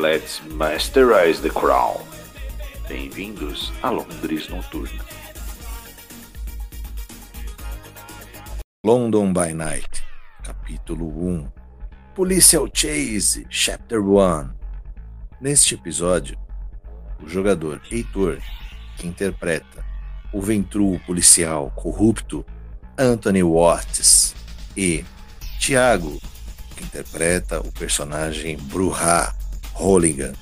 Let's 0.00 0.40
masterize 0.56 1.42
the 1.42 1.50
crown. 1.50 2.00
Bem-vindos 2.88 3.70
a 3.82 3.90
Londres 3.90 4.48
Noturna. 4.48 5.04
London 8.82 9.34
by 9.34 9.52
Night, 9.52 10.02
capítulo 10.42 11.04
1. 11.04 11.52
Policial 12.14 12.66
Chase, 12.72 13.44
Chapter 13.50 14.00
1. 14.00 14.48
Neste 15.38 15.74
episódio, 15.74 16.38
o 17.22 17.28
jogador 17.28 17.82
Heitor, 17.90 18.38
que 18.96 19.06
interpreta 19.06 19.84
o 20.32 20.40
ventruo 20.40 20.98
policial 21.00 21.70
corrupto 21.76 22.42
Anthony 22.96 23.42
Watts, 23.42 24.34
e 24.74 25.04
Tiago, 25.58 26.18
que 26.74 26.84
interpreta 26.84 27.60
o 27.60 27.70
personagem 27.70 28.56
Bruhá 28.56 29.36
Holligan, 29.80 30.34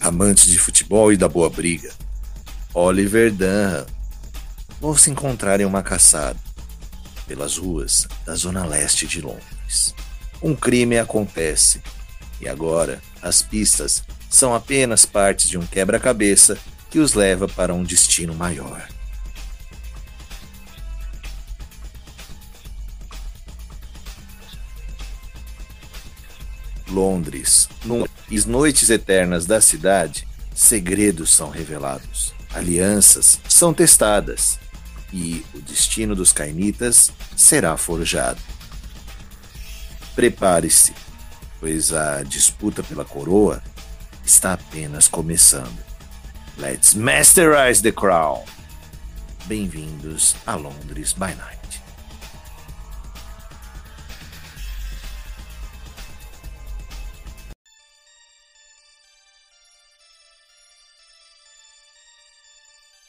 amante 0.00 0.50
de 0.50 0.58
futebol 0.58 1.12
e 1.12 1.16
da 1.16 1.28
boa 1.28 1.50
briga, 1.50 1.92
Oliver 2.72 3.30
Dunham, 3.30 3.84
vão 4.80 4.96
se 4.96 5.10
encontrar 5.10 5.60
em 5.60 5.66
uma 5.66 5.82
caçada 5.82 6.38
pelas 7.26 7.58
ruas 7.58 8.08
da 8.24 8.34
zona 8.34 8.64
leste 8.64 9.06
de 9.06 9.20
Londres. 9.20 9.94
Um 10.42 10.54
crime 10.54 10.98
acontece 10.98 11.82
e 12.40 12.48
agora 12.48 13.02
as 13.20 13.42
pistas 13.42 14.02
são 14.30 14.54
apenas 14.54 15.04
partes 15.04 15.50
de 15.50 15.58
um 15.58 15.66
quebra-cabeça 15.66 16.56
que 16.88 16.98
os 16.98 17.12
leva 17.12 17.46
para 17.46 17.74
um 17.74 17.82
destino 17.82 18.34
maior. 18.34 18.88
Londres, 26.90 27.68
nas 28.30 28.44
noites 28.44 28.90
eternas 28.90 29.46
da 29.46 29.60
cidade, 29.60 30.26
segredos 30.54 31.30
são 31.30 31.50
revelados, 31.50 32.34
alianças 32.54 33.38
são 33.48 33.72
testadas 33.72 34.58
e 35.12 35.44
o 35.54 35.60
destino 35.60 36.14
dos 36.14 36.32
cainitas 36.32 37.12
será 37.36 37.76
forjado. 37.76 38.40
Prepare-se, 40.14 40.92
pois 41.60 41.92
a 41.92 42.22
disputa 42.22 42.82
pela 42.82 43.04
coroa 43.04 43.62
está 44.24 44.54
apenas 44.54 45.08
começando. 45.08 45.78
Let's 46.58 46.94
masterize 46.94 47.82
the 47.82 47.92
crown! 47.92 48.42
Bem-vindos 49.46 50.34
a 50.44 50.56
Londres 50.56 51.12
by 51.12 51.34
Night. 51.34 51.57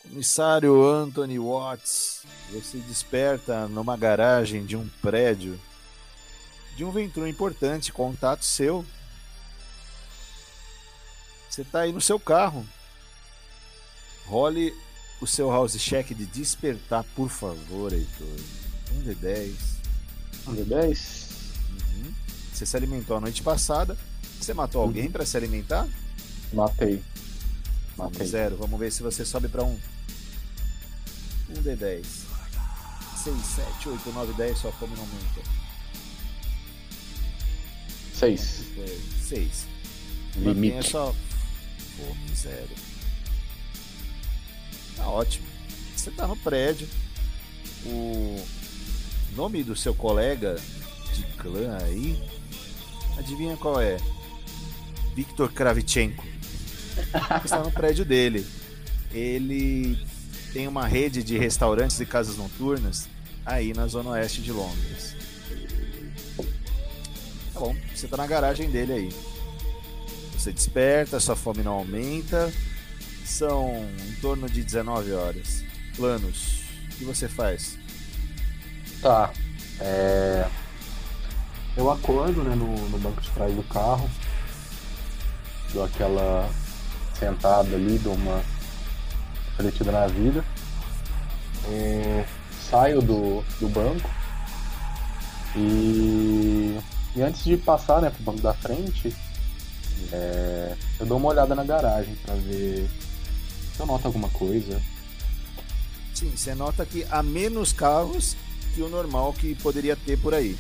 Comissário 0.10 0.84
Anthony 0.84 1.38
Watts, 1.38 2.24
você 2.52 2.80
desperta 2.80 3.68
numa 3.68 3.96
garagem 3.96 4.66
de 4.66 4.76
um 4.76 4.90
prédio 5.04 5.60
de 6.76 6.84
um 6.84 6.90
ventru 6.90 7.28
importante, 7.28 7.94
contato 7.94 8.44
seu. 8.44 8.84
Você 11.48 11.62
está 11.62 11.82
aí 11.82 11.92
no 11.92 12.02
seu 12.02 12.20
carro. 12.20 12.66
Role 14.26 14.74
o 15.22 15.28
seu 15.28 15.52
house 15.52 15.78
check 15.78 16.08
de 16.08 16.26
despertar, 16.26 17.04
por 17.16 17.30
favor, 17.30 17.94
Heitor. 17.94 18.40
Um 18.96 19.02
de 19.02 19.14
10. 19.14 19.56
Um 20.48 20.56
de 20.56 20.64
10? 20.64 21.30
Uhum. 21.70 22.14
Você 22.52 22.66
se 22.66 22.76
alimentou 22.76 23.18
a 23.18 23.22
noite 23.22 23.44
passada. 23.44 23.96
Você 24.40 24.56
matou 24.56 24.82
alguém 24.82 25.06
uhum. 25.06 25.12
para 25.12 25.26
se 25.26 25.38
alimentar? 25.38 25.88
Matei. 26.52 27.04
Matei. 27.98 28.26
Zero. 28.26 28.56
Vamos 28.56 28.80
ver 28.80 28.92
se 28.92 29.04
você 29.04 29.24
sobe 29.24 29.50
para 29.50 29.64
um. 29.64 29.78
Um 31.50 31.62
D10. 31.64 32.06
6, 33.24 33.36
7, 33.36 33.90
8, 33.90 34.12
9, 34.12 34.34
10. 34.34 34.58
Sua 34.58 34.72
fome 34.72 34.94
não 34.96 35.04
aumenta. 35.04 35.42
6. 38.14 38.64
6. 39.28 39.68
Limite. 40.38 40.78
É 40.78 40.82
só 40.82 41.16
fome 41.98 42.36
zero. 42.36 42.70
Tá 44.96 45.08
ótimo. 45.08 45.48
Você 45.96 46.12
tá 46.12 46.28
no 46.28 46.36
prédio. 46.38 46.88
O 47.86 48.46
nome 49.36 49.64
do 49.64 49.76
seu 49.76 49.94
colega 49.94 50.56
de 51.14 51.24
clã 51.38 51.78
aí. 51.82 52.22
Adivinha 53.18 53.58
qual 53.58 53.82
é? 53.82 53.98
Viktor 55.16 55.52
Kravchenko. 55.52 56.26
Está 57.44 57.60
no 57.60 57.72
prédio 57.72 58.06
dele. 58.06 58.46
Ele 59.12 59.98
tem 60.54 60.68
uma 60.68 60.88
rede 60.88 61.24
de 61.24 61.38
restaurantes 61.38 62.00
e 62.00 62.06
casas 62.06 62.38
noturnas 62.38 63.08
aí 63.46 63.74
na 63.74 63.88
zona 63.88 64.12
oeste 64.12 64.42
de 64.42 64.52
Londres. 64.52 65.16
Tá 67.54 67.60
bom, 67.60 67.76
você 67.94 68.08
tá 68.08 68.18
na 68.18 68.28
garagem 68.28 68.70
dele 68.70 68.94
aí. 68.94 69.14
Você 70.34 70.52
desperta, 70.52 71.20
sua 71.20 71.36
fome 71.36 71.64
não 71.64 71.74
aumenta. 71.74 72.52
São 73.26 73.88
em 74.08 74.14
torno 74.22 74.50
de 74.50 74.64
19 74.64 75.12
horas. 75.12 75.64
Planos. 75.96 76.64
O 76.86 76.96
que 76.96 77.06
você 77.06 77.28
faz? 77.28 77.78
Tá. 79.02 79.32
É... 79.80 80.48
Eu 81.76 81.92
acordo 81.92 82.44
né, 82.44 82.56
no, 82.56 82.90
no 82.90 82.98
banco 82.98 83.22
de 83.22 83.30
trás 83.32 83.54
do 83.54 83.64
carro. 83.64 84.10
Dou 85.74 85.84
aquela 85.84 86.50
sentada 87.20 87.76
ali, 87.76 87.98
dou 88.00 88.14
uma 88.14 88.44
refletida 89.60 89.92
na 89.92 90.08
vida. 90.08 90.44
É... 91.68 92.26
Saio 92.70 93.02
do, 93.02 93.44
do 93.60 93.68
banco. 93.68 94.10
E... 95.56 96.78
e 97.16 97.22
antes 97.22 97.44
de 97.44 97.58
passar 97.58 98.02
né, 98.02 98.10
pro 98.10 98.24
banco 98.24 98.42
da 98.42 98.54
frente, 98.54 99.16
é, 100.12 100.76
eu 101.00 101.06
dou 101.06 101.18
uma 101.18 101.30
olhada 101.30 101.54
na 101.54 101.64
garagem 101.64 102.16
para 102.24 102.36
ver 102.36 102.88
se 103.76 103.80
eu 103.80 103.86
noto 103.86 104.08
alguma 104.08 104.30
coisa. 104.30 104.82
Sim, 106.14 106.32
você 106.36 106.54
nota 106.54 106.86
que 106.86 107.06
há 107.10 107.24
menos 107.24 107.74
carros 107.74 108.36
que 108.76 108.82
o 108.82 108.90
normal 108.90 109.34
que 109.34 109.56
poderia 109.56 109.96
ter 109.96 110.18
por 110.20 110.34
aí. 110.34 110.58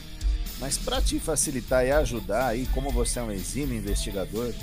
Mas 0.60 0.78
para 0.78 1.02
te 1.02 1.20
facilitar 1.20 1.86
e 1.86 1.92
ajudar 1.92 2.48
aí, 2.48 2.66
como 2.74 2.92
você 2.92 3.20
é 3.20 3.24
um 3.24 3.32
exímio 3.32 3.78
investigador, 3.78 4.54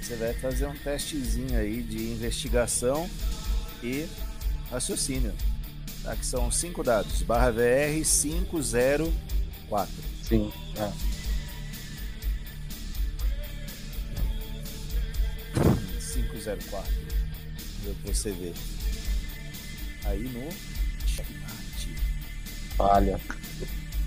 você 0.00 0.16
vai 0.16 0.32
fazer 0.34 0.66
um 0.66 0.74
testezinho 0.74 1.58
aí 1.58 1.82
de 1.82 2.12
investigação 2.12 3.08
e 3.82 4.08
raciocínio. 4.70 5.34
Tá? 6.02 6.14
Que 6.16 6.24
são 6.24 6.50
cinco 6.50 6.82
dados. 6.82 7.22
Barra 7.22 7.50
VR 7.50 8.02
504. 8.04 9.94
Sim, 10.22 10.52
é. 10.76 10.92
504. 16.56 16.92
Você 18.04 18.30
vê. 18.32 18.52
Aí 20.04 20.22
no 20.28 20.48
checkmate. 21.06 21.94
Falha. 22.76 23.20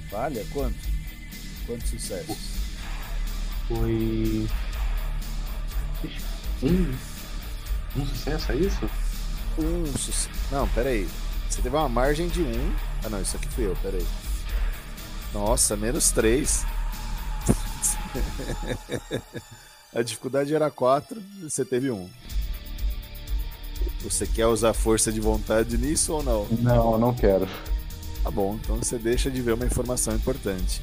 Falha? 0.09 0.45
Quanto? 0.51 0.77
Quantos 1.65 1.89
sucessos? 1.89 2.37
Foi. 3.67 4.47
Um. 6.63 6.95
Um 7.95 8.05
sucesso, 8.05 8.51
é 8.51 8.55
isso? 8.55 8.89
Um 9.57 9.85
sucesso. 9.97 10.29
Não, 10.51 10.67
peraí. 10.69 11.07
Você 11.49 11.61
teve 11.61 11.75
uma 11.75 11.89
margem 11.89 12.27
de 12.27 12.41
um. 12.41 12.73
Ah 13.03 13.09
não, 13.09 13.21
isso 13.21 13.35
aqui 13.35 13.47
fui 13.49 13.65
eu, 13.65 13.75
peraí. 13.81 14.05
Nossa, 15.33 15.75
menos 15.75 16.11
três. 16.11 16.65
A 19.93 20.01
dificuldade 20.01 20.55
era 20.55 20.71
4, 20.71 21.21
você 21.41 21.65
teve 21.65 21.91
1. 21.91 22.09
Você 24.03 24.25
quer 24.25 24.47
usar 24.47 24.73
força 24.73 25.11
de 25.11 25.19
vontade 25.19 25.77
nisso 25.77 26.13
ou 26.13 26.23
não? 26.23 26.47
Não, 26.59 26.97
não 26.97 27.13
quero. 27.13 27.47
Tá 28.23 28.31
bom, 28.31 28.57
então 28.61 28.77
você 28.77 28.97
deixa 28.97 29.29
de 29.29 29.41
ver 29.41 29.53
uma 29.53 29.65
informação 29.65 30.15
importante. 30.15 30.81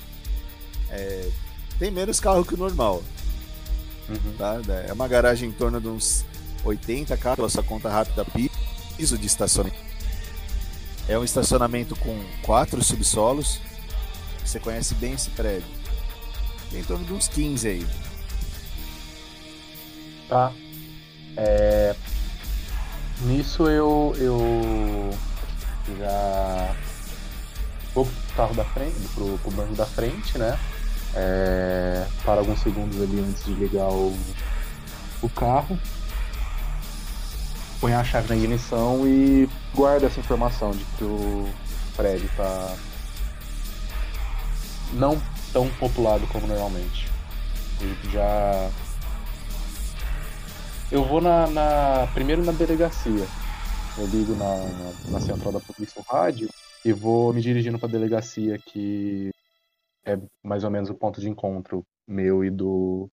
É, 0.91 1.31
tem 1.79 1.91
menos 1.91 2.21
carro 2.21 2.45
que 2.45 2.55
o 2.55 2.59
normal. 2.59 3.03
Uhum. 4.09 4.37
Tá? 4.37 4.61
É 4.87 4.93
uma 4.93 5.09
garagem 5.09 5.49
em 5.49 5.53
torno 5.53 5.81
de 5.81 5.89
uns 5.89 6.25
80 6.65 7.17
carros, 7.17 7.37
pela 7.37 7.49
sua 7.49 7.63
conta 7.63 7.89
rápida, 7.89 8.25
piso 8.97 9.17
de 9.17 9.27
estacionamento. 9.27 9.89
É 11.09 11.19
um 11.19 11.25
estacionamento 11.25 11.97
com 11.97 12.23
quatro 12.43 12.83
subsolos. 12.85 13.61
Você 14.45 14.61
conhece 14.61 14.95
bem 14.95 15.15
esse 15.15 15.31
prédio. 15.31 15.69
Tem 16.71 16.81
em 16.81 16.85
torno 16.85 17.05
de 17.05 17.13
uns 17.15 17.29
15 17.29 17.69
aí. 17.69 17.87
Tá. 20.29 20.53
É... 21.37 21.95
Nisso 23.23 23.69
eu, 23.69 24.15
eu 24.19 25.11
já 25.99 26.77
vou 27.95 28.05
pro 28.05 28.37
carro 28.37 28.55
da 28.55 28.65
frente, 28.65 29.09
pro, 29.15 29.39
pro 29.39 29.51
banco 29.51 29.75
da 29.75 29.87
frente, 29.87 30.37
né? 30.37 30.59
É... 31.15 32.07
Para 32.23 32.41
alguns 32.41 32.61
segundos 32.61 33.01
ali 33.01 33.21
antes 33.21 33.45
de 33.47 33.55
ligar 33.55 33.89
o, 33.89 34.15
o 35.23 35.29
carro. 35.31 35.79
Põe 37.81 37.95
a 37.95 38.03
chave 38.03 38.29
na 38.29 38.37
ignição 38.37 39.07
e 39.07 39.49
guarda 39.75 40.07
essa 40.07 40.19
informação 40.19 40.73
de 40.73 40.85
que 40.97 41.05
o 41.05 41.49
prédio 41.97 42.29
tá 42.37 42.77
não 44.95 45.21
tão 45.53 45.69
populado 45.75 46.27
como 46.29 46.47
normalmente. 46.47 47.09
Já 48.13 48.71
eu 50.91 51.05
vou 51.05 51.21
na, 51.21 51.47
na, 51.47 52.09
primeiro 52.15 52.43
na 52.43 52.53
delegacia. 52.53 53.27
Eu 53.99 54.07
ligo 54.07 54.35
na, 54.35 54.57
na, 54.57 55.11
na 55.11 55.21
central 55.21 55.53
da 55.53 55.61
polícia 55.61 56.01
no 56.01 56.05
rádio 56.13 56.49
e 56.85 56.93
vou 56.93 57.33
me 57.35 57.43
dirigindo 57.43 57.79
para 57.79 57.89
a 57.89 57.93
delegacia 57.93 58.59
que 58.59 59.31
é 60.05 60.19
mais 60.43 60.65
ou 60.65 60.71
menos 60.71 60.89
o 60.89 60.95
ponto 60.95 61.21
de 61.21 61.29
encontro 61.29 61.85
meu 62.07 62.43
e 62.43 62.51
do, 62.51 63.11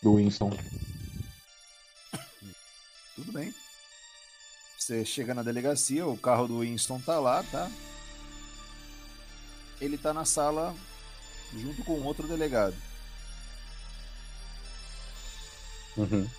do 0.00 0.16
Winston. 0.16 0.52
Tudo 3.16 3.32
bem. 3.32 3.52
Você 4.86 5.04
chega 5.04 5.34
na 5.34 5.42
delegacia, 5.42 6.06
o 6.06 6.16
carro 6.16 6.46
do 6.46 6.60
Winston 6.60 7.00
tá 7.00 7.18
lá, 7.18 7.42
tá? 7.42 7.68
Ele 9.80 9.98
tá 9.98 10.14
na 10.14 10.24
sala 10.24 10.72
junto 11.52 11.82
com 11.82 12.00
outro 12.02 12.28
delegado. 12.28 12.76
Uhum. 15.96 16.30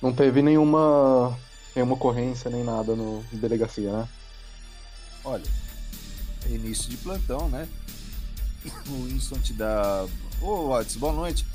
Não 0.00 0.14
teve 0.14 0.40
nenhuma, 0.40 1.38
nenhuma 1.74 1.92
ocorrência 1.92 2.50
nem 2.50 2.64
nada 2.64 2.96
no 2.96 3.22
delegacia, 3.30 3.92
né? 3.92 4.08
Olha, 5.22 5.44
é 6.46 6.54
início 6.54 6.88
de 6.88 6.96
plantão, 6.96 7.50
né? 7.50 7.68
O 8.88 9.04
Winston 9.04 9.38
te 9.40 9.52
dá. 9.52 10.06
Ô, 10.40 10.46
oh, 10.46 10.68
Watts, 10.68 10.96
boa 10.96 11.12
noite. 11.12 11.46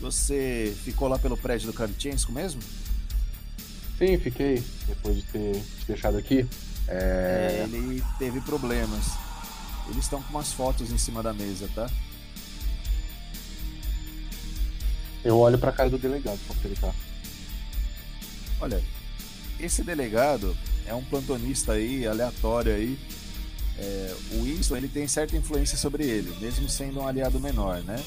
Você 0.00 0.72
ficou 0.84 1.08
lá 1.08 1.18
pelo 1.18 1.36
prédio 1.36 1.66
do 1.66 1.72
Kravchenko 1.72 2.30
mesmo? 2.30 2.62
Sim, 3.98 4.18
fiquei. 4.18 4.62
Depois 4.86 5.16
de 5.16 5.22
ter 5.22 5.54
te 5.54 5.86
deixado 5.86 6.16
aqui. 6.16 6.46
É... 6.88 7.60
é 7.60 7.64
ele 7.64 8.02
teve 8.18 8.40
problemas. 8.40 9.06
Eles 9.88 10.04
estão 10.04 10.22
com 10.22 10.30
umas 10.30 10.52
fotos 10.52 10.90
em 10.90 10.98
cima 10.98 11.22
da 11.22 11.32
mesa, 11.32 11.68
tá? 11.74 11.88
Eu 15.24 15.38
olho 15.38 15.58
pra 15.58 15.72
cara 15.72 15.90
do 15.90 15.98
delegado, 15.98 16.38
como 16.46 16.60
ele 16.64 16.76
tá. 16.76 16.92
Olha, 18.60 18.82
esse 19.58 19.82
delegado 19.82 20.56
é 20.86 20.94
um 20.94 21.02
plantonista 21.02 21.72
aí, 21.72 22.06
aleatório 22.06 22.74
aí. 22.74 22.98
É, 23.78 24.16
o 24.32 24.44
Winston 24.44 24.76
ele 24.76 24.88
tem 24.88 25.06
certa 25.06 25.36
influência 25.36 25.76
sobre 25.76 26.04
ele, 26.04 26.34
mesmo 26.40 26.68
sendo 26.68 27.00
um 27.00 27.06
aliado 27.06 27.38
menor, 27.38 27.82
né? 27.82 28.02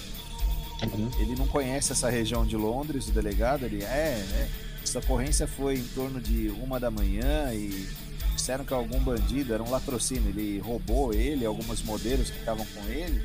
Uhum. 0.82 1.12
Ele 1.20 1.36
não 1.36 1.46
conhece 1.48 1.92
essa 1.92 2.10
região 2.10 2.46
de 2.46 2.56
Londres, 2.56 3.08
o 3.08 3.12
delegado, 3.12 3.66
ele 3.66 3.84
é, 3.84 4.26
né? 4.30 4.50
Essa 4.90 4.98
ocorrência 4.98 5.46
foi 5.46 5.76
em 5.76 5.84
torno 5.84 6.20
de 6.20 6.50
uma 6.50 6.80
da 6.80 6.90
manhã 6.90 7.54
e 7.54 7.88
disseram 8.36 8.66
que 8.66 8.74
algum 8.74 9.00
bandido, 9.00 9.54
era 9.54 9.62
um 9.62 9.70
latrocínio, 9.70 10.30
ele 10.30 10.58
roubou 10.58 11.14
ele, 11.14 11.46
alguns 11.46 11.84
modelos 11.84 12.32
que 12.32 12.40
estavam 12.40 12.66
com 12.66 12.84
ele 12.90 13.24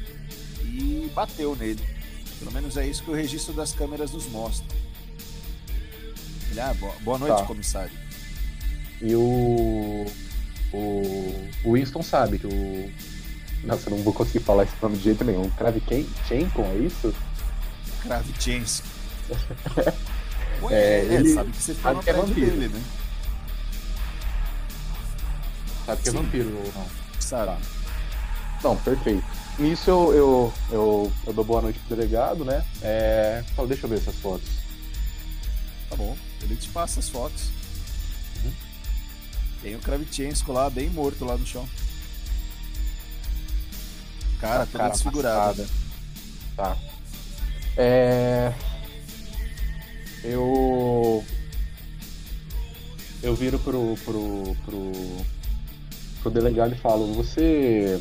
e 0.62 1.10
bateu 1.14 1.56
nele. 1.56 1.82
Pelo 2.38 2.52
menos 2.52 2.76
é 2.76 2.86
isso 2.86 3.02
que 3.02 3.10
o 3.10 3.14
registro 3.14 3.54
das 3.54 3.72
câmeras 3.72 4.12
nos 4.12 4.26
mostra. 4.26 4.66
Ele, 6.50 6.60
ah, 6.60 6.76
boa 7.00 7.18
noite, 7.18 7.38
tá. 7.38 7.46
comissário. 7.46 7.92
E 9.00 9.14
o, 9.14 10.04
o. 10.70 11.48
O 11.64 11.72
Winston 11.72 12.02
sabe 12.02 12.40
que 12.40 12.46
o. 12.46 12.92
Nossa, 13.66 13.88
eu 13.88 13.96
não 13.96 14.04
vou 14.04 14.12
conseguir 14.12 14.44
falar 14.44 14.64
esse 14.64 14.74
nome 14.82 14.98
de 14.98 15.04
jeito 15.04 15.24
nenhum. 15.24 15.48
Kravchenko, 15.48 16.60
é 16.60 16.76
isso? 16.76 17.14
Kravchenko. 18.02 18.82
é, 20.70 21.00
é, 21.00 21.14
ele 21.14 21.34
sabe 21.34 21.50
que 21.50 21.62
você 21.62 21.74
sabe 21.74 22.02
que 22.02 22.10
é 22.10 22.12
vampiro. 22.12 22.50
Dele, 22.50 22.68
né? 22.68 22.82
Sabe 25.86 26.02
que 26.02 26.08
é 26.08 26.12
Sim. 26.12 26.18
é 26.18 26.22
vampiro 26.22 26.56
ou 26.56 26.72
não? 26.74 26.86
Sabe. 27.20 27.62
Não, 28.62 28.76
perfeito. 28.76 29.24
Nisso 29.58 29.90
eu, 29.90 30.14
eu, 30.14 30.52
eu, 30.72 31.12
eu, 31.26 31.32
dou 31.32 31.44
boa 31.44 31.62
noite 31.62 31.78
pro 31.80 31.96
delegado, 31.96 32.44
né? 32.44 32.64
É... 32.82 33.44
Fala, 33.54 33.68
deixa 33.68 33.84
eu 33.84 33.90
ver 33.90 33.98
essas 33.98 34.16
fotos. 34.16 34.48
Tá 35.88 35.96
bom, 35.96 36.16
ele 36.42 36.56
te 36.56 36.68
passa 36.70 36.98
as 36.98 37.08
fotos. 37.08 37.50
Uhum. 38.42 38.52
Tem 39.62 39.76
o 39.76 39.78
Kravchenko 39.78 40.52
lá, 40.52 40.68
bem 40.68 40.90
morto 40.90 41.24
lá 41.24 41.36
no 41.36 41.46
chão. 41.46 41.68
Cara, 44.40 44.66
toda 44.66 44.88
desfigurada. 44.88 45.66
Tá. 46.56 46.76
É... 47.76 48.52
Eu. 50.24 51.22
Eu 53.22 53.34
viro 53.34 53.58
pro, 53.58 53.96
pro, 54.04 54.56
pro, 54.64 54.92
pro 56.22 56.30
delegado 56.30 56.74
e 56.74 56.78
falo: 56.78 57.12
Você. 57.14 58.00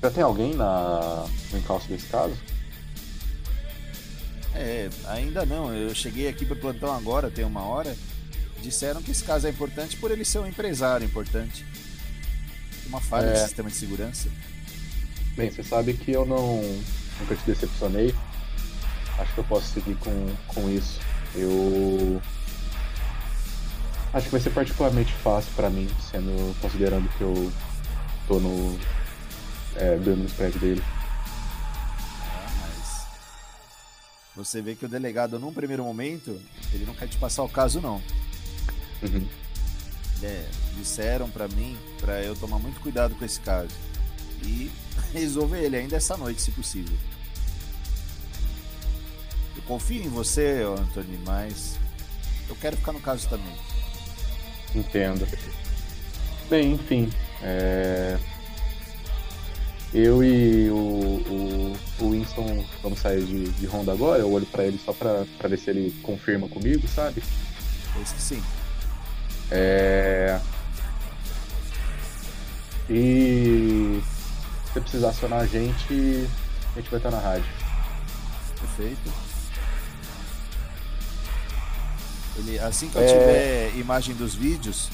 Já 0.00 0.10
tem 0.10 0.22
alguém 0.22 0.54
na, 0.54 1.26
no 1.50 1.58
encalço 1.58 1.88
desse 1.88 2.06
caso? 2.06 2.36
É, 4.54 4.88
ainda 5.08 5.44
não. 5.44 5.74
Eu 5.74 5.92
cheguei 5.94 6.28
aqui 6.28 6.46
para 6.46 6.56
plantão 6.56 6.94
agora, 6.94 7.30
tem 7.30 7.44
uma 7.44 7.62
hora. 7.62 7.96
Disseram 8.62 9.02
que 9.02 9.10
esse 9.10 9.24
caso 9.24 9.46
é 9.46 9.50
importante 9.50 9.96
por 9.96 10.10
ele 10.10 10.24
ser 10.24 10.38
um 10.38 10.46
empresário 10.46 11.04
importante. 11.04 11.64
Uma 12.86 13.00
falha 13.00 13.26
é... 13.26 13.36
sistema 13.36 13.68
de 13.68 13.76
segurança. 13.76 14.28
Bem, 15.36 15.50
você 15.50 15.62
sabe 15.62 15.92
que 15.94 16.12
eu 16.12 16.24
não 16.24 16.62
nunca 17.20 17.34
te 17.34 17.44
decepcionei 17.46 18.14
acho 19.18 19.32
que 19.34 19.38
eu 19.38 19.44
posso 19.44 19.66
seguir 19.72 19.96
com, 19.96 20.34
com 20.46 20.68
isso. 20.70 21.00
Eu 21.34 22.20
acho 24.12 24.26
que 24.26 24.32
vai 24.32 24.40
ser 24.40 24.50
particularmente 24.50 25.12
fácil 25.14 25.52
para 25.54 25.70
mim, 25.70 25.88
sendo 26.10 26.58
considerando 26.60 27.08
que 27.16 27.22
eu 27.22 27.52
tô 28.26 28.38
no 28.38 28.78
é, 29.76 29.96
dando 29.96 30.24
no 30.24 30.30
prédio 30.30 30.60
dele. 30.60 30.82
Ah, 32.22 32.50
mas 32.62 33.06
você 34.34 34.62
vê 34.62 34.74
que 34.74 34.84
o 34.84 34.88
delegado, 34.88 35.38
num 35.38 35.52
primeiro 35.52 35.84
momento, 35.84 36.40
ele 36.72 36.86
não 36.86 36.94
quer 36.94 37.08
te 37.08 37.18
passar 37.18 37.42
o 37.42 37.48
caso 37.48 37.80
não. 37.80 38.02
Uhum. 39.02 39.26
É, 40.22 40.48
disseram 40.78 41.28
para 41.28 41.46
mim 41.48 41.76
para 42.00 42.22
eu 42.22 42.34
tomar 42.34 42.58
muito 42.58 42.80
cuidado 42.80 43.14
com 43.14 43.24
esse 43.24 43.38
caso 43.40 43.68
e 44.42 44.70
resolver 45.12 45.62
ele 45.62 45.76
ainda 45.76 45.96
essa 45.96 46.16
noite, 46.16 46.40
se 46.40 46.50
possível 46.50 46.96
confio 49.66 50.02
em 50.02 50.08
você, 50.08 50.62
Anthony, 50.62 51.18
mas 51.24 51.78
eu 52.48 52.56
quero 52.56 52.76
ficar 52.76 52.92
no 52.92 53.00
caso 53.00 53.28
também. 53.28 53.54
Entendo. 54.74 55.26
Bem, 56.48 56.72
enfim. 56.72 57.12
É... 57.42 58.18
Eu 59.94 60.22
e 60.22 60.68
o, 60.70 60.76
o, 60.76 61.76
o, 62.00 62.10
Winston 62.10 62.64
vamos 62.82 62.98
sair 62.98 63.24
de, 63.24 63.48
de 63.50 63.66
ronda 63.66 63.92
agora. 63.92 64.20
Eu 64.20 64.32
olho 64.32 64.46
para 64.46 64.64
ele 64.64 64.78
só 64.84 64.92
pra, 64.92 65.24
pra 65.38 65.48
ver 65.48 65.58
se 65.58 65.70
ele 65.70 65.94
confirma 66.02 66.48
comigo, 66.48 66.86
sabe? 66.88 67.22
Penso 67.94 68.14
que 68.14 68.20
sim. 68.20 68.42
É... 69.50 70.38
E 72.90 74.00
se 74.66 74.72
você 74.72 74.80
precisar 74.80 75.08
acionar 75.08 75.40
a 75.40 75.46
gente, 75.46 76.28
a 76.74 76.80
gente 76.80 76.90
vai 76.90 76.98
estar 76.98 77.10
na 77.10 77.18
rádio. 77.18 77.48
Perfeito. 78.60 79.25
Ele, 82.38 82.58
assim 82.58 82.88
que 82.88 82.96
eu 82.96 83.02
é... 83.02 83.06
tiver 83.06 83.76
imagem 83.76 84.14
dos 84.14 84.34
vídeos, 84.34 84.88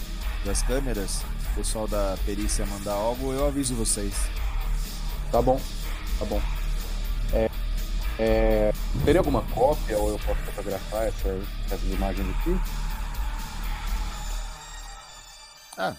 das 0.44 0.62
câmeras, 0.62 1.22
o 1.52 1.54
pessoal 1.56 1.88
da 1.88 2.16
perícia 2.24 2.66
mandar 2.66 2.94
algo, 2.94 3.32
eu 3.32 3.46
aviso 3.46 3.74
vocês. 3.74 4.14
Tá 5.30 5.40
bom, 5.40 5.60
tá 6.18 6.24
bom. 6.24 6.40
É, 7.32 7.50
é, 8.18 8.72
teria 9.04 9.20
alguma 9.20 9.42
cópia 9.50 9.98
ou 9.98 10.10
eu 10.10 10.18
posso 10.18 10.40
fotografar 10.42 11.08
essas, 11.08 11.44
essas 11.66 11.92
imagens 11.92 12.28
aqui? 12.36 12.50
Ah, 15.76 15.96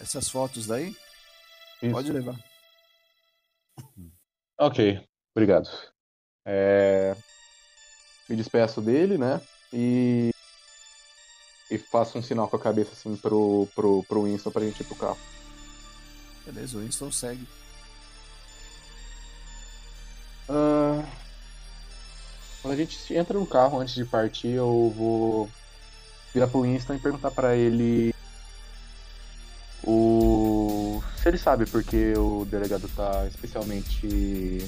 essas 0.00 0.28
fotos 0.28 0.66
daí? 0.66 0.96
Isso. 1.80 1.92
Pode 1.92 2.12
levar. 2.12 2.36
Ok, 4.58 5.00
obrigado. 5.34 5.68
É... 6.44 7.16
me 8.28 8.36
despeço 8.36 8.80
dele, 8.80 9.16
né? 9.16 9.40
E. 9.72 10.30
E 11.72 11.78
faço 11.78 12.18
um 12.18 12.22
sinal 12.22 12.46
com 12.48 12.56
a 12.56 12.60
cabeça 12.60 12.90
assim 12.92 13.16
pro, 13.16 13.66
pro, 13.74 14.02
pro 14.02 14.24
Winston 14.24 14.50
pra 14.50 14.62
gente 14.62 14.80
ir 14.80 14.84
pro 14.84 14.94
carro. 14.94 15.16
Beleza, 16.44 16.76
o 16.76 16.82
Winston 16.82 17.10
segue. 17.10 17.48
Ah, 20.50 21.02
quando 22.60 22.74
a 22.74 22.76
gente 22.76 23.14
entra 23.14 23.38
no 23.38 23.46
carro 23.46 23.80
antes 23.80 23.94
de 23.94 24.04
partir, 24.04 24.48
eu 24.48 24.92
vou 24.94 25.48
virar 26.34 26.46
pro 26.46 26.60
Winston 26.60 26.92
e 26.92 26.98
perguntar 26.98 27.30
pra 27.30 27.56
ele 27.56 28.14
o 29.82 31.02
se 31.16 31.26
ele 31.26 31.38
sabe 31.38 31.64
porque 31.64 32.12
o 32.18 32.44
delegado 32.44 32.86
tá 32.94 33.26
especialmente 33.26 34.58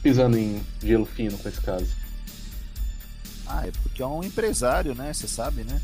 pisando 0.00 0.38
em 0.38 0.64
gelo 0.80 1.06
fino 1.06 1.36
com 1.36 1.48
esse 1.48 1.60
caso. 1.60 2.09
Ah, 3.52 3.66
é 3.66 3.72
porque 3.82 4.00
é 4.00 4.06
um 4.06 4.22
empresário, 4.22 4.94
né? 4.94 5.12
Você 5.12 5.26
sabe, 5.26 5.64
né? 5.64 5.80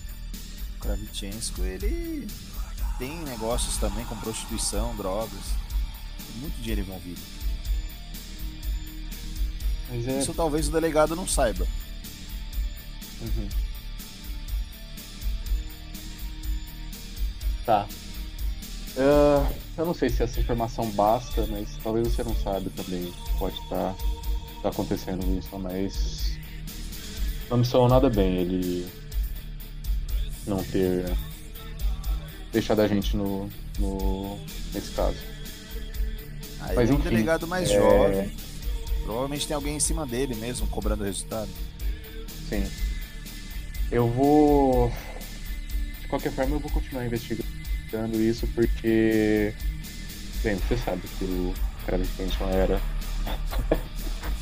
O 0.77 0.81
Kravchenko, 0.81 1.63
ele 1.63 2.29
tem 2.97 3.11
negócios 3.25 3.77
também 3.77 4.05
com 4.05 4.17
prostituição, 4.17 4.95
drogas. 4.97 5.43
Tem 6.17 6.41
muito 6.41 6.55
dinheiro 6.61 6.83
envolvido. 6.83 7.21
Mas 9.91 10.07
é. 10.07 10.21
Isso 10.21 10.33
talvez 10.33 10.69
o 10.69 10.73
delegado 10.73 11.17
não 11.17 11.27
saiba. 11.27 11.67
Uhum. 13.21 13.49
Tá. 17.65 17.89
Ah, 18.97 19.53
eu 19.77 19.85
não 19.85 19.95
sei 19.95 20.09
se 20.09 20.23
essa 20.23 20.41
informação 20.41 20.89
basta, 20.93 21.47
mas 21.49 21.77
talvez 21.83 22.09
você 22.09 22.23
não 22.23 22.35
saiba 22.37 22.71
também. 22.77 23.13
Pode 23.39 23.59
estar 23.61 23.95
tá 24.63 24.69
acontecendo 24.69 25.37
isso, 25.37 25.59
mas. 25.59 26.39
Não 27.50 27.59
me 27.59 27.65
soou 27.65 27.88
nada 27.88 28.11
bem 28.11 28.37
ele 28.38 28.88
não 30.47 30.62
ter 30.65 31.05
deixado 32.53 32.81
a 32.81 32.88
gente 32.88 33.17
no, 33.17 33.49
no 33.79 34.38
nesse 34.73 34.91
caso. 34.93 35.17
Aí 36.61 36.75
Mas 36.76 36.91
é 36.91 36.93
um 36.93 36.97
enfim, 36.97 37.09
delegado 37.11 37.47
mais 37.47 37.71
é- 37.71 37.75
jovem. 37.75 38.33
Provavelmente 39.05 39.47
tem 39.47 39.55
alguém 39.55 39.76
em 39.76 39.81
cima 39.81 40.05
dele 40.05 40.35
mesmo, 40.35 40.67
cobrando 40.67 41.05
resultado. 41.05 41.49
Sim. 42.49 42.69
Eu 43.91 44.09
vou. 44.09 44.93
De 46.00 46.09
qualquer 46.09 46.33
forma, 46.33 46.57
eu 46.57 46.61
vou 46.61 46.71
continuar 46.71 47.07
investigando 47.07 48.21
isso 48.21 48.49
porque. 48.49 49.55
Bem, 50.43 50.57
você 50.57 50.76
sabe 50.76 51.03
que 51.19 51.25
o 51.25 51.55
cara 51.87 52.03
de 52.03 52.09
Kenton 52.09 52.49
era. 52.49 52.81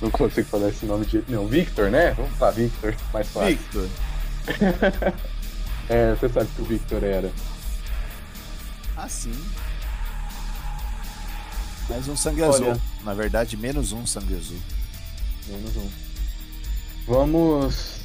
Não 0.02 0.10
consigo 0.10 0.48
falar 0.48 0.68
esse 0.68 0.84
nome 0.86 1.06
de. 1.06 1.22
Não, 1.28 1.46
Victor, 1.46 1.90
né? 1.90 2.12
Vamos 2.12 2.32
falar 2.36 2.50
Victor, 2.52 2.94
mais 3.12 3.28
fácil. 3.28 3.56
Victor, 3.56 3.88
É, 5.88 6.14
você 6.14 6.28
sabe 6.30 6.48
que 6.56 6.62
o 6.62 6.64
Victor 6.64 7.02
era. 7.04 7.30
assim. 8.96 9.32
Mais 11.88 12.08
um 12.08 12.16
sangue 12.16 12.42
Olha. 12.42 12.72
azul. 12.72 12.82
Na 13.04 13.12
verdade, 13.12 13.56
menos 13.56 13.92
um 13.92 14.06
sangue 14.06 14.34
azul. 14.34 14.58
Menos 15.46 15.76
um. 15.76 15.88
Vamos. 17.06 18.02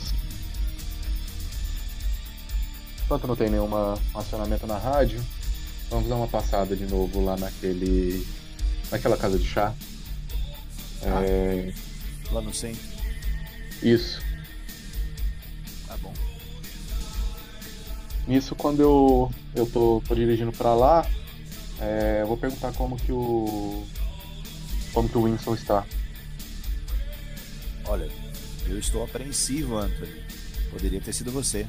Enquanto 3.05 3.27
não 3.27 3.35
tem 3.35 3.49
nenhum 3.49 3.69
acionamento 4.13 4.67
na 4.67 4.77
rádio, 4.77 5.23
vamos 5.89 6.09
dar 6.09 6.15
uma 6.15 6.27
passada 6.27 6.75
de 6.75 6.85
novo 6.85 7.23
lá 7.23 7.37
naquele. 7.37 8.27
naquela 8.91 9.17
casa 9.17 9.39
de 9.39 9.47
chá. 9.47 9.73
Ah. 11.03 11.23
É, 11.23 11.73
Lá 12.31 12.41
no 12.41 12.53
centro. 12.53 12.81
Isso. 13.81 14.21
Tá 15.87 15.97
bom. 15.97 16.13
Nisso, 18.27 18.55
quando 18.55 18.81
eu, 18.81 19.31
eu 19.55 19.65
tô, 19.65 20.03
tô 20.07 20.13
dirigindo 20.13 20.51
pra 20.51 20.75
lá, 20.75 21.09
é, 21.79 22.19
eu 22.21 22.27
vou 22.27 22.37
perguntar 22.37 22.71
como 22.73 22.97
que 22.97 23.11
o. 23.11 23.83
como 24.93 25.09
que 25.09 25.17
o 25.17 25.23
Winston 25.23 25.55
está. 25.55 25.85
Olha, 27.85 28.07
eu 28.67 28.77
estou 28.77 29.03
apreensivo, 29.03 29.77
Anthony. 29.77 30.23
Poderia 30.69 31.01
ter 31.01 31.13
sido 31.13 31.31
você. 31.31 31.65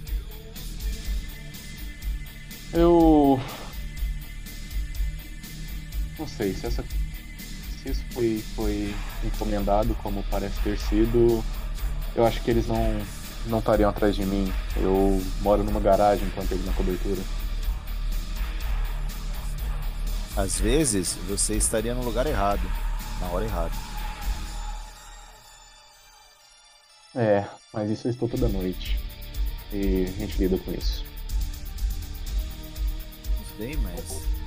Eu. 2.72 3.40
Não 6.18 6.28
sei, 6.28 6.52
se, 6.52 6.66
essa, 6.66 6.84
se 7.82 7.90
isso 7.90 8.04
foi, 8.12 8.44
foi 8.54 8.94
encomendado 9.24 9.94
como 10.02 10.22
parece 10.30 10.60
ter 10.60 10.78
sido, 10.78 11.44
eu 12.14 12.24
acho 12.26 12.42
que 12.42 12.50
eles 12.50 12.66
não 12.66 13.00
não 13.46 13.58
estariam 13.58 13.88
atrás 13.88 14.14
de 14.14 14.24
mim. 14.24 14.52
Eu 14.76 15.20
moro 15.40 15.64
numa 15.64 15.80
garagem 15.80 16.26
enquanto 16.26 16.52
eles 16.52 16.66
na 16.66 16.72
cobertura. 16.72 17.22
Às 20.36 20.60
vezes, 20.60 21.16
você 21.28 21.54
estaria 21.54 21.94
no 21.94 22.04
lugar 22.04 22.26
errado, 22.26 22.60
na 23.20 23.28
hora 23.28 23.44
errada. 23.44 23.72
É, 27.14 27.44
mas 27.72 27.90
isso 27.90 28.06
eu 28.06 28.10
estou 28.10 28.28
toda 28.28 28.48
noite. 28.48 28.98
E 29.72 30.04
a 30.04 30.20
gente 30.20 30.38
lida 30.38 30.58
com 30.58 30.72
isso. 30.72 31.04
Bem, 33.58 33.76
mas. 33.78 34.39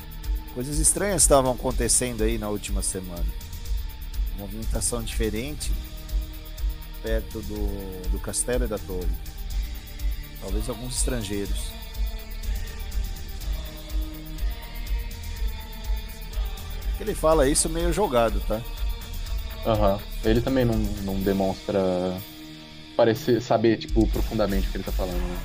Coisas 0.54 0.78
estranhas 0.78 1.24
estavam 1.24 1.52
acontecendo 1.52 2.24
aí 2.24 2.38
na 2.38 2.50
última 2.50 2.82
semana. 2.82 3.26
Movimentação 4.38 5.02
diferente 5.02 5.72
perto 7.02 7.42
do, 7.42 8.12
do 8.12 8.20
castelo 8.20 8.64
e 8.64 8.68
da 8.68 8.78
torre. 8.78 9.10
Talvez 10.42 10.70
alguns 10.70 10.96
estrangeiros. 10.96 11.72
Ele 17.00 17.14
fala 17.14 17.50
isso 17.50 17.68
meio 17.68 17.92
jogado, 17.92 18.40
tá? 18.48 18.62
Aham. 19.66 20.00
Ele 20.24 20.40
também 20.40 20.64
não, 20.64 20.76
não 20.76 21.20
demonstra 21.22 21.82
parecer 22.96 23.42
saber, 23.42 23.78
tipo, 23.78 24.08
profundamente 24.08 24.68
o 24.68 24.72
que 24.72 24.78
ele 24.78 24.84
tá 24.84 24.92
falando, 24.92 25.18
né? 25.18 25.40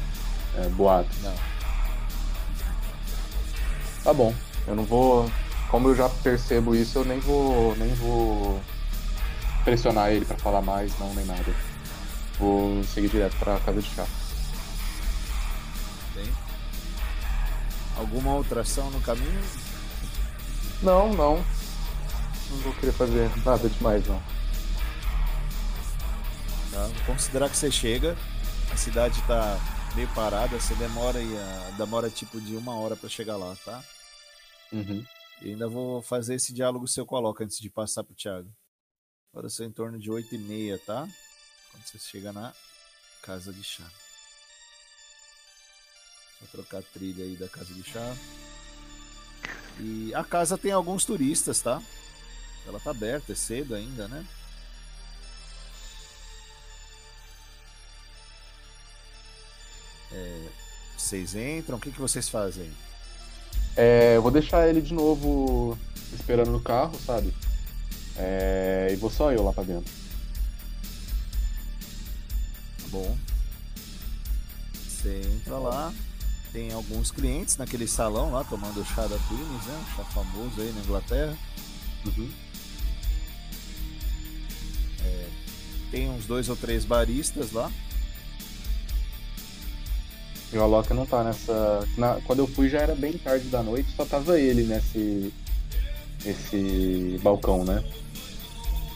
É, 0.58 0.68
boato. 0.68 1.08
Não. 1.22 1.34
Tá 4.04 4.12
bom. 4.12 4.32
Eu 4.68 4.76
não 4.76 4.84
vou. 4.84 5.30
Como 5.70 5.88
eu 5.88 5.96
já 5.96 6.08
percebo 6.08 6.74
isso, 6.74 6.98
eu 6.98 7.04
nem 7.04 7.18
vou. 7.20 7.74
nem 7.76 7.92
vou 7.94 8.60
pressionar 9.64 10.10
ele 10.12 10.24
pra 10.24 10.36
falar 10.36 10.62
mais, 10.62 10.96
não, 10.98 11.12
nem 11.14 11.24
nada. 11.24 11.54
Vou 12.38 12.82
seguir 12.84 13.08
direto 13.08 13.36
pra 13.38 13.58
casa 13.60 13.82
de 13.82 13.88
chá. 13.88 14.06
Bem. 16.14 16.32
Alguma 17.96 18.34
outra 18.34 18.60
ação 18.60 18.90
no 18.90 19.00
caminho? 19.00 19.40
Não, 20.82 21.12
não. 21.12 21.44
Não 22.50 22.58
vou 22.62 22.72
querer 22.74 22.92
fazer 22.92 23.30
nada 23.44 23.68
demais, 23.68 24.06
não. 24.06 24.22
Tá? 26.70 26.82
Vou 26.86 27.04
considerar 27.06 27.50
que 27.50 27.56
você 27.56 27.70
chega, 27.70 28.16
a 28.72 28.76
cidade 28.76 29.20
tá 29.22 29.58
meio 29.94 30.08
parada, 30.08 30.58
você 30.58 30.74
demora 30.76 31.20
e 31.20 31.36
a- 31.36 31.70
demora 31.76 32.08
tipo 32.08 32.40
de 32.40 32.54
uma 32.54 32.74
hora 32.78 32.94
pra 32.96 33.08
chegar 33.08 33.36
lá, 33.36 33.54
tá? 33.64 33.82
Uhum. 34.72 35.04
E 35.40 35.50
ainda 35.50 35.68
vou 35.68 36.02
fazer 36.02 36.34
esse 36.34 36.52
diálogo 36.52 36.86
seu 36.86 37.06
com 37.06 37.16
a 37.16 37.20
Loca 37.20 37.44
antes 37.44 37.58
de 37.58 37.70
passar 37.70 38.04
pro 38.04 38.14
Thiago. 38.14 38.52
Agora 39.32 39.48
são 39.48 39.66
em 39.66 39.72
torno 39.72 39.98
de 39.98 40.10
8 40.10 40.34
e 40.34 40.38
meia, 40.38 40.78
tá? 40.78 41.08
Quando 41.70 41.84
você 41.84 41.98
chega 41.98 42.32
na 42.32 42.52
casa 43.22 43.52
de 43.52 43.62
chá. 43.62 43.88
Vou 46.40 46.48
trocar 46.50 46.78
a 46.78 46.82
trilha 46.82 47.24
aí 47.24 47.36
da 47.36 47.48
casa 47.48 47.72
de 47.72 47.82
chá. 47.82 48.16
E 49.80 50.12
a 50.14 50.24
casa 50.24 50.58
tem 50.58 50.72
alguns 50.72 51.04
turistas, 51.04 51.60
tá? 51.60 51.82
Ela 52.66 52.80
tá 52.80 52.90
aberta, 52.90 53.32
é 53.32 53.34
cedo 53.34 53.74
ainda, 53.74 54.08
né? 54.08 54.26
É, 60.10 60.48
vocês 60.96 61.34
entram, 61.34 61.78
o 61.78 61.80
que, 61.80 61.92
que 61.92 62.00
vocês 62.00 62.28
fazem? 62.28 62.72
É, 63.80 64.16
eu 64.16 64.22
vou 64.22 64.32
deixar 64.32 64.68
ele 64.68 64.82
de 64.82 64.92
novo 64.92 65.78
esperando 66.12 66.50
no 66.50 66.60
carro, 66.60 66.98
sabe? 67.06 67.32
É, 68.16 68.88
e 68.92 68.96
vou 68.96 69.08
só 69.08 69.30
eu 69.30 69.44
lá 69.44 69.52
pra 69.52 69.62
dentro. 69.62 69.92
Tá 72.82 72.88
bom. 72.90 73.16
Você 74.74 75.22
entra 75.36 75.58
lá, 75.58 75.94
tem 76.52 76.72
alguns 76.72 77.12
clientes 77.12 77.56
naquele 77.56 77.86
salão 77.86 78.32
lá 78.32 78.42
tomando 78.42 78.84
chá 78.84 79.06
da 79.06 79.16
Twinings, 79.16 79.66
né? 79.66 79.80
Um 79.80 79.96
chá 79.96 80.04
famoso 80.06 80.60
aí 80.60 80.72
na 80.72 80.80
Inglaterra. 80.80 81.38
Uhum. 82.04 82.28
Tem 85.90 86.10
uns 86.10 86.26
dois 86.26 86.48
ou 86.48 86.56
três 86.56 86.84
baristas 86.84 87.52
lá. 87.52 87.70
E 90.52 90.56
o 90.56 90.62
Alok 90.62 90.92
não 90.94 91.04
tá 91.04 91.22
nessa. 91.24 91.86
na- 91.96 92.20
Quando 92.26 92.38
eu 92.40 92.46
fui 92.46 92.68
já 92.68 92.78
era 92.80 92.94
bem 92.94 93.12
tarde 93.18 93.48
da 93.48 93.62
noite, 93.62 93.90
só 93.94 94.04
tava 94.04 94.38
ele 94.40 94.62
nesse. 94.62 95.32
nesse 96.24 97.20
balcão, 97.22 97.64
né? 97.64 97.84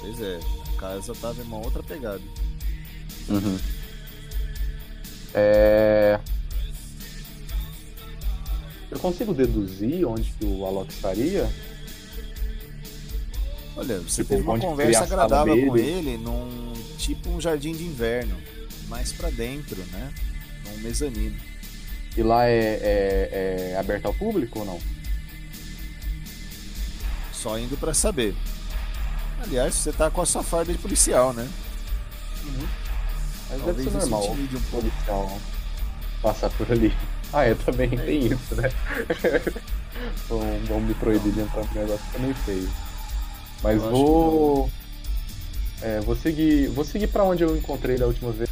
Pois 0.00 0.20
é, 0.20 0.38
a 0.74 0.80
casa 0.80 1.14
tava 1.14 1.40
em 1.42 1.44
uma 1.44 1.58
outra 1.58 1.82
pegada. 1.82 2.20
Uhum. 3.28 3.58
É... 5.34 6.18
Eu 8.90 8.98
consigo 8.98 9.32
deduzir 9.32 10.06
onde 10.06 10.30
que 10.32 10.44
o 10.44 10.66
Alok 10.66 10.92
estaria? 10.92 11.48
Olha, 13.76 14.00
você 14.00 14.22
Tipo, 14.22 14.34
teve 14.36 14.42
uma 14.48 14.58
conversa 14.58 15.04
agradável 15.04 15.66
com 15.66 15.76
ele 15.78 16.18
num 16.18 16.72
tipo 16.98 17.30
um 17.30 17.40
jardim 17.40 17.72
de 17.72 17.84
inverno, 17.84 18.36
mais 18.88 19.12
pra 19.12 19.30
dentro, 19.30 19.76
né? 19.92 20.12
Num 20.72 20.82
mezanino. 20.82 21.36
E 22.16 22.22
lá 22.22 22.46
é, 22.46 22.52
é- 22.82 23.70
é 23.72 23.76
aberto 23.78 24.06
ao 24.06 24.14
público 24.14 24.58
ou 24.60 24.64
não? 24.64 24.78
Só 27.32 27.58
indo 27.58 27.76
pra 27.76 27.94
saber. 27.94 28.34
Aliás, 29.42 29.74
você 29.74 29.92
tá 29.92 30.10
com 30.10 30.20
a 30.20 30.26
sua 30.26 30.42
farda 30.42 30.72
de 30.72 30.78
policial, 30.78 31.32
né? 31.32 31.48
Mas 33.50 33.58
Talvez 33.62 33.76
deve 33.76 33.90
ser 33.90 34.10
normal. 34.10 34.32
um 34.32 34.60
policial 34.70 35.38
passar 36.22 36.50
por 36.50 36.70
ali. 36.70 36.92
Ah, 37.34 37.44
é, 37.44 37.54
também 37.54 37.88
tem 37.88 38.26
isso, 38.26 38.54
né? 38.54 38.68
vão, 40.28 40.40
vão 40.68 40.80
me 40.82 40.92
proibir 40.92 41.32
de 41.32 41.40
entrar 41.40 41.64
no 41.64 41.72
negócio 41.80 42.04
que 42.10 42.16
é 42.18 42.20
meio 42.20 42.34
feio. 42.34 42.70
Mas 43.62 43.82
Eu 43.82 43.90
vou. 43.90 44.70
É, 45.80 46.00
vou 46.00 46.14
seguir. 46.14 46.68
Vou 46.68 46.84
seguir 46.84 47.06
pra 47.06 47.24
onde 47.24 47.42
eu 47.42 47.56
encontrei 47.56 47.94
ele 47.96 48.04
a 48.04 48.08
última 48.08 48.32
vez. 48.32 48.50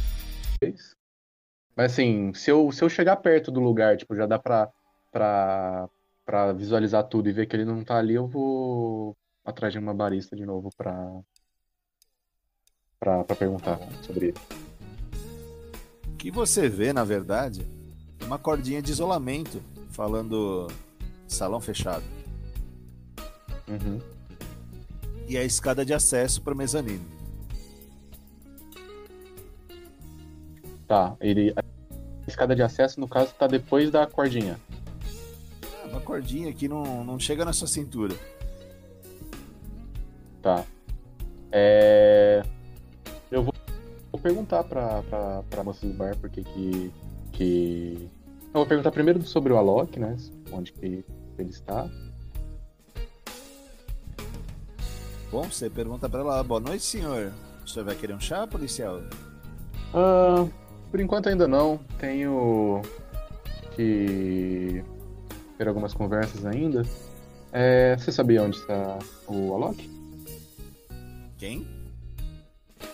Mas 1.81 1.93
assim, 1.93 2.31
se 2.35 2.51
eu, 2.51 2.71
se 2.71 2.83
eu 2.83 2.89
chegar 2.89 3.15
perto 3.15 3.49
do 3.49 3.59
lugar, 3.59 3.97
tipo, 3.97 4.15
já 4.15 4.27
dá 4.27 4.37
pra, 4.37 4.69
pra, 5.11 5.89
pra 6.23 6.53
visualizar 6.53 7.03
tudo 7.05 7.27
e 7.27 7.31
ver 7.31 7.47
que 7.47 7.55
ele 7.55 7.65
não 7.65 7.83
tá 7.83 7.97
ali, 7.97 8.13
eu 8.13 8.27
vou 8.27 9.17
atrás 9.43 9.73
de 9.73 9.79
uma 9.79 9.91
barista 9.91 10.35
de 10.35 10.45
novo 10.45 10.69
pra. 10.77 11.11
pra, 12.99 13.23
pra 13.23 13.35
perguntar 13.35 13.79
sobre 14.03 14.27
ele. 14.27 14.37
O 16.05 16.17
que 16.17 16.29
você 16.29 16.69
vê, 16.69 16.93
na 16.93 17.03
verdade, 17.03 17.65
é 18.19 18.25
uma 18.25 18.37
cordinha 18.37 18.79
de 18.79 18.91
isolamento 18.91 19.59
falando 19.89 20.67
salão 21.27 21.59
fechado. 21.59 22.05
Uhum. 23.67 23.99
E 25.27 25.35
a 25.35 25.43
escada 25.43 25.83
de 25.83 25.95
acesso 25.95 26.43
para 26.43 26.53
mezanino. 26.53 27.21
Tá, 30.91 31.15
ele. 31.21 31.55
Escada 32.31 32.55
de 32.55 32.63
acesso, 32.63 32.97
no 32.99 33.09
caso, 33.09 33.33
tá 33.37 33.45
depois 33.45 33.91
da 33.91 34.07
cordinha. 34.07 34.57
É 35.83 35.87
Uma 35.87 35.99
cordinha 35.99 36.51
que 36.53 36.65
não, 36.67 37.03
não 37.03 37.19
chega 37.19 37.43
na 37.43 37.51
sua 37.51 37.67
cintura. 37.67 38.15
Tá. 40.41 40.63
É. 41.51 42.41
Eu 43.29 43.43
vou, 43.43 43.53
vou 44.11 44.21
perguntar 44.21 44.63
pra, 44.63 45.03
pra, 45.03 45.43
pra 45.49 45.63
moça 45.63 45.85
do 45.85 45.93
bar 45.93 46.15
porque 46.19 46.41
que. 46.41 46.91
que... 47.33 48.09
Eu 48.45 48.59
vou 48.61 48.65
perguntar 48.65 48.91
primeiro 48.91 49.21
sobre 49.23 49.51
o 49.51 49.57
Alok, 49.57 49.99
né? 49.99 50.15
Onde 50.53 50.71
que 50.71 51.03
ele 51.37 51.49
está. 51.49 51.89
Bom, 55.29 55.43
você 55.43 55.69
pergunta 55.69 56.07
para 56.09 56.21
ela, 56.21 56.43
boa 56.43 56.61
noite, 56.61 56.83
senhor. 56.83 57.33
O 57.63 57.67
senhor 57.67 57.85
vai 57.85 57.95
querer 57.95 58.13
um 58.13 58.19
chá, 58.19 58.47
policial? 58.47 59.01
Ah, 59.93 60.47
por 60.91 60.99
enquanto 60.99 61.29
ainda 61.29 61.47
não. 61.47 61.79
Tenho 61.97 62.81
que 63.75 64.83
ter 65.57 65.67
algumas 65.67 65.93
conversas 65.93 66.45
ainda. 66.45 66.83
É, 67.51 67.95
você 67.97 68.11
sabia 68.11 68.43
onde 68.43 68.57
está 68.57 68.99
o 69.27 69.53
Alok? 69.53 69.89
Quem? 71.37 71.65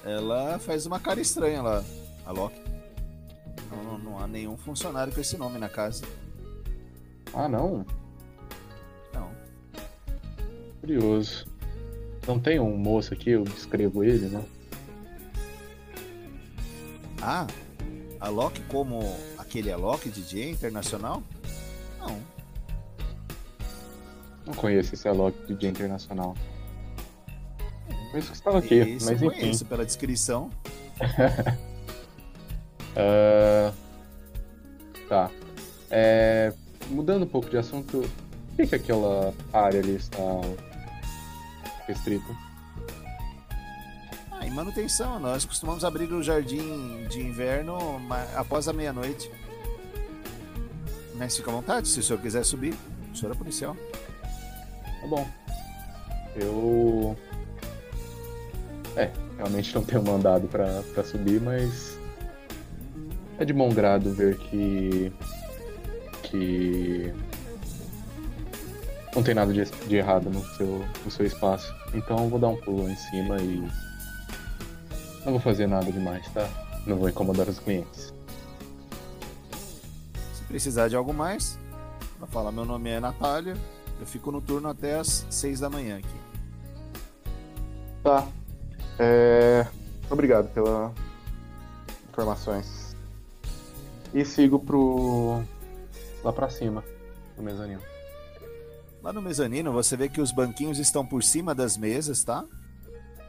Ela 0.05 0.57
faz 0.60 0.86
uma 0.86 0.99
cara 0.99 1.19
estranha 1.19 1.62
lá, 1.62 1.83
a 2.25 2.31
Loki. 2.31 2.62
Não, 3.69 3.97
não 3.97 4.19
há 4.19 4.27
nenhum 4.27 4.55
funcionário 4.55 5.12
com 5.12 5.19
esse 5.19 5.38
nome 5.38 5.60
na 5.60 5.67
casa. 5.67 6.05
Ah, 7.33 7.49
não. 7.49 7.86
Não. 9.13 9.29
Curioso. 10.79 11.45
Não 12.25 12.39
tem 12.39 12.60
um 12.60 12.77
moço 12.77 13.13
aqui, 13.13 13.31
eu 13.31 13.43
descrevo 13.43 14.03
ele, 14.03 14.27
né? 14.27 14.43
Ah, 17.21 17.47
a 18.19 18.30
Loki 18.30 18.62
como 18.63 18.99
aquele 19.38 19.71
Alok 19.71 20.10
DJ 20.10 20.51
internacional? 20.51 21.23
Não. 21.99 22.17
Não 24.45 24.53
conheço 24.53 24.93
esse 24.95 25.08
Alok 25.08 25.53
Dia 25.56 25.69
Internacional. 25.69 26.36
Mas 28.13 28.27
que 28.30 28.34
estava 28.34 28.60
aqui, 28.60 28.75
Esse 28.75 29.06
mas 29.06 29.21
eu 29.21 29.30
enfim. 29.30 29.41
conheço 29.41 29.65
pela 29.65 29.86
descrição. 29.86 30.49
Ah, 32.95 33.71
Tá. 35.10 35.32
É, 35.89 36.53
Mudando 36.89 37.23
um 37.23 37.27
pouco 37.27 37.49
de 37.49 37.58
assunto, 37.58 38.01
por 38.01 38.56
que, 38.56 38.67
que 38.67 38.75
aquela 38.75 39.34
área 39.51 39.80
ali 39.82 39.95
está 39.95 40.17
restrita? 41.86 42.46
Manutenção, 44.57 45.19
nós 45.19 45.45
costumamos 45.45 45.85
abrir 45.85 46.11
o 46.11 46.23
jardim 46.23 47.05
de 47.07 47.21
inverno 47.21 47.77
após 48.35 48.67
a 48.67 48.73
meia-noite. 48.73 49.29
Mas 51.13 51.37
fica 51.37 51.51
à 51.51 51.53
vontade, 51.53 51.87
se 51.87 51.99
o 51.99 52.03
senhor 52.03 52.19
quiser 52.19 52.43
subir. 52.43 52.73
O 53.13 53.15
senhor 53.15 53.35
é 53.35 53.37
policial. 53.37 53.77
Tá 54.99 55.07
bom. 55.07 55.27
Eu. 56.35 57.15
É, 58.95 59.11
realmente 59.37 59.75
não 59.75 59.83
tenho 59.83 60.01
mandado 60.01 60.47
pra, 60.47 60.81
pra 60.91 61.03
subir, 61.03 61.39
mas. 61.39 61.95
É 63.37 63.45
de 63.45 63.53
bom 63.53 63.69
grado 63.69 64.11
ver 64.11 64.39
que. 64.39 65.13
que. 66.23 67.13
Não 69.15 69.21
tem 69.21 69.35
nada 69.35 69.53
de, 69.53 69.63
de 69.63 69.95
errado 69.97 70.31
no 70.31 70.43
seu, 70.55 70.83
no 71.05 71.11
seu 71.11 71.27
espaço. 71.27 71.71
Então 71.93 72.23
eu 72.23 72.27
vou 72.27 72.39
dar 72.39 72.47
um 72.47 72.57
pulo 72.57 72.89
em 72.89 72.95
cima 72.95 73.37
e. 73.39 73.87
Não 75.27 75.33
vou 75.33 75.41
fazer 75.41 75.67
nada 75.67 75.91
demais, 75.91 76.25
tá? 76.29 76.49
Não 76.85 76.95
vou 76.95 77.09
incomodar 77.09 77.49
os 77.49 77.59
clientes. 77.59 78.13
Se 80.33 80.41
precisar 80.47 80.87
de 80.87 80.95
algo 80.95 81.13
mais, 81.13 81.59
pra 82.17 82.25
falar 82.27 82.49
meu 82.49 82.63
nome 82.63 82.89
é 82.89 82.97
Natália. 83.01 83.57
Eu 83.99 84.05
fico 84.05 84.31
no 84.31 84.39
turno 84.39 84.69
até 84.69 84.97
as 84.97 85.25
seis 85.29 85.59
da 85.59 85.69
manhã 85.69 85.97
aqui. 85.97 86.07
Tá. 88.01 88.25
É... 88.97 89.67
Obrigado 90.09 90.47
pelas 90.53 90.93
informações. 92.09 92.95
E 94.13 94.23
sigo 94.23 94.57
pro. 94.57 95.43
lá 96.23 96.31
pra 96.31 96.49
cima, 96.49 96.85
no 97.35 97.43
mezanino. 97.43 97.81
Lá 99.03 99.11
no 99.11 99.21
mezanino 99.21 99.73
você 99.73 99.97
vê 99.97 100.07
que 100.07 100.21
os 100.21 100.31
banquinhos 100.31 100.79
estão 100.79 101.05
por 101.05 101.21
cima 101.21 101.53
das 101.53 101.75
mesas, 101.75 102.23
tá? 102.23 102.45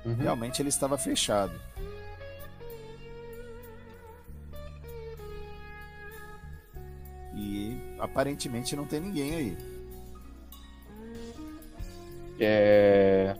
Uhum. 0.05 0.15
Realmente 0.15 0.63
ele 0.63 0.69
estava 0.69 0.97
fechado. 0.97 1.61
E 7.39 7.81
aparentemente 8.01 8.75
não 8.75 8.85
tem 8.85 9.01
ninguém 9.01 9.35
aí. 9.35 9.59
É... 12.41 13.37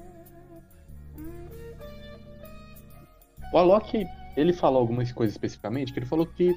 O 3.53 3.59
Alok, 3.59 4.07
ele 4.37 4.53
falou 4.53 4.81
algumas 4.81 5.11
coisas 5.11 5.35
especificamente, 5.35 5.93
que 5.93 5.99
ele 5.99 6.07
falou 6.07 6.27
que 6.27 6.55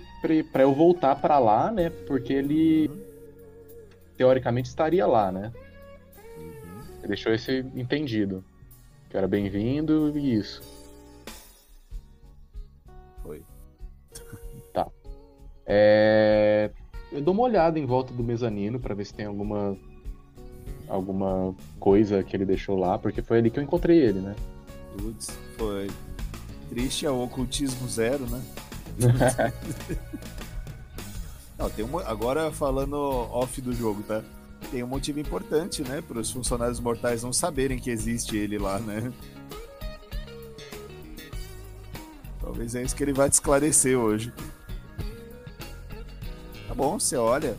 pra 0.51 0.61
eu 0.61 0.73
voltar 0.73 1.15
pra 1.15 1.39
lá, 1.39 1.71
né, 1.71 1.89
porque 1.89 2.33
ele 2.33 2.91
teoricamente 4.17 4.69
estaria 4.69 5.07
lá, 5.07 5.31
né? 5.31 5.51
Ele 6.99 7.07
deixou 7.07 7.33
esse 7.33 7.65
entendido. 7.75 8.43
Que 9.09 9.17
era 9.17 9.27
bem-vindo 9.27 10.17
e 10.17 10.35
isso. 10.35 10.61
Foi. 13.23 13.43
É, 15.65 16.71
Eu 17.11 17.21
dou 17.21 17.33
uma 17.33 17.43
olhada 17.43 17.77
em 17.77 17.85
volta 17.85 18.13
do 18.13 18.23
mezanino 18.23 18.79
pra 18.79 18.95
ver 18.95 19.05
se 19.05 19.13
tem 19.13 19.25
alguma 19.25 19.77
alguma 20.87 21.55
coisa 21.79 22.21
que 22.23 22.35
ele 22.35 22.45
deixou 22.45 22.77
lá, 22.77 22.97
porque 22.97 23.21
foi 23.21 23.37
ali 23.37 23.49
que 23.49 23.57
eu 23.57 23.63
encontrei 23.63 23.97
ele, 23.97 24.19
né? 24.19 24.35
Putz, 24.97 25.29
foi. 25.57 25.89
Triste 26.69 27.05
é 27.05 27.11
o 27.11 27.23
ocultismo 27.23 27.87
zero, 27.87 28.25
né? 28.27 28.41
Não, 31.57 31.69
tem 31.69 31.85
um, 31.85 31.99
agora 31.99 32.51
falando 32.51 32.95
off 32.95 33.61
do 33.61 33.73
jogo, 33.73 34.03
tá? 34.03 34.23
Tem 34.69 34.83
um 34.83 34.87
motivo 34.87 35.19
importante, 35.19 35.81
né? 35.81 36.01
Para 36.01 36.19
os 36.19 36.31
funcionários 36.31 36.79
mortais 36.79 37.23
não 37.23 37.31
saberem 37.31 37.77
que 37.77 37.89
existe 37.89 38.35
ele 38.35 38.57
lá, 38.57 38.79
né? 38.79 39.11
Talvez 42.41 42.75
é 42.75 42.81
isso 42.81 42.95
que 42.95 43.03
ele 43.03 43.13
vai 43.13 43.29
te 43.29 43.33
esclarecer 43.33 43.97
hoje. 43.97 44.33
Tá 46.71 46.75
bom, 46.75 46.97
você 46.97 47.17
olha. 47.17 47.57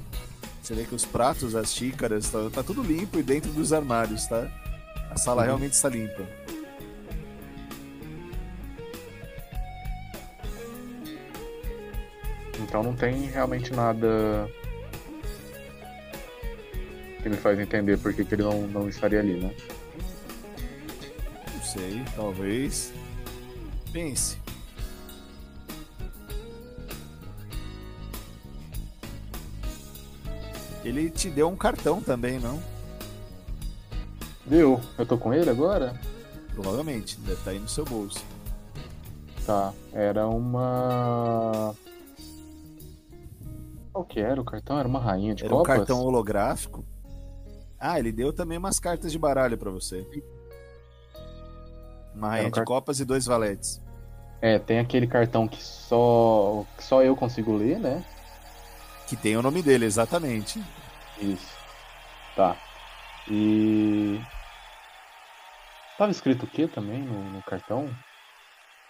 Você 0.62 0.74
vê 0.74 0.84
que 0.84 0.94
os 0.94 1.04
pratos, 1.04 1.54
as 1.54 1.74
xícaras, 1.74 2.30
tá, 2.30 2.48
tá 2.48 2.62
tudo 2.62 2.82
limpo 2.82 3.18
e 3.18 3.22
dentro 3.22 3.52
dos 3.52 3.70
armários, 3.70 4.26
tá? 4.26 4.50
A 5.10 5.18
sala 5.18 5.42
Uhum. 5.42 5.46
realmente 5.48 5.74
está 5.74 5.90
limpa. 5.90 6.26
então 12.58 12.82
não 12.82 12.94
tem 12.94 13.26
realmente 13.26 13.70
nada 13.74 14.48
que 17.22 17.28
me 17.28 17.36
faz 17.36 17.58
entender 17.58 17.98
por 17.98 18.14
que, 18.14 18.24
que 18.24 18.34
ele 18.34 18.42
não, 18.44 18.62
não 18.62 18.88
estaria 18.88 19.20
ali, 19.20 19.34
né? 19.40 19.54
Não 21.54 21.62
sei, 21.62 22.02
talvez. 22.16 22.92
Pense. 23.92 24.41
Ele 30.84 31.10
te 31.10 31.30
deu 31.30 31.48
um 31.48 31.56
cartão 31.56 32.00
também, 32.00 32.38
não? 32.38 32.60
Deu. 34.46 34.80
Eu 34.98 35.06
tô 35.06 35.16
com 35.16 35.32
ele 35.32 35.48
agora? 35.48 35.98
Provavelmente, 36.54 37.18
deve 37.20 37.34
estar 37.34 37.50
aí 37.52 37.58
no 37.58 37.68
seu 37.68 37.84
bolso. 37.84 38.22
Tá. 39.46 39.72
Era 39.92 40.26
uma. 40.28 41.74
Qual 43.92 44.04
que 44.04 44.20
era 44.20 44.40
o 44.40 44.44
cartão? 44.44 44.78
Era 44.78 44.88
uma 44.88 44.98
rainha 45.00 45.34
de 45.34 45.44
Era 45.44 45.54
um 45.54 45.58
copas? 45.58 45.76
cartão 45.78 46.00
holográfico. 46.00 46.84
Ah, 47.78 47.98
ele 47.98 48.12
deu 48.12 48.32
também 48.32 48.58
umas 48.58 48.78
cartas 48.78 49.10
de 49.12 49.18
baralho 49.18 49.58
pra 49.58 49.70
você. 49.70 50.06
Uma 52.14 52.28
rainha 52.30 52.48
um 52.48 52.50
de 52.50 52.56
car- 52.56 52.64
copas 52.64 53.00
e 53.00 53.04
dois 53.04 53.24
valetes. 53.26 53.80
É, 54.40 54.58
tem 54.58 54.78
aquele 54.80 55.06
cartão 55.06 55.46
que 55.46 55.62
só, 55.62 56.64
que 56.76 56.82
só 56.84 57.02
eu 57.02 57.14
consigo 57.16 57.54
ler, 57.56 57.78
né? 57.78 58.04
Que 59.12 59.16
tem 59.18 59.36
o 59.36 59.42
nome 59.42 59.62
dele, 59.62 59.84
exatamente. 59.84 60.58
Isso. 61.18 61.54
Tá. 62.34 62.56
E. 63.30 64.18
Tava 65.98 66.10
escrito 66.10 66.46
o 66.46 66.46
que 66.46 66.66
também 66.66 67.02
no, 67.02 67.22
no 67.30 67.42
cartão? 67.42 67.94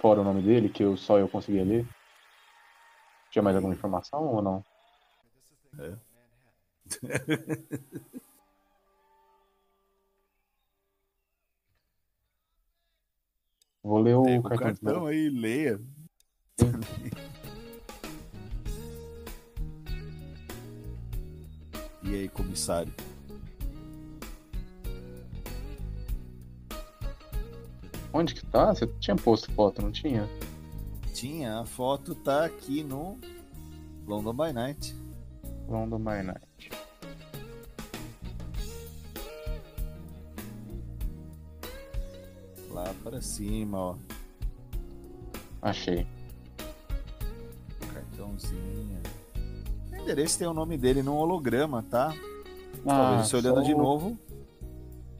Fora 0.00 0.20
o 0.20 0.24
nome 0.24 0.40
dele, 0.40 0.68
que 0.68 0.84
eu, 0.84 0.96
só 0.96 1.18
eu 1.18 1.28
conseguia 1.28 1.64
ler? 1.64 1.84
Tinha 3.32 3.42
mais 3.42 3.56
alguma 3.56 3.74
informação 3.74 4.22
ou 4.28 4.40
não? 4.40 4.64
Vou 13.82 13.98
ler 13.98 14.14
o 14.14 14.22
Pega 14.22 14.38
o 14.38 14.42
cartão. 14.44 14.74
cartão 14.74 15.06
aí, 15.06 15.28
leia. 15.28 15.80
e 22.12 22.14
aí, 22.14 22.28
comissário? 22.28 22.92
Onde 28.12 28.34
que 28.34 28.44
tá? 28.44 28.74
Você 28.74 28.86
tinha 29.00 29.16
posto 29.16 29.50
foto, 29.52 29.80
não 29.80 29.90
tinha? 29.90 30.28
Tinha, 31.14 31.60
a 31.60 31.64
foto 31.64 32.14
tá 32.14 32.44
aqui 32.44 32.82
no 32.82 33.18
London 34.06 34.34
by 34.34 34.52
Night. 34.52 34.94
London 35.66 35.98
by 35.98 36.22
Night. 36.22 36.70
Lá 42.70 42.94
pra 43.02 43.22
cima, 43.22 43.78
ó. 43.78 43.96
Achei. 45.62 46.06
Endereço 50.02 50.38
tem 50.38 50.46
o 50.46 50.54
nome 50.54 50.76
dele 50.76 51.02
num 51.02 51.16
holograma, 51.16 51.84
tá? 51.88 52.14
Ah, 52.86 52.96
Talvez 52.96 53.28
você 53.28 53.36
olhando 53.36 53.56
só 53.56 53.62
de 53.62 53.74
novo. 53.74 54.18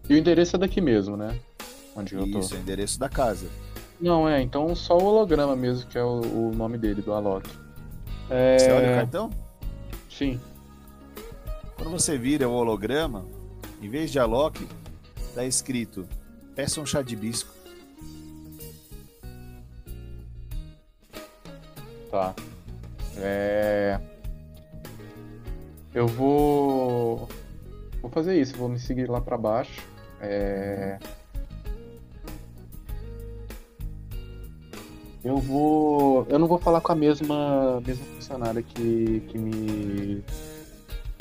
E 0.08 0.14
o 0.14 0.18
endereço 0.18 0.56
é 0.56 0.58
daqui 0.58 0.80
mesmo, 0.80 1.16
né? 1.16 1.38
Onde 1.94 2.14
eu 2.14 2.30
tô. 2.30 2.40
Isso, 2.40 2.54
é 2.54 2.58
o 2.58 2.60
endereço 2.60 2.98
da 2.98 3.08
casa. 3.08 3.46
Não, 4.00 4.28
é, 4.28 4.42
então 4.42 4.74
só 4.74 4.98
o 4.98 5.04
holograma 5.04 5.54
mesmo, 5.54 5.88
que 5.88 5.96
é 5.96 6.02
o, 6.02 6.20
o 6.20 6.52
nome 6.54 6.76
dele, 6.76 7.02
do 7.02 7.12
Alok. 7.12 7.48
É... 8.28 8.58
Você 8.58 8.72
olha 8.72 8.92
o 8.92 8.94
cartão? 8.96 9.30
Sim. 10.10 10.40
Quando 11.76 11.90
você 11.90 12.18
vira 12.18 12.48
o 12.48 12.52
holograma, 12.52 13.24
em 13.80 13.88
vez 13.88 14.10
de 14.10 14.18
Alok, 14.18 14.66
tá 15.34 15.44
escrito: 15.44 16.06
peça 16.54 16.80
um 16.80 16.86
chá 16.86 17.02
de 17.02 17.14
bisco. 17.14 17.52
Tá. 22.10 22.34
É... 23.16 23.81
Eu 25.94 26.06
vou. 26.06 27.28
Vou 28.00 28.10
fazer 28.10 28.40
isso, 28.40 28.56
vou 28.56 28.68
me 28.68 28.78
seguir 28.78 29.08
lá 29.08 29.20
pra 29.20 29.36
baixo. 29.36 29.82
É... 30.20 30.98
Eu 35.24 35.36
vou. 35.38 36.26
Eu 36.28 36.38
não 36.38 36.48
vou 36.48 36.58
falar 36.58 36.80
com 36.80 36.92
a 36.92 36.96
mesma, 36.96 37.80
mesma 37.86 38.04
funcionária 38.16 38.62
que, 38.62 39.20
que 39.28 39.38
me, 39.38 40.24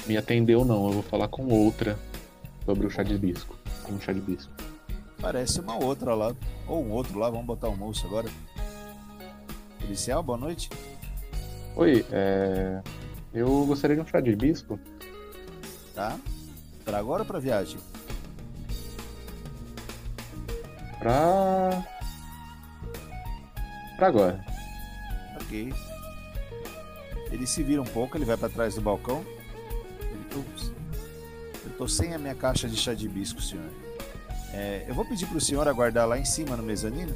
me 0.07 0.17
atendeu, 0.17 0.65
não. 0.65 0.87
Eu 0.87 0.93
vou 0.93 1.03
falar 1.03 1.27
com 1.27 1.47
outra 1.47 1.99
sobre 2.65 2.87
o 2.87 2.89
chá 2.89 3.03
de 3.03 3.17
bisco. 3.17 3.55
Com 3.83 3.93
o 3.93 4.01
chá 4.01 4.11
de 4.11 4.21
bisco. 4.21 4.51
Parece 5.19 5.59
uma 5.59 5.77
outra 5.83 6.15
lá. 6.15 6.35
Ou 6.67 6.83
um 6.83 6.91
outro 6.91 7.19
lá, 7.19 7.29
vamos 7.29 7.45
botar 7.45 7.69
o 7.69 7.77
moço 7.77 8.07
agora. 8.07 8.27
Policial, 9.79 10.23
boa 10.23 10.37
noite. 10.37 10.69
Oi, 11.75 12.03
é... 12.11 12.81
eu 13.33 13.65
gostaria 13.65 13.95
de 13.95 14.01
um 14.01 14.07
chá 14.07 14.19
de 14.19 14.35
bisco. 14.35 14.79
Tá? 15.93 16.17
Pra 16.83 16.97
agora 16.97 17.23
ou 17.23 17.25
pra 17.25 17.39
viagem? 17.39 17.77
Pra. 20.99 21.85
Pra 23.97 24.07
agora. 24.07 24.45
Ok. 25.41 25.73
Ele 27.31 27.47
se 27.47 27.63
vira 27.63 27.81
um 27.81 27.85
pouco, 27.85 28.17
ele 28.17 28.25
vai 28.25 28.37
pra 28.37 28.49
trás 28.49 28.75
do 28.75 28.81
balcão. 28.81 29.25
Ele, 30.01 30.39
ups, 30.39 30.71
eu 31.63 31.71
tô 31.77 31.87
sem 31.87 32.13
a 32.13 32.17
minha 32.17 32.35
caixa 32.35 32.67
de 32.67 32.75
chá 32.75 32.93
de 32.93 33.07
bisco, 33.07 33.41
senhor. 33.41 33.69
É, 34.53 34.85
eu 34.87 34.93
vou 34.93 35.05
pedir 35.05 35.25
pro 35.27 35.39
senhor 35.39 35.67
aguardar 35.67 36.07
lá 36.07 36.19
em 36.19 36.25
cima 36.25 36.57
no 36.57 36.63
mezanino. 36.63 37.15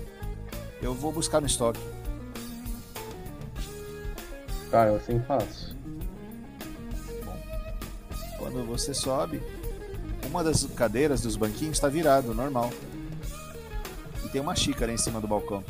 Eu 0.82 0.94
vou 0.94 1.12
buscar 1.12 1.42
no 1.42 1.48
estoque. 1.48 1.82
Tá, 4.72 4.88
eu 4.88 4.96
assim 4.96 5.20
faço. 5.22 5.75
Quando 8.46 8.64
você 8.64 8.94
sobe, 8.94 9.42
uma 10.30 10.44
das 10.44 10.66
cadeiras 10.66 11.20
dos 11.20 11.36
banquinhos 11.36 11.78
está 11.78 11.90
virado, 11.90 12.32
normal. 12.32 12.72
E 14.24 14.30
tem 14.30 14.40
uma 14.40 14.56
xícara 14.56 14.94
em 14.94 14.98
cima 14.98 15.20
do 15.20 15.28
balcão. 15.28 15.64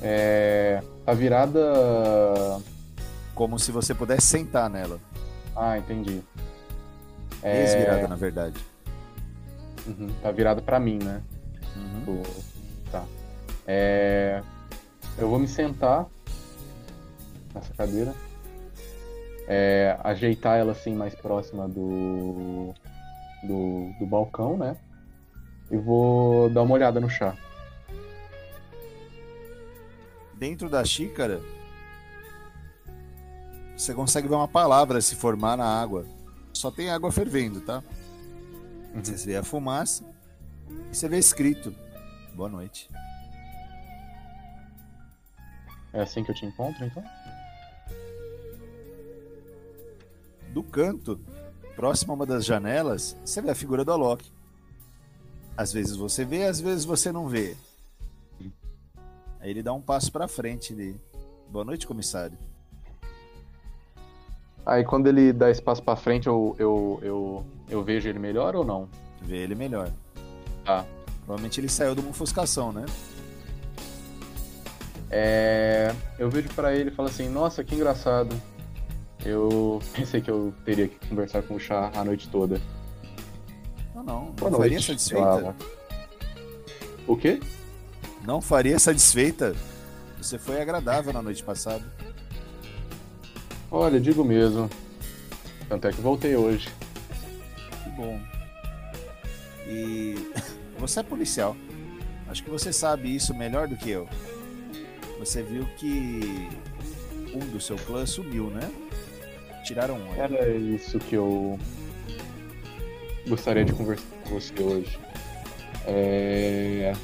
É. 0.00 0.80
Tá 1.04 1.12
virada. 1.14 1.60
Como 3.34 3.58
se 3.58 3.72
você 3.72 3.92
pudesse 3.92 4.28
sentar 4.28 4.70
nela. 4.70 5.00
Ah, 5.56 5.76
entendi. 5.76 6.22
É... 7.42 7.62
Ex-virada, 7.64 8.06
na 8.06 8.14
verdade. 8.14 8.64
Uhum, 9.84 10.14
Tá 10.22 10.30
virada 10.30 10.62
pra 10.62 10.78
mim, 10.78 11.00
né? 11.02 11.20
Uhum. 11.74 12.22
Tipo, 12.22 12.42
Tá. 12.92 13.04
É. 13.66 14.40
Eu 15.18 15.28
vou 15.28 15.40
me 15.40 15.48
sentar 15.48 16.06
nessa 17.52 17.74
cadeira. 17.74 18.14
É, 19.50 19.98
ajeitar 20.04 20.58
ela 20.58 20.72
assim 20.72 20.94
mais 20.94 21.14
próxima 21.14 21.66
do, 21.66 22.74
do. 23.42 23.90
do 23.98 24.06
balcão, 24.06 24.58
né? 24.58 24.76
E 25.70 25.76
vou 25.76 26.50
dar 26.50 26.62
uma 26.62 26.74
olhada 26.74 27.00
no 27.00 27.08
chá. 27.08 27.34
Dentro 30.34 30.68
da 30.68 30.84
xícara, 30.84 31.40
você 33.76 33.94
consegue 33.94 34.28
ver 34.28 34.34
uma 34.34 34.48
palavra 34.48 35.00
se 35.00 35.16
formar 35.16 35.56
na 35.56 35.64
água. 35.64 36.04
Só 36.52 36.70
tem 36.70 36.90
água 36.90 37.10
fervendo, 37.10 37.60
tá? 37.60 37.82
Você 38.94 39.26
vê 39.26 39.36
a 39.36 39.44
fumaça 39.44 40.04
e 40.90 40.96
você 40.96 41.08
vê 41.08 41.18
escrito: 41.18 41.74
Boa 42.34 42.48
noite. 42.48 42.90
É 45.92 46.00
assim 46.00 46.22
que 46.22 46.30
eu 46.30 46.34
te 46.34 46.44
encontro, 46.44 46.84
então? 46.84 47.02
Do 50.58 50.62
canto, 50.64 51.20
próximo 51.76 52.12
a 52.12 52.16
uma 52.16 52.26
das 52.26 52.44
janelas, 52.44 53.16
você 53.24 53.40
vê 53.40 53.48
a 53.48 53.54
figura 53.54 53.84
do 53.84 53.92
Alok. 53.92 54.28
Às 55.56 55.72
vezes 55.72 55.94
você 55.94 56.24
vê, 56.24 56.46
às 56.46 56.60
vezes 56.60 56.84
você 56.84 57.12
não 57.12 57.28
vê. 57.28 57.56
Aí 59.38 59.50
ele 59.50 59.62
dá 59.62 59.72
um 59.72 59.80
passo 59.80 60.10
pra 60.10 60.26
frente 60.26 60.98
Boa 61.48 61.64
noite, 61.64 61.86
comissário. 61.86 62.36
Aí 64.66 64.82
quando 64.82 65.06
ele 65.06 65.32
dá 65.32 65.48
espaço 65.48 65.80
pra 65.80 65.94
frente, 65.94 66.26
eu, 66.26 66.56
eu, 66.58 66.98
eu, 67.02 67.46
eu 67.70 67.84
vejo 67.84 68.08
ele 68.08 68.18
melhor 68.18 68.56
ou 68.56 68.64
não? 68.64 68.88
Vê 69.22 69.36
ele 69.36 69.54
melhor. 69.54 69.92
Tá. 70.64 70.84
Provavelmente 71.18 71.60
ele 71.60 71.68
saiu 71.68 71.94
de 71.94 72.00
uma 72.00 72.10
ofuscação, 72.10 72.72
né? 72.72 72.84
É, 75.08 75.94
eu 76.18 76.28
vejo 76.28 76.48
pra 76.48 76.74
ele 76.74 76.90
e 76.90 76.92
falo 76.92 77.08
assim, 77.08 77.28
nossa, 77.28 77.62
que 77.62 77.76
engraçado. 77.76 78.34
Eu 79.24 79.80
pensei 79.94 80.20
que 80.20 80.30
eu 80.30 80.52
teria 80.64 80.88
que 80.88 81.08
conversar 81.08 81.42
com 81.42 81.54
o 81.54 81.60
chá 81.60 81.90
a 81.94 82.04
noite 82.04 82.28
toda. 82.28 82.60
Não, 83.94 84.02
não. 84.02 84.24
Não 84.26 84.32
Boa 84.32 84.50
faria 84.52 84.70
noite. 84.78 84.86
satisfeita? 84.86 85.24
Ela- 85.26 85.56
O 87.06 87.16
quê? 87.16 87.40
Não 88.24 88.40
faria 88.40 88.78
satisfeita? 88.78 89.54
Você 90.20 90.38
foi 90.38 90.60
agradável 90.60 91.12
na 91.12 91.22
noite 91.22 91.42
passada. 91.42 91.84
Olha, 93.70 94.00
digo 94.00 94.24
mesmo. 94.24 94.68
Tanto 95.68 95.86
é 95.88 95.92
que 95.92 96.00
voltei 96.00 96.34
hoje. 96.36 96.68
Que 97.84 97.90
bom. 97.90 98.20
E 99.66 100.14
você 100.78 101.00
é 101.00 101.02
policial. 101.02 101.56
Acho 102.28 102.42
que 102.42 102.50
você 102.50 102.72
sabe 102.72 103.14
isso 103.14 103.34
melhor 103.34 103.68
do 103.68 103.76
que 103.76 103.90
eu. 103.90 104.08
Você 105.18 105.42
viu 105.42 105.64
que 105.76 106.48
um 107.34 107.38
do 107.50 107.60
seu 107.60 107.76
clã 107.76 108.04
sumiu, 108.06 108.44
né? 108.50 108.70
Tiraram 109.68 109.96
aí. 109.96 110.18
Era 110.18 110.48
isso 110.56 110.98
que 110.98 111.14
eu 111.14 111.58
gostaria 113.28 113.66
de 113.66 113.74
conversar 113.74 114.06
com 114.24 114.30
você 114.40 114.62
hoje. 114.62 114.98
É... 115.86 116.94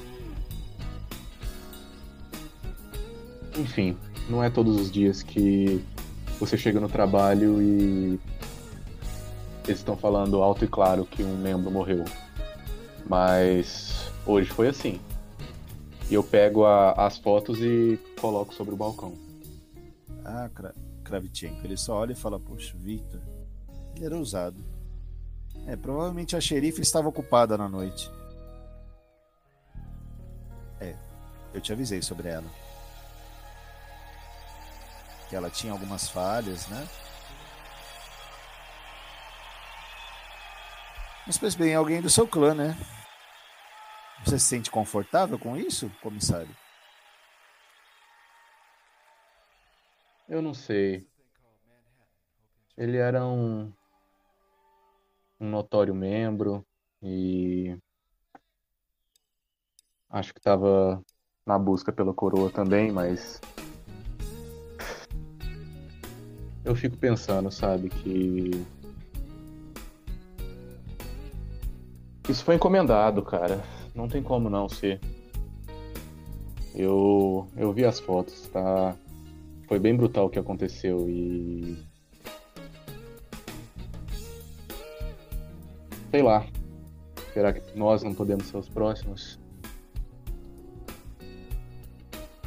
Enfim, 3.58 3.98
não 4.30 4.42
é 4.42 4.48
todos 4.48 4.80
os 4.80 4.90
dias 4.90 5.22
que 5.22 5.84
você 6.40 6.56
chega 6.56 6.80
no 6.80 6.88
trabalho 6.88 7.60
e 7.60 8.18
eles 9.66 9.78
estão 9.80 9.94
falando 9.94 10.42
alto 10.42 10.64
e 10.64 10.68
claro 10.68 11.04
que 11.04 11.22
um 11.22 11.36
membro 11.36 11.70
morreu. 11.70 12.06
Mas 13.06 14.10
hoje 14.24 14.48
foi 14.50 14.68
assim. 14.68 14.98
E 16.10 16.14
eu 16.14 16.22
pego 16.22 16.64
a- 16.64 16.92
as 16.92 17.18
fotos 17.18 17.58
e 17.60 17.98
coloco 18.18 18.54
sobre 18.54 18.72
o 18.72 18.76
balcão. 18.78 19.12
Ah, 20.24 20.48
Kra 20.54 20.74
Kravchenko. 21.04 21.64
Ele 21.64 21.76
só 21.76 21.96
olha 21.96 22.12
e 22.12 22.16
fala: 22.16 22.40
Poxa, 22.40 22.74
Victor. 22.76 23.20
Ele 23.94 24.06
era 24.06 24.16
ousado. 24.16 24.64
É, 25.66 25.76
provavelmente 25.76 26.36
a 26.36 26.40
xerife 26.40 26.80
estava 26.80 27.08
ocupada 27.08 27.56
na 27.56 27.68
noite. 27.68 28.10
É, 30.80 30.96
eu 31.52 31.60
te 31.60 31.72
avisei 31.72 32.02
sobre 32.02 32.28
ela. 32.28 32.50
Que 35.28 35.36
ela 35.36 35.48
tinha 35.48 35.72
algumas 35.72 36.08
falhas, 36.08 36.66
né? 36.68 36.86
Mas 41.26 41.38
pois 41.38 41.54
bem, 41.54 41.74
alguém 41.74 42.02
do 42.02 42.10
seu 42.10 42.26
clã, 42.26 42.52
né? 42.52 42.76
Você 44.24 44.38
se 44.38 44.46
sente 44.46 44.70
confortável 44.70 45.38
com 45.38 45.56
isso, 45.56 45.90
comissário? 46.02 46.54
Eu 50.28 50.40
não 50.40 50.54
sei. 50.54 51.06
Ele 52.76 52.96
era 52.96 53.24
um, 53.26 53.72
um 55.38 55.48
notório 55.48 55.94
membro 55.94 56.66
e 57.02 57.76
acho 60.08 60.32
que 60.32 60.40
estava 60.40 61.04
na 61.46 61.58
busca 61.58 61.92
pela 61.92 62.14
coroa 62.14 62.50
também, 62.50 62.90
mas 62.90 63.40
eu 66.64 66.74
fico 66.74 66.96
pensando, 66.96 67.50
sabe, 67.50 67.90
que 67.90 68.50
isso 72.28 72.42
foi 72.42 72.54
encomendado, 72.54 73.22
cara. 73.22 73.62
Não 73.94 74.08
tem 74.08 74.22
como 74.22 74.48
não 74.48 74.68
ser. 74.68 74.98
Eu 76.74 77.46
eu 77.56 77.72
vi 77.72 77.84
as 77.84 78.00
fotos, 78.00 78.48
tá? 78.48 78.96
Foi 79.66 79.78
bem 79.78 79.96
brutal 79.96 80.26
o 80.26 80.30
que 80.30 80.38
aconteceu 80.38 81.08
e. 81.08 81.76
Sei 86.10 86.22
lá. 86.22 86.46
Será 87.32 87.52
que 87.52 87.76
nós 87.76 88.02
não 88.02 88.14
podemos 88.14 88.46
ser 88.46 88.56
os 88.56 88.68
próximos? 88.68 89.40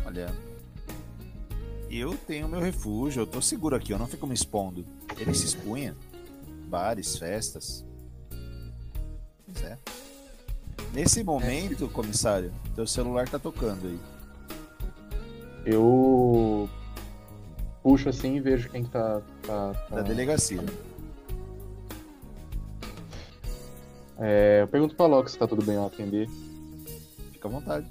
Olha, 0.06 0.34
eu 1.90 2.16
tenho 2.16 2.48
meu 2.48 2.62
refúgio, 2.62 3.22
eu 3.22 3.28
tô 3.28 3.42
seguro 3.42 3.76
aqui, 3.76 3.92
eu 3.92 4.00
não 4.00 4.08
fico 4.08 4.26
me 4.26 4.34
expondo. 4.34 4.86
Ele 5.18 5.34
se 5.34 5.46
expunha. 5.46 5.96
Bares, 6.68 7.18
festas. 7.18 7.86
Pois 9.46 9.64
é. 9.64 9.78
Nesse 10.94 11.24
momento, 11.24 11.90
comissário, 11.90 12.54
teu 12.76 12.88
celular 12.88 13.28
tá 13.28 13.38
tocando 13.38 13.88
aí. 13.88 14.00
Eu 15.66 16.70
puxo 17.88 18.10
assim 18.10 18.36
e 18.36 18.42
vejo 18.42 18.70
quem 18.70 18.84
que 18.84 18.90
tá. 18.90 19.22
tá, 19.44 19.74
tá- 19.74 19.96
Da 19.96 20.02
delegacia. 20.02 20.60
É, 24.20 24.60
eu 24.64 24.68
pergunto 24.68 24.94
pra 24.94 25.06
Loki 25.06 25.32
se 25.32 25.38
tá 25.38 25.48
tudo 25.48 25.64
bem 25.64 25.76
eu 25.76 25.86
atender. 25.86 26.28
Fica 27.32 27.48
à 27.48 27.52
vontade. 27.52 27.88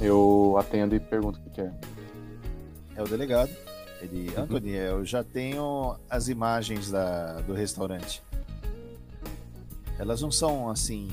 Eu 0.00 0.56
atendo 0.58 0.96
e 0.96 1.00
pergunto 1.00 1.38
o 1.38 1.42
que, 1.44 1.50
que 1.50 1.60
é. 1.60 1.72
É 2.96 3.02
o 3.04 3.06
delegado. 3.06 3.50
Ele. 4.00 4.32
Anthony, 4.36 4.72
eu 4.72 5.04
já 5.04 5.22
tenho 5.22 5.96
as 6.10 6.26
imagens 6.26 6.90
da, 6.90 7.40
do 7.42 7.52
restaurante. 7.54 8.20
Elas 9.96 10.20
não 10.20 10.32
são 10.32 10.68
assim 10.68 11.08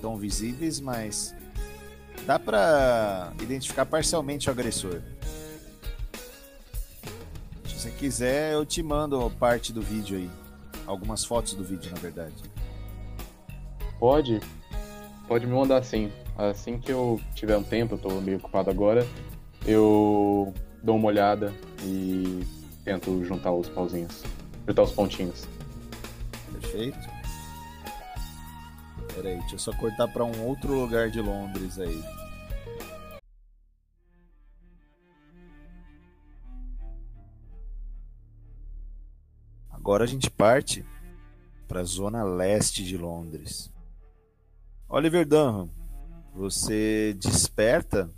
tão 0.00 0.16
visíveis, 0.16 0.78
mas 0.78 1.34
dá 2.26 2.38
pra 2.38 3.32
identificar 3.40 3.86
parcialmente 3.86 4.48
o 4.48 4.52
agressor. 4.52 5.00
Se 7.66 7.78
você 7.78 7.90
quiser, 7.90 8.52
eu 8.52 8.64
te 8.64 8.82
mando 8.82 9.30
parte 9.38 9.72
do 9.72 9.82
vídeo 9.82 10.16
aí. 10.16 10.30
Algumas 10.86 11.24
fotos 11.24 11.54
do 11.54 11.64
vídeo, 11.64 11.90
na 11.90 12.00
verdade. 12.00 12.34
Pode? 13.98 14.40
Pode 15.26 15.46
me 15.46 15.52
mandar 15.52 15.82
sim. 15.82 16.12
Assim 16.36 16.78
que 16.78 16.90
eu 16.92 17.20
tiver 17.34 17.56
um 17.56 17.62
tempo, 17.62 17.94
eu 17.94 17.98
tô 17.98 18.20
meio 18.20 18.38
ocupado 18.38 18.68
agora, 18.68 19.06
eu 19.66 20.52
dou 20.82 20.96
uma 20.96 21.08
olhada 21.08 21.54
e 21.82 22.44
tento 22.84 23.24
juntar 23.24 23.52
os 23.52 23.68
pauzinhos. 23.68 24.22
Juntar 24.66 24.82
os 24.82 24.92
pontinhos. 24.92 25.46
Perfeito. 26.52 27.13
Pera 29.14 29.28
aí, 29.28 29.38
deixa 29.38 29.54
eu 29.54 29.58
só 29.60 29.72
cortar 29.76 30.08
pra 30.08 30.24
um 30.24 30.44
outro 30.44 30.74
lugar 30.74 31.08
de 31.08 31.20
Londres 31.20 31.78
aí. 31.78 32.02
Agora 39.70 40.02
a 40.02 40.06
gente 40.06 40.28
parte 40.28 40.84
para 41.68 41.80
a 41.80 41.84
zona 41.84 42.24
leste 42.24 42.84
de 42.84 42.96
Londres. 42.96 43.70
Oliver 44.88 45.26
Dunham, 45.26 45.70
você 46.34 47.14
desperta 47.14 48.10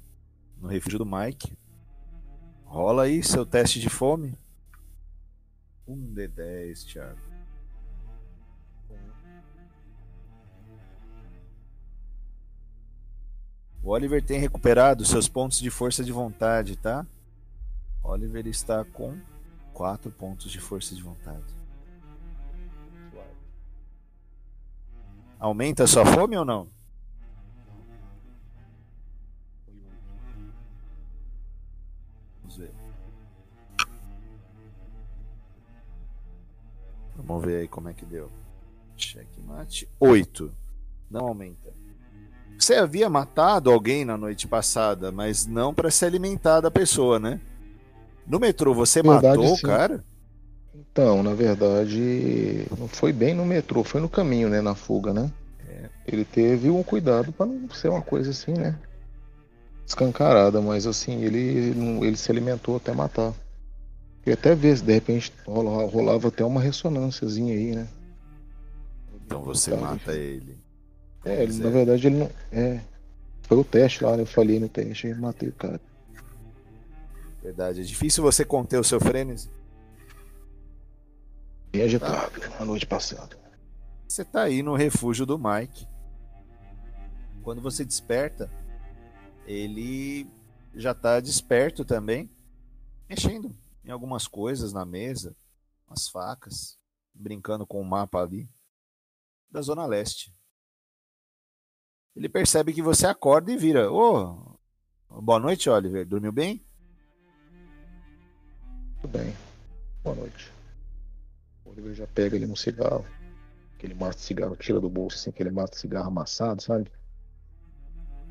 no 0.59 0.69
refúgio 0.69 0.99
do 0.99 1.05
Mike. 1.05 1.59
Rola 2.65 3.03
aí 3.03 3.23
seu 3.23 3.45
teste 3.45 3.79
de 3.81 3.91
fome. 3.91 4.35
Um 5.87 6.15
D10, 6.15 6.87
Thiago. 6.87 7.26
O 13.87 13.91
Oliver 13.91 14.21
tem 14.21 14.41
recuperado 14.41 15.05
seus 15.05 15.29
pontos 15.29 15.61
de 15.61 15.71
força 15.71 16.03
de 16.03 16.11
vontade, 16.11 16.75
tá? 16.77 17.07
Oliver 18.03 18.45
está 18.49 18.85
com 18.85 19.17
4 19.73 20.11
pontos 20.11 20.51
de 20.51 20.59
força 20.59 20.93
de 20.93 21.01
vontade. 21.01 21.55
Aumenta 25.39 25.87
sua 25.87 26.05
fome 26.05 26.37
ou 26.37 26.45
não? 26.45 26.69
Vamos 32.43 32.57
ver. 32.57 32.75
Vamos 37.15 37.45
ver 37.45 37.61
aí 37.61 37.69
como 37.69 37.89
é 37.89 37.95
que 37.95 38.05
deu. 38.05 38.33
Checkmate. 38.97 39.89
8. 40.01 40.53
Não 41.09 41.29
aumenta. 41.29 41.76
Você 42.59 42.75
havia 42.75 43.09
matado 43.09 43.71
alguém 43.71 44.05
na 44.05 44.17
noite 44.17 44.49
passada, 44.49 45.13
mas 45.13 45.47
não 45.47 45.73
para 45.75 45.91
se 45.91 46.05
alimentar 46.05 46.61
da 46.61 46.71
pessoa, 46.71 47.19
né? 47.19 47.41
No 48.27 48.41
metrô 48.41 48.75
você 48.75 49.03
Verdade, 49.03 49.39
matou 49.39 49.55
o 49.55 49.59
cara? 49.59 50.05
Então, 50.75 51.23
na 51.23 51.35
verdade, 51.35 52.67
não 52.79 52.89
foi 52.89 53.13
bem 53.13 53.35
no 53.35 53.45
metrô, 53.45 53.85
foi 53.85 54.01
no 54.01 54.09
caminho, 54.09 54.49
né, 54.49 54.61
na 54.61 54.75
fuga, 54.75 55.13
né? 55.13 55.31
É. 55.69 55.89
Ele 56.07 56.25
teve 56.25 56.71
um 56.71 56.83
cuidado 56.83 57.33
pra 57.33 57.47
não 57.47 57.69
ser 57.71 57.89
uma 57.89 58.03
coisa 58.03 58.31
assim, 58.31 58.53
né? 58.53 58.79
Escancarada, 59.87 60.61
mas 60.61 60.87
assim, 60.87 61.23
ele, 61.23 61.75
ele 62.05 62.17
se 62.17 62.31
alimentou 62.31 62.77
até 62.77 62.93
matar. 62.93 63.33
E 64.27 64.33
até 64.33 64.55
ver 64.55 64.77
se 64.77 64.83
de 64.83 64.93
repente 64.93 65.33
rola- 65.47 65.87
rolava 65.89 66.29
até 66.29 66.45
uma 66.45 66.61
ressonânciazinha 66.61 67.55
aí, 67.55 67.75
né? 67.77 67.87
Então 69.25 69.43
você 69.43 69.75
mata 69.75 70.13
ele. 70.13 70.57
É, 71.27 71.43
ele, 71.43 71.59
na 71.59 71.69
é. 71.69 71.73
verdade 71.73 72.07
ele 72.07 72.17
não. 72.17 72.31
É. 72.53 72.81
Foi 73.43 73.57
o 73.59 73.65
teste 73.65 74.05
lá, 74.05 74.17
né? 74.17 74.23
Eu 74.23 74.27
falhei 74.27 74.61
no 74.61 74.69
teste 74.69 75.09
e 75.09 75.15
matei 75.15 75.49
o 75.49 75.53
cara. 75.53 75.81
Verdade. 77.43 77.81
É 77.81 77.85
difícil 77.85 78.23
você 78.23 78.45
conter 78.45 78.79
o 78.79 78.85
seu 78.85 79.01
frenesi. 79.01 79.51
Bem 81.73 81.83
agitado, 81.83 82.41
a 82.59 82.65
noite 82.65 82.87
passada. 82.87 83.37
Você 84.09 84.25
tá 84.25 84.43
aí 84.43 84.63
no 84.63 84.77
refúgio 84.77 85.27
do 85.27 85.39
Mike. 85.39 85.87
Quando 87.43 87.61
você 87.61 87.85
desperta, 87.85 88.51
ele 89.47 90.29
já 90.75 90.95
tá 90.95 91.21
desperto 91.21 91.85
também, 91.85 92.31
mexendo 93.09 93.57
em 93.85 93.91
algumas 93.91 94.29
coisas 94.29 94.73
na 94.73 94.85
mesa, 94.85 95.37
umas 95.89 96.09
facas, 96.09 96.79
brincando 97.13 97.67
com 97.67 97.81
o 97.81 97.85
mapa 97.85 98.23
ali 98.23 98.49
da 99.51 99.61
Zona 99.61 99.87
Leste. 99.87 100.36
Ele 102.17 102.31
percebe 102.31 102.73
que 102.73 102.81
você 102.81 103.07
acorda 103.07 103.53
e 103.53 103.59
vira: 103.59 103.93
Ô, 103.93 104.57
oh, 105.11 105.21
boa 105.21 105.39
noite, 105.39 105.69
Oliver. 105.69 106.07
Dormiu 106.07 106.33
bem? 106.33 106.65
Tudo 109.03 109.19
bem. 109.19 109.37
Boa 110.03 110.17
noite. 110.17 110.51
O 111.65 111.71
Oliver 111.71 111.93
já 111.93 112.07
pega 112.07 112.35
ele 112.35 112.47
um 112.47 112.57
cigarro. 112.57 113.05
Aquele 113.75 113.93
de 113.95 114.21
cigarro, 114.21 114.57
tira 114.57 114.81
do 114.81 114.89
bolso, 114.89 115.19
assim, 115.19 115.29
aquele 115.29 115.51
maço 115.51 115.73
de 115.73 115.81
cigarro 115.81 116.09
amassado, 116.09 116.63
sabe? 116.63 116.91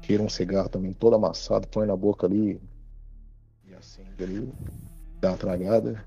Tira 0.01 0.23
um 0.23 0.29
cigarro 0.29 0.67
também 0.67 0.91
todo 0.91 1.15
amassado, 1.15 1.67
põe 1.67 1.85
na 1.85 1.95
boca 1.95 2.25
ali 2.25 2.59
e 3.63 3.73
acende 3.75 4.23
ali, 4.23 4.51
dá 5.19 5.29
uma 5.29 5.37
tragada. 5.37 6.03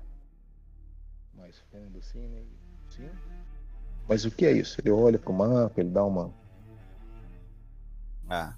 Mais 1.33 1.57
fundo 1.71 1.97
assim, 1.99 2.27
né? 2.27 2.43
Sim. 2.89 3.09
Mas 4.09 4.25
o 4.25 4.31
que 4.31 4.45
é 4.45 4.51
isso? 4.51 4.81
Ele 4.81 4.91
olha 4.91 5.17
pro 5.17 5.31
mapa, 5.31 5.79
ele 5.79 5.89
dá 5.89 6.03
uma. 6.03 6.33
Ah. 8.29 8.53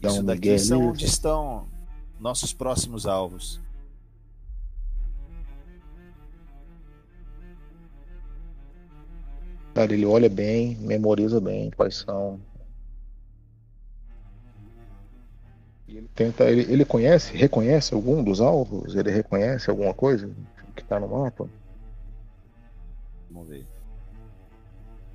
Dá 0.00 0.10
isso 0.10 0.20
um 0.20 0.24
daqui 0.24 0.58
são 0.58 0.78
ali, 0.78 0.88
onde 0.88 1.04
estão 1.04 1.68
nossos 2.20 2.52
próximos 2.52 3.06
alvos. 3.06 3.60
Cara, 9.74 9.92
ele 9.92 10.06
olha 10.06 10.28
bem, 10.28 10.76
memoriza 10.76 11.40
bem 11.40 11.70
quais 11.70 11.96
são. 11.96 12.40
Ele 15.88 16.08
tenta. 16.14 16.50
Ele, 16.50 16.72
ele 16.72 16.84
conhece, 16.84 17.36
reconhece 17.36 17.94
algum 17.94 18.22
dos 18.22 18.40
alvos? 18.40 18.94
Ele 18.94 19.10
reconhece 19.10 19.70
alguma 19.70 19.94
coisa 19.94 20.28
que 20.74 20.82
está 20.82 20.98
no 21.00 21.08
mapa? 21.08 21.48
Vamos 23.30 23.48
ver. 23.48 23.66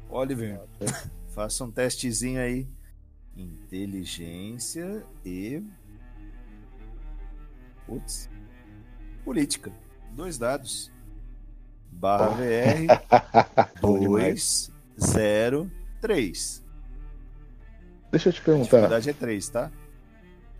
Oliver, 0.10 0.62
faça 1.34 1.64
um 1.64 1.72
testezinho 1.72 2.40
aí. 2.40 2.68
Inteligência 3.36 5.04
e. 5.26 5.62
Putz. 7.86 8.30
Política. 9.26 9.74
Dois 10.12 10.38
dados. 10.38 10.90
Barra 11.92 12.30
oh. 12.30 12.36
VR 12.36 12.86
203. 13.82 16.64
Deixa 18.12 18.30
eu 18.30 18.34
te 18.34 18.42
perguntar. 18.42 18.78
A 18.78 18.80
dificuldade 18.80 19.10
é 19.10 19.14
3, 19.14 19.50
tá? 19.50 19.72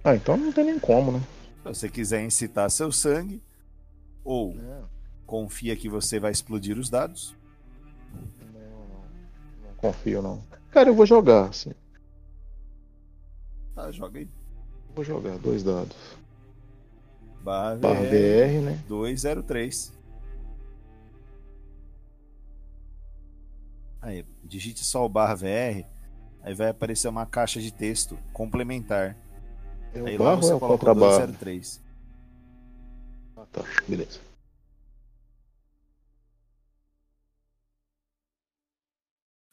Ah, 0.04 0.16
então 0.16 0.36
não 0.36 0.52
tem 0.52 0.66
nem 0.66 0.80
como, 0.80 1.12
né? 1.12 1.22
Se 1.58 1.64
você 1.64 1.88
quiser 1.90 2.24
incitar 2.24 2.68
seu 2.70 2.92
sangue, 2.92 3.42
ou 4.24 4.52
é. 4.52 4.82
confia 5.26 5.76
que 5.76 5.88
você 5.88 6.20
vai 6.20 6.32
explodir 6.32 6.78
os 6.78 6.90
dados, 6.90 7.36
confio, 9.78 10.22
não. 10.22 10.44
Cara, 10.72 10.90
eu 10.90 10.96
vou 10.96 11.06
jogar, 11.06 11.50
assim. 11.50 11.72
Tá, 13.76 13.92
joga 13.92 14.20
aí. 14.20 14.30
Vou 14.96 15.04
jogar 15.04 15.38
dois 15.40 15.64
dados. 15.64 15.96
Barra, 17.42 17.76
barra 17.76 18.02
VR, 18.02 18.10
VR, 18.10 18.62
né? 18.64 18.84
203. 18.88 19.92
Aí, 24.02 24.26
digite 24.44 24.84
só 24.84 25.06
o 25.06 25.10
barra 25.10 25.36
VR. 25.36 25.86
Aí 26.42 26.54
vai 26.54 26.70
aparecer 26.70 27.08
uma 27.08 27.26
caixa 27.26 27.60
de 27.60 27.72
texto 27.72 28.18
complementar. 28.32 29.18
É 29.94 30.02
o 30.02 30.06
aí 30.06 30.18
barra 30.18 30.32
lá 30.32 30.36
você 30.38 30.54
é 30.54 30.60
coloca 30.60 30.92
o 30.92 30.96
203. 30.96 31.82
Ah, 33.36 33.46
tá. 33.52 33.64
Beleza. 33.88 34.20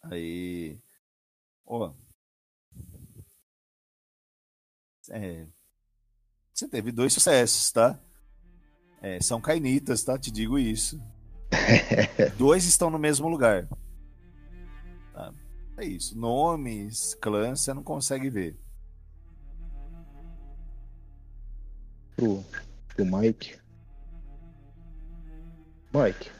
Aí. 0.02 0.78
Ó. 1.64 1.92
É, 5.10 5.46
você 6.52 6.68
teve 6.68 6.92
dois 6.92 7.12
sucessos, 7.12 7.70
tá? 7.72 7.98
É, 9.02 9.20
são 9.20 9.40
cainitas, 9.40 10.02
tá? 10.02 10.18
Te 10.18 10.30
digo 10.30 10.58
isso. 10.58 11.00
dois 12.38 12.64
estão 12.64 12.90
no 12.90 12.98
mesmo 12.98 13.28
lugar. 13.28 13.68
Tá? 15.12 15.34
É 15.78 15.84
isso. 15.84 16.16
Nomes, 16.18 17.14
clãs, 17.14 17.60
você 17.60 17.74
não 17.74 17.82
consegue 17.82 18.30
ver. 18.30 18.58
Pro, 22.16 22.44
pro 22.88 23.04
Mike. 23.04 23.58
Mike. 25.92 26.30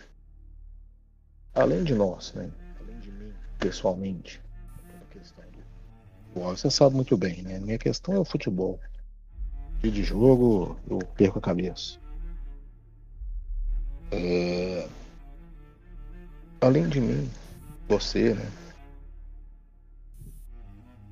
Além 1.55 1.83
de 1.83 1.95
nós, 1.95 2.33
né? 2.35 2.51
pessoalmente. 3.61 4.41
Você 6.35 6.71
sabe 6.71 6.95
muito 6.95 7.17
bem, 7.17 7.43
né? 7.43 7.59
Minha 7.59 7.79
questão 7.79 8.15
é 8.15 8.19
o 8.19 8.25
futebol. 8.25 8.81
Dia 9.83 9.91
de 9.91 10.03
jogo, 10.03 10.79
eu 10.89 10.99
perco 11.17 11.39
a 11.39 11.43
cabeça. 11.43 11.99
É... 14.13 14.89
Além 16.61 16.89
de 16.89 17.01
mim, 17.01 17.31
você, 17.89 18.35
né? 18.35 18.51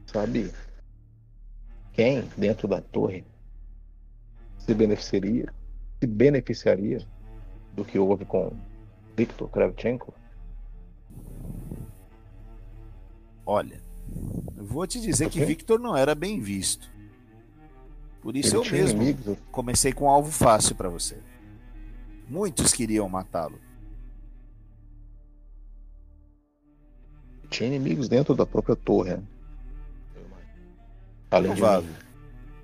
Sabe 0.07 0.53
quem 1.93 2.23
dentro 2.37 2.69
da 2.69 2.81
torre 2.81 3.25
se 4.59 4.75
beneficiaria, 4.75 5.53
se 6.01 6.07
beneficiaria 6.07 7.07
do 7.73 7.85
que 7.85 7.99
houve 7.99 8.25
com 8.25 8.51
Viktor 9.17 9.49
Kravchenko? 9.51 10.15
Olha, 13.45 13.88
vou 14.57 14.87
te 14.87 15.01
dizer 15.01 15.31
que 15.31 15.45
Victor 15.45 15.79
não 15.79 15.97
era 15.97 16.15
bem 16.15 16.41
visto. 16.41 16.91
Por 18.21 18.37
isso 18.37 18.57
Ele 18.57 18.67
eu 18.67 18.73
mesmo 18.73 19.03
inimigos. 19.03 19.39
comecei 19.51 19.93
com 19.93 20.05
um 20.05 20.09
alvo 20.09 20.31
fácil 20.31 20.75
para 20.75 20.89
você. 20.89 21.19
Muitos 22.29 22.73
queriam 22.73 23.09
matá-lo. 23.09 23.59
Tinha 27.49 27.69
inimigos 27.69 28.09
dentro 28.09 28.35
da 28.35 28.45
própria 28.45 28.77
torre. 28.77 29.17
Né? 29.17 29.23
Além 31.31 31.53
Provável. 31.53 31.91
De 31.91 32.09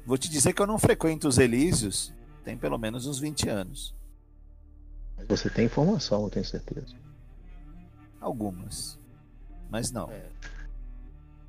Vou 0.07 0.19
te 0.19 0.29
dizer 0.29 0.53
que 0.53 0.61
eu 0.61 0.67
não 0.67 0.79
frequento 0.79 1.27
os 1.27 1.39
Elísios 1.39 2.13
tem 2.45 2.59
pelo 2.59 2.77
menos 2.77 3.07
uns 3.07 3.19
20 3.19 3.49
anos. 3.49 3.95
Mas 5.17 5.27
você 5.27 5.49
tem 5.49 5.65
informação, 5.65 6.25
eu 6.25 6.31
tenho 6.31 6.45
certeza. 6.45 6.95
Algumas. 8.21 8.99
Mas 9.71 9.91
não. 9.91 10.11
É. 10.11 10.29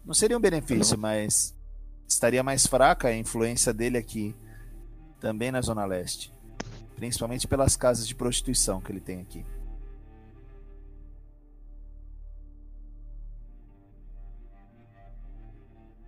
Não 0.06 0.13
seria 0.13 0.38
um 0.38 0.41
benefício, 0.41 0.98
mas 0.98 1.56
estaria 2.08 2.44
mais 2.44 2.68
fraca 2.68 3.08
a 3.08 3.15
influência 3.15 3.74
dele 3.74 3.98
aqui, 3.98 4.36
também 5.20 5.52
na 5.52 5.62
Zona 5.62 5.84
Leste. 5.84 6.32
Principalmente 6.96 7.48
pelas 7.48 7.76
casas 7.76 8.08
de 8.08 8.13
prostituição 8.13 8.80
que 8.80 8.91
ele 8.91 9.02
tem 9.02 9.20
aqui. 9.20 9.44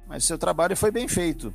Mas 0.08 0.24
seu 0.24 0.38
trabalho 0.38 0.78
foi 0.78 0.91
bem 0.91 1.08
feito. 1.08 1.54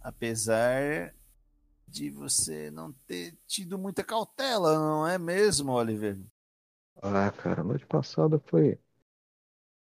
Apesar 0.00 1.14
de 1.86 2.10
você 2.10 2.70
não 2.70 2.92
ter 3.06 3.38
tido 3.46 3.78
muita 3.78 4.02
cautela, 4.02 4.78
não 4.78 5.06
é 5.06 5.16
mesmo, 5.18 5.72
Oliver? 5.72 6.18
Ah, 7.02 7.30
cara, 7.30 7.60
a 7.60 7.64
noite 7.64 7.86
passada 7.86 8.38
foi 8.38 8.78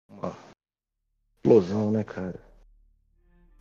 uma 0.09 0.35
explosão, 1.35 1.91
né, 1.91 2.03
cara? 2.03 2.39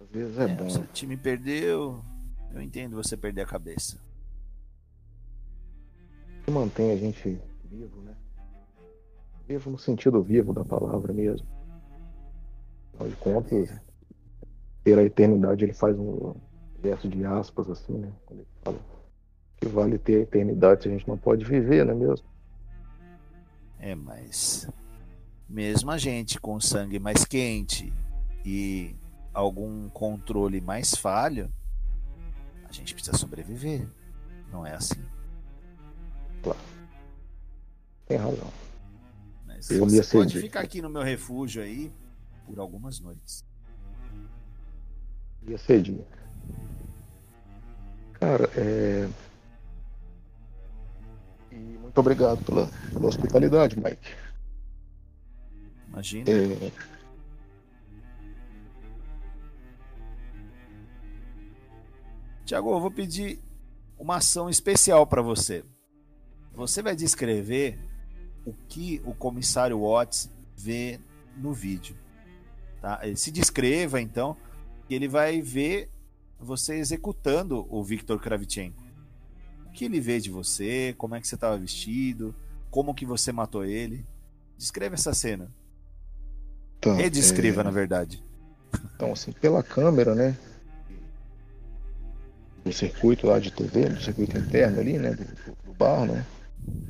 Às 0.01 0.09
vezes 0.11 0.39
é, 0.39 0.45
é 0.45 0.49
bom. 0.49 0.67
O 0.67 0.87
time 0.93 1.17
perdeu, 1.17 2.03
eu 2.53 2.61
entendo 2.61 2.97
você 2.97 3.17
perder 3.17 3.43
a 3.43 3.47
cabeça. 3.47 3.99
O 6.41 6.45
que 6.45 6.51
mantém 6.51 6.91
a 6.91 6.97
gente 6.97 7.41
vivo, 7.65 8.01
né? 8.03 8.17
Vivo 9.47 9.71
no 9.71 9.79
sentido 9.79 10.23
vivo 10.23 10.53
da 10.53 10.65
palavra 10.65 11.13
mesmo. 11.13 11.47
Afinal 12.95 13.09
de 13.09 13.17
contas, 13.17 13.81
ter 14.83 14.99
a 14.99 15.03
eternidade, 15.03 15.65
ele 15.65 15.73
faz 15.73 15.99
um 15.99 16.35
gesto 16.83 17.09
de 17.09 17.25
aspas 17.25 17.69
assim, 17.71 17.99
né? 17.99 18.13
Quando 18.25 18.41
ele 18.41 18.49
fala 18.65 18.79
que 19.57 19.69
vale 19.69 19.99
ter 19.99 20.17
a 20.17 20.21
eternidade 20.21 20.83
se 20.83 20.89
a 20.89 20.93
gente 20.93 21.09
não 21.09 21.17
pode 21.17 21.45
viver, 21.45 21.85
não 21.85 21.93
é 21.93 21.97
mesmo? 21.97 22.36
É, 23.79 23.95
mas 23.95 24.69
mesmo 25.49 25.91
a 25.91 25.99
gente 25.99 26.41
com 26.41 26.61
sangue 26.61 26.99
mais 26.99 27.25
quente 27.25 27.93
e 28.45 28.95
algum 29.33 29.89
controle 29.91 30.61
mais 30.61 30.95
falho, 30.95 31.53
a 32.69 32.73
gente 32.73 32.95
precisa 32.95 33.17
sobreviver. 33.17 33.87
Não 34.51 34.67
é 34.67 34.75
assim. 34.75 35.03
Claro. 36.43 36.59
Tem 38.07 38.17
razão. 38.17 38.53
Mas 39.47 39.71
Eu 39.71 39.85
você 39.85 40.19
pode 40.19 40.41
ficar 40.41 40.61
aqui 40.61 40.81
no 40.81 40.89
meu 40.89 41.03
refúgio 41.03 41.63
aí 41.63 41.93
por 42.47 42.59
algumas 42.59 43.01
noites. 43.01 43.45
Ia 45.43 45.59
ser 45.59 45.83
dia. 45.83 46.07
Cara, 48.15 48.51
é. 48.57 49.09
E 51.57 51.79
muito 51.79 51.99
obrigado 51.99 52.45
pela, 52.45 52.67
pela 52.93 53.07
hospitalidade, 53.07 53.77
Mike. 53.77 53.99
Imagina. 55.89 56.31
É, 56.31 56.71
Tiago, 62.45 62.73
eu 62.73 62.81
vou 62.81 62.91
pedir 62.91 63.41
uma 63.99 64.17
ação 64.17 64.51
especial 64.51 65.07
para 65.07 65.23
você. 65.23 65.65
Você 66.53 66.83
vai 66.83 66.95
descrever 66.95 67.79
o 68.45 68.53
que 68.69 69.01
o 69.05 69.15
comissário 69.15 69.81
Watts 69.81 70.31
vê 70.57 71.01
no 71.37 71.53
vídeo. 71.53 71.97
Tá? 72.81 73.01
Ele 73.03 73.17
Se 73.17 73.31
descreva, 73.31 74.01
então, 74.01 74.37
e 74.89 74.95
ele 74.95 75.09
vai 75.09 75.41
ver 75.41 75.91
você 76.39 76.77
executando 76.77 77.67
o 77.69 77.83
Viktor 77.83 78.21
Kravchenko. 78.21 78.86
O 79.77 79.79
que 79.79 79.85
ele 79.85 80.01
vê 80.01 80.19
de 80.19 80.31
você, 80.31 80.95
como 80.97 81.15
é 81.17 81.21
que 81.21 81.29
você 81.29 81.35
estava 81.35 81.59
vestido, 81.59 82.35
como 82.71 82.95
que 82.95 83.05
você 83.05 83.31
matou 83.31 83.63
ele. 83.63 84.07
Descreva 84.57 84.95
essa 84.95 85.13
cena. 85.13 85.53
tá, 86.81 86.95
Redescreva, 86.95 87.61
é, 87.61 87.65
na 87.65 87.71
verdade. 87.71 88.25
Então, 88.95 89.13
assim, 89.13 89.33
pela 89.33 89.63
câmera, 89.63 90.15
né? 90.15 90.35
Do 92.65 92.73
circuito 92.73 93.27
lá 93.27 93.39
de 93.39 93.51
TV, 93.51 93.91
do 93.91 94.01
circuito 94.01 94.39
interno 94.39 94.81
ali, 94.81 94.99
né? 94.99 95.11
Do, 95.11 95.25
do 95.67 95.75
bar, 95.75 96.07
né? 96.07 96.25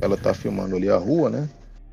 Ela 0.01 0.17
tá 0.17 0.33
filmando 0.33 0.77
ali 0.77 0.89
a 0.89 0.97
rua, 0.97 1.29
né? 1.29 1.51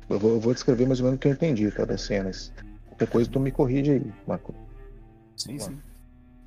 Eu 0.08 0.20
vou, 0.20 0.30
eu 0.34 0.40
vou 0.40 0.54
descrever 0.54 0.86
mais 0.86 1.00
ou 1.00 1.06
menos 1.06 1.16
o 1.16 1.20
que 1.20 1.26
eu 1.26 1.32
entendi, 1.32 1.68
tá? 1.72 1.84
Das 1.84 2.02
cenas. 2.02 2.52
Qualquer 2.86 3.08
coisa 3.08 3.28
tu 3.28 3.40
me 3.40 3.50
corrige 3.50 3.90
aí, 3.90 4.12
Marco. 4.28 4.54
Sim, 5.36 5.58
sim. 5.58 5.76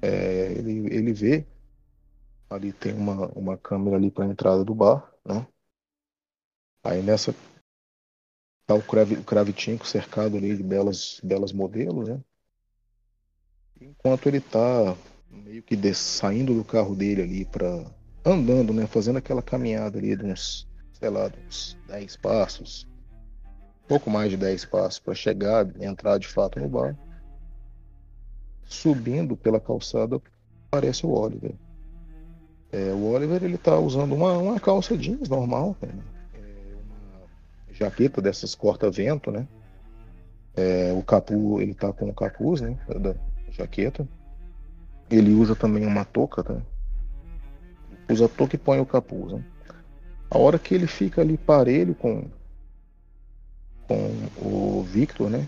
É, 0.01 0.53
ele, 0.55 0.87
ele 0.89 1.11
vê 1.11 1.45
ali 2.49 2.73
tem 2.73 2.93
uma, 2.93 3.27
uma 3.29 3.57
câmera 3.57 3.95
ali 3.97 4.11
para 4.11 4.25
entrada 4.25 4.63
do 4.63 4.73
bar, 4.75 5.11
né? 5.25 5.47
Aí 6.83 7.03
nessa 7.03 7.33
tá 8.65 8.73
o, 8.75 8.81
Krav, 8.81 9.11
o 9.13 9.85
cercado 9.85 10.37
ali 10.37 10.55
de 10.55 10.63
belas, 10.63 11.19
belas 11.23 11.51
modelos, 11.51 12.07
né? 12.09 12.21
Enquanto 13.79 14.27
ele 14.27 14.39
tá 14.41 14.95
meio 15.29 15.63
que 15.63 15.75
des- 15.75 15.97
saindo 15.97 16.53
do 16.53 16.63
carro 16.63 16.95
dele 16.95 17.21
ali 17.21 17.45
para 17.45 17.67
andando, 18.25 18.73
né? 18.73 18.87
Fazendo 18.87 19.17
aquela 19.17 19.41
caminhada 19.41 19.97
ali 19.97 20.15
de 20.15 20.25
uns, 20.25 20.67
sei 20.93 21.09
lá, 21.09 21.27
de 21.29 21.39
uns 21.47 21.77
10 21.87 22.15
passos, 22.15 22.87
pouco 23.87 24.09
mais 24.09 24.29
de 24.31 24.37
10 24.37 24.65
passos 24.65 24.99
para 24.99 25.13
chegar, 25.15 25.65
entrar 25.81 26.17
de 26.17 26.27
fato 26.27 26.59
no 26.59 26.69
bar 26.69 26.97
subindo 28.67 29.35
pela 29.35 29.59
calçada 29.59 30.21
aparece 30.69 31.05
o 31.05 31.11
Oliver. 31.11 31.55
É, 32.72 32.91
o 32.91 33.11
Oliver 33.11 33.43
ele 33.43 33.57
tá 33.57 33.78
usando 33.78 34.13
uma, 34.13 34.38
uma 34.38 34.59
calça 34.59 34.97
jeans 34.97 35.30
normal, 35.30 35.76
cara. 35.80 35.93
É, 36.34 36.74
uma 36.74 37.74
jaqueta 37.74 38.22
dessas 38.22 38.53
corta-vento, 38.55 39.32
né? 39.32 39.47
É, 40.55 40.91
o 40.93 41.03
capu, 41.03 41.61
ele 41.61 41.74
tá 41.74 41.93
com 41.93 42.09
o 42.09 42.13
capuz, 42.13 42.61
né? 42.61 42.78
Da 42.99 43.15
jaqueta. 43.51 44.07
Ele 45.09 45.34
usa 45.34 45.55
também 45.55 45.86
uma 45.86 46.03
touca, 46.03 46.43
tá? 46.43 46.57
Usa 48.09 48.26
a 48.26 48.30
touca 48.30 48.55
e 48.55 48.59
põe 48.59 48.80
o 48.80 48.86
capuz, 48.86 49.34
né? 49.34 49.43
A 50.30 50.38
hora 50.38 50.59
que 50.59 50.76
ele 50.76 50.88
fica 50.88 51.22
ali 51.22 51.38
parelho 51.38 51.95
com 51.95 52.26
com 53.88 54.11
o 54.41 54.84
Victor, 54.84 55.30
né? 55.30 55.47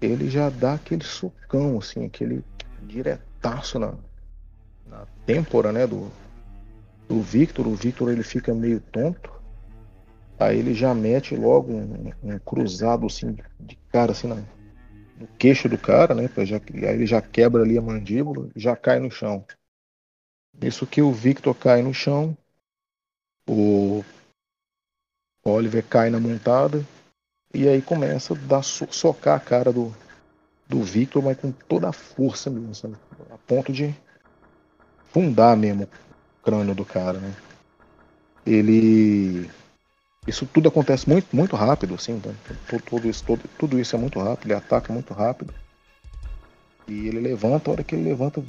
ele 0.00 0.30
já 0.30 0.48
dá 0.48 0.74
aquele 0.74 1.04
socão, 1.04 1.78
assim, 1.78 2.04
aquele 2.04 2.44
diretaço 2.82 3.78
na, 3.78 3.94
na 4.88 5.06
têmpora, 5.26 5.72
né, 5.72 5.86
do, 5.86 6.10
do 7.08 7.20
Victor. 7.20 7.66
O 7.66 7.74
Victor 7.74 8.10
ele 8.10 8.22
fica 8.22 8.54
meio 8.54 8.80
tonto. 8.80 9.30
Aí 10.38 10.58
ele 10.58 10.72
já 10.72 10.94
mete 10.94 11.34
logo 11.34 11.72
um, 11.72 12.12
um 12.22 12.38
cruzado, 12.38 13.06
assim, 13.06 13.36
de 13.58 13.76
cara, 13.90 14.12
assim, 14.12 14.28
na, 14.28 14.36
no 14.36 15.26
queixo 15.38 15.68
do 15.68 15.76
cara, 15.76 16.14
né, 16.14 16.28
já, 16.44 16.56
aí 16.56 16.94
ele 16.94 17.06
já 17.06 17.20
quebra 17.20 17.62
ali 17.62 17.76
a 17.76 17.82
mandíbula, 17.82 18.48
já 18.54 18.76
cai 18.76 19.00
no 19.00 19.10
chão. 19.10 19.44
Isso 20.60 20.86
que 20.86 21.02
o 21.02 21.12
Victor 21.12 21.54
cai 21.54 21.82
no 21.82 21.92
chão, 21.92 22.36
o 23.48 24.04
Oliver 25.44 25.84
cai 25.88 26.10
na 26.10 26.20
montada, 26.20 26.84
e 27.54 27.66
aí 27.68 27.82
começa 27.82 28.34
a 28.34 28.36
dar, 28.36 28.62
so- 28.62 28.92
socar 28.92 29.36
a 29.36 29.40
cara 29.40 29.72
do, 29.72 29.92
do 30.68 30.82
Victor, 30.82 31.22
mas 31.22 31.38
com 31.38 31.50
toda 31.50 31.88
a 31.88 31.92
força 31.92 32.50
mesmo, 32.50 32.74
sabe? 32.74 32.96
A 33.30 33.38
ponto 33.38 33.72
de 33.72 33.94
fundar 35.12 35.56
mesmo 35.56 35.84
o 35.84 36.44
crânio 36.44 36.74
do 36.74 36.84
cara, 36.84 37.18
né? 37.18 37.34
Ele. 38.46 39.50
Isso 40.26 40.46
tudo 40.46 40.68
acontece 40.68 41.08
muito, 41.08 41.34
muito 41.34 41.56
rápido, 41.56 41.94
assim, 41.94 42.20
tá? 42.20 42.30
tudo, 42.68 42.82
tudo 42.82 43.08
isso, 43.08 43.24
tudo, 43.24 43.42
tudo 43.58 43.80
isso 43.80 43.96
é 43.96 43.98
muito 43.98 44.18
rápido, 44.18 44.46
ele 44.46 44.54
ataca 44.54 44.92
muito 44.92 45.14
rápido. 45.14 45.54
E 46.86 47.08
ele 47.08 47.20
levanta, 47.20 47.70
a 47.70 47.72
hora 47.72 47.84
que 47.84 47.94
ele 47.94 48.04
levanta, 48.04 48.42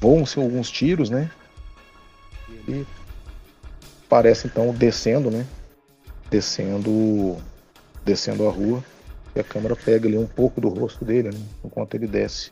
voam-se 0.00 0.38
alguns 0.38 0.70
tiros, 0.70 1.10
né? 1.10 1.30
E 2.48 2.52
ele 2.52 2.86
parece 4.08 4.46
então 4.46 4.72
descendo, 4.72 5.30
né? 5.30 5.46
Descendo 6.30 7.36
descendo 8.04 8.48
a 8.48 8.50
rua 8.50 8.82
e 9.36 9.40
a 9.40 9.44
câmera 9.44 9.76
pega 9.76 10.08
ali 10.08 10.18
um 10.18 10.26
pouco 10.26 10.60
do 10.60 10.68
rosto 10.68 11.04
dele, 11.04 11.30
né, 11.30 11.40
enquanto 11.64 11.94
ele 11.94 12.06
desce. 12.06 12.50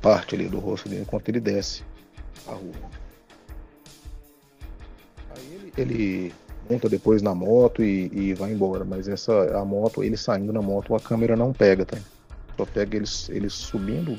Parte 0.00 0.34
ali 0.34 0.48
do 0.48 0.58
rosto 0.58 0.88
dele 0.88 1.02
enquanto 1.02 1.28
ele 1.28 1.40
desce 1.40 1.82
a 2.46 2.52
rua. 2.52 2.72
Aí 5.36 5.54
ele, 5.54 5.72
ele 5.76 6.34
monta 6.68 6.88
depois 6.88 7.22
na 7.22 7.34
moto 7.34 7.82
e, 7.82 8.10
e 8.12 8.34
vai 8.34 8.52
embora, 8.52 8.84
mas 8.84 9.08
essa 9.08 9.58
a 9.58 9.64
moto, 9.64 10.02
ele 10.02 10.16
saindo 10.16 10.52
na 10.52 10.62
moto, 10.62 10.94
a 10.94 11.00
câmera 11.00 11.36
não 11.36 11.52
pega, 11.52 11.84
tá? 11.84 11.98
Só 12.56 12.64
pega 12.64 12.96
ele, 12.96 13.06
ele 13.28 13.50
subindo, 13.50 14.18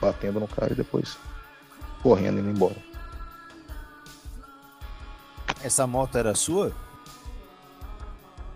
batendo 0.00 0.40
no 0.40 0.48
cara 0.48 0.72
e 0.72 0.76
depois 0.76 1.16
correndo 2.02 2.38
indo 2.38 2.50
embora. 2.50 2.76
Essa 5.62 5.86
moto 5.86 6.16
era 6.16 6.34
sua? 6.34 6.72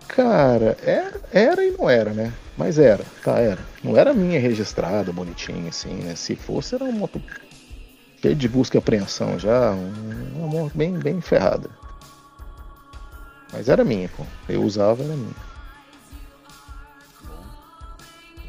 Cara, 0.07 0.77
era, 0.83 1.21
era 1.31 1.65
e 1.65 1.71
não 1.71 1.89
era, 1.89 2.11
né? 2.13 2.33
Mas 2.57 2.77
era, 2.77 3.03
tá, 3.23 3.39
era. 3.39 3.59
Não 3.83 3.97
era 3.97 4.13
minha 4.13 4.39
registrada, 4.39 5.11
bonitinha, 5.11 5.69
assim, 5.69 5.93
né? 5.95 6.15
Se 6.15 6.35
fosse, 6.35 6.75
era 6.75 6.83
uma 6.83 6.93
moto 6.93 7.21
cheia 8.21 8.35
de 8.35 8.47
busca 8.47 8.77
e 8.77 8.79
apreensão 8.79 9.39
já, 9.39 9.71
um- 9.71 10.37
uma 10.37 10.47
moto 10.47 10.77
bem, 10.77 10.97
bem 10.97 11.19
ferrada. 11.21 11.69
Mas 13.51 13.67
era 13.67 13.83
minha, 13.83 14.07
pô. 14.09 14.25
Eu 14.47 14.63
usava, 14.63 15.03
era 15.03 15.13
minha. 15.15 15.51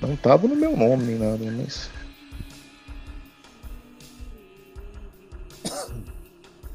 Não 0.00 0.16
tava 0.16 0.46
no 0.46 0.54
meu 0.56 0.76
nome 0.76 1.04
nem 1.04 1.18
nada, 1.18 1.44
mas. 1.50 1.90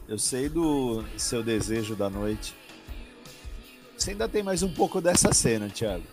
Eu 0.08 0.18
sei 0.18 0.50
do 0.50 1.04
seu 1.18 1.44
desejo 1.44 1.96
da 1.96 2.10
noite. 2.10 2.56
Você 3.98 4.12
ainda 4.12 4.28
tem 4.30 4.42
mais 4.44 4.64
um 4.64 4.74
pouco 4.74 5.02
dessa 5.02 5.34
cena, 5.34 5.68
Thiago. 5.70 6.04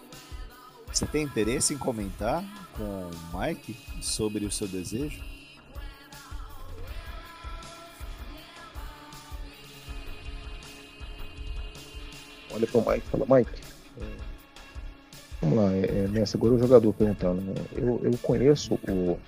Você 0.93 1.07
tem 1.07 1.23
interesse 1.23 1.73
em 1.75 1.79
comentar 1.79 2.43
com 2.77 2.83
o 2.83 3.39
Mike 3.39 3.77
sobre 4.01 4.45
o 4.47 4.51
seu 4.51 4.67
desejo? 4.67 5.21
Olha 12.55 12.67
pro 12.67 12.81
Mike 12.81 13.07
e 13.07 13.11
fala, 13.11 13.27
Mike, 13.29 13.51
é, 14.01 14.05
vamos 15.41 15.59
lá, 15.59 15.73
é, 15.73 15.85
é, 15.85 16.09
nessa 16.09 16.37
agora 16.37 16.55
o 16.55 16.59
jogador 16.59 16.93
perguntando, 16.93 17.41
né? 17.41 17.55
eu, 17.73 18.01
eu 18.03 18.17
conheço 18.19 18.75
o 18.75 19.19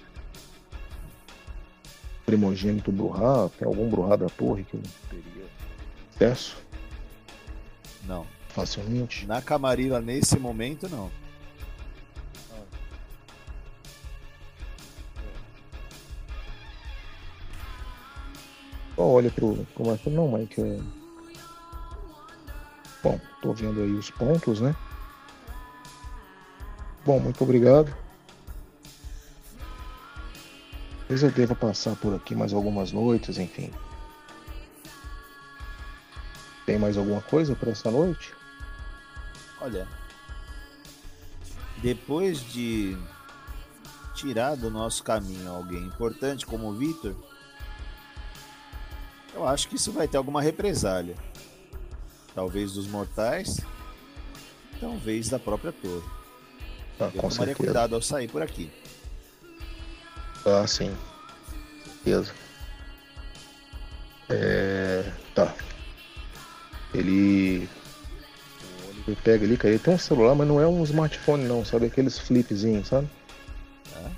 primogênito 2.24 2.91
Bruhá, 2.93 3.49
tem 3.59 3.66
algum 3.66 3.89
Bruhá 3.89 4.16
da 4.16 4.27
torre 4.27 4.64
que 4.64 4.74
eu 4.74 4.83
teria 5.11 5.47
acesso 6.14 6.57
Não. 8.05 8.27
facilmente? 8.49 9.27
Na 9.27 9.43
Camarilla, 9.43 10.01
nesse 10.01 10.39
momento, 10.39 10.89
não. 10.89 11.11
Só 18.97 19.03
olha 19.03 19.31
pro, 19.31 19.55
pro 19.74 19.91
Mike, 19.91 20.09
não 20.09 20.33
Mike, 20.33 20.61
é... 20.61 21.05
Bom, 23.07 23.20
tô 23.40 23.52
vendo 23.52 23.80
aí 23.80 23.92
os 23.92 24.11
pontos, 24.11 24.61
né? 24.61 24.74
Bom, 27.04 27.20
muito 27.20 27.40
obrigado. 27.44 27.96
Talvez 31.02 31.22
eu 31.22 31.30
deva 31.30 31.54
passar 31.54 31.94
por 31.94 32.16
aqui 32.16 32.34
mais 32.34 32.52
algumas 32.52 32.90
noites, 32.90 33.38
enfim. 33.38 33.70
Tem 36.64 36.80
mais 36.80 36.98
alguma 36.98 37.20
coisa 37.20 37.54
para 37.54 37.70
essa 37.70 37.92
noite? 37.92 38.34
Olha, 39.61 39.86
depois 41.76 42.40
de 42.40 42.98
tirar 44.16 44.57
do 44.57 44.68
nosso 44.68 45.04
caminho 45.04 45.48
alguém 45.48 45.84
importante 45.84 46.44
como 46.44 46.70
o 46.70 46.74
Victor, 46.74 47.14
eu 49.32 49.46
acho 49.46 49.68
que 49.68 49.76
isso 49.76 49.92
vai 49.92 50.09
ter 50.09 50.16
alguma 50.16 50.42
represália. 50.42 51.14
Talvez 52.37 52.72
dos 52.74 52.87
mortais, 52.87 53.62
talvez 54.78 55.30
da 55.30 55.39
própria 55.39 55.72
torre. 55.72 56.05
Ah, 57.01 57.05
eu 57.05 57.11
com 57.12 57.28
tomaria 57.30 57.32
certeza. 57.32 57.57
cuidado 57.57 57.95
ao 57.95 58.03
sair 58.03 58.28
por 58.28 58.43
aqui. 58.43 58.70
Ah, 60.45 60.66
sim. 60.66 60.95
Certeza. 62.05 62.32
É. 64.28 65.11
Tá. 65.34 65.55
Ele. 66.93 67.66
Oliver 68.91 69.16
pega 69.24 69.45
ali, 69.47 69.57
cara. 69.57 69.70
Ele 69.72 69.82
tem 69.82 69.95
um 69.95 69.99
celular, 69.99 70.34
mas 70.34 70.47
não 70.47 70.61
é 70.61 70.66
um 70.66 70.84
smartphone, 70.84 71.45
não, 71.45 71.64
sabe? 71.64 71.87
Aqueles 71.87 72.18
flipzinhos, 72.18 72.89
sabe? 72.89 73.09
Tá? 73.93 74.11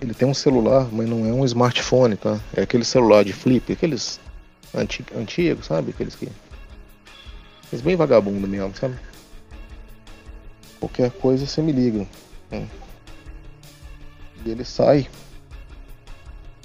Ele 0.00 0.14
tem 0.14 0.26
um 0.26 0.34
celular, 0.34 0.88
mas 0.92 1.08
não 1.08 1.24
é 1.24 1.32
um 1.32 1.44
smartphone, 1.44 2.16
tá? 2.16 2.40
É 2.56 2.62
aquele 2.62 2.84
celular 2.84 3.24
de 3.24 3.32
flip, 3.32 3.72
aqueles 3.72 4.18
anti... 4.74 5.04
antigos, 5.14 5.66
sabe? 5.66 5.90
Aqueles 5.92 6.16
que. 6.16 6.28
Aqueles 7.74 7.80
bem 7.80 7.96
vagabundo 7.96 8.46
mesmo, 8.46 8.72
sabe? 8.76 8.94
Qualquer 10.78 11.10
coisa 11.10 11.44
você 11.44 11.60
me 11.60 11.72
liga. 11.72 12.06
né? 12.48 12.68
E 14.46 14.50
ele 14.50 14.64
sai. 14.64 15.08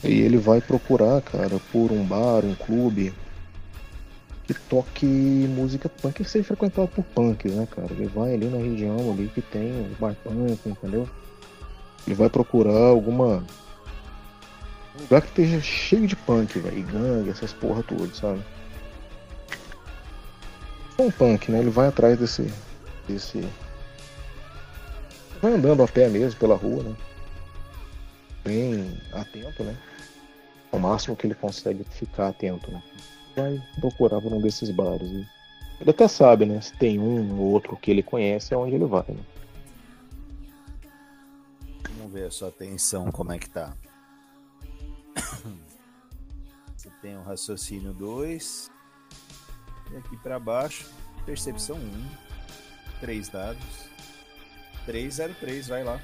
E 0.03 0.21
ele 0.21 0.37
vai 0.37 0.61
procurar, 0.61 1.19
cara, 1.23 1.59
por 1.71 1.91
um 1.91 2.05
bar, 2.05 2.45
um 2.45 2.53
clube 2.53 3.11
que 4.45 4.53
toque 4.53 5.05
música 5.05 5.89
punk 5.89 6.23
que 6.23 6.29
seja 6.29 6.45
frequentado 6.45 6.87
por 6.89 7.03
punks, 7.03 7.55
né, 7.55 7.67
cara? 7.71 7.87
Ele 7.89 8.05
vai 8.05 8.35
ali 8.35 8.45
na 8.45 8.57
região 8.57 9.11
ali 9.11 9.31
que 9.33 9.41
tem 9.41 9.71
um 9.71 9.95
bar 9.99 10.15
punk, 10.23 10.59
entendeu? 10.63 11.09
Ele 12.05 12.15
vai 12.15 12.29
procurar 12.29 12.89
alguma. 12.89 13.43
Um 14.95 15.01
lugar 15.01 15.21
que 15.21 15.29
esteja 15.29 15.59
cheio 15.59 16.05
de 16.05 16.15
punk, 16.15 16.59
velho. 16.59 16.83
Gangue, 16.83 17.31
essas 17.31 17.51
porra 17.51 17.81
todas, 17.81 18.15
sabe? 18.15 18.43
Um 20.99 21.09
punk, 21.09 21.49
né? 21.49 21.59
Ele 21.59 21.69
vai 21.69 21.87
atrás 21.87 22.19
desse. 22.19 22.53
desse. 23.07 23.41
Vai 25.41 25.53
andando 25.53 25.81
a 25.81 25.87
pé 25.87 26.09
mesmo 26.09 26.37
pela 26.37 26.57
rua, 26.57 26.83
né? 26.83 26.95
Bem 28.43 28.97
atento, 29.13 29.63
né? 29.63 29.77
Ao 30.71 30.77
máximo 30.77 31.15
que 31.15 31.25
ele 31.25 31.35
consegue 31.35 31.85
ficar 31.85 32.27
atento, 32.27 32.69
né? 32.69 32.83
Vai 33.33 33.63
procurar 33.79 34.19
por 34.19 34.33
um 34.33 34.41
desses 34.41 34.69
bares. 34.71 35.09
né? 35.09 35.25
Ele 35.79 35.89
até 35.89 36.05
sabe, 36.09 36.45
né? 36.45 36.59
Se 36.59 36.77
tem 36.77 36.99
um 36.99 37.39
ou 37.39 37.51
outro 37.51 37.77
que 37.77 37.89
ele 37.89 38.03
conhece, 38.03 38.53
é 38.53 38.57
onde 38.57 38.75
ele 38.75 38.85
vai, 38.85 39.05
né? 39.07 39.23
Vamos 41.97 42.11
ver 42.11 42.25
a 42.25 42.31
sua 42.31 42.49
atenção 42.49 43.09
como 43.09 43.31
é 43.31 43.39
que 43.39 43.49
tá. 43.49 43.73
Você 46.75 46.89
tem 47.01 47.15
o 47.15 47.21
raciocínio 47.21 47.93
2. 47.93 48.69
E 49.91 49.97
aqui 49.97 50.17
pra 50.17 50.39
baixo, 50.39 50.89
percepção 51.25 51.77
1. 51.77 52.09
3 52.99 53.29
dados. 53.29 53.89
303, 54.85 55.67
vai 55.67 55.83
lá. 55.83 55.99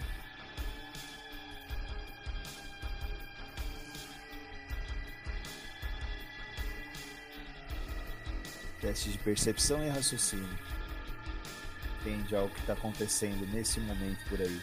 Teste 8.82 9.10
de 9.10 9.18
percepção 9.18 9.84
e 9.84 9.90
raciocínio. 9.90 10.60
Entende 12.02 12.36
algo 12.36 12.54
que 12.54 12.60
está 12.60 12.74
acontecendo 12.74 13.48
nesse 13.48 13.80
momento 13.80 14.24
por 14.30 14.40
aí. 14.40 14.62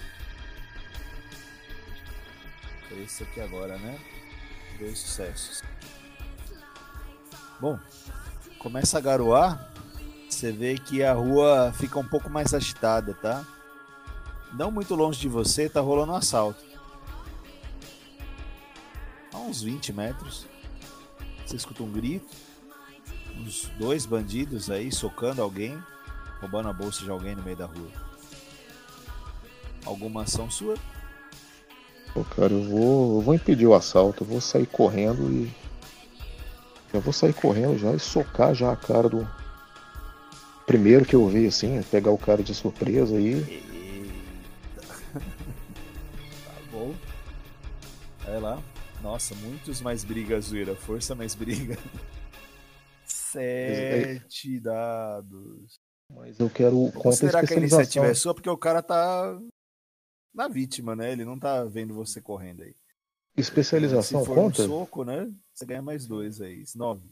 Esse 3.02 3.24
aqui 3.24 3.40
agora, 3.40 3.76
né? 3.78 3.98
Dois 4.78 4.98
sucessos. 4.98 5.62
Bom, 7.60 7.78
começa 8.62 8.96
a 8.96 9.00
garoar. 9.00 9.68
Você 10.28 10.52
vê 10.52 10.78
que 10.78 11.02
a 11.02 11.12
rua 11.12 11.72
fica 11.76 11.98
um 11.98 12.06
pouco 12.06 12.30
mais 12.30 12.54
agitada, 12.54 13.12
tá? 13.12 13.44
Não 14.54 14.70
muito 14.70 14.94
longe 14.94 15.20
de 15.20 15.28
você, 15.28 15.68
tá 15.68 15.80
rolando 15.80 16.12
um 16.12 16.16
assalto. 16.16 16.64
A 19.32 19.38
uns 19.38 19.62
20 19.62 19.92
metros. 19.92 20.46
Você 21.44 21.56
escuta 21.56 21.82
um 21.82 21.90
grito. 21.90 22.34
Uns 23.36 23.70
dois 23.78 24.06
bandidos 24.06 24.70
aí 24.70 24.92
socando 24.92 25.42
alguém, 25.42 25.82
roubando 26.40 26.68
a 26.68 26.72
bolsa 26.72 27.02
de 27.02 27.10
alguém 27.10 27.34
no 27.34 27.42
meio 27.42 27.56
da 27.56 27.66
rua. 27.66 27.88
Alguma 29.84 30.22
ação 30.22 30.50
sua? 30.50 30.76
Pô, 32.14 32.22
cara, 32.24 32.52
eu 32.52 32.62
vou, 32.62 33.16
eu 33.16 33.20
vou 33.22 33.34
impedir 33.34 33.66
o 33.66 33.74
assalto, 33.74 34.22
eu 34.22 34.28
vou 34.28 34.40
sair 34.40 34.66
correndo 34.66 35.30
e. 35.30 35.61
Já 36.92 37.00
vou 37.00 37.12
sair 37.12 37.32
correndo 37.32 37.78
já 37.78 37.92
e 37.92 37.98
socar 37.98 38.54
já 38.54 38.72
a 38.72 38.76
cara 38.76 39.08
do. 39.08 39.26
Primeiro 40.66 41.04
que 41.04 41.16
eu 41.16 41.26
vi, 41.28 41.46
assim, 41.46 41.82
pegar 41.84 42.10
o 42.10 42.18
cara 42.18 42.42
de 42.42 42.54
surpresa 42.54 43.16
aí. 43.16 43.32
Eita. 43.34 44.86
tá 46.44 46.54
bom. 46.70 46.94
Vai 48.24 48.40
lá. 48.40 48.62
Nossa, 49.02 49.34
muitos 49.34 49.80
mais 49.80 50.04
briga, 50.04 50.40
zoeira. 50.40 50.76
Força 50.76 51.14
mais 51.14 51.34
briga. 51.34 51.76
Sete 53.04 54.60
dados. 54.60 55.80
Mas 56.08 56.38
eu 56.38 56.50
quero 56.50 56.76
contra 56.76 57.00
considerar 57.00 57.46
que 57.46 57.54
a 57.54 57.56
iniciativa 57.56 58.06
é 58.06 58.14
sua 58.14 58.34
porque 58.34 58.50
o 58.50 58.56
cara 58.56 58.82
tá 58.82 59.38
na 60.34 60.46
vítima, 60.46 60.94
né? 60.94 61.12
Ele 61.12 61.24
não 61.24 61.38
tá 61.38 61.64
vendo 61.64 61.94
você 61.94 62.20
correndo 62.20 62.62
aí. 62.62 62.74
Especialização 63.36 64.20
Se 64.20 64.26
for 64.26 64.34
conta? 64.34 64.62
um 64.62 64.66
soco, 64.66 65.04
né? 65.04 65.30
Você 65.54 65.66
ganha 65.66 65.82
mais 65.82 66.06
dois 66.06 66.40
aí. 66.40 66.64
Nove. 66.74 67.02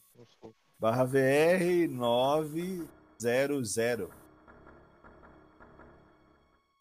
Barra 0.79 1.05
VR 1.05 1.89
900. 1.91 2.89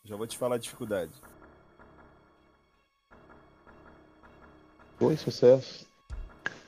Já 0.03 0.15
vou 0.15 0.25
te 0.25 0.37
falar 0.37 0.55
a 0.55 0.59
dificuldade. 0.59 1.11
Dois 4.99 5.19
sucessos. 5.19 5.85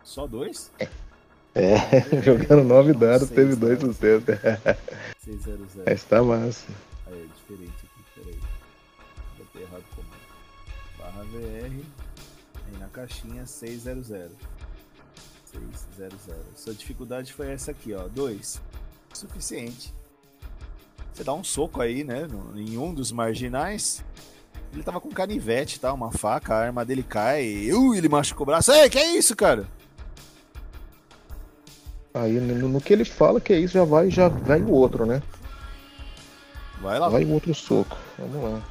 Só 0.03 0.27
dois? 0.27 0.71
É, 1.55 1.77
jogando 2.23 2.63
nove 2.63 2.93
dados, 2.93 3.27
Seis 3.27 3.35
teve 3.39 3.55
dois 3.55 3.79
dados. 3.79 3.95
sucessos. 3.95 4.25
600. 5.23 5.75
Mas 5.85 6.03
tá 6.03 6.21
massa. 6.23 6.67
Aí, 7.07 7.21
é 7.23 7.25
diferente 7.35 7.73
aqui, 7.85 8.03
peraí. 8.15 8.39
Botei 9.37 9.61
errado 9.63 9.83
como. 9.95 10.07
Barra 10.97 11.23
VR. 11.23 11.83
Aí 12.67 12.77
na 12.79 12.87
caixinha 12.89 13.45
600. 13.45 14.09
600. 15.52 16.20
Sua 16.56 16.74
dificuldade 16.74 17.34
foi 17.34 17.52
essa 17.52 17.72
aqui, 17.72 17.93
ó. 17.93 18.08
2. 18.08 18.62
Suficiente. 19.14 19.93
Você 21.14 21.24
dá 21.24 21.34
um 21.34 21.43
soco 21.43 21.82
aí, 21.82 22.04
né? 22.04 22.28
Em 22.56 22.78
um 22.78 22.93
dos 22.93 23.12
marginais. 23.12 24.04
Ele 24.74 24.84
tava 24.84 25.02
com 25.02 25.10
canivete, 25.10 25.80
tá? 25.80 25.91
Uma 25.93 26.12
faca, 26.12 26.54
a 26.54 26.60
arma 26.60 26.86
dele 26.86 27.04
cai. 27.04 27.72
Uh, 27.72 27.93
ele 27.93 28.08
machucou 28.08 28.43
o 28.43 28.47
braço. 28.47 28.72
Ei, 28.72 28.89
que 28.89 28.97
é 28.97 29.18
isso, 29.18 29.36
cara? 29.36 29.68
Aí 32.14 32.34
no, 32.39 32.70
no 32.70 32.82
que 32.82 32.93
ele 32.93 33.06
fala 33.06 33.39
que 33.39 33.54
é 33.54 33.60
isso, 33.60 33.74
já 33.74 33.84
vai, 33.84 34.10
já 34.10 34.28
vai 34.28 34.62
o 34.62 34.72
outro, 34.72 35.06
né? 35.06 35.22
Vai 36.82 36.99
lá. 36.99 37.10
Vai 37.10 37.26
o 37.26 37.32
outro 37.32 37.54
soco. 37.54 37.97
Vamos 38.18 38.43
lá. 38.43 38.62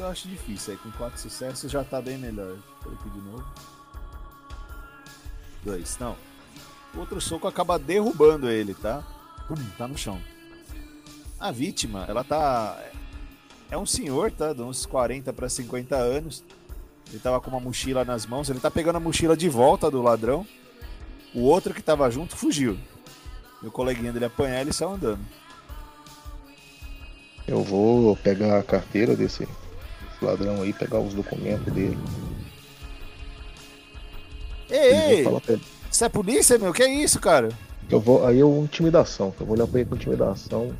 Eu 0.00 0.08
acho 0.08 0.28
difícil 0.28 0.72
aí, 0.72 0.78
com 0.78 0.90
quatro 0.92 1.20
sucessos 1.20 1.70
já 1.70 1.84
tá 1.84 2.00
bem 2.00 2.18
melhor. 2.18 2.56
Por 2.82 2.92
aqui 2.92 3.10
de 3.10 3.20
novo. 3.20 3.44
Dois, 5.62 5.98
não. 5.98 6.16
O 6.94 7.00
outro 7.00 7.20
soco 7.20 7.46
acaba 7.46 7.78
derrubando 7.78 8.50
ele, 8.50 8.74
tá? 8.74 9.04
Pum, 9.46 9.54
tá 9.76 9.86
no 9.86 9.96
chão. 9.96 10.20
A 11.38 11.50
vítima, 11.50 12.04
ela 12.08 12.24
tá. 12.24 12.78
É 13.70 13.78
um 13.78 13.86
senhor, 13.86 14.32
tá? 14.32 14.52
De 14.52 14.62
uns 14.62 14.84
40 14.86 15.32
para 15.32 15.48
50 15.48 15.96
anos. 15.96 16.42
Ele 17.08 17.18
tava 17.18 17.40
com 17.40 17.50
uma 17.50 17.60
mochila 17.60 18.04
nas 18.04 18.26
mãos. 18.26 18.48
Ele 18.48 18.60
tá 18.60 18.70
pegando 18.70 18.96
a 18.96 19.00
mochila 19.00 19.36
de 19.36 19.48
volta 19.48 19.90
do 19.90 20.02
ladrão. 20.02 20.46
O 21.34 21.42
outro 21.42 21.72
que 21.72 21.82
tava 21.82 22.10
junto 22.10 22.36
fugiu. 22.36 22.78
E 23.62 23.66
o 23.66 23.70
coleguinha 23.70 24.12
dele 24.12 24.24
apanhar, 24.24 24.62
ele 24.62 24.72
saiu 24.72 24.92
andando. 24.92 25.20
Eu 27.46 27.62
vou 27.62 28.16
pegar 28.16 28.58
a 28.58 28.62
carteira 28.62 29.14
desse 29.14 29.46
ladrão 30.24 30.62
aí, 30.62 30.72
pegar 30.72 30.98
os 30.98 31.14
documentos 31.14 31.72
dele. 31.72 31.98
Ei, 34.68 35.24
ei! 35.24 35.24
Você 35.90 36.04
é 36.04 36.08
polícia, 36.08 36.58
meu? 36.58 36.72
Que 36.72 36.84
é 36.84 36.88
isso, 36.88 37.18
cara? 37.18 37.48
Eu 37.90 37.98
vou, 37.98 38.24
aí 38.24 38.38
eu 38.38 38.62
intimidação, 38.62 39.34
eu 39.40 39.46
vou 39.46 39.56
olhar 39.56 39.66
pra 39.66 39.80
ele 39.80 39.88
com 39.88 39.96
intimidação. 39.96 40.74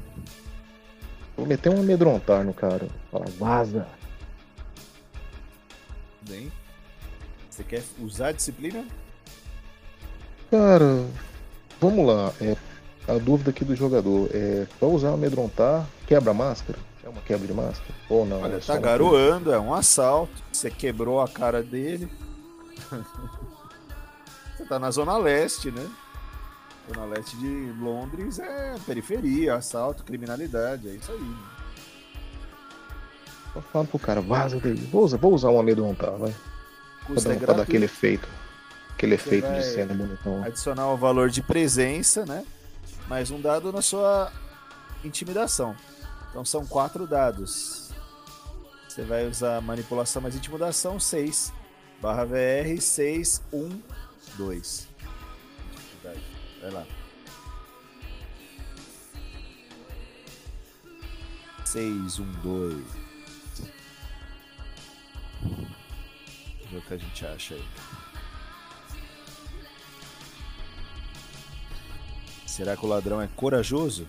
Vou 1.36 1.46
meter 1.46 1.70
um 1.70 1.80
amedrontar 1.80 2.44
no 2.44 2.54
cara. 2.54 2.86
Falar, 3.10 3.28
vaza. 3.38 3.86
Bem. 6.28 6.52
Você 7.48 7.64
quer 7.64 7.82
usar 7.98 8.28
a 8.28 8.32
disciplina? 8.32 8.84
Cara, 10.50 11.04
vamos 11.80 12.06
lá. 12.06 12.32
É, 12.40 12.56
a 13.08 13.18
dúvida 13.18 13.50
aqui 13.50 13.64
do 13.64 13.74
jogador 13.74 14.28
é: 14.32 14.66
pra 14.78 14.86
usar 14.86 15.10
amedrontar, 15.10 15.86
quebra 16.06 16.30
a 16.30 16.34
máscara? 16.34 16.78
Uma 17.10 17.20
quebra 17.22 17.46
de 17.46 17.52
máscara? 17.52 17.94
Ou 18.08 18.24
não? 18.24 18.40
Olha, 18.42 18.60
tá 18.60 18.76
garoando, 18.78 19.52
é 19.52 19.58
um 19.58 19.74
assalto. 19.74 20.32
Você 20.52 20.70
quebrou 20.70 21.20
a 21.20 21.28
cara 21.28 21.62
dele. 21.62 22.10
Você 24.56 24.64
tá 24.66 24.78
na 24.78 24.90
Zona 24.90 25.16
Leste, 25.16 25.70
né? 25.70 25.88
Zona 26.92 27.06
Leste 27.06 27.36
de 27.36 27.72
Londres 27.80 28.38
é 28.38 28.76
periferia, 28.86 29.54
assalto, 29.54 30.04
criminalidade, 30.04 30.88
é 30.88 30.92
isso 30.92 31.10
aí. 31.10 31.18
né? 31.18 31.36
Falo 33.72 33.86
pro 33.86 33.98
cara, 33.98 34.20
vaza 34.20 34.60
daí. 34.60 34.74
Vou 34.74 35.04
usar, 35.04 35.16
vou 35.16 35.34
usar 35.34 35.50
um 35.50 35.58
amedrontar, 35.58 36.12
vai. 36.12 36.30
Pra 36.30 37.06
Custa 37.14 37.28
dar, 37.30 37.34
é 37.34 37.38
pra 37.38 37.54
dar 37.54 37.62
aquele 37.62 37.86
efeito. 37.86 38.28
Aquele 38.92 39.16
Você 39.16 39.36
efeito 39.36 39.52
de 39.52 39.64
cena 39.64 39.94
bonitão. 39.94 40.44
adicionar 40.44 40.88
o 40.88 40.96
valor 40.96 41.30
de 41.30 41.42
presença, 41.42 42.24
né? 42.26 42.44
Mais 43.08 43.30
um 43.30 43.40
dado 43.40 43.72
na 43.72 43.82
sua 43.82 44.30
intimidação. 45.04 45.74
Então 46.30 46.44
são 46.44 46.64
quatro 46.66 47.06
dados. 47.06 47.90
Você 48.88 49.02
vai 49.02 49.26
usar 49.26 49.60
manipulação 49.60 50.22
mais 50.22 50.34
intimidação 50.34 50.98
6 50.98 51.52
barra 52.00 52.24
VR 52.24 52.80
6 52.80 53.42
1 53.52 53.82
2. 54.36 54.88
Vai 56.62 56.70
lá. 56.70 56.86
6 61.64 62.18
1 62.18 62.32
2. 62.42 62.84
Vamos 65.42 66.70
ver 66.70 66.78
o 66.78 66.82
que 66.82 66.94
a 66.94 66.96
gente 66.96 67.26
acha 67.26 67.54
aí. 67.54 67.64
Será 72.46 72.76
que 72.76 72.84
o 72.84 72.88
ladrão 72.88 73.22
é 73.22 73.28
corajoso? 73.28 74.06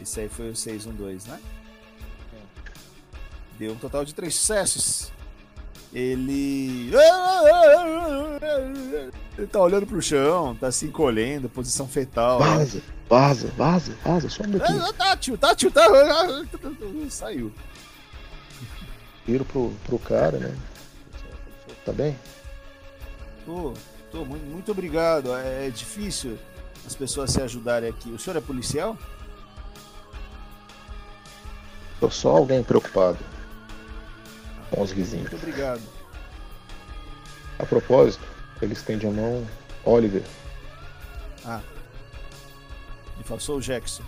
Esse 0.00 0.20
aí 0.20 0.28
foi 0.28 0.50
o 0.50 0.56
612, 0.56 1.28
né? 1.28 1.40
Deu 3.58 3.72
um 3.72 3.76
total 3.76 4.04
de 4.04 4.14
três 4.14 4.34
sucessos. 4.36 5.10
Ele. 5.92 6.90
Ele 9.36 9.46
tá 9.46 9.60
olhando 9.60 9.86
pro 9.86 10.00
chão, 10.02 10.54
tá 10.54 10.70
se 10.70 10.86
encolhendo, 10.86 11.48
posição 11.48 11.88
fetal. 11.88 12.38
Vaza, 12.38 12.82
vaza, 13.08 13.48
vaza, 13.56 13.96
vaza, 14.04 14.28
some 14.28 14.58
daqui. 14.58 14.72
Ah, 14.72 14.92
Tá, 14.92 15.16
tio, 15.16 15.38
tá, 15.38 15.54
tio, 15.54 15.70
tá. 15.70 15.82
Saiu. 17.10 17.52
Viro 19.26 19.44
pro, 19.44 19.72
pro 19.84 19.98
cara, 19.98 20.38
né? 20.38 20.56
Tá 21.84 21.92
bem? 21.92 22.16
Tô, 23.46 23.72
tô, 24.10 24.24
muito, 24.24 24.44
muito 24.44 24.72
obrigado. 24.72 25.34
É, 25.34 25.66
é 25.66 25.70
difícil 25.70 26.38
as 26.86 26.94
pessoas 26.94 27.30
se 27.30 27.40
ajudarem 27.40 27.88
aqui. 27.88 28.10
O 28.10 28.18
senhor 28.18 28.36
é 28.36 28.40
policial? 28.40 28.96
Tô 32.00 32.10
só 32.10 32.36
alguém 32.36 32.62
preocupado 32.62 33.18
com 34.70 34.82
os 34.82 34.92
vizinhos. 34.92 35.30
Muito 35.30 35.42
obrigado. 35.42 35.82
A 37.58 37.66
propósito, 37.66 38.24
ele 38.62 38.72
estende 38.72 39.06
a 39.06 39.10
mão. 39.10 39.46
Oliver, 39.84 40.22
Ah. 41.44 41.60
Me 43.16 43.24
passou 43.24 43.56
o 43.58 43.60
Jackson. 43.60 44.02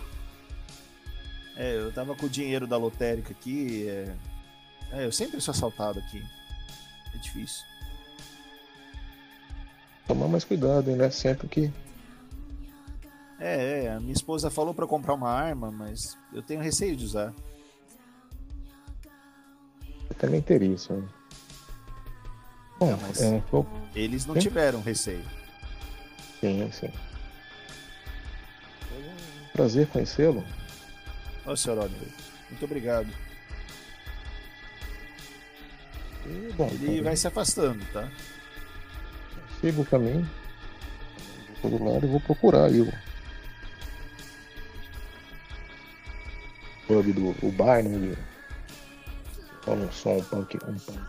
É, 1.57 1.75
eu 1.75 1.91
tava 1.91 2.15
com 2.15 2.27
o 2.27 2.29
dinheiro 2.29 2.65
da 2.65 2.77
lotérica 2.77 3.31
aqui. 3.31 3.87
É... 3.89 4.15
é, 4.91 5.05
eu 5.05 5.11
sempre 5.11 5.41
sou 5.41 5.51
assaltado 5.51 5.99
aqui. 5.99 6.23
É 7.13 7.17
difícil. 7.17 7.65
tomar 10.07 10.27
mais 10.27 10.43
cuidado, 10.43 10.89
hein, 10.89 10.95
né? 10.97 11.09
Sempre 11.09 11.47
que. 11.47 11.71
É, 13.39 13.85
é, 13.85 13.91
a 13.91 13.99
minha 13.99 14.13
esposa 14.13 14.49
falou 14.49 14.73
pra 14.73 14.83
eu 14.85 14.87
comprar 14.87 15.13
uma 15.13 15.29
arma, 15.29 15.71
mas 15.71 16.17
eu 16.31 16.41
tenho 16.43 16.61
receio 16.61 16.95
de 16.95 17.03
usar. 17.03 17.33
Também 20.21 20.39
teria 20.39 20.75
isso. 20.75 20.93
Né? 20.93 21.03
Bom, 22.79 22.91
Não, 22.91 22.97
é. 23.57 23.99
Eles 23.99 24.27
não 24.27 24.35
Sim. 24.35 24.41
tiveram 24.41 24.79
receio. 24.79 25.25
sim, 26.39 26.71
sim. 26.71 26.93
Prazer 29.51 29.87
conhecê-lo. 29.87 30.45
Ó, 31.43 31.55
senhor 31.55 31.79
Oliver. 31.79 32.07
Muito 32.51 32.65
obrigado. 32.65 33.09
E, 36.27 36.53
bom, 36.53 36.67
Ele 36.67 36.91
então, 36.91 37.03
vai 37.03 37.17
se 37.17 37.27
afastando, 37.27 37.83
tá? 37.91 38.07
sigo 39.59 39.81
o 39.81 39.85
caminho. 39.85 40.29
Vou 41.63 41.71
todo 41.71 41.83
lado 41.83 42.05
e 42.05 42.09
vou 42.09 42.19
procurar 42.19 42.65
aí 42.65 42.81
o. 42.81 42.93
pub 46.87 47.11
do 47.11 47.47
o 47.47 47.51
bar, 47.51 47.83
né? 47.83 48.15
Rola 49.65 49.85
um 49.85 49.91
som, 49.91 50.17
um 50.17 50.23
punk, 50.23 50.57
um 50.67 50.73
punk 50.79 50.99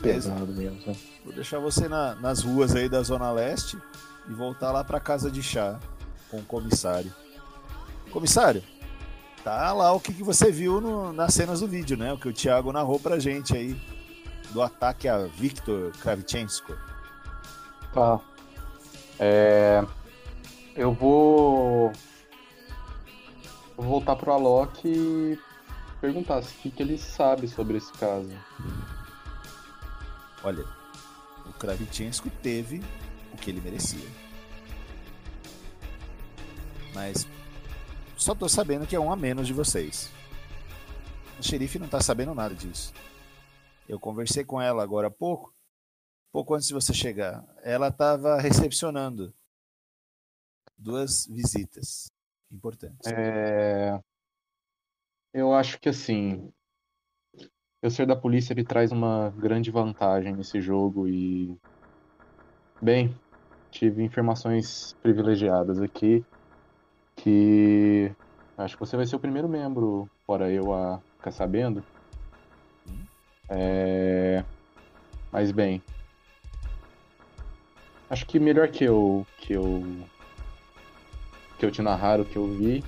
Beleza. 0.00 0.30
pesado 0.30 0.52
mesmo, 0.52 0.78
né? 0.86 0.96
Vou 1.24 1.34
deixar 1.34 1.58
você 1.58 1.88
na- 1.88 2.14
nas 2.16 2.42
ruas 2.42 2.74
aí 2.74 2.88
da 2.88 3.02
Zona 3.02 3.30
Leste 3.32 3.78
e 4.28 4.32
voltar 4.32 4.72
lá 4.72 4.82
pra 4.84 5.00
casa 5.00 5.30
de 5.30 5.42
chá 5.42 5.78
com 6.30 6.38
o 6.38 6.42
comissário. 6.44 7.12
Comissário, 8.10 8.62
tá 9.44 9.72
lá 9.72 9.92
o 9.92 10.00
que, 10.00 10.12
que 10.14 10.22
você 10.22 10.50
viu 10.50 10.80
no- 10.80 11.12
nas 11.12 11.34
cenas 11.34 11.60
do 11.60 11.66
vídeo, 11.68 11.96
né? 11.96 12.12
O 12.12 12.18
que 12.18 12.28
o 12.28 12.32
Thiago 12.32 12.72
narrou 12.72 12.98
pra 12.98 13.18
gente 13.18 13.56
aí 13.56 13.78
do 14.50 14.62
ataque 14.62 15.08
a 15.08 15.26
Victor 15.26 15.92
Kravchenko. 16.00 16.74
Tá. 17.92 18.20
É... 19.18 19.84
Eu 20.74 20.92
vou. 20.92 21.90
Vou 23.76 23.86
voltar 23.86 24.14
pro 24.16 24.32
Alok 24.32 24.86
e 24.86 25.38
perguntar 26.00 26.40
o 26.40 26.46
que, 26.46 26.70
que 26.70 26.82
ele 26.82 26.98
sabe 26.98 27.48
sobre 27.48 27.78
esse 27.78 27.92
caso. 27.92 28.30
Olha, 30.42 30.64
o 31.46 31.52
Kravchenko 31.52 32.30
teve 32.42 32.82
o 33.32 33.36
que 33.36 33.50
ele 33.50 33.60
merecia. 33.60 34.08
Mas 36.94 37.26
só 38.16 38.34
tô 38.34 38.48
sabendo 38.48 38.86
que 38.86 38.96
é 38.96 39.00
um 39.00 39.12
a 39.12 39.16
menos 39.16 39.46
de 39.46 39.52
vocês. 39.52 40.10
O 41.38 41.42
xerife 41.42 41.78
não 41.78 41.88
tá 41.88 42.00
sabendo 42.00 42.34
nada 42.34 42.54
disso. 42.54 42.92
Eu 43.88 44.00
conversei 44.00 44.44
com 44.44 44.60
ela 44.60 44.82
agora 44.82 45.08
há 45.08 45.10
pouco, 45.10 45.54
pouco 46.32 46.54
antes 46.54 46.68
de 46.68 46.74
você 46.74 46.94
chegar. 46.94 47.44
Ela 47.62 47.88
estava 47.88 48.40
recepcionando 48.40 49.34
duas 50.76 51.26
visitas 51.26 52.10
importantes. 52.50 53.06
É... 53.12 54.00
Eu 55.36 55.52
acho 55.52 55.78
que 55.78 55.90
assim. 55.90 56.50
Eu 57.82 57.90
ser 57.90 58.06
da 58.06 58.16
polícia 58.16 58.54
ele 58.54 58.64
traz 58.64 58.90
uma 58.90 59.28
grande 59.36 59.70
vantagem 59.70 60.34
nesse 60.34 60.62
jogo 60.62 61.06
e. 61.06 61.54
Bem, 62.80 63.14
tive 63.70 64.02
informações 64.02 64.96
privilegiadas 65.02 65.78
aqui 65.82 66.24
que 67.16 68.10
acho 68.56 68.76
que 68.76 68.80
você 68.80 68.96
vai 68.96 69.04
ser 69.04 69.16
o 69.16 69.20
primeiro 69.20 69.46
membro, 69.46 70.08
fora 70.26 70.50
eu, 70.50 70.72
a 70.72 71.02
ficar 71.18 71.32
sabendo. 71.32 71.84
É... 73.50 74.42
Mas 75.30 75.52
bem. 75.52 75.82
Acho 78.08 78.24
que 78.24 78.40
melhor 78.40 78.68
que 78.68 78.84
eu 78.84 79.26
que 79.36 79.52
eu 79.52 79.84
que 81.58 81.66
eu 81.66 81.70
te 81.70 81.82
narrar 81.82 82.22
o 82.22 82.24
que 82.24 82.36
eu 82.36 82.46
vi 82.46 82.82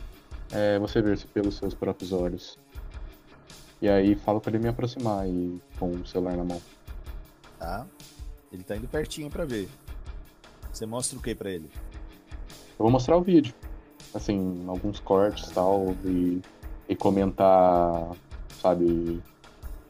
é 0.53 0.79
você 0.79 1.01
ver 1.03 1.19
pelos 1.27 1.57
seus 1.57 1.75
próprios 1.75 2.13
olhos. 2.13 2.59
E 3.81 3.89
aí 3.89 4.15
falo 4.15 4.41
pra 4.41 4.51
ele 4.51 4.63
me 4.63 4.69
aproximar 4.69 5.29
e 5.29 5.61
com 5.79 5.91
o 5.91 6.07
celular 6.07 6.37
na 6.37 6.45
mão. 6.45 6.61
Tá? 7.59 7.87
Ele 8.53 8.63
tá 8.63 8.77
indo 8.77 8.89
pertinho 8.89 9.31
pra 9.31 9.45
ver. 9.45 9.69
Você 10.73 10.87
mostra 10.87 11.19
o 11.19 11.23
que 11.23 11.35
pra 11.35 11.51
ele? 11.51 11.71
Eu 12.79 12.85
vou 12.85 12.91
mostrar 12.91 13.17
o 13.17 13.23
vídeo. 13.23 13.55
Assim, 14.15 14.65
alguns 14.67 15.01
cortes 15.01 15.51
e 15.51 15.55
tal, 15.55 15.95
e, 16.05 16.41
e 16.89 16.97
comentar, 16.97 18.11
sabe, 18.61 19.23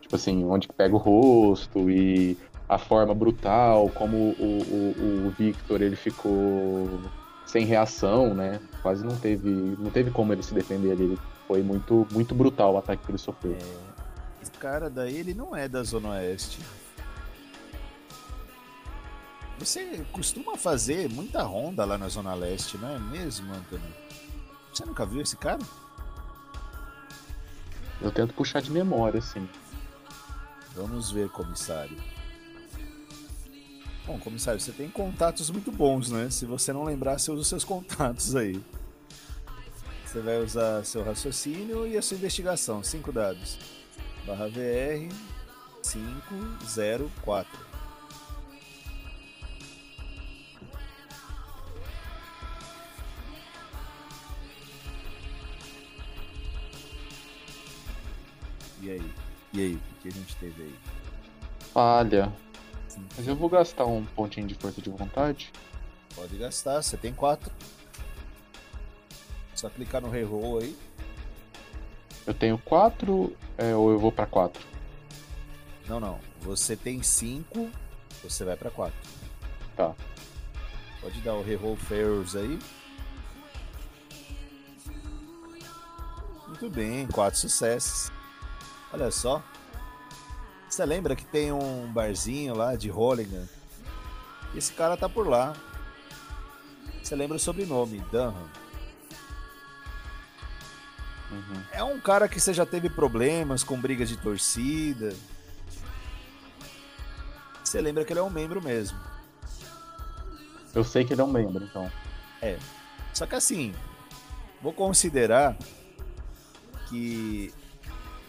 tipo 0.01 0.17
assim, 0.17 0.45
onde 0.45 0.67
que 0.67 0.75
pega 0.75 0.95
o 0.95 0.99
rosto 0.99 1.89
e 1.89 2.37
a 2.69 2.79
forma 2.79 3.15
brutal, 3.15 3.89
como 3.91 4.17
o, 4.17 4.35
o, 4.43 5.27
o 5.29 5.31
Victor 5.31 5.81
ele 5.81 5.95
ficou 5.95 7.01
sem 7.47 7.65
reação, 7.65 8.35
né? 8.35 8.61
Quase 8.83 9.05
não 9.05 9.17
teve, 9.17 9.49
não 9.79 9.91
teve 9.91 10.11
como 10.11 10.33
ele 10.33 10.43
se 10.43 10.55
defender 10.55 10.93
ali. 10.93 11.19
Foi 11.47 11.63
muito, 11.63 12.07
muito 12.13 12.35
brutal 12.35 12.75
o 12.75 12.79
ataque 12.79 13.05
que 13.05 13.11
ele 13.11 13.19
sofreu. 13.19 13.57
Esse 14.41 14.53
cara 14.53 14.89
daí, 14.89 15.17
ele 15.17 15.35
não 15.35 15.55
é 15.57 15.69
da 15.69 15.83
Zona 15.83 16.11
Oeste. 16.11 16.61
Você 19.59 20.07
costuma 20.13 20.57
fazer 20.57 21.09
muita 21.11 21.43
ronda 21.43 21.85
lá 21.85 21.99
na 21.99 22.09
Zona 22.09 22.33
Leste, 22.35 22.79
não 22.79 22.89
é 22.89 22.99
mesmo, 22.99 23.53
Antônio? 23.53 23.93
Você 24.73 24.85
nunca 24.85 25.05
viu 25.05 25.21
esse 25.21 25.37
cara? 25.37 25.59
Eu 28.01 28.13
tento 28.13 28.33
puxar 28.35 28.63
de 28.63 28.71
memória, 28.71 29.19
assim. 29.19 29.49
Vamos 30.77 31.11
ver, 31.11 31.29
comissário. 31.31 31.97
Bom, 34.09 34.19
comissário, 34.19 34.59
você 34.59 34.73
tem 34.73 34.89
contatos 34.89 35.51
muito 35.51 35.71
bons, 35.71 36.11
né? 36.11 36.31
Se 36.31 36.47
você 36.47 36.73
não 36.73 36.83
lembrar, 36.83 37.19
você 37.19 37.31
usa 37.31 37.43
os 37.43 37.47
seus 37.47 37.63
contatos 37.63 38.35
aí. 38.35 38.59
Você 40.07 40.21
vai 40.21 40.39
usar 40.39 40.83
seu 40.83 41.05
raciocínio 41.05 41.87
e 41.87 41.95
a 41.95 42.01
sua 42.01 42.17
investigação. 42.17 42.83
Cinco 42.83 43.13
dados. 43.13 43.59
Barra 44.27 44.49
VR 44.49 45.13
504. 45.83 47.69
E 58.81 58.91
aí? 58.91 59.13
E 59.53 59.61
aí, 59.61 59.75
o 59.75 60.01
que 60.01 60.09
a 60.09 60.13
gente 60.13 60.37
teve 60.37 60.63
aí? 60.63 60.75
Falha. 61.75 62.33
Mas 63.17 63.27
eu 63.27 63.37
vou 63.37 63.49
gastar 63.49 63.87
um 63.87 64.05
pontinho 64.05 64.47
de 64.47 64.55
força 64.55 64.81
de 64.81 64.91
vontade. 64.91 65.53
Pode 66.15 66.37
gastar, 66.37 66.83
você 66.83 66.97
tem 66.97 67.13
quatro. 67.13 67.53
Só 69.55 69.69
clicar 69.69 70.01
no 70.01 70.11
reroll 70.11 70.61
aí. 70.61 70.77
Eu 72.27 72.35
tenho 72.35 72.59
quatro 72.59 73.37
é, 73.57 73.75
ou 73.75 73.91
eu 73.91 73.99
vou 73.99 74.13
pra 74.13 74.27
quatro? 74.27 74.63
Não, 75.89 75.99
não. 75.99 76.21
Você 76.43 76.77
tem 76.77 77.03
cinco, 77.03 77.71
você 78.23 78.45
vai 78.45 78.57
pra 78.57 78.71
quatro. 78.71 78.99
Tá. 79.77 79.95
Pode 81.01 81.21
dar 81.21 81.35
o 81.35 81.43
reroll 81.43 81.77
fails 81.77 82.37
aí. 82.37 82.59
Muito 86.47 86.71
bem, 86.71 87.07
quatro 87.07 87.39
sucessos. 87.39 88.11
Olha 88.93 89.11
só. 89.11 89.43
Você 90.69 90.85
lembra 90.85 91.17
que 91.17 91.25
tem 91.25 91.51
um 91.51 91.91
barzinho 91.93 92.55
lá 92.55 92.77
de 92.77 92.89
Holligan? 92.89 93.49
Esse 94.55 94.73
cara 94.73 94.97
tá 94.97 95.09
por 95.09 95.27
lá. 95.27 95.55
Você 97.03 97.17
lembra 97.17 97.37
o 97.37 97.41
sobrenome, 97.41 98.01
Dunham. 98.13 98.35
Uhum. 101.31 101.63
É 101.73 101.83
um 101.83 102.01
cara 102.01 102.29
que 102.29 102.41
você 102.41 102.53
já 102.53 102.65
teve 102.65 102.89
problemas 102.89 103.63
com 103.63 103.81
brigas 103.81 104.09
de 104.09 104.17
torcida. 104.17 105.15
Você 107.65 107.81
lembra 107.81 108.05
que 108.05 108.13
ele 108.13 108.21
é 108.21 108.23
um 108.23 108.31
membro 108.31 108.63
mesmo. 108.63 108.99
Eu 110.75 110.85
sei 110.85 111.05
que 111.05 111.13
ele 111.13 111.21
é 111.21 111.25
um 111.25 111.33
membro, 111.33 111.65
então. 111.65 111.91
É. 112.41 112.59
Só 113.13 113.27
que 113.27 113.35
assim, 113.35 113.75
vou 114.63 114.73
considerar 114.73 115.57
que 116.89 117.53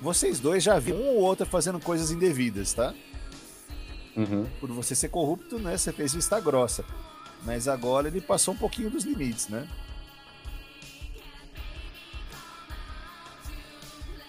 vocês 0.01 0.39
dois 0.39 0.63
já 0.63 0.79
viram 0.79 0.99
um 0.99 1.07
ou 1.09 1.21
outro 1.21 1.45
fazendo 1.45 1.79
coisas 1.79 2.11
indevidas, 2.11 2.73
tá? 2.73 2.93
Uhum. 4.15 4.45
Por 4.59 4.71
você 4.71 4.95
ser 4.95 5.09
corrupto, 5.09 5.59
né? 5.59 5.77
Você 5.77 5.91
fez 5.91 6.13
vista 6.13 6.39
grossa. 6.39 6.83
Mas 7.43 7.67
agora 7.67 8.07
ele 8.07 8.19
passou 8.19 8.53
um 8.53 8.57
pouquinho 8.57 8.89
dos 8.89 9.03
limites, 9.03 9.47
né? 9.47 9.67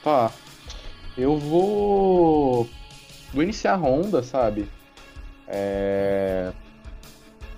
Tá. 0.03 0.33
Eu 1.17 1.39
vou. 1.39 2.69
Vou 3.33 3.43
iniciar 3.43 3.73
a 3.75 3.77
ronda, 3.77 4.23
sabe? 4.23 4.69
É. 5.47 6.53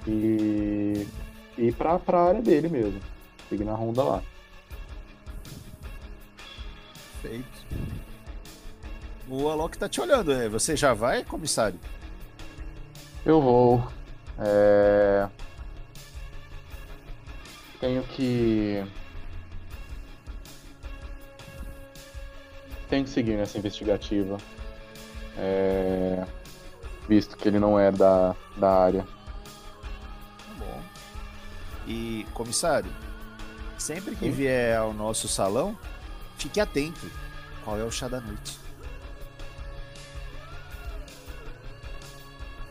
E. 0.06 1.06
Ir 1.58 1.74
pra, 1.74 1.98
pra 1.98 2.28
área 2.28 2.42
dele 2.42 2.68
mesmo. 2.68 3.00
Seguir 3.48 3.64
na 3.64 3.74
ronda 3.74 4.02
lá. 4.02 4.22
Feito. 7.20 7.66
O 9.34 9.48
Alok 9.48 9.78
tá 9.78 9.88
te 9.88 9.98
olhando, 9.98 10.30
é. 10.30 10.46
Você 10.46 10.76
já 10.76 10.92
vai, 10.92 11.24
comissário? 11.24 11.80
Eu 13.24 13.40
vou. 13.40 13.82
É... 14.38 15.26
Tenho 17.80 18.02
que. 18.02 18.84
Tenho 22.90 23.04
que 23.04 23.08
seguir 23.08 23.38
nessa 23.38 23.56
investigativa. 23.56 24.36
É... 25.38 26.26
Visto 27.08 27.34
que 27.34 27.48
ele 27.48 27.58
não 27.58 27.80
é 27.80 27.90
da, 27.90 28.36
da 28.58 28.70
área. 28.70 29.02
Tá 29.02 30.54
bom. 30.58 30.82
E, 31.86 32.26
comissário, 32.34 32.92
sempre 33.78 34.14
que 34.14 34.26
Sim. 34.26 34.30
vier 34.30 34.76
ao 34.76 34.92
nosso 34.92 35.26
salão, 35.26 35.74
fique 36.36 36.60
atento. 36.60 37.10
Qual 37.64 37.78
é 37.78 37.82
o 37.82 37.90
chá 37.90 38.08
da 38.08 38.20
noite? 38.20 38.61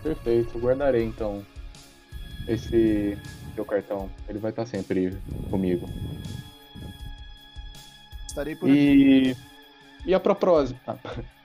Perfeito, 0.04 0.58
guardarei 0.58 1.04
então 1.04 1.46
esse 2.48 3.18
seu 3.54 3.66
cartão. 3.66 4.10
Ele 4.28 4.40
vai 4.40 4.52
estar 4.52 4.66
sempre 4.66 5.18
comigo. 5.50 5.88
Estarei 8.28 8.56
por 8.56 8.70
aqui. 8.70 9.36
E, 10.06 10.10
e 10.10 10.14
a 10.14 10.20
propósito, 10.20 10.80
a, 10.88 10.98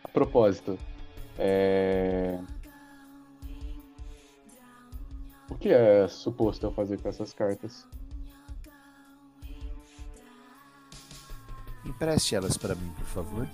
a 0.04 0.08
propósito, 0.08 0.78
é... 1.38 2.38
o 5.50 5.54
que 5.56 5.68
é 5.68 6.08
suposto 6.08 6.66
eu 6.66 6.72
fazer 6.72 6.98
com 6.98 7.08
essas 7.08 7.32
cartas? 7.34 7.86
Empreste 11.84 12.34
elas 12.34 12.56
para 12.56 12.74
mim, 12.74 12.90
por 12.96 13.06
favor. 13.06 13.48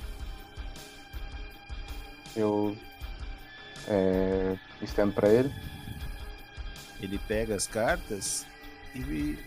Eu 2.34 2.76
é, 3.88 4.56
estendo 4.82 5.12
para 5.12 5.28
ele. 5.28 5.52
Ele 7.00 7.18
pega 7.18 7.54
as 7.54 7.66
cartas 7.66 8.46
e 8.94 9.38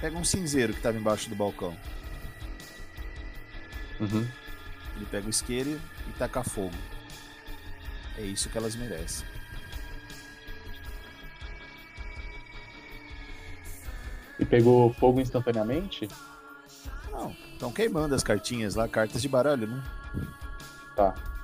pega 0.00 0.16
um 0.16 0.24
cinzeiro 0.24 0.72
que 0.72 0.78
estava 0.78 0.96
embaixo 0.96 1.28
do 1.28 1.34
balcão. 1.34 1.76
Uhum. 3.98 4.26
Ele 4.96 5.06
pega 5.10 5.26
o 5.26 5.30
isqueiro 5.30 5.80
e 6.08 6.12
taca 6.18 6.44
fogo. 6.44 6.74
É 8.18 8.22
isso 8.22 8.48
que 8.48 8.56
elas 8.56 8.76
merecem. 8.76 9.26
E 14.38 14.44
pegou 14.44 14.92
fogo 14.94 15.20
instantaneamente? 15.20 16.08
Não, 17.10 17.34
estão 17.52 17.72
queimando 17.72 18.14
as 18.14 18.22
cartinhas 18.22 18.74
lá, 18.74 18.86
cartas 18.86 19.22
de 19.22 19.28
baralho, 19.28 19.66
né? 19.66 19.82
Tá. 20.94 21.35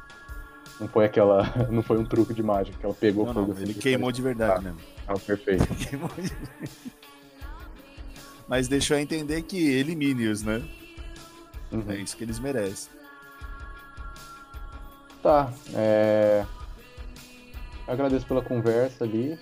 Não 0.81 0.89
foi 0.89 1.05
aquela. 1.05 1.43
Não 1.71 1.83
foi 1.83 1.99
um 1.99 2.05
truque 2.05 2.35
de 2.35 2.43
mágica 2.43 2.77
que 2.79 2.85
ela 2.85 2.95
pegou 2.95 3.27
Não, 3.27 3.35
fogo 3.35 3.47
não, 3.49 3.55
assim, 3.55 3.63
ele 3.65 3.75
queimou 3.81 4.11
de 4.13 4.23
verdade 4.23 4.55
Tá. 4.57 4.61
mesmo. 4.61 4.79
Ah, 5.07 5.15
perfeito. 5.19 5.67
Queimou 5.75 6.11
de- 6.19 6.33
Mas 8.49 8.69
deixou 8.69 8.97
a 8.97 9.01
entender 9.01 9.43
que 9.43 9.57
elimine-os, 9.71 10.43
né? 10.43 10.63
Uhum. 11.71 11.85
É 11.89 11.97
isso 11.97 12.17
que 12.17 12.25
eles 12.25 12.39
merecem. 12.39 12.91
Tá, 15.23 15.53
é... 15.73 16.45
agradeço 17.87 18.27
pela 18.27 18.43
conversa 18.43 19.05
ali. 19.05 19.39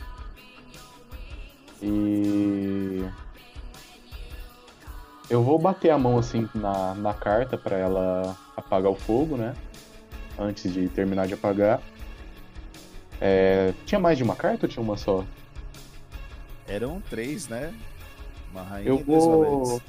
E 1.83 3.03
eu 5.31 5.43
vou 5.43 5.59
bater 5.59 5.91
a 5.91 5.99
mão 5.99 6.19
assim 6.19 6.47
na, 6.55 6.95
na 6.95 7.15
carta 7.15 7.57
pra 7.57 7.77
ela 7.79 8.37
apagar 8.57 8.91
o 8.93 8.97
fogo, 8.97 9.37
né? 9.39 9.55
Antes 10.41 10.73
de 10.73 10.89
terminar 10.89 11.27
de 11.27 11.35
apagar. 11.35 11.83
É, 13.21 13.73
Tinha 13.85 14.01
mais 14.01 14.17
de 14.17 14.25
uma 14.25 14.35
carta 14.35 14.65
ou 14.65 14.71
tinha 14.71 14.83
uma 14.83 14.97
só? 14.97 15.25
Eram 16.67 17.01
três, 17.03 17.47
né? 17.47 17.75
Uma 18.51 18.63
rainha 18.63 18.89
Eu 18.89 18.97
e 19.01 19.05
dois 19.05 19.25
vou. 19.25 19.65
valentes. 19.65 19.87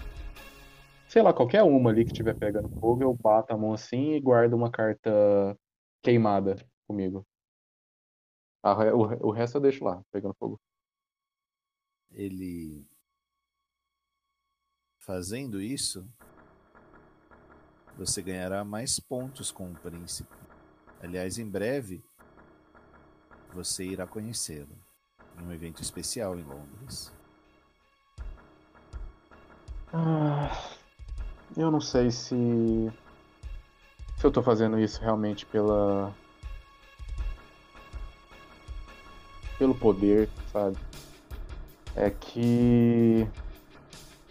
Sei 1.08 1.22
lá, 1.22 1.34
qualquer 1.34 1.64
uma 1.64 1.90
ali 1.90 2.04
que 2.06 2.14
tiver 2.14 2.34
pegando 2.36 2.70
fogo, 2.80 3.02
eu 3.04 3.14
bato 3.14 3.54
a 3.54 3.58
mão 3.58 3.74
assim 3.74 4.14
e 4.14 4.20
guardo 4.20 4.54
uma 4.54 4.70
carta 4.70 5.58
queimada 6.02 6.58
comigo. 6.88 7.26
Ah, 8.64 8.74
o, 8.94 9.28
o 9.28 9.32
resto 9.32 9.58
eu 9.58 9.62
deixo 9.62 9.84
lá, 9.84 10.04
pegando 10.12 10.36
fogo. 10.36 10.60
Ele. 12.12 12.86
Fazendo 15.00 15.62
isso, 15.62 16.08
você 17.98 18.22
ganhará 18.22 18.64
mais 18.64 19.00
pontos 19.00 19.50
com 19.52 19.72
o 19.72 19.76
príncipe. 19.76 20.41
Aliás, 21.04 21.40
em 21.40 21.50
breve, 21.50 22.04
você 23.54 23.84
irá 23.84 24.06
conhecê-lo 24.06 24.78
em 25.40 25.46
um 25.46 25.52
evento 25.52 25.82
especial 25.82 26.38
em 26.38 26.44
Londres. 26.44 27.12
Ah, 29.92 30.52
eu 31.58 31.72
não 31.72 31.82
sei 31.82 32.12
se. 32.12 32.92
Se 34.18 34.26
eu 34.26 34.32
tô 34.32 34.44
fazendo 34.44 34.80
isso 34.80 35.02
realmente 35.02 35.46
pela. 35.46 36.14
Pelo 39.58 39.74
poder, 39.74 40.30
sabe? 40.52 40.78
É 41.96 42.12
que. 42.12 43.28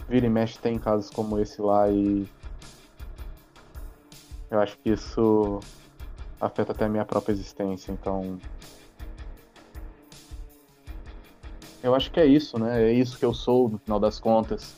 Vira 0.09 0.27
e 0.27 0.31
mexe 0.31 0.59
tem 0.59 0.79
casos 0.79 1.11
como 1.11 1.39
esse 1.41 1.61
lá 1.61 1.91
e. 1.91 2.29
Eu 4.51 4.61
acho 4.61 4.79
que 4.79 4.91
isso 4.91 5.61
afeta 6.41 6.73
até 6.73 6.87
a 6.87 6.89
minha 6.89 7.05
própria 7.05 7.33
existência, 7.33 7.93
então. 7.93 8.39
Eu 11.83 11.95
acho 11.95 12.11
que 12.11 12.21
é 12.21 12.27
isso, 12.27 12.59
né? 12.59 12.83
É 12.83 12.93
isso 12.93 13.19
que 13.19 13.25
eu 13.25 13.35
sou, 13.35 13.69
no 13.69 13.79
final 13.79 14.01
das 14.01 14.19
contas. 14.19 14.75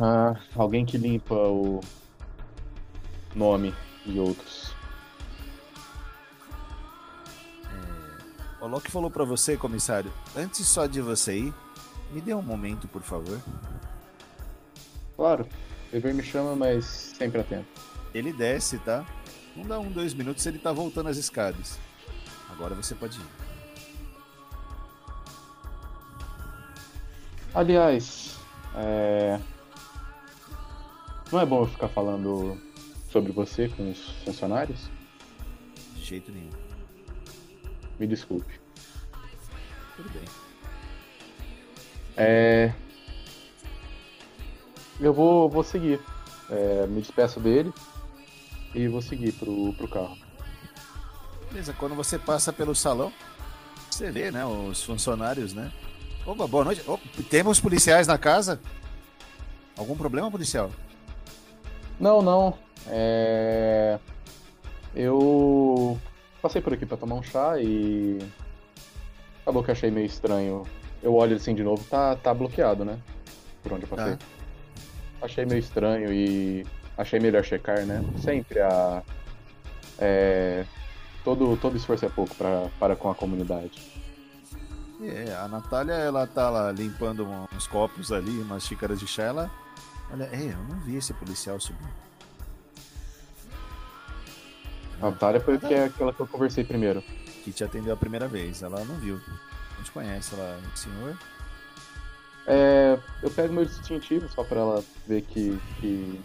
Ah, 0.00 0.36
alguém 0.56 0.84
que 0.84 0.98
limpa 0.98 1.34
o 1.34 1.80
nome 3.34 3.74
e 4.06 4.18
outros. 4.18 4.74
O 8.60 8.66
Loki 8.66 8.90
falou 8.90 9.10
pra 9.10 9.24
você, 9.24 9.58
comissário, 9.58 10.10
antes 10.34 10.66
só 10.66 10.86
de 10.86 11.00
você 11.02 11.36
ir, 11.36 11.54
me 12.10 12.20
dê 12.20 12.32
um 12.32 12.40
momento, 12.40 12.88
por 12.88 13.02
favor. 13.02 13.38
Claro, 15.14 15.46
dever 15.92 16.14
me 16.14 16.22
chama, 16.22 16.56
mas 16.56 16.86
sempre 16.86 17.42
atento. 17.42 17.66
Ele 18.14 18.32
desce, 18.32 18.78
tá? 18.78 19.04
Não 19.56 19.64
dá 19.64 19.78
um, 19.78 19.90
dois 19.90 20.12
minutos, 20.14 20.44
ele 20.46 20.58
tá 20.58 20.72
voltando 20.72 21.08
as 21.08 21.16
escadas. 21.16 21.78
Agora 22.50 22.74
você 22.74 22.94
pode 22.94 23.18
ir. 23.18 23.26
Aliás, 27.54 28.36
é... 28.74 29.38
não 31.30 31.40
é 31.40 31.46
bom 31.46 31.62
eu 31.62 31.66
ficar 31.68 31.88
falando 31.88 32.60
sobre 33.10 33.30
você 33.30 33.68
com 33.68 33.92
os 33.92 34.08
funcionários? 34.24 34.90
De 35.94 36.04
jeito 36.04 36.32
nenhum. 36.32 36.50
Me 37.98 38.08
desculpe. 38.08 38.60
Tudo 39.96 40.08
bem. 40.10 40.24
É... 42.16 42.72
Eu 45.00 45.12
vou, 45.12 45.48
vou 45.48 45.62
seguir. 45.62 46.00
É, 46.50 46.86
me 46.86 47.00
despeço 47.00 47.40
dele 47.40 47.72
e 48.74 48.88
vou 48.88 49.00
seguir 49.00 49.32
pro, 49.32 49.72
pro 49.74 49.88
carro. 49.88 50.16
Beleza, 51.48 51.72
quando 51.72 51.94
você 51.94 52.18
passa 52.18 52.52
pelo 52.52 52.74
salão, 52.74 53.12
você 53.90 54.10
vê, 54.10 54.30
né, 54.30 54.44
os 54.44 54.82
funcionários, 54.82 55.54
né? 55.54 55.72
Opa, 56.26 56.46
boa 56.46 56.64
noite. 56.64 56.82
Opa, 56.86 57.04
temos 57.30 57.60
policiais 57.60 58.06
na 58.06 58.18
casa? 58.18 58.60
Algum 59.76 59.96
problema, 59.96 60.30
policial? 60.30 60.70
Não, 62.00 62.22
não. 62.22 62.58
É... 62.88 63.98
Eu 64.94 65.98
passei 66.40 66.60
por 66.60 66.72
aqui 66.72 66.86
pra 66.86 66.96
tomar 66.96 67.16
um 67.16 67.22
chá 67.22 67.60
e. 67.60 68.18
Acabou 69.42 69.62
que 69.62 69.70
achei 69.70 69.90
meio 69.90 70.06
estranho. 70.06 70.64
Eu 71.02 71.14
olho 71.14 71.36
assim 71.36 71.54
de 71.54 71.62
novo, 71.62 71.84
tá, 71.84 72.16
tá 72.16 72.32
bloqueado, 72.32 72.84
né? 72.84 72.98
Por 73.62 73.72
onde 73.72 73.84
eu 73.84 73.88
passei. 73.88 74.16
Tá. 74.16 74.24
Achei 75.22 75.44
meio 75.44 75.58
estranho 75.58 76.12
e 76.12 76.66
achei 76.96 77.20
melhor 77.20 77.44
checar, 77.44 77.84
né? 77.84 78.04
Sempre 78.22 78.60
a. 78.60 79.02
É... 79.98 80.64
Todo, 81.24 81.56
todo 81.56 81.76
esforço 81.76 82.04
é 82.04 82.08
pouco 82.08 82.34
pra, 82.34 82.68
para 82.78 82.96
com 82.96 83.10
a 83.10 83.14
comunidade. 83.14 83.94
É, 85.02 85.34
a 85.34 85.48
Natália, 85.48 85.94
ela 85.94 86.26
tá 86.26 86.48
lá 86.50 86.70
limpando 86.70 87.26
uns 87.54 87.66
copos 87.66 88.12
ali, 88.12 88.30
umas 88.40 88.64
xícaras 88.64 88.98
de 88.98 89.06
chá, 89.06 89.24
ela... 89.24 89.50
Olha, 90.10 90.24
é, 90.24 90.52
eu 90.52 90.58
não 90.68 90.80
vi 90.80 90.96
esse 90.96 91.12
policial 91.14 91.58
subir. 91.58 91.88
A 95.00 95.10
Natália 95.10 95.40
foi 95.40 95.58
que 95.58 95.74
é 95.74 95.84
aquela 95.84 96.12
que 96.12 96.20
eu 96.20 96.26
conversei 96.26 96.62
primeiro. 96.62 97.02
Que 97.42 97.52
te 97.52 97.64
atendeu 97.64 97.92
a 97.92 97.96
primeira 97.96 98.28
vez, 98.28 98.62
ela 98.62 98.84
não 98.84 98.94
viu. 98.96 99.20
Não 99.76 99.84
te 99.84 99.90
conhece, 99.90 100.34
ela, 100.34 100.60
senhor? 100.74 101.18
É, 102.46 102.98
eu 103.22 103.30
pego 103.30 103.52
meu 103.52 103.64
distintivo 103.64 104.28
só 104.28 104.44
pra 104.44 104.60
ela 104.60 104.84
ver 105.06 105.22
que, 105.22 105.58
que 105.80 106.20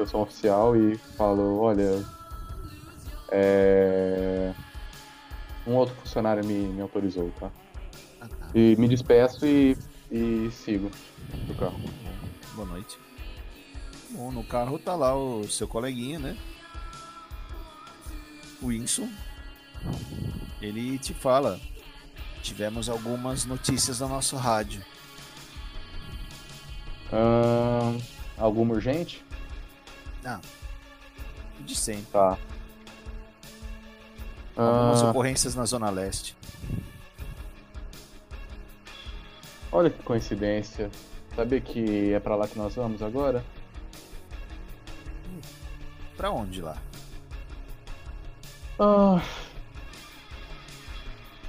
eu 0.00 0.06
sou 0.06 0.20
um 0.20 0.22
oficial 0.22 0.76
e 0.76 0.96
falo, 1.16 1.60
olha. 1.60 2.04
É... 3.30 4.52
Um 5.66 5.74
outro 5.74 5.94
funcionário 5.96 6.44
me, 6.44 6.54
me 6.54 6.80
autorizou, 6.80 7.30
tá? 7.38 7.50
Ah, 8.20 8.26
tá. 8.26 8.48
E 8.54 8.74
me 8.76 8.88
despeço 8.88 9.46
e, 9.46 9.76
e 10.10 10.50
sigo 10.50 10.90
pro 11.46 11.54
carro. 11.54 11.80
Boa 12.54 12.66
noite. 12.66 12.98
Bom, 14.10 14.32
no 14.32 14.42
carro 14.42 14.78
tá 14.78 14.96
lá 14.96 15.14
o 15.14 15.46
seu 15.48 15.68
coleguinha, 15.68 16.18
né? 16.18 16.36
O 18.60 18.68
Winston. 18.68 19.08
Ele 20.60 20.98
te 20.98 21.12
fala. 21.12 21.60
Tivemos 22.42 22.88
algumas 22.88 23.44
notícias 23.44 24.00
no 24.00 24.08
nosso 24.08 24.34
rádio. 24.36 24.82
Ahn, 27.12 27.98
alguma 28.38 28.74
urgente? 28.74 29.22
Ah, 30.24 30.40
de 31.60 31.74
sempre. 31.74 32.06
Tá. 32.12 32.38
Algumas 34.56 35.02
Ah, 35.02 35.10
ocorrências 35.10 35.54
na 35.54 35.64
Zona 35.64 35.90
Leste. 35.90 36.36
olha 39.72 39.88
que 39.88 40.02
coincidência. 40.02 40.90
Sabia 41.36 41.60
que 41.60 42.12
é 42.12 42.18
pra 42.20 42.34
lá 42.34 42.46
que 42.48 42.58
nós 42.58 42.74
vamos 42.74 43.02
agora? 43.02 43.44
Pra 46.16 46.30
onde 46.30 46.60
lá? 46.60 46.76
Ah, 48.78 49.22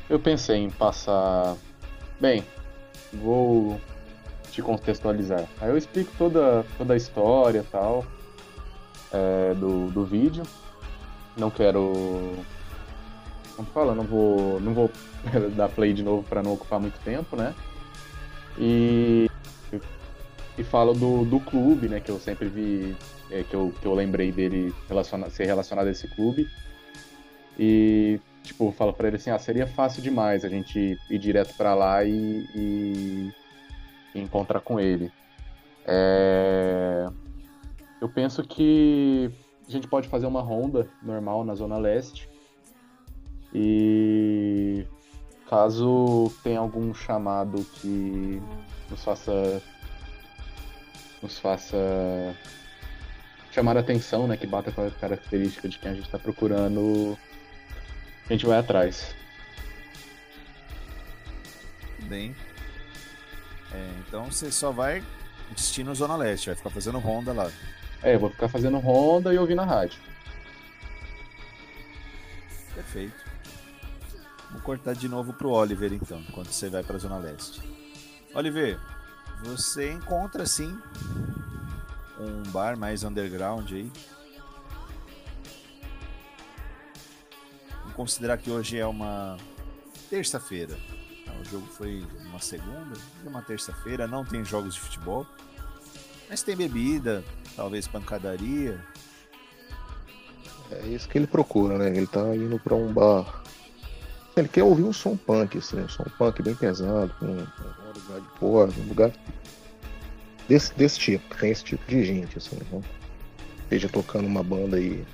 eu 0.10 0.20
pensei 0.20 0.58
em 0.58 0.70
passar. 0.70 1.58
Bem, 2.20 2.46
vou 3.12 3.82
te 4.52 4.62
contextualizar. 4.62 5.46
Aí 5.60 5.70
eu 5.70 5.78
explico 5.78 6.12
toda, 6.18 6.64
toda 6.78 6.94
a 6.94 6.98
história 6.98 7.60
e 7.60 7.64
tal 7.64 8.06
é, 9.12 9.54
do, 9.54 9.90
do 9.92 10.06
vídeo. 10.06 10.44
Não 11.38 11.50
quero. 11.50 12.36
Como 13.56 13.68
fala? 13.70 13.94
Não 13.94 14.04
vou, 14.04 14.60
não 14.60 14.74
vou 14.74 14.92
dar 15.56 15.70
play 15.70 15.94
de 15.94 16.04
novo 16.04 16.24
para 16.24 16.42
não 16.42 16.54
ocupar 16.54 16.80
muito 16.80 17.00
tempo, 17.04 17.36
né? 17.36 17.54
E, 18.58 19.30
e 20.58 20.64
falo 20.64 20.94
do, 20.94 21.26
do 21.26 21.40
clube, 21.40 21.88
né? 21.88 22.00
Que 22.00 22.12
eu 22.12 22.20
sempre 22.20 22.48
vi, 22.48 22.96
é, 23.30 23.44
que, 23.44 23.54
eu, 23.54 23.74
que 23.80 23.86
eu 23.86 23.94
lembrei 23.94 24.32
dele 24.32 24.74
relaciona, 24.88 25.30
ser 25.30 25.46
relacionado 25.46 25.88
a 25.88 25.92
esse 25.92 26.08
clube. 26.10 26.48
E, 27.58 28.20
tipo, 28.44 28.72
falo 28.72 28.94
pra 28.94 29.08
ele 29.08 29.18
assim, 29.18 29.30
ah, 29.30 29.40
seria 29.40 29.68
fácil 29.68 30.02
demais 30.02 30.44
a 30.44 30.50
gente 30.50 30.98
ir 31.10 31.18
direto 31.18 31.54
pra 31.56 31.74
lá 31.74 32.04
e, 32.04 32.46
e, 32.56 33.34
e 34.16 34.20
encontrar 34.20 34.62
com 34.62 34.80
ele. 34.80 35.12
É... 35.86 37.10
Eu 38.02 38.10
penso 38.10 38.42
que 38.44 39.32
a 39.68 39.72
gente 39.72 39.88
pode 39.88 40.10
fazer 40.10 40.26
uma 40.26 40.42
ronda 40.42 40.90
normal 41.04 41.46
na 41.46 41.54
Zona 41.54 41.78
Leste. 41.78 42.28
E 43.54 44.88
caso 45.48 46.34
tenha 46.44 46.60
algum 46.60 46.94
chamado 46.94 47.64
que 47.76 48.42
nos 48.90 49.04
faça 49.04 49.62
nos 51.22 51.38
faça 51.38 51.78
chamar 53.52 53.78
a 53.78 53.82
atenção, 53.82 54.28
né, 54.28 54.38
que 54.38 54.48
bata 54.48 54.72
com 54.72 54.88
a 54.88 54.90
característica 54.90 55.68
de 55.68 55.78
quem 55.78 55.92
a 55.92 55.94
gente 55.94 56.06
está 56.06 56.18
procurando, 56.18 57.18
a 58.26 58.34
gente 58.34 58.46
vai 58.46 58.58
atrás. 58.58 59.14
Bem. 62.04 62.34
É, 63.74 63.90
então 64.08 64.26
você 64.26 64.52
só 64.52 64.72
vai 64.72 65.04
destino 65.52 65.94
Zona 65.94 66.16
Leste, 66.16 66.48
vai 66.48 66.56
ficar 66.56 66.70
fazendo 66.70 66.98
ronda 66.98 67.34
lá. 67.34 67.52
É, 68.04 68.18
vou 68.18 68.30
ficar 68.30 68.50
fazendo 68.50 68.80
ronda 68.80 69.34
e 69.34 69.38
ouvindo 69.38 69.62
a 69.62 69.66
rádio. 69.66 70.00
Perfeito. 72.74 73.32
Vou 74.52 74.62
cortar 74.62 74.94
de 74.94 75.08
novo 75.08 75.34
pro 75.34 75.52
Oliver 75.52 75.94
então, 75.94 76.20
enquanto 76.28 76.52
você 76.52 76.70
vai 76.70 76.84
pra 76.84 76.98
Zona 76.98 77.18
Leste. 77.18 77.62
Oliver, 78.34 78.80
você 79.44 79.92
encontra 79.92 80.46
sim 80.46 80.78
um 82.20 82.44
bar 82.52 82.78
mais 82.78 83.04
underground 83.04 83.72
aí. 83.72 83.92
Vamos 87.82 87.96
considerar 87.96 88.38
que 88.38 88.50
hoje 88.50 88.78
é 88.78 88.86
uma 88.86 89.38
terça-feira. 90.10 90.78
O 91.40 91.46
jogo 91.46 91.66
foi 91.68 92.06
uma 92.26 92.40
segunda, 92.40 92.96
uma 93.26 93.42
terça-feira, 93.42 94.08
não 94.08 94.24
tem 94.24 94.46
jogos 94.46 94.76
de 94.76 94.82
futebol. 94.82 95.26
Mas 96.32 96.42
tem 96.42 96.56
bebida, 96.56 97.26
talvez 97.58 97.90
pancadaria. 97.90 98.80
É 100.72 100.88
isso 100.88 101.10
que 101.10 101.18
ele 101.18 101.28
procura, 101.28 101.78
né? 101.78 101.90
Ele 101.90 102.08
tá 102.08 102.22
indo 102.34 102.58
pra 102.58 102.74
um 102.74 102.94
bar. 102.94 103.44
Ele 104.38 104.48
quer 104.48 104.64
ouvir 104.64 104.84
um 104.84 104.94
som 104.94 105.18
punk, 105.18 105.58
assim, 105.58 105.82
um 105.82 105.90
som 105.90 106.06
punk 106.18 106.42
bem 106.42 106.56
pesado, 106.56 107.14
com 107.20 107.26
um 107.26 107.32
lugar 107.36 108.22
de 108.22 108.40
porra, 108.40 108.72
um 108.80 108.88
lugar 108.88 109.12
desse, 110.48 110.74
desse 110.74 110.98
tipo, 110.98 111.36
tem 111.36 111.52
esse 111.52 111.66
tipo 111.66 111.84
de 111.86 112.02
gente, 112.02 112.38
assim, 112.38 112.56
né? 112.56 112.82
Esteja 113.64 113.90
tocando 113.90 114.26
uma 114.26 114.42
banda 114.42 114.78
aí 114.78 115.06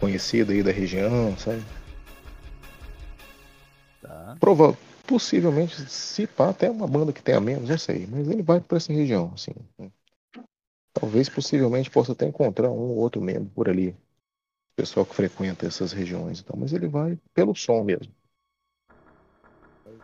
conhecida 0.00 0.52
aí 0.52 0.64
da 0.64 0.72
região, 0.72 1.38
sabe? 1.38 1.62
Tá? 4.02 4.36
Prova 4.40 4.76
possivelmente, 5.06 5.88
se 5.88 6.26
pá, 6.26 6.50
até 6.50 6.70
uma 6.70 6.86
banda 6.86 7.12
que 7.12 7.22
tenha 7.22 7.40
menos, 7.40 7.68
não 7.68 7.78
sei, 7.78 8.06
mas 8.06 8.28
ele 8.28 8.42
vai 8.42 8.60
pra 8.60 8.76
essa 8.76 8.92
região, 8.92 9.32
assim. 9.34 9.52
Talvez, 10.92 11.28
possivelmente, 11.28 11.90
possa 11.90 12.12
até 12.12 12.26
encontrar 12.26 12.70
um 12.70 12.90
ou 12.90 12.96
outro 12.96 13.20
membro 13.20 13.50
por 13.54 13.68
ali. 13.68 13.96
pessoal 14.76 15.06
que 15.06 15.14
frequenta 15.14 15.66
essas 15.66 15.92
regiões, 15.92 16.40
então, 16.40 16.56
mas 16.58 16.72
ele 16.72 16.88
vai 16.88 17.18
pelo 17.32 17.54
som 17.54 17.82
mesmo. 17.84 18.12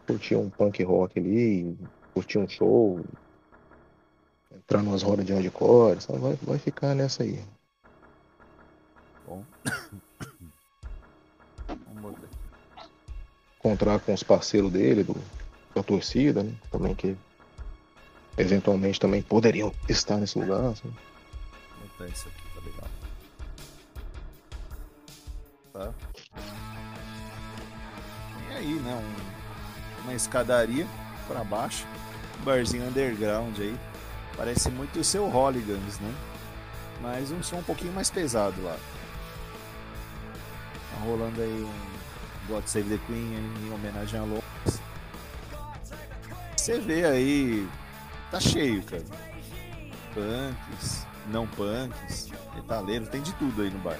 Curtir 0.06 0.36
um 0.36 0.50
punk 0.50 0.82
rock 0.82 1.18
ali, 1.18 1.76
curtir 2.12 2.38
um 2.38 2.48
show, 2.48 3.04
entrar 4.52 4.82
numas 4.82 5.02
rodas 5.02 5.24
de 5.24 5.32
hardcore? 5.32 5.98
Vai, 6.08 6.34
vai 6.42 6.58
ficar 6.58 6.94
nessa 6.94 7.22
aí. 7.22 7.42
Bom. 9.26 9.44
Encontrar 13.60 14.00
com 14.00 14.14
os 14.14 14.22
parceiros 14.22 14.72
dele, 14.72 15.04
do, 15.04 15.14
da 15.74 15.82
torcida, 15.82 16.42
né? 16.42 16.52
Também 16.70 16.94
que 16.94 17.14
eventualmente 18.38 18.98
também 18.98 19.20
poderiam 19.22 19.72
estar 19.88 20.16
nesse 20.16 20.38
lugar. 20.38 20.74
Sabe? 20.76 20.94
Vou 21.98 22.08
isso 22.08 22.28
aqui, 22.28 22.42
tá 22.54 22.60
legal. 22.64 22.88
Tá. 25.72 25.92
E 28.50 28.54
aí, 28.56 28.74
né? 28.80 28.94
um- 28.94 30.04
uma 30.04 30.14
escadaria 30.14 30.86
pra 31.28 31.44
baixo. 31.44 31.86
Um 32.40 32.44
barzinho 32.44 32.88
underground 32.88 33.58
aí. 33.58 33.76
Parece 34.36 34.70
muito 34.70 34.98
o 35.00 35.04
seu 35.04 35.26
Hooligans, 35.28 35.98
né? 36.00 36.14
Mas 37.02 37.30
um 37.30 37.42
som 37.42 37.56
um 37.56 37.62
pouquinho 37.62 37.92
mais 37.92 38.08
pesado 38.10 38.60
lá. 38.62 38.76
Tá 40.90 41.04
rolando 41.04 41.42
aí 41.42 41.48
um 41.62 41.99
God 42.48 42.64
Save 42.66 42.88
the 42.88 42.98
Queen 43.06 43.34
em 43.64 43.72
homenagem 43.72 44.20
a 44.20 44.24
Lopes. 44.24 44.80
Você 46.56 46.78
vê 46.78 47.04
aí. 47.04 47.68
Tá 48.30 48.38
cheio, 48.38 48.82
cara. 48.84 49.02
Punks, 50.14 51.06
não 51.28 51.46
punks, 51.46 52.28
metaleiros, 52.54 53.08
tem 53.08 53.22
de 53.22 53.32
tudo 53.34 53.62
aí 53.62 53.70
no 53.70 53.78
bar. 53.78 53.98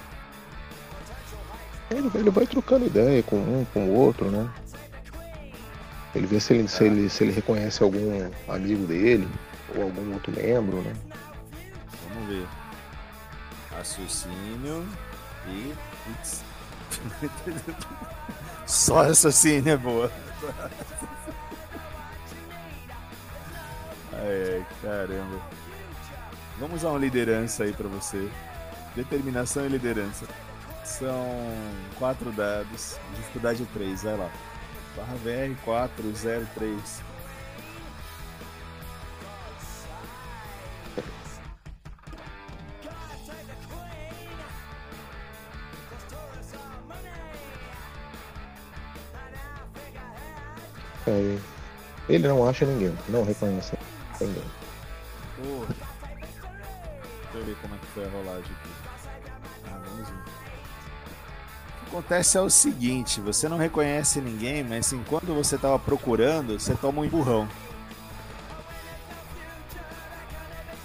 Ele, 1.89 2.09
ele 2.15 2.29
vai 2.29 2.45
trocando 2.47 2.85
ideia 2.85 3.21
com 3.23 3.37
um, 3.37 3.65
com 3.73 3.89
o 3.89 3.93
outro, 3.93 4.29
né? 4.31 4.49
Ele 6.13 6.27
vê 6.27 6.39
se 6.39 6.53
ele, 6.53 6.67
se 6.67 6.83
ele, 6.83 7.09
se 7.09 7.23
ele 7.23 7.31
reconhece 7.31 7.81
algum 7.83 8.31
amigo 8.47 8.85
dele 8.85 9.27
ou 9.75 9.83
algum 9.83 10.13
outro 10.13 10.31
membro, 10.31 10.81
né? 10.81 10.93
Vamos 12.09 12.29
ver. 12.29 12.47
Raciocínio 13.71 14.87
e. 15.47 15.73
Só 18.65 19.03
raciocínio 19.03 19.73
é 19.73 19.77
boa. 19.77 20.11
Ai, 24.13 24.55
ai, 24.55 24.65
caramba. 24.81 25.41
Vamos 26.59 26.85
a 26.85 26.89
uma 26.89 26.99
liderança 26.99 27.63
aí 27.63 27.73
pra 27.73 27.87
você. 27.87 28.29
Determinação 28.95 29.65
e 29.65 29.69
liderança. 29.69 30.25
São 30.83 31.25
quatro 31.97 32.31
dados, 32.31 32.97
dificuldade 33.15 33.65
3, 33.73 34.03
vai 34.03 34.17
lá. 34.17 34.29
Barra 34.95 35.15
VR 35.15 35.55
403. 35.63 37.10
É, 51.07 51.37
ele 52.07 52.27
não 52.27 52.47
acha 52.47 52.65
ninguém, 52.65 52.95
não 53.09 53.23
reconhece 53.23 53.77
ninguém. 54.19 54.43
Deixa 55.39 55.67
eu 57.33 57.45
ver 57.45 57.55
como 57.61 57.75
é 57.75 57.77
que 57.77 57.85
foi 57.87 58.05
a 58.05 58.09
rolagem 58.09 58.51
aqui. 58.51 58.69
Ah, 59.65 59.79
vamos 59.85 60.09
ver. 60.09 60.15
O 60.15 61.83
que 61.83 61.89
acontece 61.89 62.37
é 62.37 62.41
o 62.41 62.49
seguinte, 62.49 63.19
você 63.21 63.49
não 63.49 63.57
reconhece 63.57 64.21
ninguém, 64.21 64.63
mas 64.63 64.91
enquanto 64.93 65.33
você 65.33 65.57
tava 65.57 65.79
procurando, 65.79 66.59
você 66.59 66.75
toma 66.75 67.01
um 67.01 67.05
empurrão. 67.05 67.47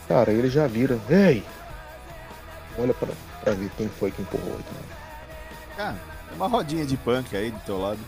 Cara, 0.09 0.33
ele 0.33 0.49
já 0.49 0.67
vira, 0.67 0.99
ei! 1.11 1.45
Olha 2.79 2.95
pra, 2.95 3.09
pra 3.43 3.53
ver 3.55 3.71
quem 3.77 3.89
foi 3.89 4.11
que 4.11 4.23
empurrou. 4.23 4.59
Então. 4.59 4.83
Ah, 5.79 5.95
tem 6.29 6.37
uma 6.37 6.47
rodinha 6.47 6.87
de 6.87 6.97
punk 6.97 7.37
aí 7.37 7.51
do 7.51 7.59
teu 7.61 7.79
lado. 7.79 7.99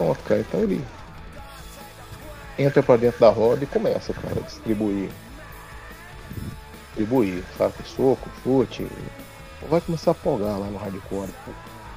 Pronto, 0.00 0.18
cara, 0.24 0.40
então 0.40 0.60
ele 0.60 0.82
entra 2.58 2.82
pra 2.82 2.96
dentro 2.96 3.20
da 3.20 3.28
roda 3.28 3.62
e 3.64 3.66
começa, 3.66 4.14
cara, 4.14 4.40
a 4.40 4.42
distribuir. 4.46 5.10
Distribuir, 6.86 7.44
sabe? 7.58 7.74
Soco, 7.84 8.30
chute. 8.42 8.86
Vai 9.68 9.78
começar 9.82 10.12
a 10.12 10.14
folgar 10.14 10.58
lá 10.58 10.68
no 10.68 10.78
hardcore. 10.78 11.28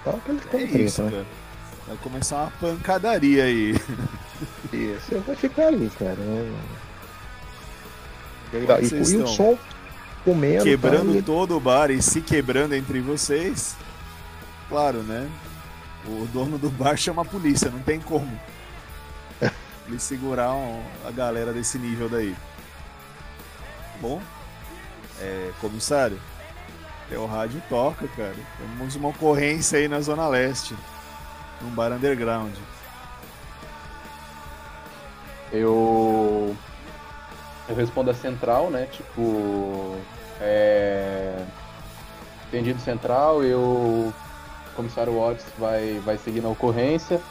Tá 0.03 0.11
aquele 0.11 0.37
É 0.39 0.41
tem 0.41 0.67
treta, 0.67 0.77
isso, 0.79 1.01
né? 1.03 1.11
cara. 1.11 1.25
Vai 1.87 1.97
começar 2.03 2.35
uma 2.41 2.51
pancadaria 2.59 3.45
aí. 3.45 3.73
E 4.73 4.97
você 4.99 5.19
vai 5.19 5.35
ficar 5.37 5.67
ali, 5.67 5.89
cara. 5.97 6.15
né? 6.15 6.53
E, 8.51 8.57
e, 8.57 9.13
e 9.13 9.17
o 9.17 9.27
som 9.27 9.57
comendo. 10.25 10.65
Quebrando 10.65 11.13
tá, 11.13 11.19
e- 11.19 11.21
todo 11.21 11.55
o 11.55 11.59
bar 11.61 11.89
e 11.89 12.01
se 12.01 12.19
quebrando 12.19 12.75
entre 12.75 12.99
vocês. 12.99 13.77
Claro, 14.67 14.97
né? 15.03 15.29
O 16.05 16.27
dono 16.27 16.57
do 16.57 16.69
bar 16.69 16.97
chama 16.97 17.21
a 17.21 17.25
polícia, 17.25 17.69
não 17.69 17.79
tem 17.79 17.99
como. 17.99 18.39
Ele 19.87 19.99
segurar 19.99 20.53
um- 20.53 20.83
a 21.05 21.11
galera 21.11 21.51
desse 21.53 21.77
nível 21.77 22.09
daí. 22.09 22.35
Bom, 24.01 24.21
é, 25.21 25.51
comissário, 25.61 26.19
o 27.11 27.25
rádio 27.25 27.61
toca, 27.69 28.07
cara. 28.17 28.35
Temos 28.57 28.95
uma 28.95 29.09
ocorrência 29.09 29.77
aí 29.77 29.87
na 29.87 30.01
Zona 30.01 30.27
Leste, 30.27 30.75
num 31.61 31.69
bar 31.69 31.91
underground. 31.91 32.53
Eu. 35.51 36.55
Eu 37.69 37.75
respondo 37.75 38.09
a 38.09 38.13
central, 38.13 38.69
né? 38.69 38.87
Tipo. 38.91 39.95
É. 40.41 41.45
Entendido 42.47 42.81
central, 42.81 43.43
eu. 43.43 44.13
Comissário 44.75 45.19
Watts 45.19 45.45
vai, 45.57 45.99
vai 46.03 46.17
seguir 46.17 46.41
na 46.41 46.49
ocorrência. 46.49 47.21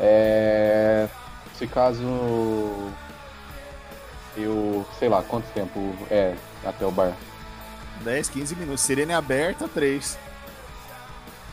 É. 0.00 1.08
Se 1.54 1.66
caso. 1.66 2.02
Eu. 4.36 4.84
sei 4.98 5.08
lá, 5.08 5.22
quanto 5.22 5.46
tempo 5.52 5.94
é 6.10 6.34
até 6.64 6.84
o 6.84 6.90
bar? 6.90 7.12
10, 8.02 8.28
15 8.28 8.56
minutos. 8.56 8.82
Sirene 8.82 9.12
aberta, 9.12 9.66
3. 9.68 10.18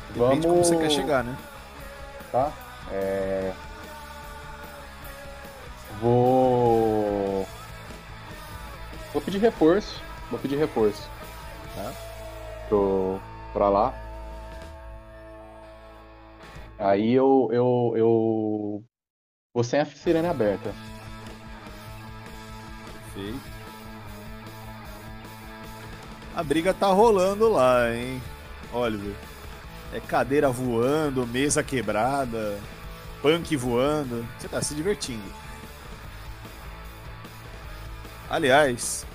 Depende 0.09 0.20
Vamos. 0.20 0.41
de 0.41 0.47
como 0.47 0.64
você 0.64 0.76
quer 0.76 0.91
chegar, 0.91 1.24
né? 1.24 1.36
tá? 2.34 2.51
É... 2.91 3.53
Vou. 6.01 7.47
Vou 9.14 9.22
pedir 9.22 9.38
reforço. 9.38 10.01
Vou 10.32 10.39
pedir 10.39 10.57
reforço. 10.57 11.07
Tá. 11.76 11.93
Pro... 12.68 13.20
Pra 13.53 13.70
lá. 13.70 13.93
Aí 16.78 17.13
eu. 17.13 17.49
eu, 17.51 17.93
eu... 17.95 18.84
Vou 19.53 19.63
sem 19.63 19.80
a 19.80 19.86
sirene 19.86 20.28
aberta. 20.28 20.74
Perfeito. 23.13 23.53
A 26.36 26.41
briga 26.41 26.74
tá 26.74 26.88
rolando 26.88 27.47
lá, 27.47 27.93
hein, 27.93 28.19
Oliver? 28.74 29.13
É 29.93 29.99
cadeira 29.99 30.49
voando, 30.49 31.28
mesa 31.28 31.63
quebrada, 31.63 32.59
punk 33.21 33.55
voando. 33.55 34.26
Você 34.39 34.47
tá 34.47 34.59
se 34.59 34.74
divertindo. 34.74 35.21
Aliás, 38.28 39.05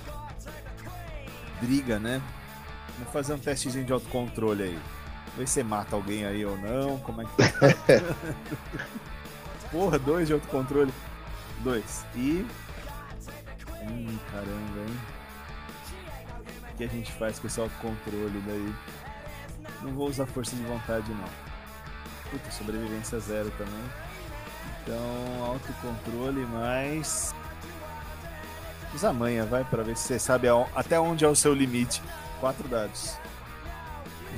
briga, 1.61 1.99
né? 1.99 2.21
Vamos 2.97 3.11
fazer 3.11 3.33
um 3.33 3.39
testezinho 3.39 3.83
de 3.83 3.91
autocontrole 3.91 4.63
aí. 4.63 4.79
Ver 5.37 5.47
se 5.47 5.53
você 5.53 5.63
mata 5.63 5.95
alguém 5.95 6.25
aí 6.25 6.45
ou 6.45 6.57
não. 6.57 6.97
Como 6.99 7.21
é 7.21 7.25
que 7.25 7.31
tá? 7.37 7.45
Porra, 9.71 9.99
dois 9.99 10.27
de 10.27 10.33
autocontrole. 10.33 10.93
Dois. 11.59 12.05
E. 12.15 12.45
Hum, 13.81 14.17
caramba, 14.31 14.79
hein? 14.87 14.99
O 16.73 16.77
que 16.77 16.83
a 16.83 16.87
gente 16.87 17.11
faz 17.13 17.39
com 17.39 17.47
esse 17.47 17.59
autocontrole 17.59 18.43
daí? 18.45 18.73
Não 19.81 19.93
vou 19.93 20.09
usar 20.09 20.25
força 20.25 20.55
de 20.55 20.63
vontade, 20.63 21.09
não. 21.11 21.29
Puta, 22.31 22.51
sobrevivência 22.51 23.19
zero 23.19 23.51
também. 23.51 23.83
Então, 24.83 25.45
autocontrole, 25.45 26.45
mas. 26.45 27.33
Usa 28.93 29.13
manha, 29.13 29.45
vai, 29.45 29.63
pra 29.63 29.83
ver 29.83 29.95
se 29.95 30.07
você 30.07 30.19
sabe 30.19 30.47
até 30.75 30.99
onde 30.99 31.23
é 31.23 31.27
o 31.27 31.35
seu 31.35 31.53
limite. 31.53 32.01
Quatro 32.39 32.67
dados. 32.67 33.17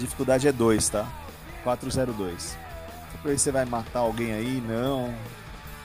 Dificuldade 0.02 0.48
é 0.48 0.52
2, 0.52 0.90
tá? 0.90 1.08
402. 1.64 2.42
Só 2.44 2.58
pra 3.22 3.32
ver 3.32 3.38
se 3.38 3.44
você 3.44 3.52
vai 3.52 3.66
matar 3.66 4.00
alguém 4.00 4.34
aí, 4.34 4.60
não. 4.68 5.14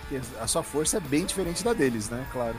Porque 0.00 0.20
a 0.40 0.46
sua 0.46 0.62
força 0.62 0.96
é 0.96 1.00
bem 1.00 1.26
diferente 1.26 1.62
da 1.62 1.74
deles, 1.74 2.08
né? 2.08 2.26
Claro. 2.32 2.56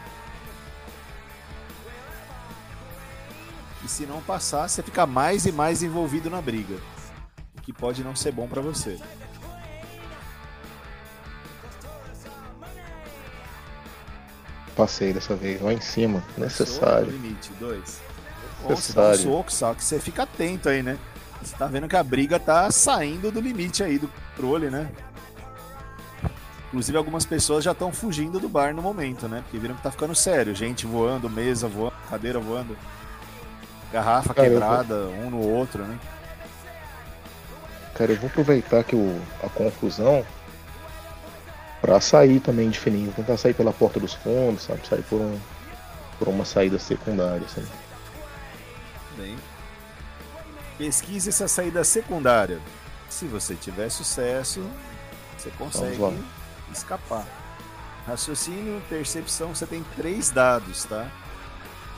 E 3.84 3.88
se 3.88 4.06
não 4.06 4.22
passar, 4.22 4.68
você 4.68 4.84
fica 4.84 5.08
mais 5.08 5.48
e 5.48 5.52
mais 5.52 5.82
envolvido 5.82 6.30
na 6.30 6.42
briga. 6.42 6.76
O 7.58 7.62
que 7.62 7.74
pode 7.74 8.04
não 8.04 8.16
ser 8.16 8.32
bom 8.32 8.48
pra 8.48 8.62
você. 8.62 9.00
Passei 14.76 15.12
dessa 15.12 15.36
vez, 15.36 15.60
lá 15.60 15.74
em 15.74 15.82
cima. 15.82 16.24
Necessário. 16.38 17.08
o 17.08 17.12
limite, 17.12 17.52
dois. 17.60 18.00
Você 18.62 18.94
dá 18.94 19.02
um 19.02 19.10
Necessário. 19.10 19.20
soco, 19.20 19.76
que 19.76 19.84
você 19.84 20.00
fica 20.00 20.24
atento 20.24 20.70
aí, 20.70 20.84
né? 20.84 21.00
Você 21.42 21.56
tá 21.56 21.68
vendo 21.68 21.88
que 21.88 21.96
a 21.96 22.04
briga 22.04 22.40
tá 22.40 22.70
saindo 22.72 23.32
do 23.32 23.40
limite 23.40 23.84
aí 23.84 23.98
do 23.98 24.08
controle, 24.08 24.70
né? 24.70 24.90
Inclusive, 26.68 26.98
algumas 26.98 27.26
pessoas 27.26 27.64
já 27.64 27.72
estão 27.72 27.94
fugindo 27.94 28.40
do 28.40 28.50
bar 28.50 28.74
no 28.76 28.82
momento, 28.82 29.28
né? 29.28 29.42
Porque 29.42 29.58
viram 29.58 29.76
que 29.76 29.82
tá 29.82 29.92
ficando 29.92 30.14
sério. 30.14 30.54
Gente 30.54 30.86
voando, 30.86 31.30
mesa 31.30 31.68
voando, 31.68 31.94
cadeira 32.10 32.40
voando, 32.40 32.78
garrafa 33.92 34.34
Cara, 34.34 34.50
quebrada, 34.50 34.96
um 35.08 35.30
no 35.30 35.40
outro, 35.40 35.84
né? 35.86 35.98
Cara, 37.96 38.12
eu 38.12 38.18
vou 38.18 38.28
aproveitar 38.28 38.84
que 38.84 38.96
o, 38.96 39.20
a 39.42 39.50
confusão 39.50 40.26
pra 41.82 42.02
sair 42.02 42.40
também 42.42 42.70
de 42.70 42.78
fininho. 42.78 43.14
Tentar 43.14 43.38
sair 43.38 43.54
pela 43.54 43.72
porta 43.72 44.00
dos 44.00 44.14
fundos, 44.14 44.64
sabe? 44.64 44.86
Sair 44.86 45.04
por, 45.04 45.22
um, 45.22 45.40
por 46.20 46.28
uma 46.28 46.44
saída 46.44 46.78
secundária, 46.78 47.46
assim. 47.46 47.66
Bem. 49.18 49.36
Pesquise 50.78 51.30
essa 51.30 51.48
saída 51.48 51.84
secundária. 51.84 52.60
Se 53.10 53.26
você 53.26 53.56
tiver 53.56 53.90
sucesso, 53.90 54.62
você 55.38 55.50
consegue 55.52 55.98
escapar. 56.72 57.26
Raciocínio, 58.06 58.82
percepção, 58.88 59.54
você 59.54 59.66
tem 59.66 59.84
três 59.96 60.30
dados, 60.30 60.86
tá? 60.86 61.10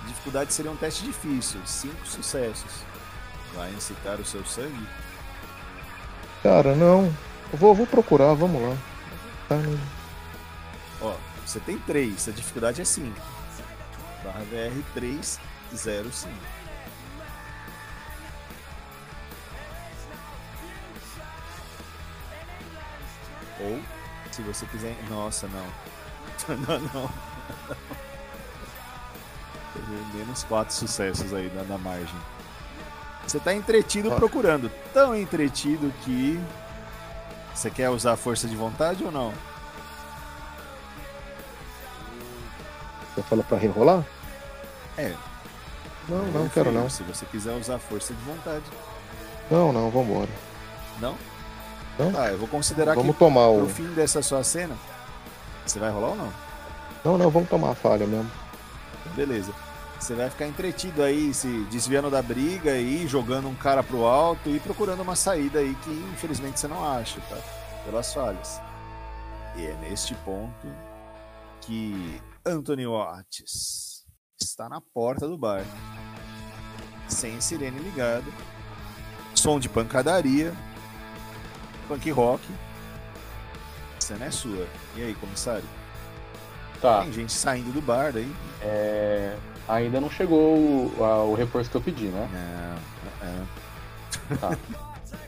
Dificuldade 0.08 0.54
seria 0.54 0.72
um 0.72 0.76
teste 0.76 1.04
difícil, 1.04 1.60
cinco 1.66 2.08
sucessos. 2.08 2.84
Vai 3.54 3.72
incitar 3.74 4.20
o 4.20 4.26
seu 4.26 4.44
sangue? 4.46 4.88
Cara, 6.42 6.76
não. 6.76 7.14
Eu 7.52 7.58
vou, 7.60 7.76
vou 7.76 7.86
procurar, 7.86 8.34
vamos 8.34 8.62
lá. 8.62 8.78
Tá, 9.48 9.56
né? 9.56 9.80
Ó, 11.02 11.16
você 11.46 11.60
tem 11.60 11.78
três, 11.80 12.28
a 12.28 12.32
dificuldade 12.32 12.82
é 12.82 12.86
5. 12.86 13.14
Barra 14.24 14.42
VR 14.52 14.84
305. 14.94 16.59
Ou, 23.60 23.80
se 24.32 24.42
você 24.42 24.66
quiser. 24.68 24.96
Nossa, 25.10 25.48
não. 25.48 25.66
não, 26.56 26.80
não. 26.80 27.10
Teve 29.74 30.18
Menos 30.18 30.44
quatro 30.44 30.74
sucessos 30.74 31.34
aí 31.34 31.52
na, 31.54 31.64
na 31.64 31.78
margem. 31.78 32.16
Você 33.28 33.40
tá 33.40 33.54
entretido 33.54 34.12
procurando. 34.12 34.72
Tão 34.94 35.16
entretido 35.16 35.94
que. 36.04 36.40
Você 37.54 37.70
quer 37.70 37.90
usar 37.90 38.14
a 38.14 38.18
força 38.18 38.48
de 38.48 38.56
vontade 38.56 39.04
ou 39.04 39.12
não? 39.12 39.34
Você 43.14 43.22
fala 43.24 43.44
pra 43.44 43.58
rerolar? 43.58 44.06
É, 44.98 45.14
Não, 46.08 46.26
não 46.28 46.50
quero 46.50 46.72
não. 46.72 46.90
Se 46.90 47.04
você 47.04 47.26
quiser 47.26 47.54
usar 47.54 47.76
a 47.76 47.80
força 47.80 48.14
de 48.14 48.22
vontade. 48.22 48.64
Não, 49.52 49.74
não, 49.74 49.90
vambora. 49.90 50.30
Não? 51.00 51.16
Não. 52.00 52.14
Tá, 52.14 52.30
eu 52.30 52.38
vou 52.38 52.48
considerar 52.48 52.96
Vamos 52.96 53.14
que 53.14 53.20
tomar 53.20 53.50
o. 53.50 53.68
fim 53.68 53.88
dessa 53.94 54.22
sua 54.22 54.44
cena. 54.44 54.76
Você 55.66 55.78
vai 55.78 55.92
rolar 55.92 56.08
ou 56.10 56.16
não? 56.16 56.34
Não, 57.04 57.18
não, 57.18 57.30
vamos 57.30 57.50
tomar 57.50 57.72
a 57.72 57.76
falha 57.76 58.08
mesmo. 58.08 58.32
Beleza. 59.16 59.54
Você 60.00 60.16
vai 60.16 60.30
ficar 60.30 60.48
entretido 60.48 61.04
aí, 61.04 61.34
se 61.34 61.48
desviando 61.70 62.10
da 62.10 62.22
briga 62.22 62.78
e 62.78 63.06
jogando 63.06 63.50
um 63.50 63.56
cara 63.56 63.84
pro 63.84 64.06
alto 64.06 64.50
e 64.50 64.60
procurando 64.60 65.02
uma 65.02 65.16
saída 65.16 65.60
aí 65.60 65.76
que 65.84 65.90
infelizmente 66.14 66.58
você 66.60 66.70
não 66.70 66.90
acha, 66.90 67.20
tá? 67.30 67.38
Pelas 67.84 68.14
falhas. 68.14 68.62
E 69.58 69.66
é 69.66 69.74
neste 69.82 70.16
ponto 70.16 70.68
que 71.60 72.22
Anthony 72.46 72.88
Watts 72.88 74.06
está 74.40 74.70
na 74.70 74.80
porta 74.80 75.28
do 75.28 75.38
bar. 75.38 75.66
Sem 77.10 77.42
sirene 77.42 77.80
ligada. 77.80 78.26
Som 79.36 79.60
de 79.60 79.68
pancadaria. 79.68 80.54
Punk 81.90 82.10
rock. 82.12 82.42
A 83.98 84.02
cena 84.02 84.26
é 84.26 84.32
sua. 84.32 84.66
E 84.96 85.02
aí, 85.04 85.14
comissário? 85.16 85.66
Tá. 86.82 87.02
Tem 87.02 87.12
gente 87.12 87.34
saindo 87.34 87.74
do 87.74 87.82
bar 87.82 88.14
daí? 88.14 88.32
É, 88.62 89.36
ainda 89.68 90.00
não 90.00 90.10
chegou 90.10 90.56
o, 90.56 91.04
a- 91.04 91.24
o 91.26 91.34
reforço 91.34 91.70
que 91.70 91.76
eu 91.76 91.82
pedi, 91.82 92.06
né? 92.06 92.30
Não, 93.22 93.28
não, 93.30 93.40
não. 94.50 94.58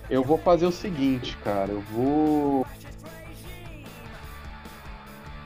Eu 0.10 0.24
vou 0.24 0.38
fazer 0.38 0.66
o 0.66 0.72
seguinte, 0.72 1.36
cara. 1.44 1.72
Eu 1.72 1.82
vou. 1.92 2.66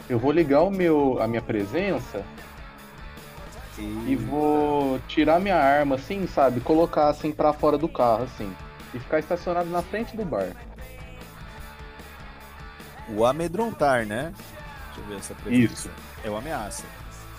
Eu 0.09 0.19
vou 0.19 0.31
ligar 0.31 0.61
o 0.61 0.69
meu, 0.69 1.17
a 1.21 1.27
minha 1.27 1.41
presença 1.41 2.23
e 4.07 4.15
vou 4.15 4.99
tirar 5.07 5.39
minha 5.39 5.55
arma, 5.57 5.95
assim, 5.95 6.27
sabe? 6.27 6.59
Colocar 6.61 7.09
assim 7.09 7.31
pra 7.31 7.51
fora 7.53 7.77
do 7.77 7.87
carro, 7.89 8.23
assim. 8.23 8.53
E 8.93 8.99
ficar 8.99 9.19
estacionado 9.19 9.69
na 9.69 9.81
frente 9.81 10.15
do 10.15 10.23
bar. 10.23 10.49
O 13.09 13.25
amedrontar, 13.25 14.05
né? 14.05 14.33
Deixa 14.87 14.99
eu 15.01 15.05
ver 15.05 15.17
essa 15.17 15.33
preferência. 15.35 15.73
Isso. 15.73 15.89
É 16.23 16.29
o 16.29 16.37
ameaça. 16.37 16.83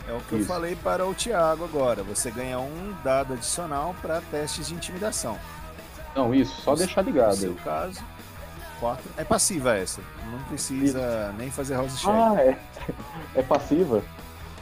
É 0.08 0.12
o 0.12 0.20
que 0.20 0.34
eu 0.34 0.38
Isso. 0.38 0.48
falei 0.48 0.76
para 0.76 1.04
o 1.04 1.14
Thiago 1.14 1.64
agora. 1.64 2.02
Você 2.04 2.30
ganha 2.30 2.58
um 2.60 2.94
dado 3.02 3.32
adicional 3.34 3.94
para 4.00 4.20
testes 4.30 4.68
de 4.68 4.74
intimidação. 4.74 5.38
Não, 6.14 6.32
isso, 6.34 6.60
só 6.62 6.70
No- 6.72 6.76
deixar 6.78 7.02
No 7.02 7.10
ligado. 7.10 7.34
seu 7.36 7.54
caso, 7.56 8.00
quatro. 8.78 9.04
É 9.16 9.24
passiva 9.24 9.76
essa. 9.76 10.00
Não 10.30 10.38
precisa 10.44 11.32
nem 11.36 11.50
fazer 11.50 11.74
house 11.74 11.98
check. 12.00 12.08
Ah, 12.10 12.34
é. 12.40 12.56
É 13.34 13.42
passiva? 13.42 14.02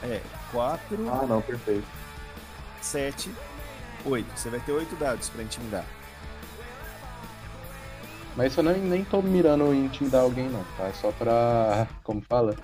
É 0.02 0.20
4, 0.50 1.08
Ah, 1.10 1.26
não, 1.26 1.40
perfeito. 1.42 1.86
7, 2.80 3.30
8. 4.04 4.26
Você 4.38 4.48
vai 4.50 4.60
ter 4.60 4.72
8 4.72 4.96
dados 4.96 5.28
para 5.28 5.42
intimidar. 5.42 5.84
Mas 8.36 8.52
isso 8.52 8.60
eu 8.60 8.64
nem, 8.64 8.80
nem 8.80 9.04
tô 9.04 9.22
mirando 9.22 9.72
em 9.72 9.86
intimidar 9.86 10.22
alguém, 10.22 10.48
não, 10.48 10.64
tá? 10.76 10.84
É 10.84 10.92
só 10.92 11.12
pra. 11.12 11.86
Como 12.02 12.20
fala? 12.20 12.56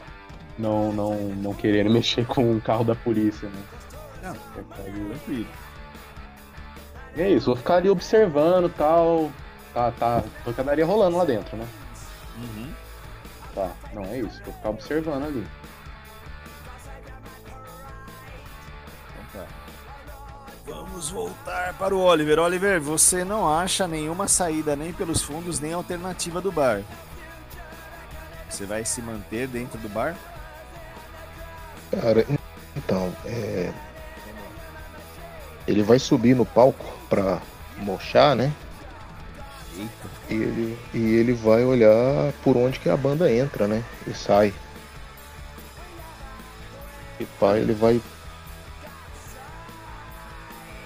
Não, 0.59 0.93
não, 0.93 1.15
não 1.15 1.55
querer 1.55 1.89
mexer 1.91 2.27
com 2.27 2.57
o 2.57 2.61
carro 2.61 2.85
da 2.85 2.95
polícia, 2.95 3.49
né? 3.49 3.63
Não. 4.23 4.33
É, 4.33 4.63
tá. 4.63 4.83
E 7.17 7.23
é 7.23 7.31
isso, 7.31 7.47
vou 7.47 7.57
ficar 7.57 7.77
ali 7.77 7.89
observando 7.89 8.67
e 8.67 8.73
tal. 8.73 9.31
Tá, 9.73 9.93
tá. 9.93 10.23
Pancadaria 10.45 10.85
rolando 10.85 11.17
lá 11.17 11.25
dentro, 11.25 11.57
né? 11.57 11.67
Uhum. 12.37 12.73
Tá, 13.55 13.71
não 13.93 14.05
é 14.05 14.19
isso, 14.19 14.41
vou 14.45 14.55
ficar 14.55 14.71
observando 14.71 15.25
ali. 15.25 15.47
Vamos 21.01 21.13
voltar 21.13 21.73
para 21.79 21.95
o 21.95 22.01
Oliver. 22.03 22.39
Oliver, 22.39 22.79
você 22.79 23.25
não 23.25 23.49
acha 23.49 23.89
nenhuma 23.89 24.29
saída 24.29 24.77
nem 24.77 24.93
pelos 24.93 25.23
fundos, 25.23 25.59
nem 25.59 25.73
alternativa 25.73 26.43
do 26.43 26.53
bar. 26.53 26.83
Você 28.51 28.67
vai 28.67 28.85
se 28.85 29.01
manter 29.01 29.49
dentro 29.49 29.79
do 29.79 29.89
bar? 29.89 30.15
Cara, 31.91 32.27
então, 32.77 33.11
é. 33.25 33.73
Ele 35.67 35.83
vai 35.83 35.99
subir 35.99 36.37
no 36.37 36.45
palco 36.45 36.85
pra 37.09 37.41
mochar, 37.79 38.37
né? 38.37 38.53
Eita. 39.79 39.91
E 40.29 40.35
ele, 40.35 40.79
e 40.93 41.15
ele 41.15 41.33
vai 41.33 41.65
olhar 41.65 42.31
por 42.45 42.59
onde 42.59 42.79
que 42.79 42.91
a 42.91 42.97
banda 42.97 43.33
entra, 43.33 43.67
né? 43.67 43.83
E 44.07 44.13
sai. 44.13 44.53
E 47.19 47.25
pá, 47.25 47.57
ele 47.57 47.73
vai. 47.73 48.03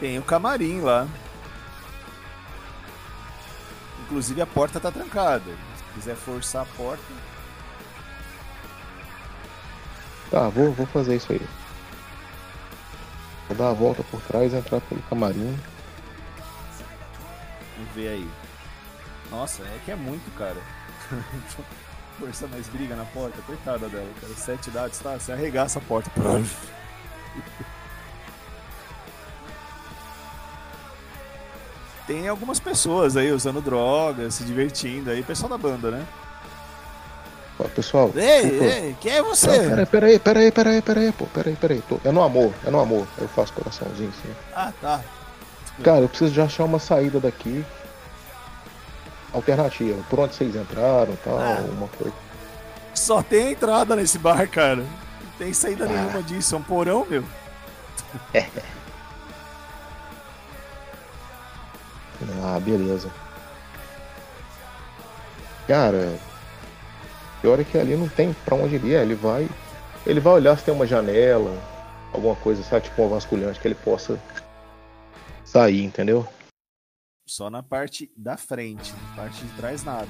Tem 0.04 0.18
o 0.18 0.22
camarim 0.22 0.82
lá. 0.82 1.08
Inclusive 4.02 4.42
a 4.42 4.46
porta 4.46 4.78
tá 4.78 4.92
trancada. 4.92 5.50
Se 5.76 5.84
quiser 5.94 6.14
forçar 6.14 6.60
a 6.60 6.66
porta. 6.76 7.02
Tá, 10.30 10.50
vou, 10.50 10.72
vou 10.72 10.84
fazer 10.88 11.16
isso 11.16 11.32
aí. 11.32 11.40
Vou 13.48 13.56
dar 13.56 13.70
a 13.70 13.72
volta 13.72 14.04
por 14.10 14.20
trás, 14.20 14.52
entrar 14.52 14.78
pelo 14.82 15.00
camarim. 15.04 15.58
Vamos 17.78 17.94
ver 17.94 18.08
aí. 18.08 18.30
Nossa, 19.30 19.62
é 19.62 19.80
que 19.86 19.90
é 19.90 19.96
muito, 19.96 20.30
cara. 20.36 20.60
Força 22.20 22.46
mais 22.48 22.68
briga 22.68 22.94
na 22.94 23.06
porta. 23.06 23.40
Coitada 23.46 23.88
dela, 23.88 24.12
cara. 24.20 24.34
Sete 24.34 24.70
dados, 24.70 24.98
tá? 24.98 25.18
Você 25.18 25.32
arregaça 25.32 25.78
a 25.78 25.82
porta. 25.82 26.10
Tem 32.06 32.28
algumas 32.28 32.60
pessoas 32.60 33.16
aí 33.16 33.32
usando 33.32 33.60
drogas, 33.62 34.34
se 34.34 34.44
divertindo 34.44 35.10
aí. 35.10 35.22
Pessoal 35.22 35.48
da 35.50 35.56
banda, 35.58 35.90
né? 35.90 36.06
Ó, 37.58 37.64
pessoal. 37.64 38.10
Ei, 38.14 38.42
desculpa. 38.42 38.64
ei, 38.64 38.96
quem 39.00 39.12
é 39.12 39.22
Não, 39.22 39.28
você? 39.30 39.46
peraí, 39.48 39.86
peraí, 39.86 40.18
peraí, 40.18 40.52
peraí, 40.52 40.82
peraí, 40.82 41.12
pô, 41.12 41.26
peraí, 41.26 41.54
peraí. 41.56 41.82
Tô... 41.88 41.98
É 42.04 42.10
no 42.12 42.22
amor, 42.22 42.52
é 42.66 42.70
no 42.70 42.80
amor. 42.80 43.06
Eu 43.16 43.28
faço 43.28 43.52
coraçãozinho 43.54 44.10
assim. 44.10 44.34
Ah, 44.54 44.72
tá. 44.80 45.00
Cara, 45.82 46.00
eu 46.00 46.08
preciso 46.08 46.32
de 46.32 46.40
achar 46.40 46.64
uma 46.64 46.78
saída 46.78 47.18
daqui. 47.20 47.64
Alternativa. 49.32 50.00
Por 50.10 50.20
onde 50.20 50.34
vocês 50.34 50.54
entraram 50.54 51.16
tal, 51.24 51.38
Ah. 51.40 51.64
uma 51.70 51.88
coisa. 51.88 52.14
Só 52.94 53.22
tem 53.22 53.52
entrada 53.52 53.96
nesse 53.96 54.18
bar, 54.18 54.48
cara. 54.48 54.76
Não 54.82 54.86
tem 55.38 55.52
saída 55.52 55.84
Ah. 55.84 55.88
nenhuma 55.88 56.22
disso. 56.22 56.54
É 56.54 56.58
um 56.58 56.62
porão, 56.62 57.06
meu. 57.08 57.24
Ah, 62.42 62.60
beleza. 62.60 63.10
Cara, 65.66 66.18
pior 67.40 67.58
é 67.58 67.64
que 67.64 67.78
ali 67.78 67.96
não 67.96 68.08
tem 68.08 68.32
pra 68.44 68.54
onde 68.54 68.76
ele 68.76 68.88
ir. 68.88 69.00
Ele 69.00 69.14
vai. 69.14 69.48
Ele 70.06 70.20
vai 70.20 70.34
olhar 70.34 70.58
se 70.58 70.64
tem 70.64 70.74
uma 70.74 70.86
janela, 70.86 71.56
alguma 72.12 72.36
coisa, 72.36 72.62
sabe? 72.62 72.84
Tipo 72.84 73.02
uma 73.02 73.14
vasculhante 73.14 73.58
que 73.58 73.66
ele 73.66 73.74
possa 73.74 74.20
sair, 75.44 75.82
entendeu? 75.82 76.26
Só 77.26 77.48
na 77.48 77.62
parte 77.62 78.12
da 78.16 78.36
frente. 78.36 78.92
Na 78.92 79.16
parte 79.16 79.42
de 79.42 79.52
trás, 79.56 79.82
nada. 79.82 80.08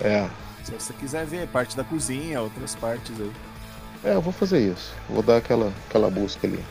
É. 0.00 0.28
Se 0.62 0.72
você 0.72 0.92
quiser 0.92 1.24
ver, 1.26 1.48
parte 1.48 1.76
da 1.76 1.84
cozinha, 1.84 2.40
outras 2.42 2.74
partes 2.74 3.18
aí. 3.18 3.32
É, 4.04 4.14
eu 4.14 4.20
vou 4.20 4.32
fazer 4.32 4.60
isso. 4.60 4.94
Vou 5.08 5.22
dar 5.22 5.38
aquela, 5.38 5.72
aquela 5.88 6.10
busca 6.10 6.46
ali. 6.46 6.62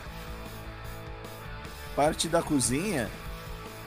Parte 1.95 2.27
da 2.27 2.43
cozinha 2.43 3.09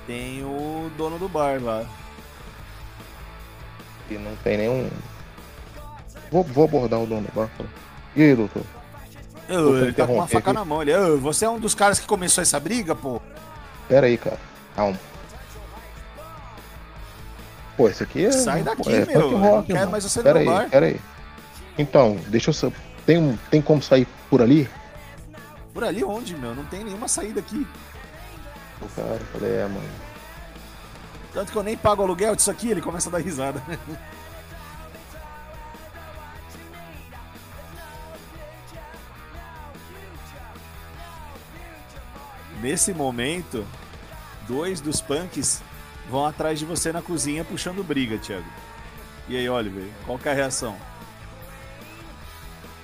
tem 0.06 0.44
o 0.44 0.90
dono 0.96 1.18
do 1.18 1.28
bar 1.28 1.60
lá. 1.62 1.84
E 4.10 4.14
não 4.14 4.34
tem 4.36 4.56
nenhum. 4.58 4.88
Vou, 6.30 6.42
vou 6.44 6.64
abordar 6.64 7.00
o 7.00 7.06
dono 7.06 7.22
do 7.22 7.32
bar. 7.32 7.48
E 8.14 8.22
aí, 8.22 8.34
doutor? 8.34 8.62
Ô, 9.48 9.76
ele 9.78 9.92
tá 9.92 10.06
com 10.06 10.14
uma 10.14 10.26
faca 10.26 10.50
aqui. 10.50 10.58
na 10.58 10.64
mão. 10.64 10.82
Ele, 10.82 10.94
"Ô, 10.96 11.18
você 11.18 11.44
é 11.44 11.50
um 11.50 11.58
dos 11.58 11.74
caras 11.74 11.98
que 12.00 12.06
começou 12.06 12.42
essa 12.42 12.58
briga, 12.58 12.94
pô? 12.94 13.20
Pera 13.88 14.06
aí, 14.06 14.16
cara. 14.18 14.38
Calma. 14.74 14.98
Pô, 17.76 17.88
esse 17.88 18.02
aqui 18.02 18.24
é. 18.26 18.32
Sai 18.32 18.62
daqui, 18.62 18.92
é 18.92 19.04
meu. 19.04 19.20
Eu 19.20 19.30
rock, 19.38 19.42
não 19.42 19.62
quero 19.64 19.78
irmão. 19.78 19.90
mais 19.92 20.04
você 20.04 20.18
no 20.18 20.22
Pera 20.24 20.40
meu 20.40 20.50
aí, 20.50 20.58
bar. 20.58 20.70
pera 20.70 20.86
aí. 20.86 21.00
Então, 21.78 22.16
deixa 22.28 22.50
eu. 22.50 22.72
Tem, 23.04 23.38
tem 23.50 23.62
como 23.62 23.82
sair 23.82 24.08
por 24.30 24.40
ali? 24.42 24.68
Por 25.74 25.84
ali 25.84 26.02
onde, 26.02 26.34
meu? 26.36 26.54
Não 26.54 26.64
tem 26.64 26.82
nenhuma 26.82 27.06
saída 27.06 27.38
aqui. 27.40 27.66
O 28.80 28.88
cara, 28.88 29.20
falei, 29.32 29.52
é, 29.56 29.66
mano. 29.66 29.88
Tanto 31.32 31.52
que 31.52 31.58
eu 31.58 31.62
nem 31.62 31.76
pago 31.76 32.02
aluguel 32.02 32.34
disso 32.34 32.50
aqui, 32.50 32.70
ele 32.70 32.80
começa 32.80 33.08
a 33.08 33.12
dar 33.12 33.18
risada. 33.18 33.62
Nesse 42.60 42.92
momento, 42.94 43.66
dois 44.48 44.80
dos 44.80 45.00
punks 45.00 45.62
vão 46.10 46.24
atrás 46.24 46.58
de 46.58 46.64
você 46.64 46.90
na 46.90 47.02
cozinha 47.02 47.44
puxando 47.44 47.84
briga, 47.84 48.18
Thiago. 48.18 48.46
E 49.28 49.36
aí, 49.36 49.48
Oliver, 49.48 49.84
qual 50.04 50.18
que 50.18 50.28
é 50.28 50.32
a 50.32 50.34
reação? 50.34 50.76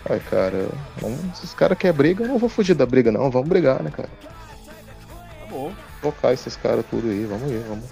Ai, 0.08 0.20
cara, 0.20 0.68
os 1.42 1.54
caras 1.54 1.78
querem 1.78 1.96
briga, 1.96 2.24
eu 2.24 2.28
não 2.28 2.38
vou 2.38 2.48
fugir 2.48 2.74
da 2.74 2.84
briga, 2.84 3.12
não. 3.12 3.30
Vamos 3.30 3.48
brigar, 3.48 3.82
né, 3.82 3.90
cara? 3.90 4.10
Tocar 6.00 6.32
esses 6.32 6.56
caras 6.56 6.84
tudo 6.88 7.08
aí, 7.08 7.24
vamos 7.24 7.50
ir, 7.50 7.62
vamos. 7.68 7.84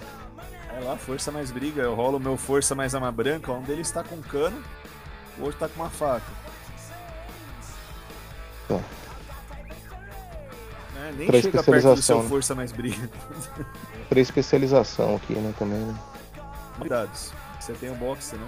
Vai 0.67 0.83
lá, 0.83 0.97
força 0.97 1.31
mais 1.31 1.51
briga. 1.51 1.81
Eu 1.81 1.93
rolo 1.95 2.17
o 2.17 2.19
meu 2.19 2.35
força 2.37 2.73
mais 2.73 2.95
arma 2.95 3.11
branca. 3.11 3.51
Um 3.51 3.61
deles 3.61 3.91
tá 3.91 4.03
com 4.03 4.15
um 4.15 4.21
cano, 4.21 4.63
o 5.37 5.43
outro 5.43 5.59
tá 5.59 5.67
com 5.69 5.81
uma 5.81 5.89
faca. 5.89 6.25
Tá. 8.67 8.79
É, 10.97 11.11
nem 11.13 11.27
Pra 11.27 11.41
chega 11.41 11.63
perto 11.63 11.95
do 11.95 12.01
seu 12.01 12.21
né? 12.21 12.29
força 12.29 12.55
mais 12.55 12.71
briga. 12.71 13.09
Três 14.09 14.27
especialização 14.27 15.15
aqui, 15.15 15.33
né, 15.33 15.53
também, 15.57 15.79
né? 15.79 15.95
Cuidados. 16.77 17.31
Você 17.59 17.73
tem 17.73 17.91
um 17.91 17.95
boxe? 17.95 18.35
Um 18.35 18.39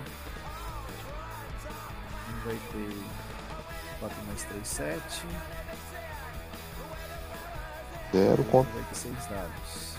vai 2.45 2.55
ter 2.55 2.97
4 3.99 4.17
mais 4.27 4.43
3, 4.43 4.67
7. 4.67 5.25
Zero 8.13 8.43
contra. 8.45 8.71
Vai 8.73 8.83
ter 8.83 8.95
6 8.95 9.15
dados. 9.25 9.93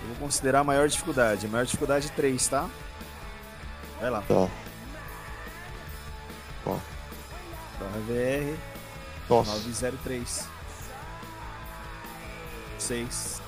Eu 0.00 0.08
vou 0.08 0.16
considerar 0.16 0.60
a 0.60 0.64
maior 0.64 0.88
dificuldade. 0.88 1.46
A 1.46 1.48
maior 1.48 1.66
dificuldade 1.66 2.10
3, 2.12 2.48
tá? 2.48 2.68
Vai 4.00 4.10
lá. 4.10 4.22
Tá. 4.22 4.48
Barra 7.78 8.00
VR 8.06 8.58
Nossa. 9.28 9.52
903. 9.52 10.48
6. 12.78 13.42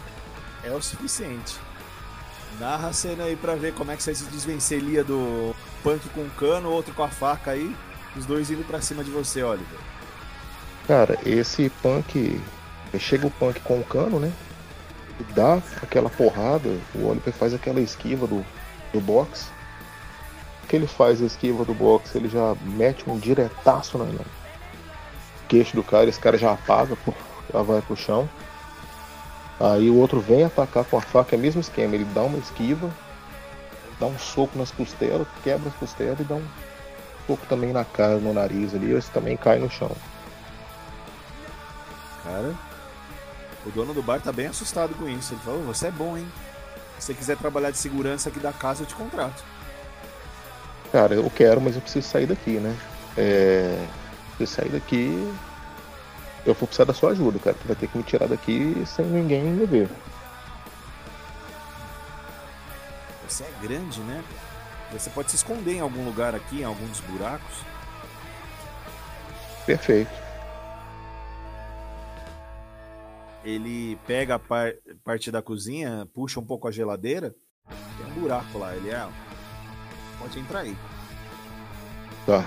É 0.62 0.70
o 0.70 0.82
suficiente. 0.82 1.58
Narra 2.58 2.88
a 2.88 2.92
cena 2.92 3.24
aí 3.24 3.36
pra 3.36 3.54
ver 3.54 3.74
como 3.74 3.90
é 3.90 3.96
que 3.96 4.02
você 4.02 4.14
se 4.14 4.24
desvenceria 4.24 5.02
do 5.02 5.54
punk 5.82 6.08
com 6.10 6.22
o 6.22 6.30
cano, 6.30 6.70
outro 6.70 6.92
com 6.92 7.02
a 7.02 7.08
faca 7.08 7.52
aí. 7.52 7.74
Os 8.16 8.26
dois 8.26 8.50
indo 8.50 8.64
pra 8.64 8.80
cima 8.80 9.04
de 9.04 9.10
você, 9.10 9.42
Oliver. 9.42 9.78
Cara, 10.86 11.18
esse 11.24 11.70
punk. 11.82 12.40
Chega 12.98 13.26
o 13.26 13.30
punk 13.30 13.60
com 13.60 13.78
o 13.78 13.84
cano, 13.84 14.18
né? 14.18 14.32
Dá 15.34 15.62
aquela 15.80 16.10
porrada, 16.10 16.68
o 16.94 17.06
Oliver 17.06 17.32
faz 17.32 17.54
aquela 17.54 17.80
esquiva 17.80 18.26
do, 18.26 18.44
do 18.92 19.00
box. 19.00 19.48
que 20.68 20.74
ele 20.74 20.88
faz 20.88 21.22
a 21.22 21.26
esquiva 21.26 21.64
do 21.64 21.74
box, 21.74 22.16
ele 22.16 22.28
já 22.28 22.56
mete 22.62 23.08
um 23.08 23.18
diretaço 23.18 23.98
na 23.98 24.06
queixo 25.50 25.74
do 25.74 25.82
cara, 25.82 26.08
esse 26.08 26.18
cara 26.18 26.38
já 26.38 26.52
apaga, 26.52 26.96
pô, 26.96 27.12
já 27.52 27.60
vai 27.60 27.82
pro 27.82 27.96
chão. 27.96 28.28
Aí 29.58 29.90
o 29.90 29.96
outro 29.96 30.20
vem 30.20 30.44
atacar 30.44 30.84
com 30.84 30.96
a 30.96 31.00
faca, 31.00 31.34
é 31.34 31.38
o 31.38 31.40
mesmo 31.40 31.60
esquema, 31.60 31.94
ele 31.94 32.04
dá 32.06 32.22
uma 32.22 32.38
esquiva, 32.38 32.88
dá 33.98 34.06
um 34.06 34.18
soco 34.18 34.56
nas 34.56 34.70
costelas, 34.70 35.26
quebra 35.42 35.68
as 35.68 35.74
costelas 35.74 36.20
e 36.20 36.24
dá 36.24 36.36
um 36.36 36.44
soco 37.30 37.46
também 37.46 37.72
na 37.72 37.84
cara, 37.84 38.16
no 38.16 38.32
nariz 38.32 38.74
ali, 38.74 38.92
esse 38.92 39.10
também 39.10 39.36
cai 39.36 39.58
no 39.58 39.70
chão. 39.70 39.90
Cara, 42.24 42.54
o 43.64 43.70
dono 43.70 43.94
do 43.94 44.02
bar 44.02 44.20
tá 44.20 44.32
bem 44.32 44.46
assustado 44.46 44.94
com 44.94 45.08
isso. 45.08 45.34
Ele 45.34 45.40
falou: 45.42 45.62
Você 45.64 45.86
é 45.86 45.90
bom, 45.90 46.16
hein? 46.16 46.26
Se 46.98 47.06
você 47.06 47.14
quiser 47.14 47.36
trabalhar 47.36 47.70
de 47.70 47.78
segurança 47.78 48.28
aqui 48.28 48.40
da 48.40 48.52
casa, 48.52 48.82
eu 48.82 48.86
te 48.86 48.94
contrato. 48.94 49.42
Cara, 50.92 51.14
eu 51.14 51.30
quero, 51.30 51.60
mas 51.60 51.76
eu 51.76 51.80
preciso 51.80 52.08
sair 52.08 52.26
daqui, 52.26 52.58
né? 52.58 52.76
É. 53.16 53.86
Preciso 54.36 54.60
sair 54.60 54.70
daqui. 54.70 55.32
Eu 56.44 56.54
vou 56.54 56.66
precisar 56.66 56.84
da 56.84 56.94
sua 56.94 57.10
ajuda, 57.10 57.38
cara. 57.38 57.56
Tu 57.60 57.66
vai 57.66 57.76
ter 57.76 57.86
que 57.86 57.96
me 57.96 58.02
tirar 58.02 58.26
daqui 58.26 58.82
sem 58.86 59.04
ninguém 59.06 59.44
me 59.44 59.66
ver. 59.66 59.88
Você 63.28 63.44
é 63.44 63.52
grande, 63.62 64.00
né? 64.00 64.24
Você 64.92 65.08
pode 65.10 65.30
se 65.30 65.36
esconder 65.36 65.74
em 65.74 65.80
algum 65.80 66.04
lugar 66.04 66.34
aqui, 66.34 66.60
em 66.60 66.64
algum 66.64 66.86
dos 66.86 67.00
buracos. 67.00 67.64
Perfeito. 69.64 70.10
Ele 73.44 73.96
pega 74.06 74.34
a 74.34 74.38
par- 74.38 74.74
parte 75.04 75.30
da 75.30 75.40
cozinha, 75.40 76.06
puxa 76.12 76.40
um 76.40 76.44
pouco 76.44 76.68
a 76.68 76.72
geladeira. 76.72 77.34
Tem 77.96 78.06
um 78.06 78.20
buraco 78.20 78.58
lá. 78.58 78.74
Ele 78.74 78.90
é. 78.90 79.08
Pode 80.18 80.38
entrar 80.38 80.60
aí. 80.60 80.76
Tá. 82.26 82.44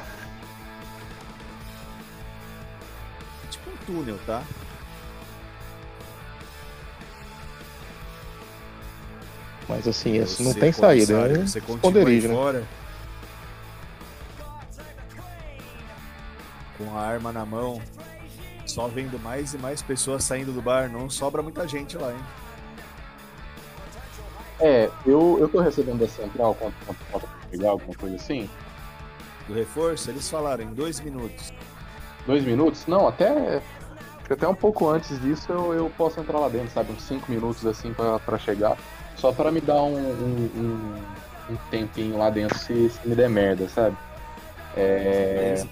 É 3.43 3.47
tipo 3.49 3.69
um 3.69 3.77
túnel, 3.85 4.19
tá? 4.25 4.43
Mas 9.67 9.87
assim, 9.87 10.21
isso 10.21 10.43
não 10.43 10.53
tem 10.53 10.71
saída. 10.71 11.13
comissário, 11.13 11.35
É 11.37 11.39
um 11.43 11.47
Você 11.47 11.59
esconderijo, 11.59 12.27
né? 12.27 12.33
fora. 12.33 12.63
Com 16.77 16.97
a 16.97 17.01
arma 17.01 17.31
na 17.31 17.45
mão. 17.45 17.81
Só 18.65 18.87
vendo 18.87 19.19
mais 19.19 19.53
e 19.53 19.57
mais 19.57 19.81
pessoas 19.81 20.23
saindo 20.23 20.51
do 20.51 20.61
bar. 20.61 20.89
Não 20.89 21.09
sobra 21.09 21.41
muita 21.41 21.67
gente 21.67 21.97
lá, 21.97 22.11
hein? 22.11 22.19
É, 24.59 24.89
eu, 25.05 25.37
eu 25.39 25.49
tô 25.49 25.59
recebendo 25.59 25.99
da 25.99 26.07
central 26.07 26.55
quanto 26.55 26.73
quanto 26.85 26.99
falta 27.11 27.27
pra 27.27 27.49
pegar, 27.49 27.69
alguma 27.71 27.93
coisa 27.95 28.15
assim? 28.15 28.49
Do 29.47 29.53
reforço, 29.53 30.09
eles 30.09 30.29
falaram 30.29 30.63
em 30.63 30.73
dois 30.73 31.01
minutos. 31.01 31.51
Dois 32.25 32.43
minutos? 32.45 32.85
Não, 32.87 33.07
até. 33.07 33.61
Até 34.29 34.47
um 34.47 34.55
pouco 34.55 34.87
antes 34.89 35.19
disso 35.21 35.51
eu, 35.51 35.73
eu 35.73 35.91
posso 35.97 36.19
entrar 36.19 36.39
lá 36.39 36.47
dentro, 36.47 36.71
sabe? 36.71 36.93
Uns 36.93 37.03
cinco 37.03 37.29
minutos 37.29 37.65
assim 37.65 37.93
pra, 37.93 38.17
pra 38.19 38.37
chegar. 38.39 38.77
Só 39.17 39.31
pra 39.31 39.51
me 39.51 39.61
dar 39.61 39.81
um, 39.83 39.95
um, 39.95 40.49
um- 40.55 41.53
um 41.53 41.55
tempinho 41.69 42.17
lá 42.17 42.29
dentro 42.29 42.57
se, 42.57 42.89
se 42.89 43.07
me 43.07 43.15
der 43.15 43.29
merda, 43.29 43.67
sabe? 43.69 43.95
É, 44.75 45.63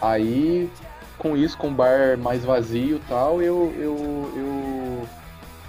aí, 0.00 0.70
com 1.18 1.36
isso, 1.36 1.56
com 1.56 1.68
o 1.68 1.72
bar 1.74 2.16
mais 2.18 2.44
vazio 2.44 2.96
e 2.96 3.00
tal, 3.08 3.40
eu, 3.42 3.72
eu, 3.76 4.32
eu, 4.36 5.08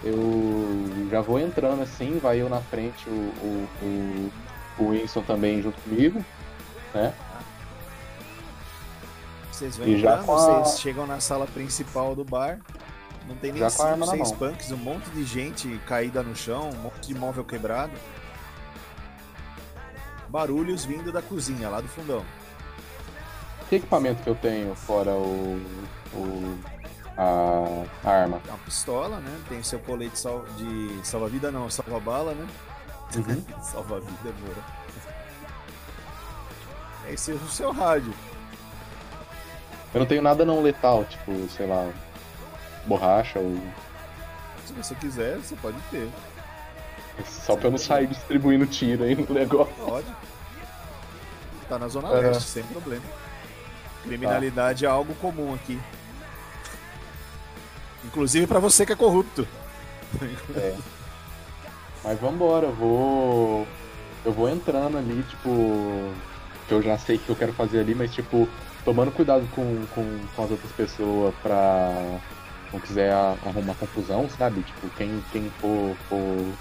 eu 0.03 1.09
já 1.11 1.21
vou 1.21 1.39
entrando 1.39 1.81
assim, 1.81 2.17
vai 2.17 2.41
eu 2.41 2.49
na 2.49 2.59
frente, 2.61 3.07
o, 3.09 3.11
o, 3.11 3.67
o, 3.83 4.31
o 4.83 4.89
Winston 4.91 5.21
também 5.23 5.61
junto 5.61 5.79
comigo, 5.81 6.23
né? 6.93 7.13
Vocês 9.51 9.75
vão 9.77 9.87
E 9.87 9.97
já 9.97 10.11
entrando, 10.13 10.25
com 10.25 10.33
a- 10.33 10.37
vocês 10.37 10.79
chegam 10.79 11.05
na 11.05 11.19
sala 11.19 11.45
principal 11.45 12.15
do 12.15 12.23
bar. 12.23 12.59
Não 13.29 13.35
tem 13.35 13.51
nem 13.51 13.61
Já 13.61 13.67
a 13.67 13.87
arma 13.91 14.05
cinco, 14.07 14.17
na 14.17 14.25
seis 14.25 14.31
punks, 14.37 14.71
um 14.71 14.77
monte 14.77 15.07
de 15.11 15.23
gente 15.23 15.79
caída 15.85 16.23
no 16.23 16.35
chão, 16.35 16.71
um 16.71 16.77
monte 16.81 17.07
de 17.07 17.13
móvel 17.15 17.45
quebrado. 17.45 17.93
Barulhos 20.27 20.83
vindo 20.83 21.11
da 21.11 21.21
cozinha, 21.21 21.69
lá 21.69 21.79
do 21.79 21.87
fundão. 21.87 22.25
Que 23.69 23.75
equipamento 23.75 24.23
que 24.23 24.29
eu 24.29 24.35
tenho 24.35 24.73
fora 24.73 25.11
o. 25.11 25.61
o 26.13 26.59
a, 27.15 27.85
a 28.03 28.11
arma? 28.11 28.41
É 28.47 28.49
uma 28.49 28.57
pistola, 28.59 29.19
né? 29.19 29.39
Tem 29.47 29.61
seu 29.61 29.77
colete 29.79 30.17
sal- 30.17 30.45
de 30.57 30.99
salva-vida, 31.05 31.51
não, 31.51 31.69
salva-bala, 31.69 32.33
né? 32.33 32.47
Uhum. 33.15 33.43
Salva-vida, 33.61 34.33
boa. 34.41 34.79
Esse 37.07 37.31
é 37.31 37.35
o 37.35 37.47
seu 37.47 37.71
rádio. 37.71 38.13
Eu 39.93 39.99
não 39.99 40.07
tenho 40.07 40.21
nada 40.21 40.45
não 40.45 40.61
letal, 40.61 41.03
tipo, 41.05 41.31
sei 41.49 41.65
lá, 41.67 41.91
borracha 42.85 43.39
ou. 43.39 43.57
Se 44.65 44.73
você 44.73 44.95
quiser, 44.95 45.37
você 45.37 45.55
pode 45.55 45.77
ter. 45.91 46.09
Só 47.25 47.55
pra 47.55 47.67
eu 47.67 47.71
não 47.71 47.77
sair 47.77 48.07
distribuindo 48.07 48.65
tiro 48.65 49.03
aí 49.03 49.15
no 49.15 49.33
negócio. 49.33 49.73
Pode. 49.75 50.07
Tá 51.67 51.77
na 51.77 51.87
Zona 51.87 52.09
É. 52.09 52.21
Leste, 52.21 52.49
sem 52.49 52.63
problema. 52.63 53.03
Criminalidade 54.03 54.85
é 54.85 54.87
algo 54.87 55.13
comum 55.15 55.53
aqui. 55.53 55.79
Inclusive 58.05 58.47
pra 58.47 58.59
você 58.59 58.85
que 58.85 58.93
é 58.93 58.95
corrupto. 58.95 59.47
É. 60.55 60.75
Mas 62.03 62.19
vambora, 62.19 62.67
eu 62.67 62.73
vou. 62.73 63.67
Eu 64.25 64.31
vou 64.31 64.49
entrando 64.49 64.97
ali, 64.97 65.23
tipo. 65.23 66.13
Que 66.67 66.73
eu 66.73 66.81
já 66.81 66.97
sei 66.97 67.17
o 67.17 67.19
que 67.19 67.29
eu 67.29 67.35
quero 67.35 67.53
fazer 67.53 67.79
ali, 67.79 67.95
mas 67.95 68.13
tipo, 68.13 68.47
tomando 68.85 69.11
cuidado 69.11 69.47
com, 69.55 69.85
com, 69.93 70.19
com 70.35 70.43
as 70.43 70.51
outras 70.51 70.71
pessoas 70.71 71.33
pra 71.41 72.19
não 72.71 72.79
quiser 72.79 73.11
arrumar 73.11 73.75
confusão, 73.75 74.29
sabe? 74.37 74.61
Tipo, 74.61 74.89
quem, 74.89 75.23
quem 75.31 75.49
for, 75.59 75.95
for, 76.07 76.53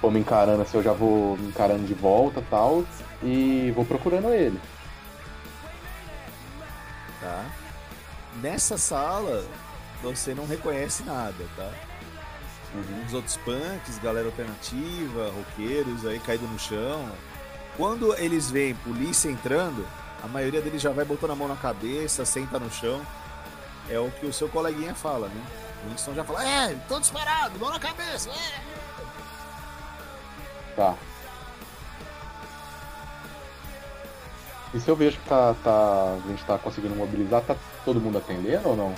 for 0.00 0.10
me 0.10 0.20
encarando 0.20 0.62
assim, 0.62 0.76
eu 0.76 0.82
já 0.82 0.92
vou 0.92 1.36
me 1.36 1.48
encarando 1.48 1.84
de 1.84 1.94
volta 1.94 2.40
e 2.40 2.44
tal. 2.44 2.84
E 3.22 3.72
vou 3.74 3.84
procurando 3.84 4.32
ele. 4.32 4.60
Tá? 7.20 7.44
Nessa 8.40 8.76
sala, 8.76 9.44
você 10.02 10.34
não 10.34 10.46
reconhece 10.46 11.04
nada, 11.04 11.44
tá? 11.56 11.70
Uhum. 12.74 13.04
Os 13.06 13.14
outros 13.14 13.36
punks, 13.38 13.98
galera 14.02 14.26
alternativa, 14.26 15.30
roqueiros 15.30 16.06
aí 16.06 16.18
caído 16.18 16.46
no 16.46 16.58
chão. 16.58 17.08
Quando 17.76 18.14
eles 18.16 18.50
veem 18.50 18.74
polícia 18.74 19.30
entrando, 19.30 19.86
a 20.22 20.26
maioria 20.26 20.60
deles 20.60 20.82
já 20.82 20.90
vai 20.90 21.04
botando 21.04 21.30
a 21.30 21.36
mão 21.36 21.48
na 21.48 21.56
cabeça, 21.56 22.24
senta 22.24 22.58
no 22.58 22.70
chão. 22.70 23.00
É 23.88 23.98
o 23.98 24.10
que 24.10 24.26
o 24.26 24.32
seu 24.32 24.48
coleguinha 24.48 24.94
fala, 24.94 25.28
né? 25.28 25.42
O 25.84 25.90
Winston 25.90 26.14
já 26.14 26.24
fala, 26.24 26.44
é, 26.44 26.74
tô 26.88 27.00
disparado, 27.00 27.58
mão 27.58 27.70
na 27.70 27.78
cabeça, 27.78 28.30
é. 28.30 28.60
Tá. 30.76 30.96
E 34.74 34.80
se 34.80 34.88
eu 34.88 34.96
vejo 34.96 35.18
que 35.18 35.28
tá, 35.28 35.54
tá, 35.62 36.18
a 36.24 36.28
gente 36.28 36.44
tá 36.44 36.56
conseguindo 36.58 36.96
mobilizar, 36.96 37.42
tá 37.42 37.56
todo 37.84 38.00
mundo 38.00 38.18
atendendo 38.18 38.70
ou 38.70 38.76
não? 38.76 38.94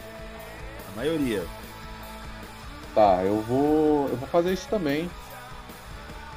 A 0.92 0.96
maioria. 0.96 1.44
Tá, 2.94 3.24
eu 3.24 3.40
vou. 3.42 4.08
Eu 4.08 4.16
vou 4.16 4.28
fazer 4.28 4.52
isso 4.52 4.68
também. 4.68 5.10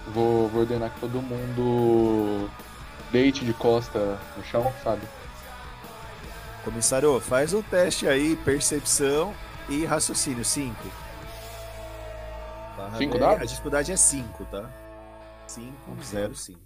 Vou, 0.07 0.47
vou 0.47 0.61
ordenar 0.61 0.89
que 0.89 0.99
todo 0.99 1.21
mundo 1.21 2.49
deite 3.11 3.45
de 3.45 3.53
costa 3.53 4.17
no 4.35 4.43
chão, 4.43 4.73
sabe? 4.83 5.01
Comissário, 6.67 7.17
faz 7.21 7.53
o 7.53 7.63
teste 7.63 8.09
aí, 8.09 8.35
percepção 8.35 9.33
e 9.69 9.85
raciocínio, 9.85 10.43
5. 10.43 10.75
Cinco 12.97 13.15
A 13.15 13.19
dados? 13.19 13.49
dificuldade 13.49 13.93
é 13.93 13.95
5, 13.95 14.43
tá? 14.51 14.69
5, 15.47 16.03
0, 16.03 16.35
5. 16.35 16.59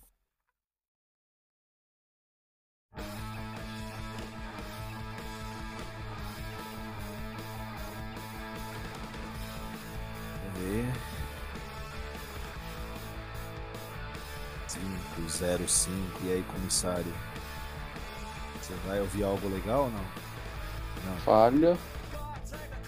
Vamos 10.44 10.60
ver. 10.60 10.86
5, 14.68 15.30
0, 15.30 15.68
5. 15.70 15.96
E 16.24 16.32
aí, 16.32 16.44
comissário? 16.44 17.14
Você 18.72 18.88
vai 18.88 19.02
ouvir 19.02 19.24
algo 19.24 19.50
legal 19.50 19.84
ou 19.84 19.92
não? 19.92 20.00
Não. 21.06 21.18
Falha. 21.26 21.78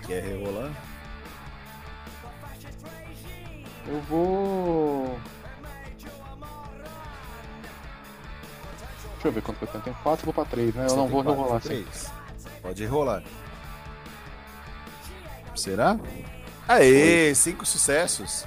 Quer 0.07 0.23
rerolar? 0.23 0.72
Eu 3.85 4.01
vou. 4.01 5.19
Deixa 9.14 9.27
eu 9.27 9.31
ver 9.31 9.41
quanto 9.41 9.57
que 9.57 9.64
eu 9.65 9.68
tenho. 9.68 9.84
Tem 9.84 9.93
4, 9.93 10.26
vou 10.26 10.34
pra 10.34 10.45
3, 10.45 10.73
né? 10.73 10.85
Eu 10.85 10.89
Você 10.89 10.95
não 10.95 11.03
tem 11.03 11.11
vou 11.11 11.22
rerolar 11.22 11.57
assim. 11.57 11.85
Pode 12.61 12.84
rerolar. 12.84 13.23
Será? 15.53 15.99
Aê, 16.65 17.35
cinco 17.35 17.65
sucessos. 17.65 18.45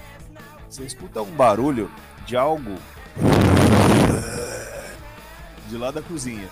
Você 0.70 0.84
escuta 0.84 1.20
um 1.20 1.30
barulho 1.32 1.90
de 2.24 2.34
algo 2.34 2.76
de 5.68 5.76
lá 5.76 5.90
da 5.90 6.00
cozinha. 6.00 6.48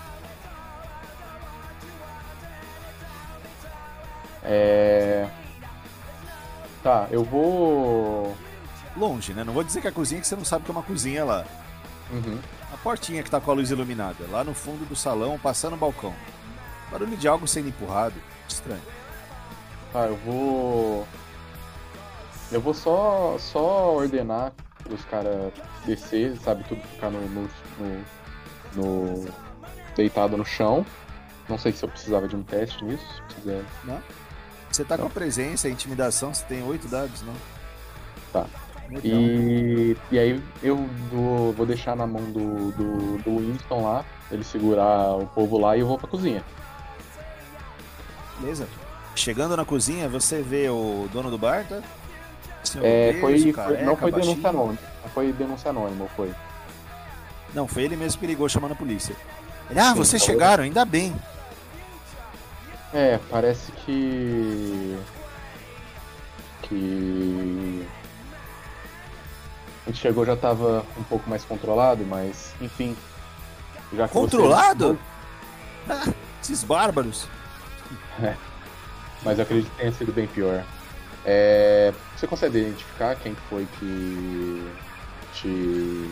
É. 4.44 5.28
Tá, 6.82 7.08
eu 7.10 7.24
vou. 7.24 8.36
Longe, 8.96 9.32
né? 9.32 9.42
Não 9.42 9.52
vou 9.52 9.64
dizer 9.64 9.80
que 9.80 9.86
é 9.86 9.90
a 9.90 9.92
cozinha, 9.92 10.20
que 10.20 10.26
você 10.26 10.36
não 10.36 10.44
sabe 10.44 10.64
que 10.64 10.70
é 10.70 10.72
uma 10.72 10.82
cozinha 10.82 11.24
lá. 11.24 11.44
Uhum. 12.12 12.38
A 12.72 12.76
portinha 12.76 13.22
que 13.22 13.30
tá 13.30 13.40
com 13.40 13.50
a 13.50 13.54
luz 13.54 13.70
iluminada, 13.70 14.24
lá 14.30 14.44
no 14.44 14.54
fundo 14.54 14.84
do 14.86 14.94
salão, 14.94 15.38
passando 15.38 15.72
o 15.74 15.76
balcão. 15.78 16.14
Barulho 16.90 17.16
de 17.16 17.26
algo 17.26 17.48
sendo 17.48 17.68
empurrado. 17.68 18.14
Estranho. 18.48 18.82
Tá, 19.92 20.06
eu 20.06 20.16
vou. 20.18 21.08
Eu 22.52 22.60
vou 22.60 22.74
só, 22.74 23.36
só 23.38 23.94
ordenar 23.96 24.52
os 24.88 25.04
caras 25.06 25.52
descer, 25.86 26.36
sabe? 26.36 26.62
Tudo 26.64 26.80
ficar 26.82 27.10
no, 27.10 27.20
no, 27.28 27.50
no- 27.80 28.04
no- 29.24 29.28
deitado 29.96 30.36
no 30.36 30.44
chão. 30.44 30.84
Não 31.48 31.58
sei 31.58 31.72
se 31.72 31.82
eu 31.84 31.88
precisava 31.88 32.28
de 32.28 32.36
um 32.36 32.42
teste 32.42 32.84
nisso. 32.84 33.04
Se 33.28 33.34
quiser. 33.34 33.64
Você 34.74 34.82
tá 34.82 34.98
com 34.98 35.06
a 35.06 35.10
presença, 35.10 35.68
a 35.68 35.70
intimidação, 35.70 36.34
você 36.34 36.44
tem 36.46 36.60
oito 36.64 36.88
dados, 36.88 37.22
não? 37.22 37.34
Tá. 38.32 38.44
Legal. 38.90 39.02
E, 39.04 39.96
e 40.10 40.18
aí 40.18 40.42
eu 40.64 40.76
vou, 41.12 41.52
vou 41.52 41.64
deixar 41.64 41.94
na 41.94 42.08
mão 42.08 42.24
do, 42.32 42.72
do, 42.72 43.18
do 43.18 43.38
Winston 43.38 43.84
lá, 43.84 44.04
ele 44.32 44.42
segurar 44.42 45.14
o 45.14 45.26
povo 45.26 45.58
lá 45.58 45.76
e 45.76 45.80
eu 45.80 45.86
vou 45.86 45.96
pra 45.96 46.08
cozinha. 46.08 46.42
Beleza. 48.40 48.66
Chegando 49.14 49.56
na 49.56 49.64
cozinha, 49.64 50.08
você 50.08 50.42
vê 50.42 50.68
o 50.68 51.08
dono 51.12 51.30
do 51.30 51.38
bar, 51.38 51.64
tá? 51.68 51.80
Senhor 52.64 52.84
É, 52.84 53.12
foi, 53.20 53.38
foi- 53.40 53.52
careca, 53.52 53.84
não 53.84 53.96
foi 53.96 54.10
denúncia 54.10 54.48
anônima. 54.48 54.78
Não 55.04 55.10
foi 55.10 55.32
denúncia 55.32 55.70
anônima, 55.70 56.06
foi. 56.16 56.34
Não, 57.54 57.68
foi 57.68 57.84
ele 57.84 57.94
mesmo 57.94 58.18
que 58.18 58.26
ligou 58.26 58.48
chamando 58.48 58.72
a 58.72 58.76
polícia. 58.76 59.14
Ele, 59.70 59.78
ah, 59.78 59.92
Sim, 59.92 59.94
vocês 59.98 60.20
tá 60.20 60.26
chegaram, 60.26 60.64
ainda 60.64 60.84
bem. 60.84 61.14
É, 62.94 63.18
parece 63.30 63.72
que. 63.72 64.96
Que. 66.62 67.86
A 69.86 69.90
gente 69.90 70.00
chegou 70.00 70.24
já 70.24 70.34
tava 70.36 70.84
um 70.96 71.02
pouco 71.02 71.28
mais 71.28 71.44
controlado, 71.44 72.04
mas 72.06 72.54
enfim. 72.60 72.96
Já 73.92 74.06
você- 74.06 74.12
Controlado? 74.12 74.98
Ah, 75.88 76.04
esses 76.42 76.64
bárbaros. 76.64 77.26
Mas 79.22 79.38
eu 79.38 79.44
acredito 79.44 79.70
que 79.72 79.76
tenha 79.78 79.92
sido 79.92 80.12
bem 80.12 80.26
pior. 80.26 80.64
É, 81.24 81.92
Você 82.16 82.26
consegue 82.26 82.58
identificar 82.58 83.16
quem 83.16 83.34
foi 83.48 83.66
que 83.78 84.70
te. 85.34 86.10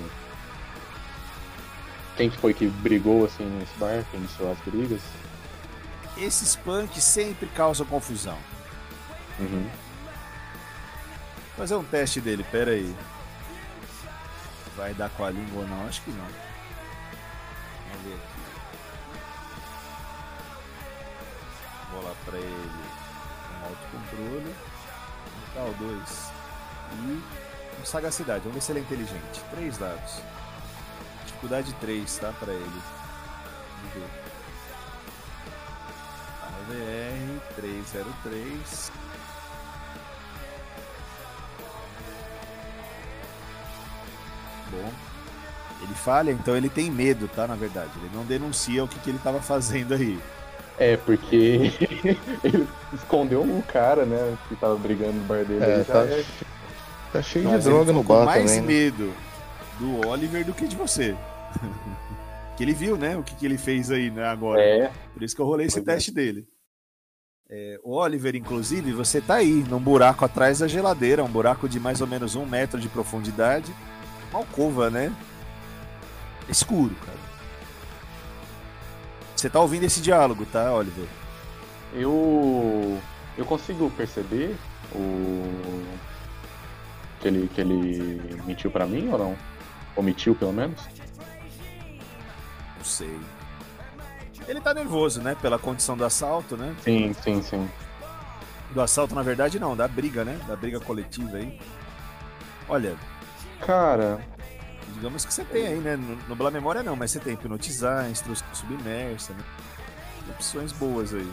Quem 2.16 2.28
que 2.28 2.36
foi 2.38 2.52
que 2.52 2.66
brigou 2.66 3.24
assim 3.24 3.44
nesse 3.59 3.74
bar, 3.78 4.04
quem 4.10 4.20
iniciou 4.20 4.50
as 4.52 4.59
brigas? 4.60 5.00
Esses 6.16 6.56
punks 6.56 7.02
sempre 7.02 7.47
causam 7.48 7.86
confusão. 7.86 8.39
Uhum. 9.39 9.68
Fazer 11.56 11.74
um 11.74 11.84
teste 11.84 12.20
dele, 12.20 12.44
pera 12.51 12.72
aí. 12.72 12.94
Vai 14.76 14.94
dar 14.94 15.10
com 15.10 15.24
a 15.24 15.30
língua 15.30 15.62
ou 15.62 15.68
não? 15.68 15.86
Acho 15.86 16.02
que 16.02 16.10
não. 16.10 16.26
Vamos 17.89 18.02
ver 18.05 18.14
aqui. 18.14 18.43
Vou 21.93 22.02
lá 22.02 22.14
pra 22.24 22.39
ele 22.39 22.72
com 23.48 23.66
autocontrole. 23.68 24.55
Um 25.36 25.55
tal, 25.55 25.74
dois. 25.74 26.32
E 26.94 27.22
com 27.76 27.84
sagacidade. 27.84 28.40
Vamos 28.40 28.55
ver 28.55 28.60
se 28.62 28.72
ele 28.72 28.78
é 28.80 28.82
inteligente. 28.82 29.40
Três 29.51 29.78
dados. 29.78 30.22
Dificuldade 31.26 31.72
3, 31.74 32.16
tá? 32.18 32.32
Pra 32.39 32.52
ele. 32.52 32.82
Vamos 33.82 33.94
ver. 33.94 34.22
VR 36.68 37.40
303. 37.56 38.93
Bom. 44.70 44.90
Ele 45.82 45.94
falha, 45.94 46.30
então 46.30 46.56
ele 46.56 46.68
tem 46.68 46.90
medo, 46.90 47.28
tá? 47.28 47.47
Na 47.47 47.55
verdade. 47.56 47.90
Ele 47.97 48.10
não 48.14 48.24
denuncia 48.24 48.84
o 48.84 48.89
que, 48.89 48.98
que 49.01 49.10
ele 49.10 49.18
tava 49.18 49.40
fazendo 49.40 49.94
aí. 49.94 50.18
É, 50.78 50.97
porque 50.97 51.72
ele 52.43 52.68
escondeu 52.94 53.43
um 53.43 53.60
cara, 53.60 54.05
né? 54.06 54.36
Que 54.48 54.56
tava 54.56 54.76
brigando 54.76 55.12
no 55.14 55.24
bar 55.24 55.44
dele. 55.44 55.62
É, 55.64 55.74
Ele 55.76 55.84
tá, 55.84 56.06
já 56.06 56.12
é- 56.14 56.24
tá 57.12 57.22
cheio 57.22 57.48
Mas 57.48 57.64
de 57.64 57.70
droga 57.70 57.93
no 57.93 58.02
bar 58.02 58.24
mais 58.24 58.52
também. 58.52 58.60
né? 58.60 58.66
medo 58.66 59.12
do 59.78 60.09
Oliver 60.09 60.44
do 60.44 60.55
que 60.55 60.66
de 60.66 60.76
você. 60.76 61.14
que 62.56 62.62
ele 62.62 62.72
viu, 62.72 62.97
né? 62.97 63.16
O 63.16 63.22
que, 63.22 63.34
que 63.34 63.44
ele 63.44 63.59
fez 63.59 63.90
aí, 63.90 64.10
né? 64.10 64.24
Agora. 64.26 64.62
É, 64.62 64.90
Por 65.12 65.22
isso 65.22 65.34
que 65.36 65.43
eu 65.43 65.47
rolei 65.47 65.66
esse 65.66 65.80
é. 65.80 65.82
teste 65.82 66.10
dele. 66.12 66.47
É, 67.55 67.79
o 67.85 67.97
Oliver, 67.97 68.35
inclusive, 68.35 68.93
você 68.93 69.20
tá 69.20 69.35
aí, 69.35 69.62
num 69.69 69.79
buraco 69.79 70.24
atrás 70.24 70.61
da 70.61 70.66
geladeira, 70.66 71.23
um 71.23 71.29
buraco 71.29 71.69
de 71.69 71.79
mais 71.79 72.01
ou 72.01 72.07
menos 72.07 72.35
um 72.35 72.47
metro 72.47 72.81
de 72.81 72.89
profundidade. 72.89 73.70
Uma 74.31 74.39
alcova, 74.39 74.89
né? 74.89 75.15
Escuro, 76.49 76.95
cara. 77.05 77.19
Você 79.37 79.51
tá 79.51 79.61
ouvindo 79.61 79.85
esse 79.85 80.01
diálogo, 80.01 80.47
tá, 80.47 80.73
Oliver? 80.73 81.07
eu. 81.95 82.99
Eu 83.37 83.45
consigo 83.45 83.91
perceber 83.91 84.57
o. 84.95 85.85
Que 87.20 87.29
ele, 87.29 87.51
que 87.55 87.61
ele 87.61 88.43
mentiu 88.47 88.70
pra 88.70 88.87
mim 88.87 89.11
ou 89.11 89.19
não? 89.19 89.37
Omitiu, 89.95 90.35
pelo 90.35 90.55
menos? 90.55 90.81
Não 92.79 92.85
sei. 92.85 93.15
Ele 94.48 94.60
tá 94.60 94.74
nervoso, 94.74 95.20
né? 95.23 95.36
Pela 95.40 95.59
condição 95.59 95.97
do 95.97 96.05
assalto, 96.05 96.56
né? 96.56 96.74
Sim, 96.82 97.12
sim, 97.23 97.43
sim. 97.43 97.70
Do 98.73 98.81
assalto, 98.81 99.14
na 99.14 99.23
verdade, 99.23 99.59
não, 99.60 99.77
da 99.77 99.86
briga, 99.86 100.24
né? 100.24 100.39
Da 100.47 100.56
briga 100.56 100.81
coletiva 100.81 101.36
aí. 101.36 101.59
Olha, 102.69 102.97
Cara, 103.60 104.19
digamos 104.94 105.24
que 105.24 105.32
você 105.32 105.44
tem 105.44 105.66
aí, 105.69 105.78
né? 105.78 105.97
No, 106.28 106.35
Bla 106.35 106.51
Memória 106.51 106.82
não, 106.82 106.97
mas 106.97 107.12
você 107.12 107.20
tem 107.20 107.35
hipnotizar, 107.35 108.10
instrução 108.10 108.47
submersa, 108.52 109.32
né? 109.35 109.40
Opções 110.31 110.73
boas 110.73 111.14
aí. 111.14 111.31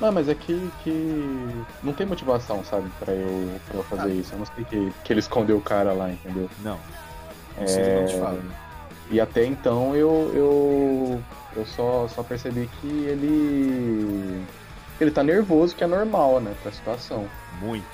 não, 0.00 0.12
mas 0.12 0.28
é 0.28 0.34
que, 0.36 0.70
que 0.84 1.64
não 1.82 1.92
tem 1.92 2.06
motivação, 2.06 2.62
sabe, 2.64 2.88
pra 3.00 3.12
eu, 3.12 3.60
pra 3.66 3.76
eu 3.78 3.84
fazer 3.84 4.02
Ah. 4.10 4.14
isso. 4.14 4.32
Eu 4.34 4.38
não 4.38 4.46
sei 4.46 4.64
que, 4.64 4.92
que 5.04 5.12
ele 5.12 5.20
escondeu 5.20 5.56
o 5.56 5.60
cara 5.60 5.92
lá, 5.92 6.10
entendeu? 6.10 6.48
Não. 6.60 6.78
Ele 7.58 8.00
não 8.00 8.06
te 8.06 8.14
É, 8.14 8.20
fala. 8.20 8.42
E 9.10 9.20
até 9.20 9.44
então 9.44 9.94
eu, 9.94 10.30
eu, 10.34 11.22
eu 11.56 11.66
só, 11.66 12.08
só 12.08 12.22
percebi 12.22 12.68
que 12.80 12.88
ele. 12.88 14.44
Ele 15.00 15.10
tá 15.10 15.22
nervoso, 15.22 15.74
que 15.74 15.84
é 15.84 15.86
normal, 15.86 16.40
né, 16.40 16.54
pra 16.62 16.72
situação. 16.72 17.28
Muito. 17.60 17.84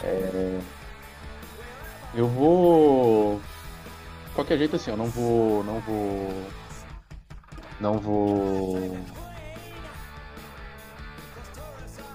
Eu 2.15 2.27
vou. 2.29 3.41
Qualquer 4.35 4.59
jeito 4.59 4.77
assim, 4.77 4.91
eu 4.91 4.97
não 4.97 5.07
vou. 5.07 5.65
Não 5.65 5.81
vou. 5.81 6.45
Não 7.81 7.99
vou. 7.99 8.99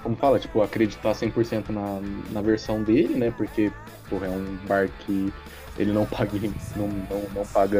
Como 0.04 0.16
fala, 0.16 0.40
tipo, 0.40 0.62
acreditar 0.62 1.14
100% 1.14 1.70
na, 1.70 2.00
na 2.32 2.42
versão 2.42 2.84
dele, 2.84 3.16
né? 3.16 3.34
Porque, 3.36 3.72
porra, 4.08 4.28
é 4.28 4.30
um 4.30 4.56
bar 4.68 4.88
que 5.00 5.34
ele 5.78 5.92
não 5.92 6.06
paga. 6.06 6.32
Não, 6.76 6.88
não, 6.88 7.22
não 7.34 7.46
paga. 7.48 7.80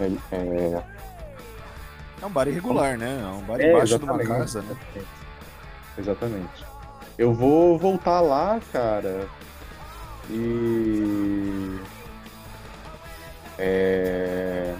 É, 0.00 0.34
é, 0.34 0.82
É 2.22 2.26
um 2.26 2.30
bar 2.30 2.48
irregular, 2.48 2.96
né? 2.96 3.20
É 3.22 3.26
um 3.26 3.42
bar 3.42 3.60
É, 3.60 3.70
embaixo 3.70 3.98
de 3.98 4.04
uma 4.04 4.18
casa, 4.18 4.62
né? 4.62 4.76
Exatamente. 5.98 6.64
Eu 7.18 7.34
vou 7.34 7.78
voltar 7.78 8.20
lá, 8.20 8.58
cara, 8.72 9.28
e. 10.30 11.78
É, 13.58 14.74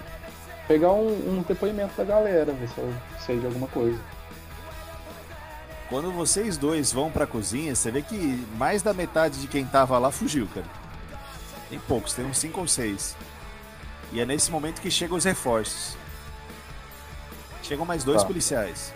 pegar 0.66 0.92
um, 0.92 1.38
um 1.38 1.44
depoimento 1.46 1.94
da 1.96 2.04
galera, 2.04 2.52
ver 2.52 2.68
se 2.68 2.78
eu 2.78 2.94
sei 3.18 3.38
de 3.38 3.46
alguma 3.46 3.66
coisa. 3.66 3.98
Quando 5.90 6.12
vocês 6.12 6.56
dois 6.56 6.92
vão 6.92 7.10
pra 7.10 7.26
cozinha, 7.26 7.74
você 7.74 7.90
vê 7.90 8.00
que 8.00 8.46
mais 8.56 8.80
da 8.80 8.94
metade 8.94 9.40
de 9.40 9.48
quem 9.48 9.66
tava 9.66 9.98
lá 9.98 10.10
fugiu, 10.10 10.46
cara. 10.54 10.66
Tem 11.68 11.78
poucos, 11.80 12.14
tem 12.14 12.24
uns 12.24 12.38
5 12.38 12.60
ou 12.60 12.68
6. 12.68 13.16
E 14.12 14.20
é 14.20 14.26
nesse 14.26 14.50
momento 14.50 14.80
que 14.80 14.90
chegam 14.90 15.16
os 15.16 15.24
reforços. 15.24 15.96
Chegam 17.62 17.84
mais 17.86 18.02
dois 18.04 18.22
Tá. 18.22 18.26
policiais. 18.26 18.92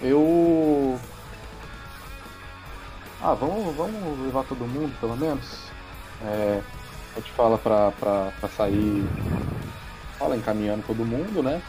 Eu. 0.00 0.98
Ah, 3.20 3.34
vamos, 3.34 3.74
vamos 3.76 4.20
levar 4.24 4.44
todo 4.44 4.64
mundo, 4.66 4.94
pelo 5.00 5.16
menos. 5.16 5.44
É, 6.24 6.60
a 7.16 7.20
gente 7.20 7.32
fala 7.32 7.58
pra, 7.58 7.90
pra, 7.92 8.32
pra 8.38 8.48
sair. 8.50 9.04
Fala 10.18 10.36
encaminhando 10.36 10.84
todo 10.86 11.04
mundo, 11.04 11.42
né? 11.42 11.60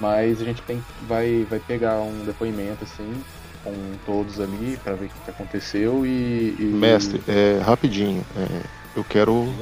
Mas 0.00 0.40
a 0.40 0.44
gente 0.44 0.60
tem, 0.62 0.82
vai, 1.08 1.46
vai 1.48 1.58
pegar 1.58 1.96
um 2.00 2.24
depoimento, 2.24 2.84
assim, 2.84 3.22
com 3.64 3.72
todos 4.04 4.38
ali, 4.40 4.78
pra 4.82 4.92
ver 4.94 5.06
o 5.06 5.08
que 5.08 5.20
que 5.24 5.30
aconteceu 5.30 6.04
e. 6.04 6.56
e- 6.58 6.62
Mestre, 6.64 7.22
é, 7.28 7.60
rapidinho. 7.62 8.24
é, 8.36 8.62
eu 8.96 9.04
quero. 9.04 9.52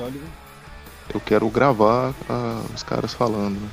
Eu 1.12 1.20
quero 1.20 1.48
gravar 1.51 2.15
ah, 2.28 2.62
os 2.74 2.82
caras 2.82 3.12
falando. 3.12 3.61
né? 3.61 3.69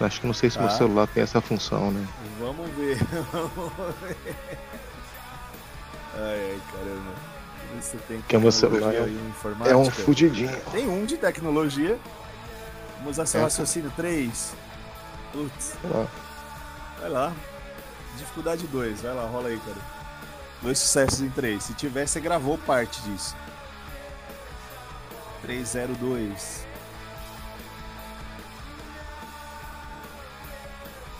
Acho 0.00 0.20
que 0.20 0.26
não 0.26 0.34
sei 0.34 0.50
se 0.50 0.56
Tá. 0.58 0.62
meu 0.64 0.70
celular 0.70 1.06
tem 1.08 1.22
essa 1.22 1.40
função, 1.40 1.90
né? 1.90 2.06
Vamos 2.38 2.70
ver. 2.76 2.98
Vamos 3.32 3.94
ver. 4.02 4.16
Ai, 6.14 6.50
ai, 6.52 6.60
caramba. 6.72 7.12
Você 7.80 7.96
tem 8.08 8.20
Que 8.26 8.36
é 8.36 8.38
meu 8.38 8.52
celular, 8.52 8.94
é 8.94 9.02
um-? 9.02 9.66
É 9.66 9.76
um 9.76 9.90
fudidinho. 9.90 10.56
Tem 10.72 10.88
um 10.88 11.04
de 11.04 11.16
tecnologia. 11.16 11.98
Vamos 12.98 13.12
usar 13.12 13.26
seu 13.26 13.40
É. 13.40 13.44
raciocínio 13.44 13.92
3. 13.96 14.52
Putz, 15.32 15.74
Sei 15.80 15.90
lá. 15.90 16.06
vai 17.00 17.10
lá. 17.10 17.32
Dificuldade 18.16 18.66
2, 18.66 19.02
vai 19.02 19.14
lá, 19.14 19.26
rola 19.26 19.48
aí, 19.48 19.58
cara. 19.58 19.76
Dois 20.62 20.78
sucessos 20.78 21.20
em 21.20 21.30
3. 21.30 21.62
Se 21.62 21.74
tiver, 21.74 22.06
você 22.06 22.18
gravou 22.20 22.58
parte 22.58 23.00
disso. 23.02 23.36
302. 25.48 26.66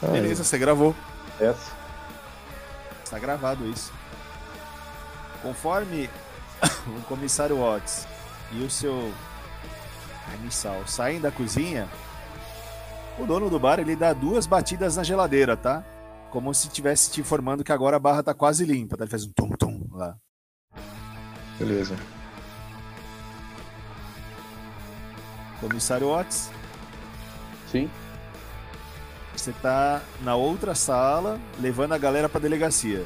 Ah, 0.02 0.06
Beleza, 0.08 0.44
você 0.44 0.58
gravou. 0.58 0.94
Essa. 1.40 1.72
Está 3.02 3.18
gravado 3.18 3.66
isso. 3.70 3.90
Conforme 5.40 6.10
o 6.86 7.00
comissário 7.06 7.56
Watts 7.56 8.06
e 8.52 8.62
o 8.62 8.68
seu 8.68 9.14
carniçal 10.26 10.86
saem 10.86 11.20
da 11.22 11.30
cozinha, 11.30 11.88
o 13.18 13.24
dono 13.24 13.48
do 13.48 13.58
bar 13.58 13.78
ele 13.80 13.96
dá 13.96 14.12
duas 14.12 14.46
batidas 14.46 14.96
na 14.96 15.02
geladeira, 15.02 15.56
tá? 15.56 15.82
Como 16.30 16.52
se 16.52 16.66
estivesse 16.66 17.10
te 17.10 17.22
informando 17.22 17.64
que 17.64 17.72
agora 17.72 17.96
a 17.96 18.00
barra 18.00 18.22
tá 18.22 18.34
quase 18.34 18.66
limpa, 18.66 18.94
tá? 18.94 19.04
Ele 19.04 19.10
faz 19.10 19.24
um 19.24 19.32
tum-tum 19.32 19.88
lá. 19.90 20.18
Beleza. 21.58 21.96
Comissário 25.60 26.08
Watts, 26.08 26.50
Sim. 27.70 27.90
você 29.34 29.52
tá 29.52 30.00
na 30.22 30.34
outra 30.34 30.74
sala 30.74 31.38
levando 31.60 31.92
a 31.92 31.98
galera 31.98 32.28
pra 32.28 32.40
delegacia. 32.40 33.04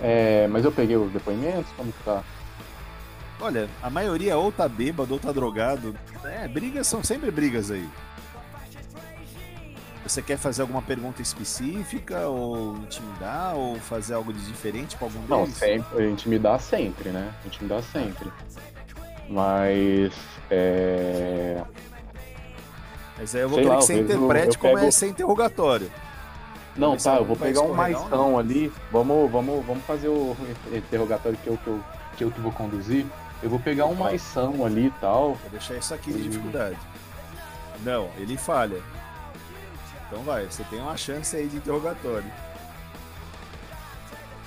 É, 0.00 0.46
mas 0.48 0.64
eu 0.64 0.72
peguei 0.72 0.96
os 0.96 1.12
depoimentos, 1.12 1.70
como 1.76 1.92
que 1.92 2.02
tá? 2.04 2.22
Olha, 3.40 3.68
a 3.82 3.90
maioria 3.90 4.36
ou 4.36 4.52
tá 4.52 4.68
bêbado 4.68 5.14
ou 5.14 5.20
tá 5.20 5.32
drogado. 5.32 5.96
É, 6.24 6.46
brigas 6.46 6.86
são 6.86 7.02
sempre 7.02 7.30
brigas 7.30 7.70
aí. 7.70 7.88
Você 10.04 10.20
quer 10.20 10.36
fazer 10.36 10.62
alguma 10.62 10.82
pergunta 10.82 11.22
específica, 11.22 12.26
ou 12.26 12.76
intimidar, 12.78 13.54
ou 13.54 13.76
fazer 13.78 14.14
algo 14.14 14.32
de 14.32 14.44
diferente 14.46 14.96
com 14.96 15.04
algum 15.04 15.20
Não, 15.28 15.42
deles? 15.42 15.56
sempre, 15.56 16.10
intimidar 16.10 16.60
sempre, 16.60 17.10
né? 17.10 17.32
Intimidar 17.46 17.82
sempre. 17.84 18.30
Mas. 19.28 20.12
É... 20.50 21.62
Mas 23.18 23.34
aí 23.34 23.42
eu 23.42 23.48
vou 23.48 23.56
Sei 23.58 23.64
querer 23.64 23.74
lá, 23.74 23.80
que 23.80 23.86
você 23.86 23.94
eu 23.94 23.98
interprete 24.04 24.54
eu 24.56 24.60
como 24.60 24.74
pego- 24.74 24.86
é 24.86 24.90
ser 24.90 25.06
interrogatório. 25.08 25.90
Não, 26.76 26.98
se 26.98 27.04
tá, 27.04 27.16
eu 27.16 27.24
vou 27.24 27.36
pegar 27.36 27.60
um 27.62 27.74
maisão 27.74 28.38
ali. 28.38 28.72
Vamos, 28.90 29.30
vamos, 29.30 29.64
vamos 29.64 29.84
fazer 29.84 30.08
o 30.08 30.36
interrogatório 30.72 31.36
que 31.38 31.46
eu, 31.48 31.56
que, 31.58 31.66
eu, 31.68 31.80
que 32.16 32.24
eu 32.24 32.30
que 32.30 32.40
vou 32.40 32.50
conduzir. 32.52 33.04
Eu 33.42 33.50
vou 33.50 33.58
pegar 33.60 33.86
um 33.86 33.94
maição 33.94 34.64
ali 34.64 34.86
e 34.86 34.90
tal. 35.00 35.34
Vou 35.34 35.50
deixar 35.50 35.74
isso 35.74 35.92
aqui 35.92 36.12
de 36.12 36.22
dificuldade. 36.22 36.78
Não, 37.84 38.08
ele 38.16 38.36
falha. 38.36 38.80
Então 40.08 40.22
vai, 40.22 40.44
você 40.46 40.62
tem 40.64 40.80
uma 40.80 40.96
chance 40.96 41.36
aí 41.36 41.46
de 41.46 41.56
interrogatório. 41.56 42.30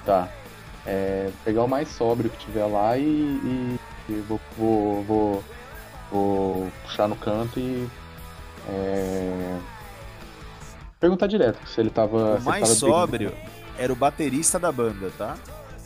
Tá. 0.06 0.28
É, 0.86 1.30
pegar 1.44 1.64
o 1.64 1.68
mais 1.68 1.90
sóbrio 1.90 2.30
que 2.30 2.38
tiver 2.46 2.66
lá 2.66 2.98
e, 2.98 3.02
e- 3.04 3.80
e 4.10 4.14
vou, 4.28 4.40
vou, 4.58 5.04
vou, 5.04 5.44
vou 6.16 6.72
puxar 6.84 7.08
no 7.08 7.16
canto 7.16 7.60
e. 7.60 7.88
é, 8.70 9.58
Perguntar 11.00 11.28
direto 11.28 11.60
se 11.68 11.80
ele 11.82 11.90
tava. 11.90 12.36
O 12.38 12.42
mais 12.42 12.62
tava 12.62 12.74
sóbrio 12.76 13.34
era 13.78 13.92
o 13.92 13.96
baterista 13.96 14.58
da 14.58 14.72
banda, 14.72 15.12
tá? 15.18 15.36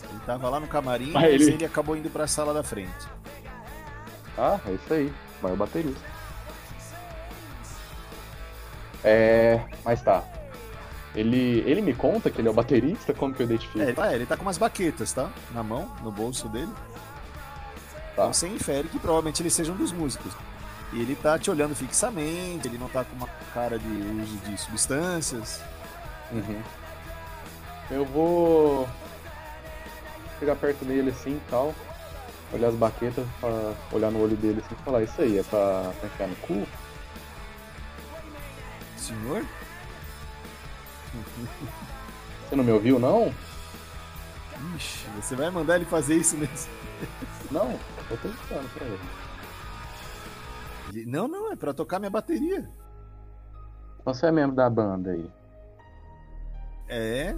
Ele 0.10 0.20
tava 0.26 0.48
lá 0.50 0.60
no 0.60 0.68
camarim, 0.68 1.10
Ah, 1.16 1.22
mas 1.22 1.34
ele- 1.42 1.52
ele 1.54 1.66
acabou 1.66 1.96
indo 1.98 2.10
pra 2.10 2.28
sala 2.28 2.54
da 2.54 2.64
frente. 2.64 3.08
Ah, 4.38 4.60
é 4.68 4.72
isso 4.72 4.94
aí. 4.94 5.12
Vai 5.42 5.52
o 5.54 5.56
baterista. 5.58 6.00
É. 9.04 9.60
Mas 9.84 10.02
tá. 10.02 10.24
Ele, 11.16 11.64
ele 11.66 11.82
me 11.82 11.94
conta 11.94 12.30
que 12.30 12.40
ele 12.40 12.48
é 12.48 12.52
o 12.52 12.54
baterista? 12.54 13.14
Como 13.14 13.34
que 13.34 13.42
eu 13.42 13.46
identifico? 13.46 13.80
É, 13.80 13.84
ele 13.86 13.94
tá, 13.94 14.14
ele 14.16 14.26
tá 14.28 14.38
com 14.38 14.44
umas 14.44 14.58
baquetas, 14.60 15.12
tá? 15.12 15.30
Na 15.54 15.64
mão, 15.64 15.92
no 16.04 16.12
bolso 16.12 16.48
dele. 16.50 16.70
Tá. 18.20 18.24
Então 18.24 18.34
você 18.34 18.48
infere 18.50 18.90
que 18.90 19.00
provavelmente 19.00 19.42
ele 19.42 19.50
seja 19.50 19.72
um 19.72 19.78
dos 19.78 19.94
músicos. 19.94 20.34
E 20.92 21.02
ele 21.02 21.16
tá 21.16 21.40
te 21.40 21.50
olhando 21.50 21.74
fixamente, 21.76 22.68
ele 22.68 22.78
não 22.78 22.90
tá 22.90 23.06
com 23.06 23.16
uma 23.16 23.28
cara 23.54 23.80
de 23.80 23.88
uso 23.88 24.38
de 24.38 24.58
substâncias. 24.58 25.62
Uhum. 26.32 26.62
Eu 27.90 28.06
vou 28.06 28.90
chegar 30.40 30.56
perto 30.56 30.84
dele 30.84 31.12
assim 31.12 31.32
e 31.32 31.42
tal, 31.50 31.74
olhar 32.52 32.70
as 32.70 32.76
baquetas, 32.76 33.26
pra 33.40 33.74
olhar 33.92 34.12
no 34.12 34.22
olho 34.22 34.36
dele 34.36 34.62
assim 34.66 34.76
e 34.80 34.84
falar, 34.84 35.04
isso 35.04 35.22
aí 35.22 35.38
é 35.38 35.44
pra, 35.44 35.92
pra 36.00 36.08
enfiar 36.08 36.28
no 36.28 36.36
cu? 36.38 36.68
Senhor? 38.98 39.46
Você 42.48 42.56
não 42.56 42.64
me 42.64 42.72
ouviu, 42.72 43.00
não? 43.00 43.34
Ixi, 44.76 45.08
você 45.16 45.36
vai 45.36 45.50
mandar 45.50 45.76
ele 45.76 45.86
fazer 45.86 46.16
isso 46.16 46.38
mesmo? 46.38 46.70
Não, 47.52 47.80
tô 48.18 48.28
ele. 48.28 49.00
Ele, 50.90 51.06
não, 51.06 51.28
não, 51.28 51.52
é 51.52 51.56
pra 51.56 51.74
tocar 51.74 52.00
minha 52.00 52.10
bateria. 52.10 52.68
Então 54.00 54.14
você 54.14 54.28
é 54.28 54.32
membro 54.32 54.56
da 54.56 54.70
banda 54.70 55.12
aí. 55.12 55.32
É. 56.88 57.36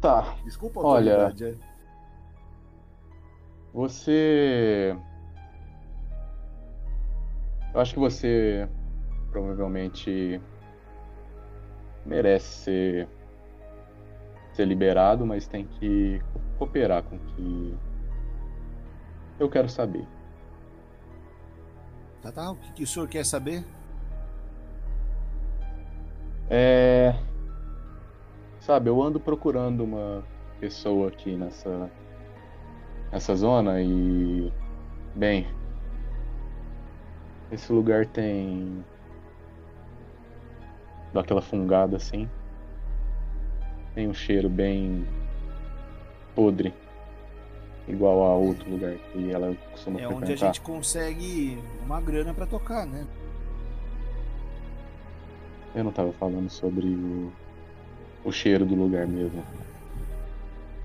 Tá, 0.00 0.36
Desculpa 0.44 0.80
a 0.80 0.84
Olha, 0.84 1.34
é. 1.40 1.54
Você. 3.72 4.96
Eu 7.72 7.80
acho 7.80 7.94
que 7.94 8.00
você 8.00 8.68
provavelmente 9.30 10.40
merece 12.06 12.46
ser, 12.46 13.08
ser 14.54 14.64
liberado, 14.64 15.26
mas 15.26 15.46
tem 15.46 15.66
que 15.66 16.22
cooperar 16.58 17.02
com 17.02 17.16
o 17.16 17.18
que 17.18 17.76
eu 19.38 19.48
quero 19.48 19.68
saber. 19.68 20.06
Tá, 22.22 22.32
tá, 22.32 22.50
o 22.50 22.56
que, 22.56 22.72
que 22.72 22.82
o 22.82 22.86
senhor 22.86 23.08
quer 23.08 23.24
saber? 23.24 23.64
É. 26.48 27.14
Sabe, 28.60 28.90
eu 28.90 29.02
ando 29.02 29.20
procurando 29.20 29.84
uma 29.84 30.24
pessoa 30.58 31.08
aqui 31.08 31.36
nessa. 31.36 31.90
nessa 33.12 33.34
zona 33.36 33.80
e. 33.80 34.52
Bem. 35.14 35.46
Esse 37.50 37.72
lugar 37.72 38.06
tem. 38.06 38.84
dá 41.12 41.20
aquela 41.20 41.42
fungada 41.42 41.96
assim. 41.96 42.28
Tem 43.94 44.08
um 44.08 44.14
cheiro 44.14 44.48
bem. 44.48 45.06
podre. 46.34 46.74
Igual 47.88 48.22
a 48.24 48.34
outro 48.34 48.68
lugar 48.68 48.94
que 49.12 49.30
ela 49.30 49.54
costuma 49.70 50.00
É 50.00 50.06
onde 50.06 50.14
a 50.16 50.18
frequentar. 50.26 50.46
gente 50.46 50.60
consegue 50.60 51.58
uma 51.84 52.00
grana 52.00 52.34
pra 52.34 52.46
tocar, 52.46 52.84
né? 52.84 53.06
Eu 55.74 55.84
não 55.84 55.92
tava 55.92 56.12
falando 56.14 56.48
sobre 56.50 56.86
o, 56.86 57.32
o 58.24 58.32
cheiro 58.32 58.64
do 58.66 58.74
lugar 58.74 59.06
mesmo. 59.06 59.44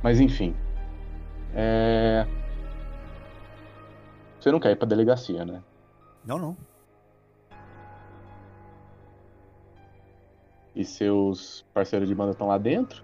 Mas 0.04 0.20
enfim. 0.20 0.56
É... 1.56 2.28
Você 4.40 4.52
não 4.52 4.60
quer 4.60 4.72
ir 4.72 4.76
pra 4.76 4.88
delegacia, 4.88 5.44
né? 5.46 5.64
Não, 6.26 6.38
não. 6.38 6.58
E 10.76 10.86
seus 10.86 11.66
parceiros 11.74 12.08
de 12.08 12.16
banda 12.16 12.32
estão 12.32 12.48
lá 12.48 12.58
dentro? 12.58 13.04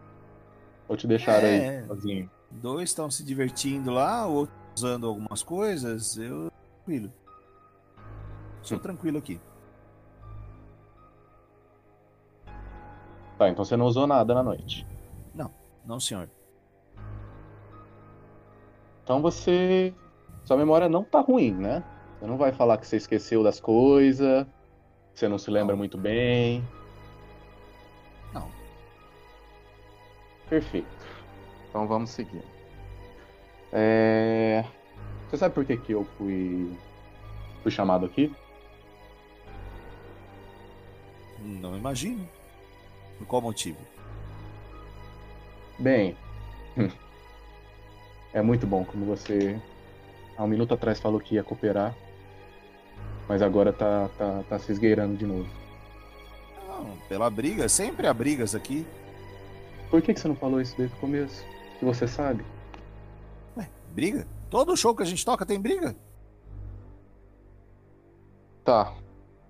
Ou 0.88 0.96
te 0.96 1.06
deixaram 1.08 1.48
É. 1.48 1.80
aí 1.80 1.88
sozinho? 1.88 2.30
Dois 2.50 2.90
estão 2.90 3.12
se 3.12 3.24
divertindo 3.24 3.92
lá, 3.92 4.28
o 4.28 4.34
outro 4.34 4.56
usando 4.76 5.08
algumas 5.08 5.44
coisas. 5.44 6.18
Eu. 6.18 6.52
Tranquilo. 6.86 7.14
Sou 8.62 8.80
tranquilo 8.80 9.18
aqui. 9.18 9.40
Tá, 13.38 13.50
então 13.50 13.64
você 13.64 13.78
não 13.78 13.86
usou 13.86 14.08
nada 14.08 14.34
na 14.34 14.42
noite. 14.42 14.86
Não, 15.88 16.02
senhor. 16.02 16.30
Então 19.04 19.22
você. 19.22 19.94
Sua 20.44 20.58
memória 20.58 20.90
não 20.90 21.04
tá 21.04 21.22
ruim, 21.22 21.54
né? 21.54 21.82
Você 22.20 22.28
não 22.28 22.38
vai 22.38 22.52
falar 22.52 22.78
que 22.78 22.86
você 22.86 22.98
esqueceu 22.98 23.42
das 23.42 23.60
coisas, 23.60 24.46
você 25.14 25.28
não 25.30 25.38
se 25.38 25.50
lembra 25.50 25.74
Não. 25.74 25.78
muito 25.78 25.98
bem. 25.98 26.68
Não. 28.34 28.50
Perfeito. 30.50 30.97
Então 31.70 31.88
vamos 31.88 32.10
seguir. 32.10 32.44
É... 33.72 34.64
Você 35.30 35.38
sabe 35.38 35.54
por 35.54 35.66
que, 35.66 35.78
que 35.78 35.92
eu 35.92 36.06
fui... 36.18 36.72
fui 37.62 37.72
chamado 37.72 38.06
aqui? 38.06 38.34
Não 41.40 41.78
imagino. 41.78 42.28
Por 43.18 43.28
qual 43.28 43.42
motivo? 43.42 43.80
Bem, 45.80 46.18
é 48.34 48.42
muito 48.42 48.66
bom 48.66 48.84
como 48.84 49.06
você 49.06 49.60
há 50.36 50.44
um 50.44 50.48
minuto 50.48 50.74
atrás 50.74 51.00
falou 51.00 51.20
que 51.20 51.36
ia 51.36 51.44
cooperar, 51.44 51.96
mas 53.28 53.42
agora 53.42 53.74
tá, 53.74 54.10
tá, 54.18 54.44
tá 54.50 54.60
se 54.60 54.72
esgueirando 54.72 55.16
de 55.16 55.26
novo. 55.26 55.50
Não, 56.68 56.98
pela 57.10 57.30
briga, 57.30 57.68
sempre 57.68 58.08
há 58.08 58.14
brigas 58.14 58.56
aqui. 58.56 58.86
Por 59.90 60.02
que, 60.02 60.14
que 60.14 60.20
você 60.20 60.28
não 60.28 60.36
falou 60.36 60.62
isso 60.62 60.76
desde 60.78 60.96
o 60.96 61.00
começo? 61.00 61.46
Que 61.80 61.86
você 61.86 62.08
sabe? 62.08 62.46
Briga? 63.94 64.28
Todo 64.50 64.78
show 64.78 64.96
que 64.96 65.02
a 65.02 65.06
gente 65.06 65.26
toca 65.26 65.46
tem 65.46 65.60
briga? 65.60 65.96
Tá, 68.64 68.96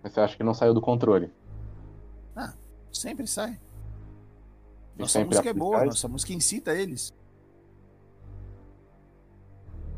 mas 0.01 0.13
você 0.13 0.21
acha 0.21 0.37
que 0.37 0.43
não 0.43 0.53
saiu 0.53 0.73
do 0.73 0.81
controle? 0.81 1.33
Sempre 2.91 3.27
sai. 3.27 3.59
E 4.95 5.01
Nossa 5.01 5.13
sempre 5.13 5.29
música 5.35 5.49
é 5.49 5.53
boa, 5.53 5.85
nossa 5.85 6.07
música 6.07 6.33
incita 6.33 6.73
eles. 6.73 7.13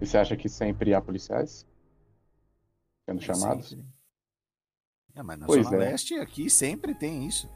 E 0.02 0.06
você 0.06 0.18
acha 0.18 0.36
que 0.36 0.50
sempre 0.50 0.94
há 0.94 1.02
policiais? 1.02 1.66
Sendo 3.06 3.22
É, 3.22 3.24
chamados? 3.26 3.70
sempre. 3.70 3.86
É, 5.16 5.24
mas 5.24 5.40
na 5.40 5.46
Pois 5.46 5.64
Zona 5.66 5.78
é. 5.78 5.80
Leste 5.92 6.16
aqui 6.16 6.50
sempre 6.50 6.94
tem 6.94 7.26
isso. 7.26 7.50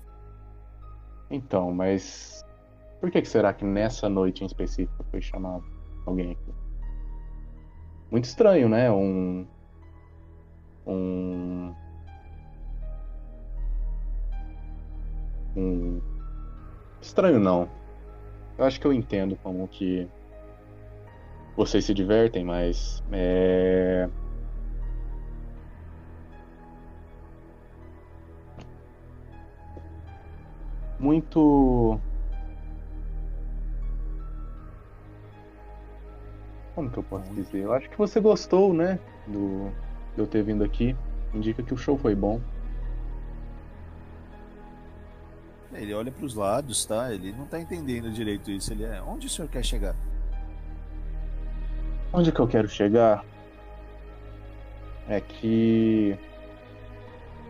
Então, 1.29 1.73
mas 1.73 2.42
por 3.03 3.11
que, 3.11 3.21
que 3.21 3.27
será 3.27 3.51
que 3.51 3.65
nessa 3.65 4.07
noite 4.07 4.45
em 4.45 4.47
específico 4.47 5.03
foi 5.11 5.21
chamado 5.21 5.61
alguém 6.05 6.31
aqui? 6.31 6.53
Muito 8.09 8.23
estranho, 8.23 8.69
né? 8.69 8.89
Um. 8.89 9.45
Um. 10.87 11.75
Um. 15.53 16.01
Estranho 17.01 17.41
não. 17.41 17.69
Eu 18.57 18.63
acho 18.63 18.79
que 18.79 18.87
eu 18.87 18.93
entendo 18.93 19.35
como 19.43 19.67
que 19.67 20.07
vocês 21.57 21.83
se 21.83 21.93
divertem, 21.93 22.45
mas 22.45 23.03
é. 23.11 24.09
muito. 30.97 31.99
Como 36.75 36.89
que 36.89 36.97
eu 36.97 37.03
posso 37.03 37.31
dizer? 37.33 37.59
Eu 37.59 37.73
acho 37.73 37.89
que 37.89 37.97
você 37.97 38.19
gostou, 38.19 38.73
né? 38.73 38.99
Do 39.27 39.71
de 40.15 40.21
eu 40.21 40.27
ter 40.27 40.43
vindo 40.43 40.63
aqui. 40.63 40.95
Indica 41.33 41.63
que 41.63 41.73
o 41.73 41.77
show 41.77 41.97
foi 41.97 42.15
bom. 42.15 42.39
Ele 45.73 45.93
olha 45.93 46.11
pros 46.11 46.35
lados, 46.35 46.85
tá? 46.85 47.11
Ele 47.11 47.31
não 47.31 47.45
tá 47.45 47.59
entendendo 47.59 48.11
direito 48.11 48.51
isso. 48.51 48.71
Ele 48.71 48.83
é. 48.83 49.01
Onde 49.01 49.25
o 49.27 49.29
senhor 49.29 49.47
quer 49.47 49.63
chegar? 49.63 49.95
Onde 52.11 52.31
que 52.31 52.39
eu 52.39 52.47
quero 52.47 52.67
chegar? 52.67 53.25
É 55.07 55.19
que. 55.19 56.17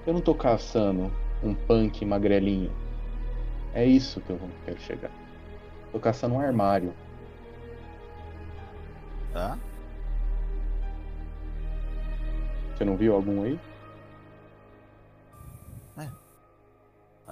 Eu 0.07 0.13
não 0.13 0.21
tô 0.21 0.33
caçando 0.33 1.11
um 1.43 1.53
punk 1.53 2.05
magrelinho. 2.05 2.71
É 3.73 3.85
isso 3.85 4.21
que 4.21 4.29
eu 4.29 4.39
quero 4.65 4.79
chegar. 4.79 5.11
Tô 5.91 5.99
caçando 5.99 6.35
um 6.35 6.39
armário. 6.39 6.93
Tá? 9.33 9.57
Você 12.75 12.85
não 12.85 12.95
viu 12.95 13.13
algum 13.13 13.43
aí? 13.43 13.59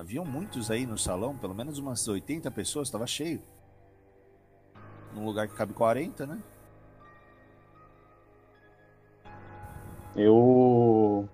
Haviam 0.01 0.25
muitos 0.25 0.71
aí 0.71 0.85
no 0.85 0.97
salão, 0.97 1.37
pelo 1.37 1.53
menos 1.53 1.77
umas 1.77 2.07
80 2.07 2.49
pessoas, 2.49 2.87
estava 2.87 3.05
cheio. 3.05 3.39
Num 5.13 5.25
lugar 5.25 5.47
que 5.47 5.55
cabe 5.55 5.73
40, 5.73 6.25
né? 6.25 6.41
Eu 10.15 11.29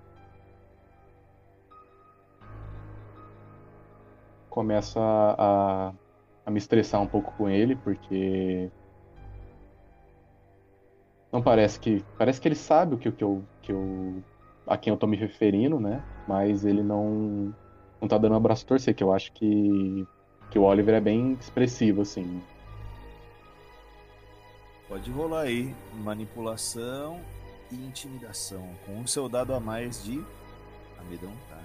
começo 4.49 4.99
a, 4.99 5.35
a, 5.38 5.94
a 6.45 6.52
me 6.52 6.57
estressar 6.57 6.99
um 6.99 7.07
pouco 7.07 7.31
com 7.38 7.48
ele, 7.48 7.76
porque 7.76 8.69
não 11.38 11.43
parece 11.43 11.80
que 11.80 12.03
parece 12.18 12.41
que 12.41 12.47
ele 12.47 12.55
sabe 12.55 12.95
o 12.95 12.97
que, 12.97 13.11
que 13.11 13.23
eu 13.23 13.43
que 13.61 13.72
eu 13.72 14.23
a 14.65 14.76
quem 14.76 14.91
eu 14.91 14.97
tô 14.97 15.05
me 15.05 15.15
referindo, 15.15 15.80
né? 15.80 16.03
Mas 16.27 16.65
ele 16.65 16.81
não 16.81 17.53
não 18.01 18.07
tá 18.07 18.18
dando 18.18 18.34
um 18.34 18.38
abraço 18.38 18.65
a 18.65 18.68
torcer, 18.68 18.95
que 18.95 19.03
eu 19.03 19.14
acho 19.14 19.31
que 19.34 20.05
que 20.49 20.57
o 20.57 20.64
Oliver 20.64 20.95
é 20.95 21.01
bem 21.01 21.34
expressivo 21.34 22.01
assim. 22.01 22.41
Pode 24.89 25.11
rolar 25.11 25.41
aí 25.41 25.76
manipulação 25.93 27.19
e 27.72 27.76
intimidação 27.76 28.68
com 28.85 29.01
o 29.01 29.07
seu 29.07 29.30
dado 29.30 29.53
a 29.53 29.59
mais 29.59 30.03
de 30.03 30.23
amedrontar. 30.99 31.64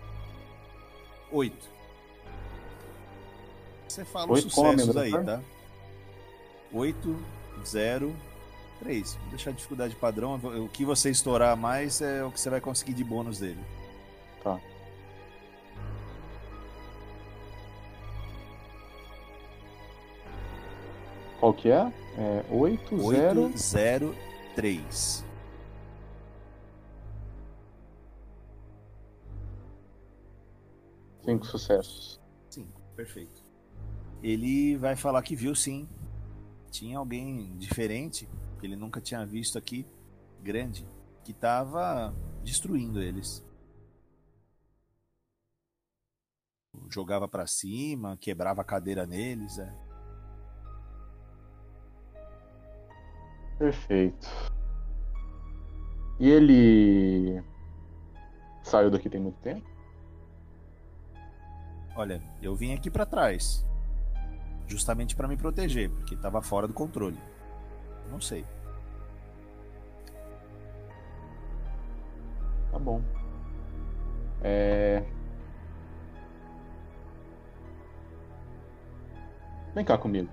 Oito. 1.31 1.71
Você 3.89 4.05
fala 4.05 4.33
Oito 4.33 4.49
os 4.49 4.55
sucessos 4.55 4.97
aí, 4.97 5.15
amedrontar? 5.15 5.39
tá? 5.39 5.45
Oito, 6.73 7.17
zero, 7.65 8.15
três. 8.83 9.15
Vou 9.15 9.31
deixar 9.31 9.51
a 9.51 9.53
dificuldade 9.53 9.95
padrão. 9.95 10.35
O 10.35 10.69
que 10.69 10.85
você 10.85 11.11
estourar 11.11 11.57
mais 11.57 12.01
é 12.01 12.25
o 12.25 12.31
que 12.31 12.41
você 12.41 12.51
vai 12.51 12.61
conseguir 12.61 12.95
de 12.95 13.05
bônus 13.05 13.39
dele. 13.39 13.61
Tá. 14.43 14.61
Qual 21.39 21.55
que 21.55 21.71
é? 21.71 21.93
É 22.19 22.45
8, 22.51 22.99
0. 22.99 23.43
Oito, 23.43 23.59
zero, 23.59 24.15
três. 24.55 25.25
Cinco 31.25 31.47
sucessos. 31.47 32.21
Cinco, 32.51 32.83
perfeito. 32.97 33.43
Ele 34.23 34.77
vai 34.77 34.97
falar 34.97 35.23
que 35.23 35.37
viu 35.37 35.55
sim. 35.55 35.89
Tinha 36.71 36.99
alguém 36.99 37.57
diferente, 37.59 38.29
que 38.63 38.67
ele 38.69 38.77
nunca 38.77 39.01
tinha 39.01 39.27
visto 39.27 39.59
aqui, 39.59 39.85
grande, 40.41 40.87
que 41.25 41.33
tava 41.33 42.15
destruindo 42.45 43.03
eles. 43.03 43.45
Jogava 46.89 47.27
pra 47.27 47.45
cima, 47.45 48.17
quebrava 48.17 48.61
a 48.61 48.65
cadeira 48.65 49.05
neles, 49.05 49.59
é. 49.59 49.75
Perfeito. 53.59 54.29
E 56.21 56.31
ele 56.31 57.43
saiu 58.63 58.93
daqui 58.93 59.11
tem 59.11 59.21
muito 59.21 59.41
tempo? 59.41 59.69
Olha, 61.97 62.23
eu 62.41 62.55
vim 62.55 62.75
aqui 62.75 62.89
pra 62.89 63.05
trás. 63.05 63.67
Justamente 64.69 65.17
pra 65.17 65.27
me 65.27 65.37
proteger, 65.37 65.91
porque 65.91 66.15
tava 66.15 66.41
fora 66.41 66.69
do 66.69 66.73
controle. 66.73 67.32
Não 68.13 68.21
sei. 68.21 68.45
Tá 72.71 72.79
bom. 72.79 73.03
É... 74.43 75.03
Vem 79.75 79.83
cá 79.83 79.97
comigo. 79.97 80.29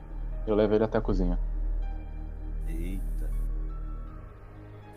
Eu 0.46 0.56
levo 0.56 0.76
ele 0.76 0.84
até 0.84 0.98
a 0.98 1.02
cozinha. 1.02 1.40
Eita. 2.68 3.30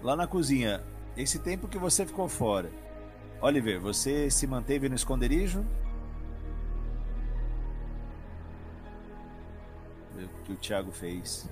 Lá 0.03 0.17
na 0.17 0.27
cozinha, 0.27 0.83
esse 1.17 1.39
tempo 1.39 1.69
que 1.69 1.79
você 1.79 2.05
ficou 2.05 2.29
fora. 2.29 2.69
Oliver, 3.41 3.81
você 3.81 4.29
se 4.29 4.45
manteve 4.45 4.89
no 4.89 4.97
esconderijo? 4.97 5.65
O 10.17 10.43
que 10.45 10.53
o 10.53 10.57
Thiago 10.57 10.91
fez. 10.91 11.49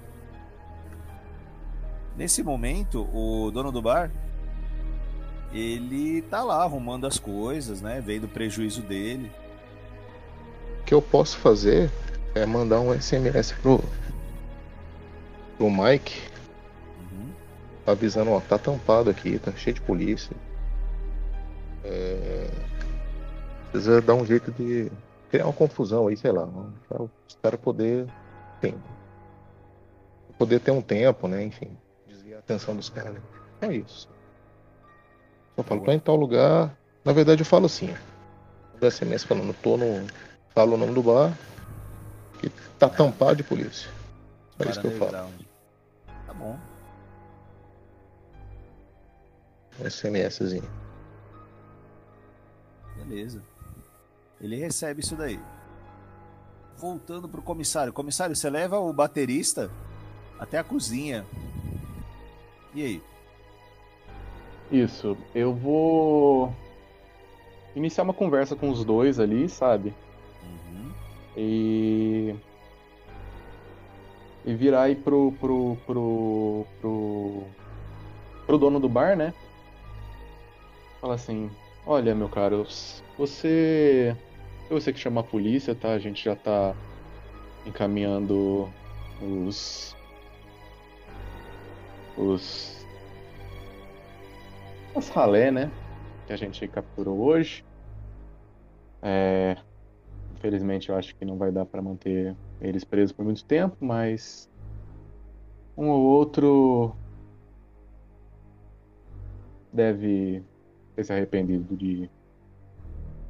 Nesse 2.16 2.42
momento, 2.42 3.08
o 3.12 3.50
dono 3.50 3.72
do 3.72 3.80
bar 3.80 4.10
ele 5.52 6.22
tá 6.22 6.42
lá 6.42 6.62
arrumando 6.62 7.06
as 7.06 7.18
coisas, 7.18 7.80
né? 7.80 8.00
Vendo 8.00 8.24
o 8.24 8.28
prejuízo 8.28 8.82
dele. 8.82 9.30
O 10.80 10.84
que 10.84 10.94
eu 10.94 11.02
posso 11.02 11.38
fazer 11.38 11.90
é 12.34 12.46
mandar 12.46 12.80
um 12.80 12.92
SMS 12.92 13.52
pro, 13.52 13.82
pro 15.56 15.70
Mike 15.70 16.30
Uhum. 17.00 17.32
avisando, 17.86 18.30
ó, 18.30 18.40
tá 18.40 18.58
tampado 18.58 19.10
aqui, 19.10 19.38
tá 19.38 19.52
cheio 19.52 19.74
de 19.74 19.80
polícia. 19.80 20.36
É... 21.84 22.48
Precisa 23.72 24.00
dar 24.00 24.14
um 24.14 24.24
jeito 24.24 24.50
de 24.52 24.90
criar 25.30 25.46
uma 25.46 25.52
confusão 25.52 26.08
aí, 26.08 26.16
sei 26.16 26.32
lá, 26.32 26.46
para 26.88 27.02
os 27.02 27.38
caras 27.42 27.60
poder, 27.60 28.06
enfim, 28.58 28.76
poder 30.36 30.60
ter 30.60 30.72
um 30.72 30.82
tempo, 30.82 31.28
né, 31.28 31.44
enfim, 31.44 31.70
atenção 32.40 32.74
dos 32.74 32.88
caras. 32.88 33.14
Né? 33.14 33.20
É 33.62 33.74
isso. 33.74 34.08
Eu 35.56 35.64
falo, 35.64 35.84
tô 35.84 35.92
em 35.92 35.98
tal 35.98 36.16
lugar, 36.16 36.76
na 37.04 37.12
verdade 37.12 37.42
eu 37.42 37.46
falo 37.46 37.66
assim, 37.66 37.94
do 38.78 38.90
SMS 38.90 39.24
falando, 39.24 39.54
tô 39.62 39.76
no, 39.76 40.06
falo 40.54 40.74
o 40.74 40.76
nome 40.78 40.94
do 40.94 41.02
bar, 41.02 41.36
que 42.40 42.48
tá 42.78 42.88
tampado 42.88 43.36
de 43.36 43.42
polícia. 43.42 43.90
É 44.58 44.68
isso 44.68 44.80
que 44.80 44.86
eu 44.86 44.98
falo. 44.98 45.12
Tá 46.26 46.34
bom. 46.34 46.58
SMSzinho. 49.84 50.68
Beleza. 52.96 53.42
Ele 54.40 54.56
recebe 54.56 55.00
isso 55.00 55.16
daí. 55.16 55.40
Voltando 56.76 57.28
pro 57.28 57.42
comissário. 57.42 57.92
Comissário, 57.92 58.34
você 58.34 58.48
leva 58.48 58.78
o 58.78 58.92
baterista 58.92 59.70
até 60.38 60.58
a 60.58 60.64
cozinha. 60.64 61.26
E 62.74 62.84
aí? 62.84 63.02
Isso. 64.70 65.16
Eu 65.34 65.52
vou 65.52 66.54
iniciar 67.74 68.04
uma 68.04 68.14
conversa 68.14 68.54
com 68.54 68.70
os 68.70 68.84
dois 68.84 69.18
ali, 69.18 69.48
sabe? 69.48 69.92
Uhum. 70.42 70.92
E. 71.36 72.34
E 74.44 74.54
virar 74.54 74.82
aí 74.82 74.94
pro. 74.94 75.32
pro. 75.40 75.76
pro. 75.86 76.66
pro. 76.80 77.42
pro 78.46 78.58
dono 78.58 78.78
do 78.78 78.88
bar, 78.88 79.16
né? 79.16 79.34
Fala 81.00 81.14
assim: 81.14 81.50
Olha, 81.86 82.14
meu 82.14 82.28
caro, 82.28 82.66
você. 83.18 84.16
Foi 84.68 84.80
você 84.80 84.92
que 84.92 85.00
chama 85.00 85.22
a 85.22 85.24
polícia, 85.24 85.74
tá? 85.74 85.92
A 85.92 85.98
gente 85.98 86.24
já 86.24 86.36
tá 86.36 86.74
encaminhando 87.66 88.68
os. 89.20 89.96
Os. 92.20 92.86
as 94.94 95.08
ralé, 95.08 95.50
né? 95.50 95.70
Que 96.26 96.32
a 96.32 96.36
gente 96.36 96.66
capturou 96.68 97.18
hoje. 97.20 97.64
É. 99.02 99.56
Infelizmente, 100.36 100.88
eu 100.88 100.96
acho 100.96 101.14
que 101.16 101.24
não 101.24 101.36
vai 101.36 101.52
dar 101.52 101.66
para 101.66 101.82
manter 101.82 102.34
eles 102.60 102.84
presos 102.84 103.12
por 103.12 103.24
muito 103.24 103.44
tempo, 103.44 103.76
mas 103.80 104.48
um 105.76 105.88
ou 105.88 106.02
outro 106.02 106.96
deve 109.72 110.42
ter 110.96 111.04
se 111.04 111.12
arrependido 111.12 111.76
de 111.76 112.10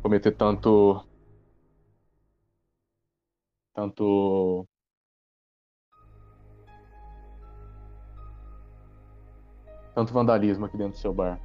cometer 0.02 0.32
tanto 0.32 1.04
tanto 3.74 4.66
tanto 10.00 10.14
vandalismo 10.14 10.64
aqui 10.64 10.76
dentro 10.78 10.92
do 10.92 10.98
seu 10.98 11.12
bar. 11.12 11.38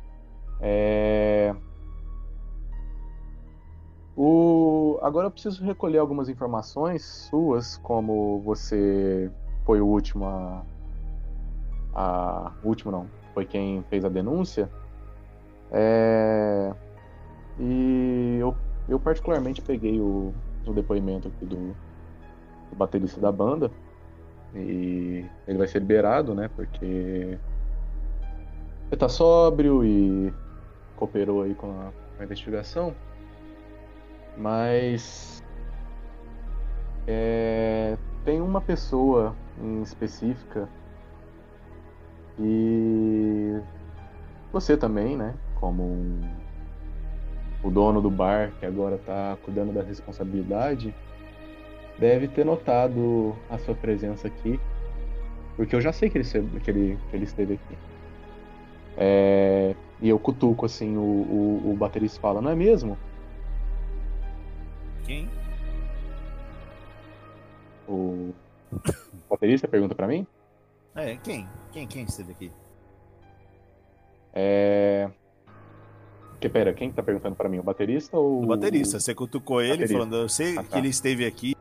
É... 0.61 1.53
O... 4.15 4.97
Agora 5.01 5.27
eu 5.27 5.31
preciso 5.31 5.63
recolher 5.63 5.97
algumas 5.97 6.29
informações 6.29 7.03
suas, 7.03 7.77
como 7.77 8.39
você 8.41 9.29
foi 9.65 9.81
o 9.81 9.85
último 9.85 10.25
a... 10.25 10.63
a... 11.93 12.51
O 12.63 12.69
último 12.69 12.91
não, 12.91 13.07
foi 13.33 13.45
quem 13.45 13.83
fez 13.89 14.05
a 14.05 14.09
denúncia. 14.09 14.69
É... 15.71 16.73
E 17.59 18.37
eu, 18.39 18.55
eu 18.87 18.99
particularmente 18.99 19.61
peguei 19.61 19.99
o, 19.99 20.33
o 20.65 20.71
depoimento 20.71 21.27
aqui 21.27 21.45
do, 21.45 21.75
do 22.69 22.75
baterista 22.77 23.19
da 23.19 23.33
banda. 23.33 23.69
E 24.53 25.25
ele 25.45 25.57
vai 25.57 25.67
ser 25.67 25.79
liberado, 25.79 26.33
né? 26.33 26.49
Porque 26.55 27.37
ele 28.91 28.99
tá 28.99 29.09
sóbrio 29.09 29.83
e 29.83 30.33
cooperou 30.95 31.41
aí 31.41 31.55
com 31.55 31.67
a, 31.67 31.91
com 32.15 32.21
a 32.21 32.23
investigação. 32.23 32.95
Mas 34.37 35.43
é, 37.07 37.97
tem 38.23 38.41
uma 38.41 38.61
pessoa 38.61 39.35
em 39.61 39.81
específica 39.81 40.67
e 42.39 43.59
você 44.51 44.75
também, 44.75 45.15
né? 45.15 45.33
Como 45.59 45.83
um, 45.83 46.21
o 47.63 47.69
dono 47.69 48.01
do 48.01 48.09
bar 48.09 48.51
que 48.59 48.65
agora 48.65 48.95
está 48.95 49.37
cuidando 49.43 49.73
da 49.73 49.81
responsabilidade, 49.81 50.93
deve 51.97 52.27
ter 52.27 52.45
notado 52.45 53.35
a 53.49 53.57
sua 53.57 53.73
presença 53.73 54.27
aqui, 54.27 54.59
porque 55.55 55.75
eu 55.75 55.81
já 55.81 55.91
sei 55.93 56.09
que 56.09 56.17
ele, 56.17 56.25
que 56.59 56.71
ele, 56.71 56.99
que 57.09 57.15
ele 57.15 57.23
esteve 57.23 57.53
aqui. 57.53 57.77
É, 58.97 59.75
e 60.01 60.09
eu 60.09 60.17
cutuco 60.19 60.65
assim, 60.65 60.95
o, 60.97 61.01
o, 61.01 61.71
o 61.71 61.75
baterista 61.75 62.19
fala, 62.19 62.41
não 62.41 62.51
é 62.51 62.55
mesmo? 62.55 62.97
Quem? 65.05 65.29
O 67.87 68.33
baterista 69.29 69.67
pergunta 69.67 69.93
para 69.93 70.07
mim? 70.07 70.25
É, 70.95 71.15
quem? 71.17 71.47
Quem? 71.71 71.87
Quem 71.87 72.03
esteve 72.03 72.31
aqui? 72.31 72.51
É. 74.33 75.09
Que, 76.39 76.49
pera, 76.49 76.73
quem 76.73 76.91
tá 76.91 77.01
perguntando 77.03 77.35
para 77.35 77.47
mim? 77.47 77.59
O 77.59 77.63
baterista 77.63 78.17
ou. 78.17 78.43
O 78.43 78.45
baterista. 78.47 78.99
Você 78.99 79.13
cutucou 79.13 79.61
ele 79.61 79.71
Baterista. 79.71 79.93
falando, 79.97 80.15
eu 80.15 80.29
sei 80.29 80.57
Ah, 80.57 80.63
que 80.63 80.69
tá. 80.69 80.77
ele 80.79 80.89
esteve 80.89 81.25
aqui. 81.25 81.55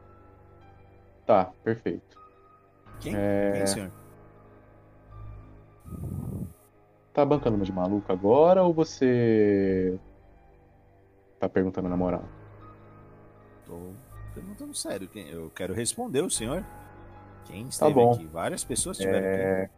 Tá, 1.27 1.53
perfeito. 1.63 2.19
Quem? 3.01 3.13
É. 3.15 3.53
Quem, 3.57 3.67
senhor? 3.67 3.91
Tá 7.15 7.25
bancando 7.25 7.55
uma 7.55 7.65
de 7.65 7.73
maluco 7.73 8.13
agora 8.13 8.65
ou 8.65 8.75
você. 8.75 9.97
Tá 11.39 11.49
perguntando 11.49 11.89
na 11.89 11.97
moral? 11.97 12.25
Tô 13.65 13.79
perguntando 14.35 14.75
sério. 14.75 15.09
Eu 15.15 15.49
quero 15.51 15.73
responder 15.73 16.23
o 16.23 16.31
senhor. 16.31 16.67
Quem 17.47 17.69
esteve 17.69 17.95
Tá 17.95 18.01
bom. 18.01 18.15
aqui? 18.15 18.27
Várias 18.27 18.65
pessoas 18.65 18.99
estiveram 18.99 19.29
aqui. 19.29 19.43
É... 19.43 19.71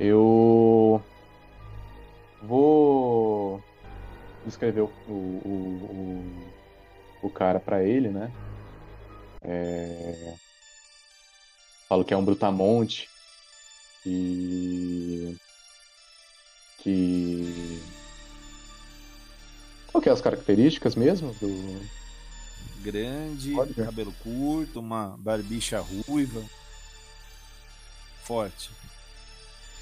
Eu 0.00 1.00
vou 2.42 3.62
descrever 4.44 4.80
o, 4.80 4.90
o, 5.06 5.12
o, 7.22 7.26
o, 7.26 7.30
cara 7.30 7.60
pra 7.60 7.84
ele, 7.84 8.08
né? 8.08 8.32
É... 9.42 10.34
Falo 11.88 12.04
que 12.04 12.12
é 12.12 12.16
um 12.16 12.24
brutamonte 12.24 13.08
que 14.02 15.38
que 16.82 17.82
qual 19.86 20.02
que 20.02 20.08
é 20.08 20.12
as 20.12 20.20
características 20.20 20.94
mesmo 20.94 21.34
do 21.34 21.80
Grande, 22.82 23.52
Pode 23.52 23.74
cabelo 23.74 24.12
curto, 24.24 24.80
uma 24.80 25.16
barbicha 25.18 25.80
ruiva. 25.80 26.42
Forte. 28.24 28.70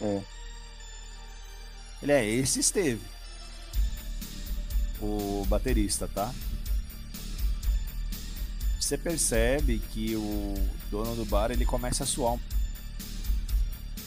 É. 0.03 0.21
Ele 2.03 2.13
é 2.13 2.29
esse 2.29 2.61
esteve. 2.61 3.01
O 5.01 5.47
baterista, 5.49 6.07
tá? 6.09 6.33
Você 8.79 8.99
percebe 8.99 9.79
que 9.79 10.15
o 10.17 10.55
dono 10.91 11.17
do 11.17 11.25
bar 11.25 11.51
ele 11.51 11.65
começa 11.65 12.05
a 12.05 12.07
suar 12.07 12.35
um, 12.35 12.41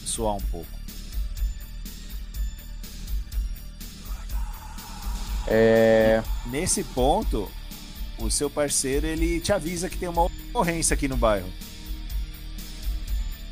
suar 0.05 0.35
um 0.35 0.41
pouco. 0.41 0.82
É, 5.47 6.23
Nesse 6.45 6.83
ponto, 6.83 7.49
o 8.19 8.29
seu 8.29 8.49
parceiro 8.49 9.07
ele 9.07 9.39
te 9.39 9.51
avisa 9.51 9.89
que 9.89 9.97
tem 9.97 10.09
uma 10.09 10.23
ocorrência 10.23 10.93
aqui 10.93 11.07
no 11.07 11.17
bairro. 11.17 11.47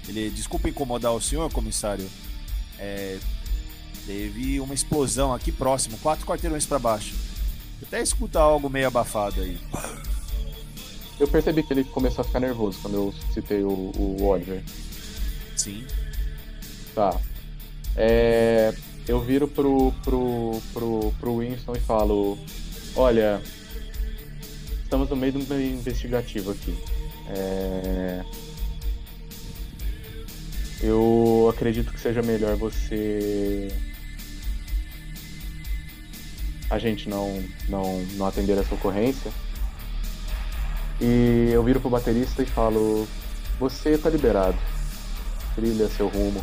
Ele, 0.07 0.29
desculpa 0.29 0.69
incomodar 0.69 1.13
o 1.13 1.21
senhor, 1.21 1.51
comissário. 1.51 2.09
É, 2.77 3.17
teve 4.05 4.59
uma 4.59 4.73
explosão 4.73 5.33
aqui 5.33 5.51
próximo, 5.51 5.97
quatro 5.99 6.25
quarteirões 6.25 6.65
para 6.65 6.79
baixo. 6.79 7.15
Até 7.81 8.01
escuta 8.01 8.39
algo 8.39 8.69
meio 8.69 8.87
abafado 8.87 9.41
aí. 9.41 9.57
eu 11.19 11.27
percebi 11.27 11.63
que 11.63 11.73
ele 11.73 11.83
começou 11.83 12.21
a 12.21 12.25
ficar 12.25 12.39
nervoso 12.39 12.79
quando 12.81 12.95
eu 12.95 13.13
citei 13.33 13.63
o, 13.63 13.91
o 13.95 14.23
Oliver. 14.23 14.63
Sim. 15.55 15.85
Tá. 16.93 17.19
É, 17.95 18.73
eu 19.07 19.19
viro 19.19 19.47
pro, 19.47 19.91
pro, 20.03 20.61
pro, 20.73 21.13
pro 21.19 21.37
Winston 21.39 21.73
e 21.75 21.79
falo: 21.79 22.37
Olha, 22.95 23.41
estamos 24.83 25.09
no 25.09 25.15
meio 25.15 25.33
de 25.33 25.39
uma 25.39 25.61
investigativa 25.61 26.51
aqui. 26.51 26.77
É, 27.29 28.23
eu 30.81 31.51
acredito 31.53 31.91
que 31.91 31.99
seja 31.99 32.21
melhor 32.21 32.55
você. 32.55 33.69
A 36.69 36.79
gente 36.79 37.09
não, 37.09 37.43
não, 37.67 38.01
não 38.13 38.25
atender 38.25 38.57
essa 38.57 38.73
ocorrência. 38.73 39.31
E 41.01 41.49
eu 41.51 41.63
viro 41.63 41.81
pro 41.81 41.89
baterista 41.89 42.43
e 42.43 42.45
falo: 42.45 43.07
Você 43.59 43.97
tá 43.97 44.09
liberado. 44.09 44.57
Trilha 45.55 45.89
seu 45.89 46.07
rumo. 46.07 46.41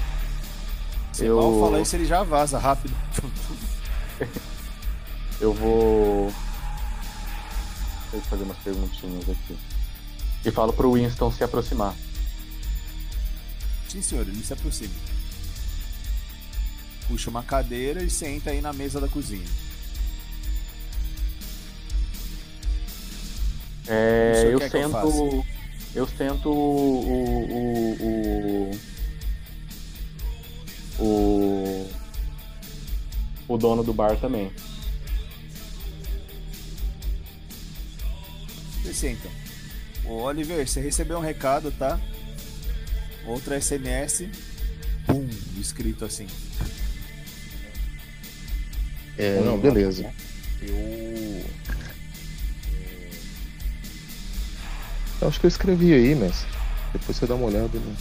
Se 1.19 1.25
Eu- 1.27 1.37
mal 1.37 1.61
falar 1.69 1.81
isso, 1.81 1.97
ele 1.97 2.05
já 2.05 2.23
vaza 2.23 2.59
rápido. 2.59 2.95
Eu 5.41 5.53
vou. 5.53 6.33
Deixa 8.13 8.17
eu 8.27 8.31
fazer 8.31 8.45
umas 8.45 8.57
perguntinhas 8.59 9.29
aqui. 9.29 9.59
E 10.45 10.51
falo 10.53 10.73
pro 10.73 10.93
Winston 10.93 11.31
se 11.33 11.43
aproximar. 11.43 11.95
Sim, 13.89 14.01
senhor, 14.01 14.27
ele 14.29 14.45
se 14.45 14.53
aproxima. 14.53 14.95
Puxa 17.09 17.31
uma 17.31 17.43
cadeira 17.43 18.03
e 18.03 18.11
senta 18.11 18.51
aí 18.51 18.61
na 18.61 18.73
mesa 18.73 19.01
da 19.01 19.09
cozinha. 19.09 19.47
É, 23.89 24.51
eu 24.53 24.59
que 24.59 24.65
eu 24.67 24.71
sento. 24.71 25.45
Eu 25.95 26.07
sento 26.07 26.49
o. 26.51 27.09
O. 27.09 27.53
O. 27.53 28.71
O, 28.71 28.79
o 30.99 31.89
dono 33.59 33.83
do 33.83 33.93
bar 33.93 34.17
também. 34.17 34.53
Você 38.83 38.95
senta. 38.95 39.29
Ô 40.05 40.23
Oliver, 40.23 40.67
você 40.67 40.81
recebeu 40.81 41.19
um 41.19 41.23
recado, 41.23 41.71
tá? 41.73 42.01
Outra 43.27 43.61
SMS. 43.61 44.29
Pum, 45.07 45.29
escrito 45.59 46.05
assim. 46.05 46.27
É, 49.17 49.41
não, 49.41 49.59
beleza. 49.59 50.11
Eu. 50.63 51.45
Eu 55.21 55.27
acho 55.27 55.41
que 55.41 55.47
eu 55.47 55.49
escrevi 55.49 55.93
aí, 55.93 56.15
mas 56.15 56.47
depois 56.93 57.17
você 57.17 57.27
dá 57.27 57.35
uma 57.35 57.47
olhada. 57.47 57.79
Né? 57.79 57.97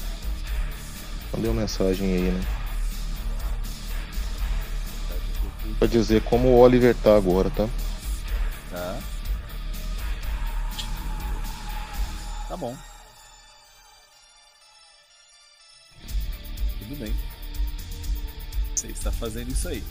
Mandei 1.34 1.49
uma 1.49 1.61
mensagem 1.61 2.14
aí, 2.14 2.32
né? 2.32 2.56
Pra 5.80 5.88
dizer 5.88 6.24
como 6.24 6.49
o 6.49 6.60
Oliver 6.60 6.95
tá 6.95 7.16
agora, 7.16 7.49
tá? 7.52 7.70
Tá. 8.72 8.99
Tá 12.48 12.58
bom. 12.58 12.76
Tudo 16.80 16.95
bem. 16.95 17.14
Você 18.76 18.88
está 18.88 19.12
fazendo 19.12 19.52
isso 19.52 19.68
aí. 19.68 19.84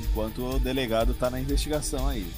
Enquanto 0.00 0.44
o 0.44 0.58
delegado 0.58 1.14
tá 1.14 1.30
na 1.30 1.40
investigação 1.40 2.08
aí. 2.08 2.30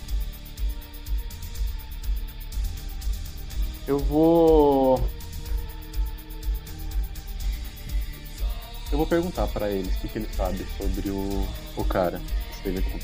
Eu 3.87 3.99
vou. 3.99 5.09
Eu 8.91 8.97
vou 8.97 9.07
perguntar 9.07 9.47
pra 9.49 9.69
eles 9.69 9.95
o 9.97 9.99
que, 9.99 10.09
que 10.09 10.19
ele 10.19 10.29
sabe 10.35 10.67
sobre 10.79 11.11
o, 11.11 11.47
o 11.77 11.85
cara 11.85 12.19
que 12.19 12.57
esteve 12.57 12.79
aqui. 12.79 13.01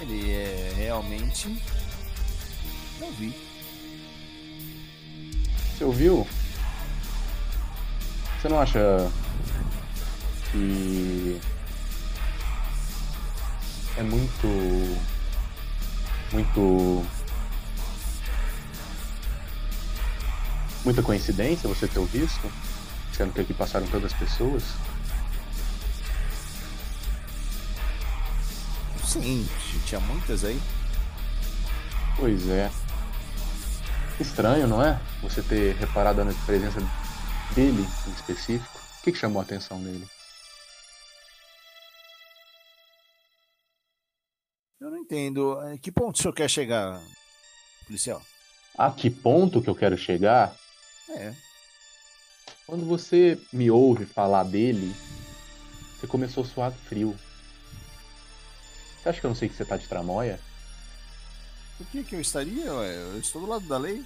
Ele 0.00 0.32
é 0.32 0.72
realmente. 0.76 1.62
Não 2.98 3.12
vi. 3.12 3.32
Você 5.72 5.84
ouviu? 5.84 6.26
Você 8.40 8.48
não 8.48 8.60
acha 8.60 9.10
que 10.50 11.40
é 13.96 14.02
muito 14.02 14.98
muito 16.32 17.06
muita 20.84 21.02
coincidência 21.02 21.68
você 21.68 21.86
ter 21.86 21.98
o 21.98 22.04
visto, 22.04 22.50
sendo 23.16 23.32
que 23.32 23.40
aqui 23.40 23.54
passaram 23.54 23.86
todas 23.86 24.12
as 24.12 24.18
pessoas? 24.18 24.62
Sim, 29.04 29.46
tinha 29.86 30.00
muitas 30.00 30.44
aí. 30.44 30.58
Pois 32.16 32.48
é. 32.48 32.70
Estranho, 34.18 34.66
não 34.66 34.82
é? 34.82 35.00
Você 35.22 35.42
ter 35.42 35.74
reparado 35.76 36.24
na 36.24 36.32
presença 36.46 36.80
dele 37.54 37.86
em 38.06 38.12
específico. 38.12 38.80
O 39.00 39.04
que, 39.04 39.12
que 39.12 39.18
chamou 39.18 39.40
a 39.40 39.44
atenção 39.44 39.82
dele? 39.82 40.06
Eu 44.80 44.90
não 44.90 44.98
entendo. 44.98 45.58
A 45.58 45.76
que 45.76 45.92
ponto 45.92 46.18
o 46.18 46.22
senhor 46.22 46.32
quer 46.32 46.48
chegar, 46.48 47.00
policial? 47.86 48.22
A 48.76 48.90
que 48.90 49.10
ponto 49.10 49.60
que 49.60 49.68
eu 49.68 49.74
quero 49.74 49.98
chegar? 49.98 50.54
É. 51.14 51.34
Quando 52.66 52.86
você 52.86 53.38
me 53.52 53.70
ouve 53.70 54.06
falar 54.06 54.44
dele, 54.44 54.94
você 55.98 56.06
começou 56.06 56.42
a 56.42 56.46
suar 56.46 56.72
frio. 56.72 57.16
Você 59.02 59.08
acha 59.08 59.20
que 59.20 59.26
eu 59.26 59.30
não 59.30 59.34
sei 59.36 59.48
que 59.48 59.54
você 59.54 59.64
tá 59.64 59.76
de 59.76 59.86
tramóia? 59.86 60.40
Por 61.76 61.86
que, 61.88 62.04
que 62.04 62.14
eu 62.14 62.20
estaria? 62.20 62.64
Eu 62.64 63.18
estou 63.18 63.42
do 63.42 63.48
lado 63.48 63.66
da 63.66 63.76
lei. 63.76 64.04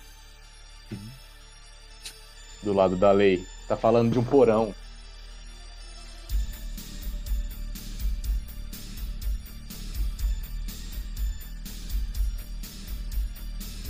Do 2.62 2.72
lado 2.72 2.96
da 2.96 3.12
lei. 3.12 3.46
Tá 3.68 3.76
falando 3.76 4.12
de 4.12 4.18
um 4.18 4.24
porão. 4.24 4.74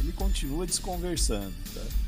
Ele 0.01 0.13
continua 0.13 0.67
desconversando, 0.67 1.55
tá? 1.73 2.06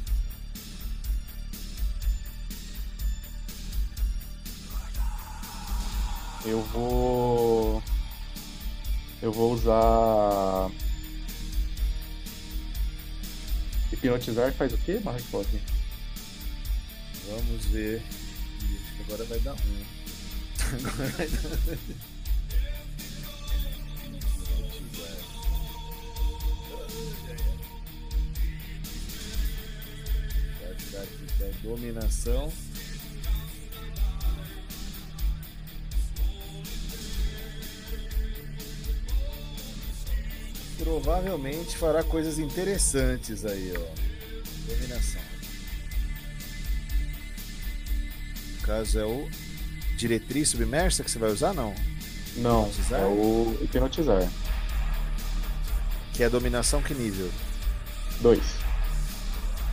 Eu 6.48 6.62
vou. 6.62 7.82
Eu 9.20 9.30
vou 9.30 9.52
usar. 9.52 10.70
Hipnotizar 13.92 14.54
faz 14.54 14.72
o 14.72 14.78
quê, 14.78 14.98
Mark? 15.04 15.20
Vamos 15.30 15.46
ver. 17.66 18.02
Acho 18.02 18.96
que 18.96 19.02
agora 19.02 19.24
vai 19.24 19.38
dar 19.40 19.52
ruim. 19.52 19.84
Agora 20.58 21.08
vai 21.18 21.28
dar 21.28 21.50
Vai 30.62 30.74
ficar 30.76 31.02
aqui 31.02 31.26
é 31.42 31.52
dominação. 31.62 32.50
Provavelmente 40.78 41.76
fará 41.76 42.02
coisas 42.04 42.38
interessantes 42.38 43.44
aí, 43.44 43.74
ó. 43.76 44.72
Dominação. 44.72 45.20
No 48.60 48.66
caso 48.66 48.98
é 48.98 49.04
o 49.04 49.28
diretriz 49.96 50.50
submersa 50.50 51.02
que 51.02 51.10
você 51.10 51.18
vai 51.18 51.30
usar, 51.30 51.52
não? 51.52 51.74
Não, 52.36 52.68
Hipnotizar? 52.68 53.00
é 53.00 53.04
o 53.04 53.58
hipnotizar. 53.62 54.28
Que 56.12 56.22
é 56.22 56.28
dominação 56.28 56.82
que 56.82 56.94
nível? 56.94 57.30
Dois. 58.20 58.42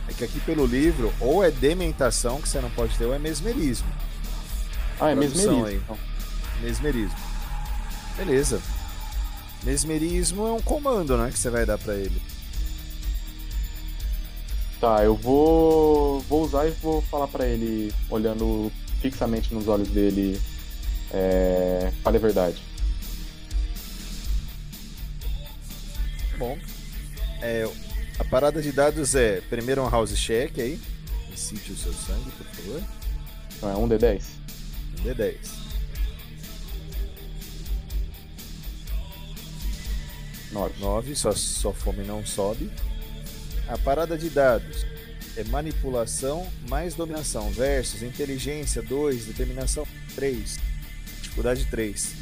É 0.08 0.12
que 0.12 0.24
aqui 0.24 0.40
pelo 0.40 0.66
livro, 0.66 1.12
ou 1.20 1.44
é 1.44 1.50
dementação 1.50 2.40
que 2.40 2.48
você 2.48 2.60
não 2.60 2.70
pode 2.70 2.96
ter, 2.96 3.04
ou 3.04 3.14
é 3.14 3.18
mesmerismo. 3.18 3.88
Ah, 5.00 5.10
é 5.10 5.14
mesmerismo. 5.14 5.64
aí. 5.66 5.76
então. 5.76 5.98
Mesmerismo. 6.62 7.16
Beleza. 8.16 8.60
Mesmerismo 9.66 10.46
é 10.46 10.52
um 10.52 10.62
comando, 10.62 11.16
né? 11.16 11.28
Que 11.28 11.38
você 11.38 11.50
vai 11.50 11.66
dar 11.66 11.76
pra 11.76 11.96
ele. 11.96 12.22
Tá, 14.80 15.02
eu 15.02 15.16
vou 15.16 16.20
vou 16.20 16.44
usar 16.44 16.68
e 16.68 16.70
vou 16.70 17.02
falar 17.02 17.26
pra 17.26 17.44
ele, 17.44 17.92
olhando 18.08 18.70
fixamente 19.00 19.52
nos 19.52 19.66
olhos 19.66 19.88
dele, 19.88 20.40
é, 21.12 21.92
fale 22.04 22.16
a 22.16 22.20
verdade. 22.20 22.62
Bom. 26.38 26.56
É, 27.42 27.68
a 28.20 28.24
parada 28.24 28.62
de 28.62 28.70
dados 28.70 29.16
é 29.16 29.40
primeiro 29.50 29.82
um 29.82 29.90
house 29.90 30.16
check 30.16 30.60
aí. 30.60 30.80
Incite 31.32 31.72
o 31.72 31.76
seu 31.76 31.92
sangue, 31.92 32.30
por 32.30 32.46
favor. 32.46 32.82
Então 33.56 33.70
é 33.70 33.76
um 33.76 33.88
D10. 33.88 34.22
Um 35.00 35.02
D10. 35.02 35.65
9, 40.78 41.14
sua, 41.14 41.32
sua 41.32 41.72
fome 41.72 42.02
não 42.04 42.24
sobe. 42.24 42.70
A 43.68 43.76
parada 43.78 44.16
de 44.16 44.30
dados 44.30 44.86
é 45.36 45.44
manipulação 45.44 46.46
mais 46.68 46.94
dominação 46.94 47.50
versus 47.50 48.02
inteligência 48.02 48.80
2, 48.82 49.26
determinação 49.26 49.86
3, 50.14 50.58
dificuldade 51.22 51.64
3. 51.66 52.14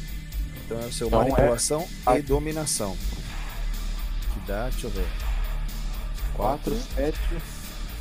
Então 0.65 0.81
é 0.81 0.85
o 0.85 0.91
seu 0.93 1.07
Então 1.07 1.21
é- 1.21 1.23
manipulação 1.29 1.87
a- 2.05 2.17
e 2.17 2.21
dominação. 2.21 2.97
Que 4.33 4.39
dá, 4.47 4.69
deixa 4.69 4.87
eu 4.87 4.91
ver. 4.91 5.07
Quatro, 6.33 6.77
sete. 6.95 7.17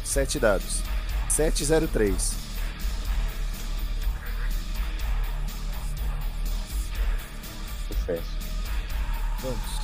7 0.05 0.39
dados. 0.41 0.83
703. 1.29 2.35
Sucesso. 7.89 8.37
Vamos. 9.41 9.84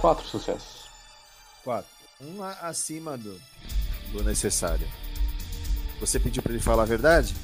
Quatro 0.00 0.26
sucessos. 0.26 0.88
4. 1.64 1.88
Um 2.20 2.42
acima 2.42 3.16
do, 3.16 3.40
do 4.12 4.22
necessário. 4.24 4.86
Você 6.00 6.18
pediu 6.18 6.42
pra 6.42 6.52
ele 6.52 6.62
falar 6.62 6.84
a 6.84 6.86
verdade? 6.86 7.34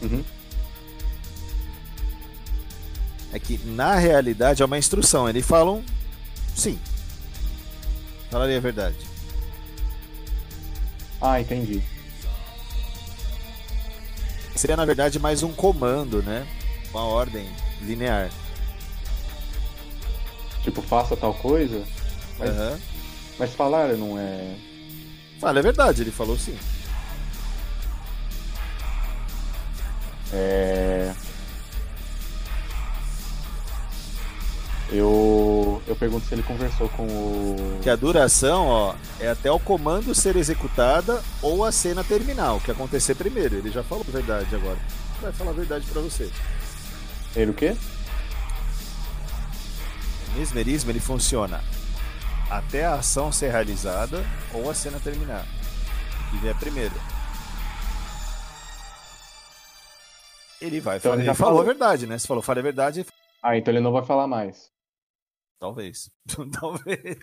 Uhum. 0.00 0.24
É 3.32 3.38
que 3.38 3.58
na 3.58 3.94
realidade 3.94 4.62
é 4.62 4.66
uma 4.66 4.78
instrução. 4.78 5.28
Eles 5.28 5.46
falam 5.46 5.84
sim. 6.54 6.78
Falaria 8.30 8.56
a 8.56 8.60
verdade. 8.60 8.96
Ah, 11.20 11.40
entendi. 11.40 11.82
Seria 14.56 14.76
na 14.76 14.84
verdade 14.84 15.18
mais 15.18 15.42
um 15.42 15.52
comando, 15.52 16.22
né? 16.22 16.46
Uma 16.90 17.04
ordem 17.04 17.48
linear. 17.80 18.30
Tipo, 20.62 20.80
faça 20.82 21.16
tal 21.16 21.34
coisa, 21.34 21.82
Mas- 22.38 22.50
Aham. 22.50 22.78
mas 23.38 23.54
falar 23.54 23.88
não 23.96 24.18
é. 24.18 24.54
Fala 25.40 25.58
a 25.58 25.62
verdade, 25.62 26.02
ele 26.02 26.10
falou 26.12 26.38
sim. 26.38 26.56
É. 30.32 31.12
Eu. 34.90 35.82
Eu 35.86 35.96
pergunto 35.96 36.26
se 36.26 36.34
ele 36.34 36.42
conversou 36.42 36.88
com 36.90 37.04
o. 37.06 37.78
Que 37.82 37.88
a 37.90 37.96
duração, 37.96 38.66
ó, 38.66 38.94
é 39.18 39.28
até 39.30 39.50
o 39.50 39.58
comando 39.58 40.14
ser 40.14 40.36
executada 40.36 41.22
ou 41.40 41.64
a 41.64 41.72
cena 41.72 42.04
terminar, 42.04 42.54
o 42.54 42.60
que 42.60 42.70
acontecer 42.70 43.14
primeiro. 43.14 43.56
Ele 43.56 43.70
já 43.70 43.82
falou 43.82 44.04
a 44.06 44.12
verdade 44.12 44.54
agora. 44.54 44.78
Vai 45.20 45.32
falar 45.32 45.50
a 45.50 45.54
verdade 45.54 45.86
pra 45.90 46.02
você. 46.02 46.30
Ele 47.34 47.50
o 47.50 47.54
quê? 47.54 47.74
Mesmerismo 50.36 50.90
ele 50.90 51.00
funciona 51.00 51.62
até 52.50 52.84
a 52.84 52.94
ação 52.94 53.30
ser 53.32 53.50
realizada 53.50 54.24
ou 54.52 54.70
a 54.70 54.74
cena 54.74 54.98
terminar. 55.00 55.46
Que 56.30 56.36
vier 56.38 56.54
primeiro. 56.58 56.94
Ele 60.60 60.80
vai 60.80 60.96
Então 60.98 61.10
falar. 61.10 61.16
ele 61.22 61.26
já 61.26 61.34
falou 61.34 61.52
falou. 61.58 61.62
a 61.62 61.66
verdade, 61.66 62.06
né? 62.06 62.18
Se 62.18 62.26
falou, 62.26 62.42
fala 62.42 62.60
a 62.60 62.62
verdade, 62.62 63.04
Ah, 63.42 63.56
então 63.56 63.72
ele 63.72 63.80
não 63.80 63.92
vai 63.92 64.04
falar 64.04 64.26
mais. 64.26 64.70
talvez. 65.58 66.10
talvez. 66.60 67.18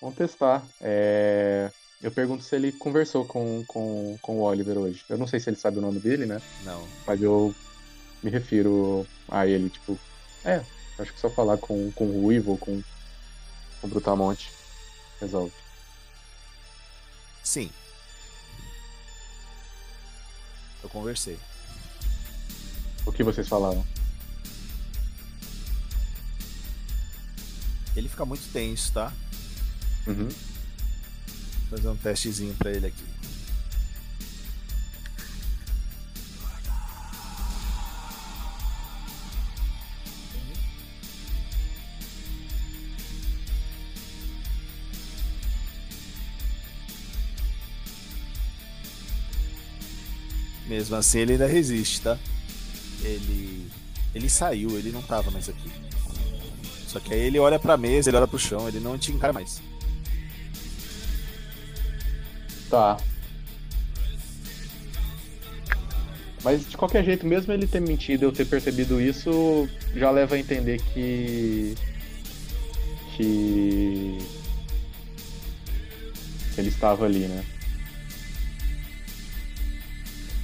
Vamos 0.00 0.16
testar. 0.16 0.62
É, 0.80 1.70
Eu 2.00 2.10
pergunto 2.12 2.44
se 2.44 2.54
ele 2.54 2.70
conversou 2.72 3.24
com, 3.24 3.64
com, 3.66 4.16
com 4.22 4.38
o 4.38 4.42
Oliver 4.42 4.78
hoje. 4.78 5.04
Eu 5.08 5.18
não 5.18 5.26
sei 5.26 5.40
se 5.40 5.50
ele 5.50 5.56
sabe 5.56 5.78
o 5.78 5.82
nome 5.82 5.98
dele, 5.98 6.24
né? 6.26 6.40
Não. 6.64 6.86
Mas 7.06 7.20
eu 7.20 7.52
me 8.22 8.30
refiro 8.30 9.04
a 9.28 9.46
ele, 9.46 9.68
tipo. 9.68 9.98
É, 10.44 10.62
acho 10.98 11.12
que 11.12 11.20
só 11.20 11.30
falar 11.30 11.58
com, 11.58 11.90
com 11.92 12.06
o 12.06 12.22
Ruivo 12.22 12.52
ou 12.52 12.58
com, 12.58 12.82
com 13.80 13.86
o 13.86 13.90
Brutamonte 13.90 14.50
resolve. 15.20 15.52
Sim. 17.42 17.70
Eu 20.82 20.88
conversei. 20.88 21.38
O 23.06 23.12
que 23.12 23.22
vocês 23.22 23.48
falaram? 23.48 23.84
Ele 27.96 28.08
fica 28.08 28.24
muito 28.24 28.52
tenso, 28.52 28.92
tá? 28.92 29.12
Uhum. 30.06 30.28
Vou 30.28 31.78
fazer 31.78 31.88
um 31.88 31.96
testezinho 31.96 32.54
pra 32.54 32.70
ele 32.70 32.86
aqui. 32.86 33.17
Mesmo 50.68 50.96
assim, 50.96 51.20
ele 51.20 51.32
ainda 51.32 51.46
resiste, 51.46 52.02
tá? 52.02 52.18
Ele. 53.02 53.66
Ele 54.14 54.28
saiu, 54.28 54.70
ele 54.78 54.90
não 54.90 55.02
tava 55.02 55.30
mais 55.30 55.48
aqui. 55.48 55.70
Só 56.86 57.00
que 57.00 57.12
aí 57.12 57.20
ele 57.20 57.38
olha 57.38 57.58
pra 57.58 57.76
mesa, 57.76 58.10
ele 58.10 58.16
olha 58.16 58.26
pro 58.26 58.38
chão, 58.38 58.68
ele 58.68 58.80
não 58.80 58.98
te 58.98 59.12
encara 59.12 59.32
mais. 59.32 59.60
Tá. 62.70 62.98
Mas 66.42 66.68
de 66.68 66.76
qualquer 66.76 67.04
jeito, 67.04 67.26
mesmo 67.26 67.52
ele 67.52 67.66
ter 67.66 67.80
mentido 67.80 68.24
eu 68.24 68.32
ter 68.32 68.46
percebido 68.46 69.00
isso, 69.00 69.68
já 69.94 70.10
leva 70.10 70.34
a 70.34 70.38
entender 70.38 70.80
que. 70.94 71.74
que. 73.16 74.18
ele 76.56 76.68
estava 76.68 77.04
ali, 77.04 77.20
né? 77.20 77.44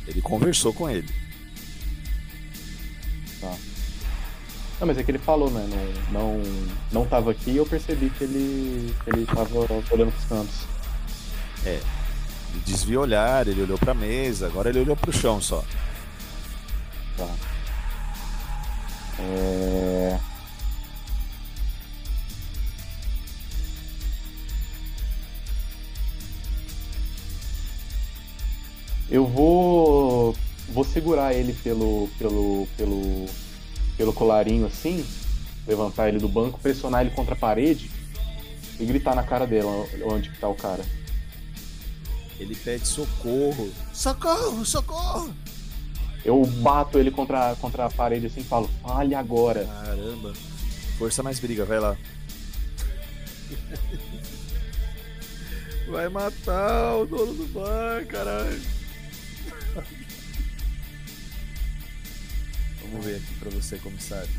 Ele 0.07 0.21
conversou 0.21 0.73
com 0.73 0.89
ele. 0.89 1.09
Tá. 3.41 3.55
Não, 4.81 4.87
mas 4.87 4.99
é 4.99 5.03
que 5.03 5.11
ele 5.11 5.19
falou, 5.19 5.51
né? 5.51 5.67
Não, 6.11 6.39
não, 6.39 6.43
não 6.93 7.07
tava 7.07 7.31
aqui 7.31 7.53
e 7.53 7.57
eu 7.57 7.67
percebi 7.67 8.11
que 8.11 8.25
ele, 8.25 8.95
ele 9.07 9.25
tava 9.27 9.59
olhando 9.59 10.13
pros 10.13 10.25
cantos. 10.27 10.67
É. 11.65 11.81
Ele 12.53 12.63
desviou 12.67 13.03
o 13.03 13.07
olhar, 13.07 13.47
ele 13.47 13.63
olhou 13.63 13.79
pra 13.79 13.95
mesa, 13.95 14.47
agora 14.47 14.69
ele 14.69 14.81
olhou 14.81 14.97
pro 14.97 15.13
chão 15.13 15.41
só. 15.41 15.65
Tá. 17.17 17.29
É... 19.19 20.19
Eu 29.11 29.27
vou 29.27 30.35
vou 30.69 30.85
segurar 30.85 31.35
ele 31.35 31.53
pelo 31.53 32.09
pelo 32.19 32.67
pelo 32.77 33.27
pelo 33.97 34.13
colarinho 34.13 34.67
assim, 34.67 35.05
levantar 35.67 36.09
ele 36.09 36.19
do 36.19 36.29
banco, 36.29 36.59
pressionar 36.61 37.03
ele 37.03 37.15
contra 37.15 37.35
a 37.35 37.39
parede 37.39 37.91
e 38.79 38.85
gritar 38.85 39.15
na 39.15 39.23
cara 39.23 39.47
dela 39.47 39.87
onde 40.07 40.31
que 40.31 40.39
tá 40.39 40.49
o 40.49 40.55
cara. 40.55 40.85
Ele 42.39 42.55
pede 42.57 42.87
socorro. 42.87 43.71
Socorro, 43.93 44.65
socorro! 44.65 45.33
Eu 46.25 46.45
bato 46.45 46.99
ele 46.99 47.11
contra, 47.11 47.55
contra 47.57 47.85
a 47.85 47.91
parede 47.91 48.27
assim 48.27 48.41
e 48.41 48.45
falo, 48.45 48.69
fale 48.83 49.15
agora. 49.15 49.65
Caramba. 49.67 50.33
Força 50.99 51.23
mais 51.23 51.39
briga, 51.39 51.65
vai 51.65 51.79
lá. 51.79 51.97
Vai 55.87 56.09
matar 56.09 56.97
o 56.97 57.05
dono 57.05 57.35
do 57.35 57.45
bar, 57.53 58.07
caralho. 58.07 58.74
Vamos 62.95 63.07
ver 63.09 63.17
aqui 63.17 63.35
pra 63.41 63.51
você, 63.51 63.77
comissário. 63.79 64.31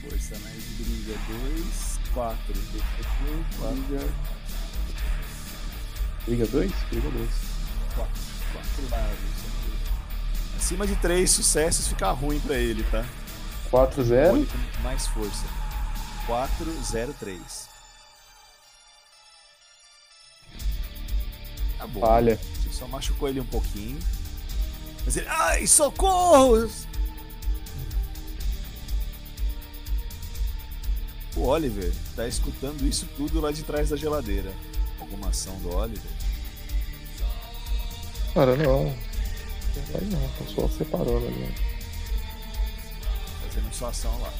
Força 0.00 0.38
mais 0.38 0.62
briga, 0.78 1.18
2, 1.56 1.98
4. 2.14 2.54
Briga. 2.54 4.08
Briga 6.24 6.46
2? 6.46 6.72
Briga 6.88 7.10
2. 7.10 7.30
4. 7.96 8.12
4 8.52 8.86
dados. 8.86 9.18
Acima 10.56 10.86
de 10.86 10.94
3 10.96 11.28
sucessos 11.28 11.88
fica 11.88 12.12
ruim 12.12 12.38
pra 12.38 12.54
ele, 12.54 12.84
tá? 12.92 13.04
4, 13.72 14.04
0. 14.04 14.34
Olhe 14.34 14.46
com 14.46 14.82
mais 14.82 15.08
força. 15.08 15.44
4, 16.28 16.82
0, 16.84 17.12
3. 17.18 17.68
Tá 21.76 21.88
bom. 21.88 22.00
Falha. 22.02 22.38
Você 22.62 22.72
só 22.72 22.86
machucou 22.86 23.28
ele 23.28 23.40
um 23.40 23.46
pouquinho. 23.46 23.98
Mas 25.04 25.16
ele. 25.16 25.26
Ai, 25.26 25.66
socorro! 25.66 26.70
O 31.38 31.46
Oliver 31.46 31.92
tá 32.16 32.26
escutando 32.26 32.84
isso 32.84 33.08
tudo 33.16 33.40
lá 33.40 33.52
de 33.52 33.62
trás 33.62 33.90
da 33.90 33.96
geladeira. 33.96 34.52
Alguma 34.98 35.28
ação 35.28 35.54
do 35.60 35.72
Oliver? 35.72 36.10
Cara, 38.34 38.56
não. 38.56 38.92
Vai 39.92 40.02
não, 40.10 40.28
tô 40.36 40.44
só 40.52 40.68
separando 40.76 41.28
ali. 41.28 41.54
Fazendo 43.44 43.72
sua 43.72 43.90
ação 43.90 44.20
lá. 44.20 44.32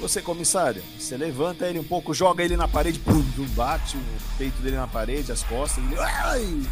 Você, 0.00 0.22
comissário, 0.22 0.82
você 0.98 1.14
levanta 1.16 1.66
ele 1.66 1.80
um 1.80 1.84
pouco, 1.84 2.14
joga 2.14 2.42
ele 2.42 2.56
na 2.56 2.68
parede, 2.68 2.98
pum, 2.98 3.22
bate 3.54 3.96
o 3.98 4.02
peito 4.38 4.56
dele 4.62 4.76
na 4.76 4.86
parede, 4.86 5.32
as 5.32 5.42
costas, 5.42 5.84
ele. 5.84 5.98
Ai! 5.98 6.62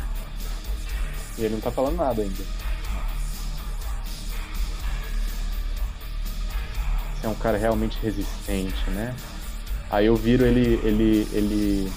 E 1.36 1.44
ele 1.44 1.54
não 1.54 1.60
tá 1.60 1.70
falando 1.70 1.96
nada 1.96 2.22
ainda. 2.22 2.65
Você 7.16 7.26
é 7.26 7.28
um 7.28 7.34
cara 7.34 7.56
realmente 7.56 7.98
resistente, 7.98 8.90
né? 8.90 9.14
Aí 9.90 10.06
eu 10.06 10.16
viro 10.16 10.44
ele. 10.44 10.80
ele. 10.84 11.28
ele. 11.32 11.92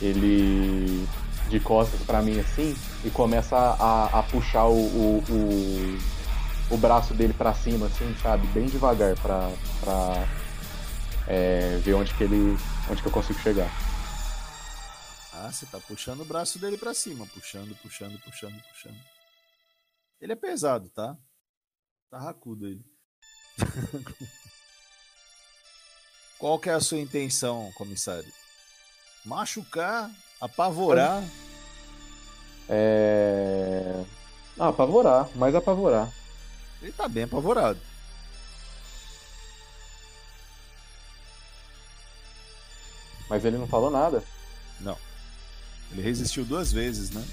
ele 0.00 1.08
de 1.50 1.58
costas 1.58 2.00
pra 2.02 2.22
mim 2.22 2.38
assim 2.38 2.76
e 3.04 3.10
começa 3.10 3.56
a, 3.56 4.20
a 4.20 4.22
puxar 4.22 4.66
o, 4.66 4.76
o, 4.76 5.24
o, 5.28 6.74
o 6.74 6.76
braço 6.76 7.12
dele 7.12 7.34
pra 7.34 7.52
cima, 7.52 7.86
assim, 7.86 8.14
sabe? 8.22 8.46
Bem 8.48 8.66
devagar 8.66 9.18
pra, 9.20 9.50
pra 9.80 10.28
é, 11.26 11.78
ver 11.78 11.94
onde 11.94 12.14
que 12.14 12.24
ele. 12.24 12.56
onde 12.88 13.02
que 13.02 13.08
eu 13.08 13.12
consigo 13.12 13.38
chegar. 13.40 13.68
Ah, 15.32 15.50
você 15.50 15.66
tá 15.66 15.80
puxando 15.80 16.20
o 16.20 16.24
braço 16.24 16.58
dele 16.58 16.76
pra 16.76 16.92
cima, 16.92 17.26
puxando, 17.26 17.74
puxando, 17.76 18.18
puxando, 18.20 18.60
puxando. 18.68 19.00
Ele 20.20 20.32
é 20.32 20.36
pesado, 20.36 20.88
tá? 20.90 21.16
Tá 22.10 22.18
racudo 22.18 22.66
ele. 22.66 22.84
Qual 26.38 26.58
que 26.58 26.70
é 26.70 26.72
a 26.72 26.80
sua 26.80 26.98
intenção, 26.98 27.70
comissário? 27.76 28.32
Machucar, 29.24 30.10
apavorar. 30.40 31.22
É. 32.68 34.04
Ah, 34.58 34.68
apavorar, 34.68 35.28
mais 35.34 35.54
apavorar. 35.54 36.10
Ele 36.80 36.92
tá 36.92 37.06
bem 37.08 37.24
apavorado. 37.24 37.78
Mas 43.28 43.44
ele 43.44 43.58
não 43.58 43.66
falou 43.66 43.90
nada. 43.90 44.22
Não. 44.80 44.96
Ele 45.92 46.02
resistiu 46.02 46.44
duas 46.44 46.72
vezes, 46.72 47.10
né? 47.10 47.24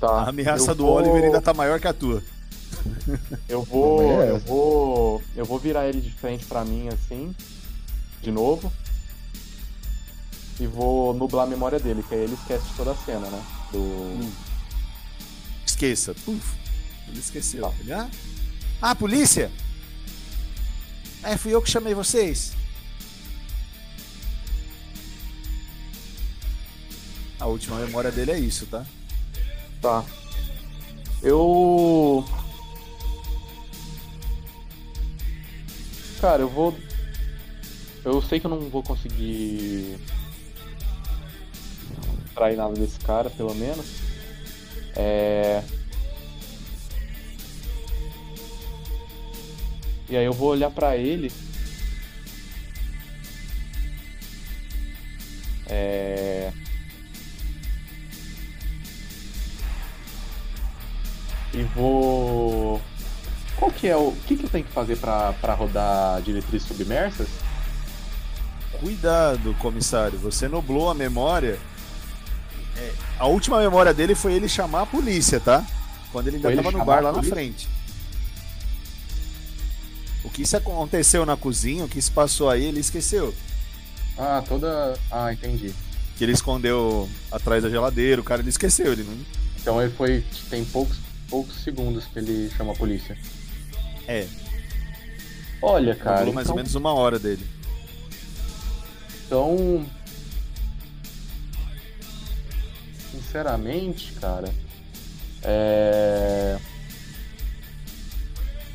Tá. 0.00 0.22
A 0.22 0.28
ameaça 0.28 0.74
do 0.74 0.84
vou- 0.84 0.96
Oliver 0.96 1.24
ainda 1.24 1.40
tá 1.40 1.52
maior 1.54 1.80
que 1.80 1.88
a 1.88 1.92
tua. 1.92 2.22
Eu 3.48 3.62
vou. 3.62 4.22
É 4.22 4.30
Eu 4.30 4.38
vou. 4.38 5.22
Eu 5.36 5.44
vou 5.44 5.58
virar 5.58 5.88
ele 5.88 6.00
de 6.00 6.10
frente 6.10 6.44
pra 6.44 6.64
mim 6.64 6.88
assim. 6.88 7.34
De 8.20 8.30
novo. 8.30 8.72
E 10.60 10.66
vou 10.66 11.12
nublar 11.14 11.46
a 11.46 11.50
memória 11.50 11.78
dele, 11.80 12.04
que 12.06 12.14
aí 12.14 12.20
ele 12.20 12.34
esquece 12.34 12.68
de 12.68 12.74
toda 12.74 12.92
a 12.92 12.96
cena, 12.96 13.26
né? 13.28 13.42
Do. 13.72 14.30
Esqueça. 15.66 16.14
Puf. 16.14 16.54
Ele 17.08 17.18
esqueceu. 17.18 17.62
Tá. 17.62 17.74
Ele, 17.80 17.92
ah? 17.92 18.10
ah, 18.80 18.94
polícia? 18.94 19.50
É, 21.22 21.36
fui 21.36 21.54
eu 21.54 21.62
que 21.62 21.70
chamei 21.70 21.94
vocês. 21.94 22.52
A 27.38 27.46
última 27.46 27.76
memória 27.80 28.10
dele 28.12 28.30
é 28.30 28.38
isso, 28.38 28.66
tá? 28.66 28.86
Tá. 29.80 30.04
Eu. 31.22 32.24
Cara, 36.22 36.40
eu 36.40 36.48
vou. 36.48 36.72
Eu 38.04 38.22
sei 38.22 38.38
que 38.38 38.46
eu 38.46 38.50
não 38.50 38.70
vou 38.70 38.80
conseguir. 38.80 39.98
Trair 42.32 42.56
nada 42.56 42.74
desse 42.74 43.00
cara, 43.00 43.28
pelo 43.28 43.52
menos. 43.56 43.84
É. 44.94 45.64
E 50.08 50.16
aí 50.16 50.24
eu 50.24 50.32
vou 50.32 50.50
olhar 50.50 50.70
pra 50.70 50.96
ele. 50.96 51.32
É. 55.66 56.52
E 61.52 61.64
vou. 61.74 62.80
Qual 63.62 63.70
que 63.70 63.86
é 63.86 63.96
o. 63.96 64.08
O 64.08 64.16
que, 64.26 64.36
que 64.36 64.44
eu 64.44 64.50
tenho 64.50 64.64
que 64.64 64.72
fazer 64.72 64.96
pra 64.96 65.54
rodar 65.54 66.20
diretrizes 66.22 66.66
submersas? 66.66 67.28
Cuidado, 68.80 69.54
comissário. 69.60 70.18
Você 70.18 70.48
nublou 70.48 70.90
a 70.90 70.94
memória. 70.94 71.56
É, 72.76 72.92
a 73.20 73.26
última 73.28 73.60
memória 73.60 73.94
dele 73.94 74.16
foi 74.16 74.32
ele 74.32 74.48
chamar 74.48 74.82
a 74.82 74.86
polícia, 74.86 75.38
tá? 75.38 75.64
Quando 76.10 76.26
ele 76.26 76.38
ainda 76.38 76.48
Foi 76.48 76.54
ele 76.54 76.60
tava 76.60 76.72
no 76.72 76.78
chamar 76.80 76.92
bar 76.92 77.02
lá 77.04 77.12
na 77.12 77.22
frente. 77.22 77.68
O 80.24 80.28
que 80.28 80.42
isso 80.42 80.56
aconteceu 80.56 81.24
na 81.24 81.36
cozinha, 81.36 81.84
o 81.84 81.88
que 81.88 82.02
se 82.02 82.10
passou 82.10 82.50
aí, 82.50 82.64
ele 82.64 82.80
esqueceu. 82.80 83.32
Ah, 84.18 84.42
toda. 84.44 84.98
Ah, 85.08 85.32
entendi. 85.32 85.72
Que 86.18 86.24
ele 86.24 86.32
escondeu 86.32 87.08
atrás 87.30 87.62
da 87.62 87.70
geladeira, 87.70 88.20
o 88.20 88.24
cara 88.24 88.42
ele 88.42 88.50
esqueceu, 88.50 88.92
ele 88.92 89.04
não. 89.04 89.16
Então 89.60 89.80
ele 89.80 89.92
foi. 89.92 90.24
Tem 90.50 90.64
poucos, 90.64 90.98
poucos 91.30 91.62
segundos 91.62 92.06
que 92.06 92.18
ele 92.18 92.50
chama 92.56 92.72
a 92.72 92.74
polícia. 92.76 93.16
É, 94.06 94.26
Olha, 95.62 95.94
cara. 95.94 96.18
durou 96.18 96.34
mais 96.34 96.46
então, 96.46 96.54
ou 96.54 96.56
menos 96.56 96.74
uma 96.74 96.92
hora 96.92 97.18
dele. 97.18 97.46
Então. 99.26 99.86
Sinceramente, 103.12 104.12
cara. 104.14 104.52
É. 105.44 106.58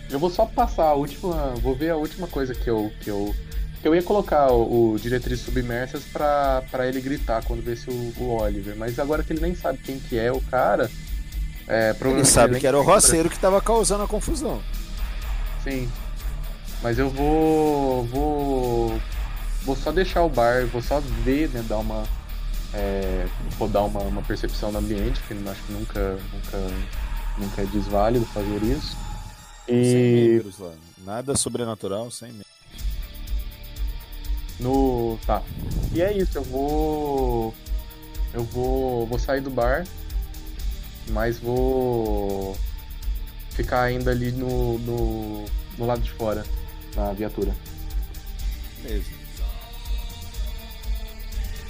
Eu 0.10 0.18
vou 0.18 0.30
só 0.30 0.46
passar 0.46 0.86
a 0.86 0.94
última. 0.94 1.54
Vou 1.56 1.76
ver 1.76 1.90
a 1.90 1.98
última 1.98 2.28
coisa 2.28 2.56
que 2.56 2.70
eu. 2.70 2.90
Que 3.02 3.10
eu, 3.10 3.36
que 3.82 3.88
eu 3.88 3.94
ia 3.94 4.02
colocar 4.02 4.52
o, 4.52 4.94
o 4.94 5.00
Diretrizes 5.00 5.44
Submersas 5.44 6.04
pra, 6.06 6.64
pra 6.72 6.88
ele 6.88 7.02
gritar 7.02 7.44
quando 7.44 7.62
vesse 7.62 7.90
o, 7.90 8.14
o 8.18 8.42
Oliver. 8.42 8.76
Mas 8.78 8.98
agora 8.98 9.24
que 9.24 9.34
ele 9.34 9.42
nem 9.42 9.54
sabe 9.54 9.80
quem 9.80 10.00
que 10.00 10.18
é 10.18 10.32
o 10.32 10.42
cara. 10.42 10.90
É, 11.68 11.94
Ele 12.06 12.24
sabe 12.24 12.60
que 12.62 12.66
era 12.66 12.80
o 12.80 12.82
roceiro 12.82 13.30
que 13.30 13.38
tava 13.38 13.60
causando 13.62 14.04
a 14.04 14.08
confusão. 14.08 14.64
Sim. 15.64 15.90
Mas 16.82 17.00
eu 17.00 17.10
vou. 17.10 18.06
vou. 18.06 19.02
Vou 19.64 19.76
só 19.76 19.92
deixar 19.92 20.24
o 20.24 20.30
bar, 20.30 20.66
vou 20.68 20.82
só 20.82 21.00
ver, 21.00 21.50
né? 21.50 21.64
Dar 21.68 21.78
uma. 21.80 22.04
É, 22.74 23.26
vou 23.58 23.68
dar 23.68 23.84
uma, 23.84 24.02
uma 24.02 24.22
percepção 24.22 24.72
do 24.72 24.78
ambiente, 24.78 25.20
que 25.28 25.34
acho 25.50 25.64
que 25.64 25.72
nunca, 25.74 26.20
nunca, 26.34 26.58
nunca 27.38 27.62
é 27.62 27.66
desválido 27.66 28.26
fazer 28.26 28.62
isso. 28.64 28.96
Sem 29.66 29.76
E 29.76 30.30
membros 30.34 30.60
lá. 30.60 30.72
Nada 31.06 31.36
sobrenatural, 31.36 32.10
sem 32.12 32.30
membros. 32.30 32.48
no. 34.60 35.18
Tá. 35.26 35.42
E 35.94 36.02
é 36.02 36.14
isso, 36.14 36.38
eu 36.38 36.44
vou. 36.44 37.54
Eu 38.34 38.44
vou. 38.44 39.08
Vou 39.08 39.20
sair 39.20 39.42
do 39.42 39.50
bar. 39.50 39.86
Mas 41.10 41.40
vou. 41.40 42.58
Ficar 43.58 43.82
ainda 43.82 44.12
ali 44.12 44.32
no. 44.32 44.78
no, 44.78 45.46
no 45.80 45.86
lado 45.88 46.00
de 46.02 46.12
fora, 46.12 46.46
na 46.96 47.12
viatura. 47.12 47.56
Beleza. 48.84 49.10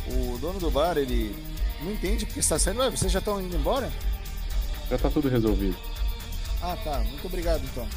O 0.06 0.38
dono 0.38 0.60
do 0.60 0.70
bar, 0.70 0.98
ele 0.98 1.34
não 1.82 1.94
entende 1.94 2.26
porque 2.26 2.42
está 2.42 2.60
saindo. 2.60 2.82
Ué, 2.82 2.90
vocês 2.90 3.10
já 3.10 3.20
estão 3.20 3.42
indo 3.42 3.56
embora? 3.56 3.90
Já 4.90 4.98
tá 4.98 5.10
tudo 5.10 5.30
resolvido. 5.30 5.78
Ah, 6.62 6.78
tá. 6.84 7.00
Muito 7.00 7.26
obrigado, 7.26 7.64
então. 7.64 7.88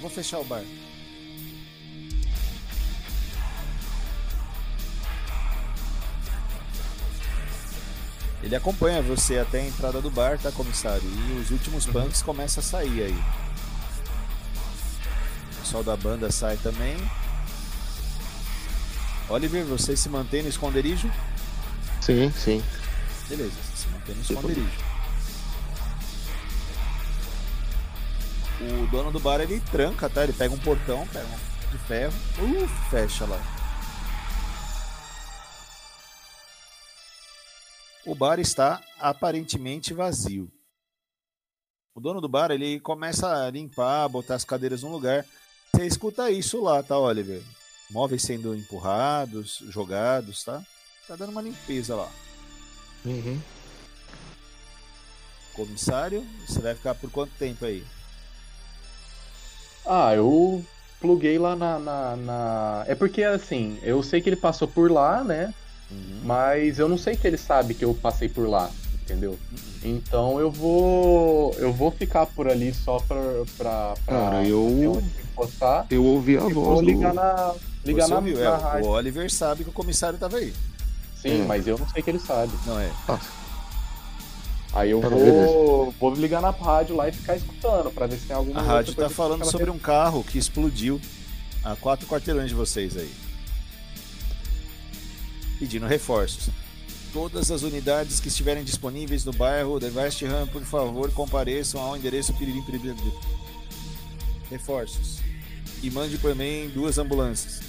Vou 0.00 0.10
fechar 0.10 0.40
o 0.40 0.44
bar. 0.44 0.64
Ele 8.42 8.56
acompanha 8.56 9.02
você 9.02 9.38
até 9.38 9.60
a 9.60 9.66
entrada 9.66 10.00
do 10.00 10.10
bar, 10.10 10.38
tá, 10.38 10.50
comissário? 10.50 11.02
E 11.04 11.40
os 11.40 11.50
últimos 11.50 11.84
punks 11.86 12.22
começam 12.22 12.62
a 12.62 12.64
sair 12.64 13.02
aí. 13.02 13.24
O 15.52 15.60
pessoal 15.60 15.84
da 15.84 15.96
banda 15.96 16.30
sai 16.30 16.56
também. 16.56 16.96
Oliver, 19.28 19.64
você 19.64 19.96
se 19.96 20.08
mantém 20.08 20.42
no 20.42 20.48
esconderijo? 20.48 21.10
Sim, 22.00 22.32
sim. 22.32 22.62
Beleza, 23.28 23.52
você 23.52 23.82
se 23.82 23.88
mantém 23.88 24.14
no 24.14 24.22
esconderijo. 24.22 24.90
O 28.60 28.86
dono 28.88 29.10
do 29.10 29.20
bar 29.20 29.40
ele 29.40 29.60
tranca, 29.70 30.08
tá? 30.08 30.24
Ele 30.24 30.32
pega 30.32 30.54
um 30.54 30.58
portão, 30.58 31.06
pega 31.12 31.26
um 31.26 31.70
de 31.70 31.78
ferro, 31.78 32.12
uh, 32.38 32.68
fecha 32.90 33.24
lá. 33.26 33.59
O 38.10 38.14
bar 38.14 38.40
está 38.40 38.82
aparentemente 38.98 39.94
vazio. 39.94 40.50
O 41.94 42.00
dono 42.00 42.20
do 42.20 42.28
bar 42.28 42.50
ele 42.50 42.80
começa 42.80 43.46
a 43.46 43.48
limpar, 43.50 44.08
botar 44.08 44.34
as 44.34 44.44
cadeiras 44.44 44.82
no 44.82 44.90
lugar. 44.90 45.24
Você 45.72 45.86
escuta 45.86 46.28
isso 46.28 46.60
lá, 46.60 46.82
tá, 46.82 46.98
Oliver? 46.98 47.40
Móveis 47.88 48.22
sendo 48.22 48.52
empurrados, 48.56 49.58
jogados, 49.68 50.42
tá? 50.42 50.60
Tá 51.06 51.14
dando 51.14 51.30
uma 51.30 51.40
limpeza 51.40 51.94
lá. 51.94 52.10
Uhum. 53.04 53.40
Comissário, 55.52 56.26
você 56.48 56.58
vai 56.60 56.74
ficar 56.74 56.96
por 56.96 57.12
quanto 57.12 57.32
tempo 57.38 57.64
aí? 57.64 57.84
Ah, 59.86 60.16
eu 60.16 60.64
pluguei 61.00 61.38
lá 61.38 61.54
na, 61.54 61.78
na, 61.78 62.16
na- 62.16 62.84
É 62.88 62.94
porque 62.96 63.22
assim, 63.22 63.78
eu 63.84 64.02
sei 64.02 64.20
que 64.20 64.28
ele 64.28 64.36
passou 64.36 64.66
por 64.66 64.90
lá, 64.90 65.22
né? 65.22 65.54
Mas 66.22 66.78
eu 66.78 66.88
não 66.88 66.98
sei 66.98 67.16
que 67.16 67.26
ele 67.26 67.38
sabe 67.38 67.74
que 67.74 67.84
eu 67.84 67.94
passei 67.94 68.28
por 68.28 68.48
lá, 68.48 68.70
entendeu? 69.02 69.38
Então 69.82 70.38
eu 70.38 70.50
vou. 70.50 71.54
Eu 71.58 71.72
vou 71.72 71.90
ficar 71.90 72.26
por 72.26 72.48
ali 72.48 72.72
só 72.74 72.98
pra. 73.00 73.16
pra, 73.56 73.94
pra 74.04 74.16
Cara, 74.18 74.44
eu, 74.44 75.02
encostar. 75.32 75.86
eu 75.90 76.04
ouvi 76.04 76.36
a 76.36 76.40
voz 76.40 76.54
vou 76.54 76.76
do... 76.76 76.82
ligar 76.82 77.14
na. 77.14 77.54
Ligar 77.84 78.04
Você 78.04 78.10
na, 78.10 78.16
ouviu? 78.18 78.36
na 78.38 78.42
É, 78.44 78.56
rádio. 78.56 78.86
o 78.86 78.90
Oliver 78.90 79.32
sabe 79.32 79.64
que 79.64 79.70
o 79.70 79.72
comissário 79.72 80.18
tava 80.18 80.36
aí. 80.36 80.52
Sim, 81.20 81.42
É. 81.42 81.44
mas 81.46 81.66
eu 81.66 81.78
não 81.78 81.88
sei 81.88 82.02
que 82.02 82.10
ele 82.10 82.18
sabe. 82.18 82.52
Não 82.66 82.78
é? 82.78 82.90
Aí 84.72 84.90
eu 84.90 85.00
vou, 85.00 85.92
vou 85.98 86.14
ligar 86.14 86.40
na 86.40 86.50
rádio 86.50 86.94
lá 86.94 87.08
e 87.08 87.12
ficar 87.12 87.36
escutando 87.36 87.90
pra 87.90 88.06
ver 88.06 88.16
se 88.18 88.26
tem 88.26 88.36
alguma 88.36 88.60
A 88.60 88.62
rádio 88.62 88.94
tá 88.94 89.08
falando 89.08 89.44
sobre 89.44 89.68
um 89.70 89.78
carro 89.78 90.22
que 90.22 90.38
explodiu 90.38 91.00
a 91.64 91.74
quatro 91.74 92.06
quarteirões 92.06 92.48
de 92.50 92.54
vocês 92.54 92.96
aí. 92.96 93.10
Pedindo 95.60 95.86
reforços. 95.86 96.48
Todas 97.12 97.50
as 97.52 97.62
unidades 97.62 98.18
que 98.18 98.28
estiverem 98.28 98.64
disponíveis 98.64 99.24
no 99.24 99.32
bairro 99.32 99.78
de 99.78 99.90
West 99.90 100.22
Ham, 100.22 100.48
por 100.48 100.62
favor, 100.62 101.12
compareçam 101.12 101.80
ao 101.80 101.96
endereço 101.96 102.32
piririm, 102.32 102.62
piririm. 102.62 102.96
Reforços. 104.50 105.18
E 105.82 105.90
mande 105.90 106.18
por 106.18 106.34
mim 106.34 106.68
duas 106.74 106.98
ambulâncias. 106.98 107.60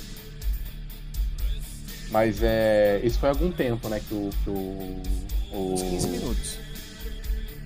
Mas 2.10 2.42
é. 2.42 3.00
Isso 3.04 3.20
foi 3.20 3.30
algum 3.30 3.52
tempo, 3.52 3.88
né? 3.88 4.02
Que 4.08 4.14
o. 4.14 4.30
Que 4.44 4.50
o, 4.50 5.02
o... 5.52 5.74
Uns 5.74 5.82
15 5.82 6.08
minutos. 6.08 6.58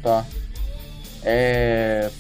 Tá. 0.01 0.25
É. 1.23 2.11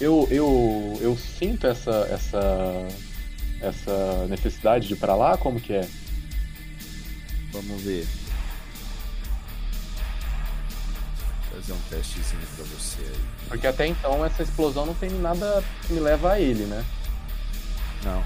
Eu, 0.00 0.26
eu, 0.30 0.98
eu 1.00 1.16
sinto 1.16 1.66
essa, 1.66 2.08
essa, 2.10 2.88
essa 3.60 4.26
necessidade 4.28 4.88
de 4.88 4.94
ir 4.94 4.96
pra 4.96 5.14
lá? 5.14 5.36
Como 5.36 5.60
que 5.60 5.74
é? 5.74 5.88
Vamos 7.52 7.82
ver. 7.82 8.06
Vou 11.50 11.60
fazer 11.60 11.72
um 11.72 11.80
testezinho 11.90 12.46
pra 12.56 12.64
você 12.64 13.00
aí. 13.02 13.20
Porque 13.48 13.66
até 13.66 13.86
então 13.86 14.24
essa 14.24 14.42
explosão 14.42 14.86
não 14.86 14.94
tem 14.94 15.10
nada 15.10 15.62
que 15.86 15.92
me 15.92 16.00
leva 16.00 16.32
a 16.32 16.40
ele, 16.40 16.64
né? 16.64 16.84
Não. 18.04 18.24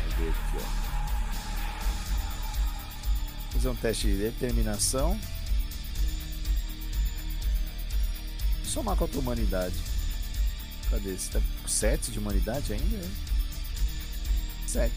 Vamos 0.00 0.14
ver 0.18 0.30
aqui, 0.30 0.56
ó. 0.56 0.88
Fazer 3.52 3.68
um 3.68 3.76
teste 3.76 4.06
de 4.08 4.16
determinação. 4.18 5.18
Somar 8.64 8.96
com 8.96 9.04
a 9.04 9.08
tua 9.08 9.20
humanidade. 9.20 9.97
Cadê? 10.90 11.16
Você 11.16 11.32
tá 11.32 11.40
com 11.62 11.68
7 11.68 12.10
de 12.10 12.18
humanidade 12.18 12.72
ainda? 12.72 13.06
7. 14.66 14.92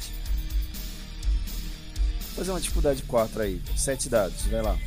Fazer 2.36 2.52
uma 2.52 2.62
dificuldade 2.62 3.04
4 3.04 3.42
aí. 3.42 3.62
7 3.76 4.10
dados, 4.10 4.46
vai 4.46 4.62
lá. 4.62 4.78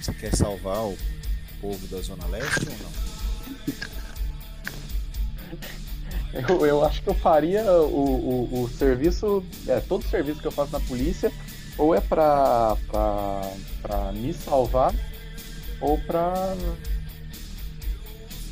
Você 0.00 0.14
quer 0.14 0.34
salvar 0.34 0.84
o 0.84 0.96
povo 1.60 1.86
da 1.88 2.00
Zona 2.00 2.26
Leste 2.26 2.66
ou 2.68 2.76
não? 2.78 3.90
Eu, 6.32 6.64
eu 6.64 6.84
acho 6.84 7.02
que 7.02 7.08
eu 7.08 7.14
faria 7.14 7.64
o, 7.72 8.48
o, 8.52 8.62
o 8.62 8.68
serviço, 8.68 9.44
é, 9.66 9.80
todo 9.80 10.04
serviço 10.08 10.40
que 10.40 10.46
eu 10.46 10.52
faço 10.52 10.70
na 10.70 10.78
polícia, 10.78 11.32
ou 11.76 11.92
é 11.94 12.00
pra, 12.00 12.76
pra, 12.88 13.52
pra 13.82 14.12
me 14.12 14.32
salvar, 14.32 14.94
ou 15.80 15.98
pra. 15.98 16.54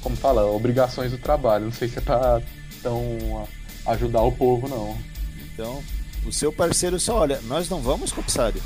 Como 0.02 0.16
fala? 0.16 0.46
Obrigações 0.46 1.10
do 1.10 1.18
trabalho. 1.18 1.66
Não 1.66 1.72
sei 1.72 1.88
se 1.88 1.98
é 1.98 2.00
pra 2.00 2.40
tão 2.82 3.48
ajudar 3.86 4.22
o 4.22 4.32
povo, 4.32 4.68
não. 4.68 4.96
Então, 5.52 5.82
o 6.24 6.32
seu 6.32 6.52
parceiro 6.52 6.98
só 7.00 7.18
olha, 7.18 7.40
nós 7.42 7.68
não 7.68 7.80
vamos, 7.80 8.12
comissário. 8.12 8.62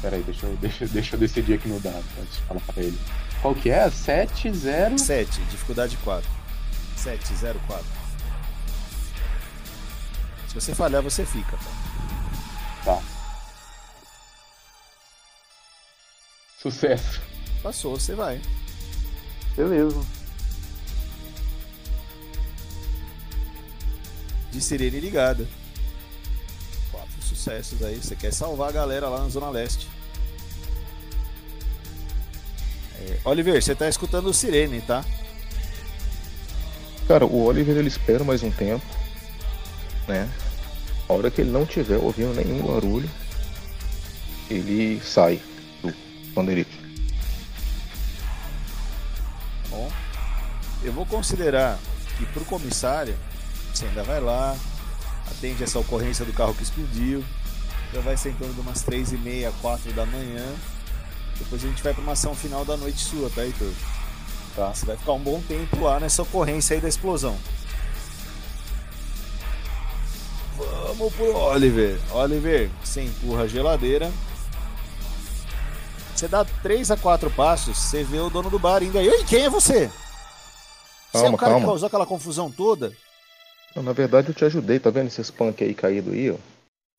Pera 0.00 0.16
aí, 0.16 0.22
deixa 0.22 0.46
eu, 0.46 0.56
deixa, 0.56 0.86
deixa 0.86 1.16
eu 1.16 1.20
decidir 1.20 1.54
aqui 1.54 1.68
no 1.68 1.80
dado 1.80 2.04
antes 2.20 2.36
de 2.36 2.42
falar 2.42 2.60
pra 2.60 2.82
ele. 2.82 2.98
Qual 3.42 3.54
que 3.54 3.70
é? 3.70 3.90
7, 3.90 4.52
0. 4.52 4.98
7, 4.98 5.40
dificuldade 5.50 5.96
4. 5.98 6.30
7, 6.96 7.34
0, 7.34 7.60
4. 7.66 7.86
Se 10.48 10.54
você 10.54 10.74
falhar, 10.74 11.02
você 11.02 11.24
fica. 11.26 11.58
Tá. 12.84 13.02
Sucesso. 16.60 17.20
Passou, 17.62 17.98
você 17.98 18.14
vai. 18.14 18.40
Beleza. 19.56 20.16
de 24.56 24.62
sirene 24.62 24.98
ligada. 25.00 25.46
Quatro 26.90 27.22
sucessos 27.22 27.82
aí. 27.82 27.96
Você 27.96 28.16
quer 28.16 28.32
salvar 28.32 28.70
a 28.70 28.72
galera 28.72 29.08
lá 29.08 29.20
na 29.20 29.28
Zona 29.28 29.50
Leste. 29.50 29.86
É, 32.98 33.18
Oliver, 33.24 33.62
você 33.62 33.74
tá 33.74 33.88
escutando 33.88 34.28
o 34.28 34.34
sirene, 34.34 34.80
tá? 34.80 35.04
Cara, 37.06 37.24
o 37.24 37.44
Oliver 37.44 37.76
ele 37.76 37.88
espera 37.88 38.24
mais 38.24 38.42
um 38.42 38.50
tempo, 38.50 38.84
né? 40.08 40.28
A 41.08 41.12
hora 41.12 41.30
que 41.30 41.42
ele 41.42 41.50
não 41.50 41.64
tiver 41.64 41.98
ouvindo 41.98 42.34
nenhum 42.34 42.66
barulho, 42.66 43.08
ele 44.50 45.00
sai 45.04 45.40
do 45.82 45.94
esconderijo. 46.26 46.85
Bom, 49.76 49.92
eu 50.82 50.90
vou 50.90 51.04
considerar 51.04 51.78
que 52.16 52.24
pro 52.26 52.46
comissário, 52.46 53.14
você 53.74 53.84
ainda 53.84 54.02
vai 54.02 54.20
lá, 54.20 54.56
atende 55.30 55.62
essa 55.62 55.78
ocorrência 55.78 56.24
do 56.24 56.32
carro 56.32 56.54
que 56.54 56.62
explodiu, 56.62 57.22
já 57.92 58.00
vai 58.00 58.16
ser 58.16 58.30
em 58.30 58.34
torno 58.36 58.54
de 58.54 58.60
umas 58.60 58.80
3 58.80 59.12
e 59.12 59.18
meia, 59.18 59.52
4 59.60 59.92
da 59.92 60.06
manhã. 60.06 60.46
Depois 61.38 61.62
a 61.62 61.68
gente 61.68 61.82
vai 61.82 61.92
pra 61.92 62.02
uma 62.02 62.12
ação 62.12 62.34
final 62.34 62.64
da 62.64 62.74
noite 62.74 63.04
sua, 63.04 63.28
tá, 63.28 63.44
Heitor? 63.44 63.70
Tá? 64.54 64.72
Você 64.72 64.86
vai 64.86 64.96
ficar 64.96 65.12
um 65.12 65.20
bom 65.20 65.42
tempo 65.42 65.78
lá 65.80 66.00
nessa 66.00 66.22
ocorrência 66.22 66.74
aí 66.74 66.80
da 66.80 66.88
explosão. 66.88 67.36
Vamos 70.56 71.12
pro 71.12 71.36
Oliver. 71.36 72.00
Oliver, 72.12 72.70
você 72.82 73.02
empurra 73.02 73.42
a 73.42 73.46
geladeira. 73.46 74.10
Você 76.16 76.26
dá 76.28 76.44
3 76.44 76.90
a 76.92 76.96
4 76.96 77.30
passos, 77.30 77.76
você 77.76 78.02
vê 78.02 78.18
o 78.18 78.30
dono 78.30 78.48
do 78.48 78.58
bar 78.58 78.82
indo 78.82 78.98
aí. 78.98 79.06
Ei, 79.06 79.22
quem 79.24 79.44
é 79.44 79.50
você? 79.50 79.90
você 81.12 81.18
é 81.18 81.20
Calma, 81.20 81.34
o 81.34 81.36
cara 81.36 81.52
que 81.52 81.58
calma. 81.58 81.66
causou 81.66 81.86
aquela 81.86 82.06
confusão 82.06 82.50
toda? 82.50 82.90
Não, 83.74 83.82
na 83.82 83.92
verdade 83.92 84.28
eu 84.28 84.34
te 84.34 84.42
ajudei, 84.44 84.78
tá 84.78 84.88
vendo 84.88 85.08
esses 85.08 85.30
punk 85.30 85.62
aí 85.62 85.74
caído 85.74 86.12
aí, 86.12 86.30
ó? 86.30 86.36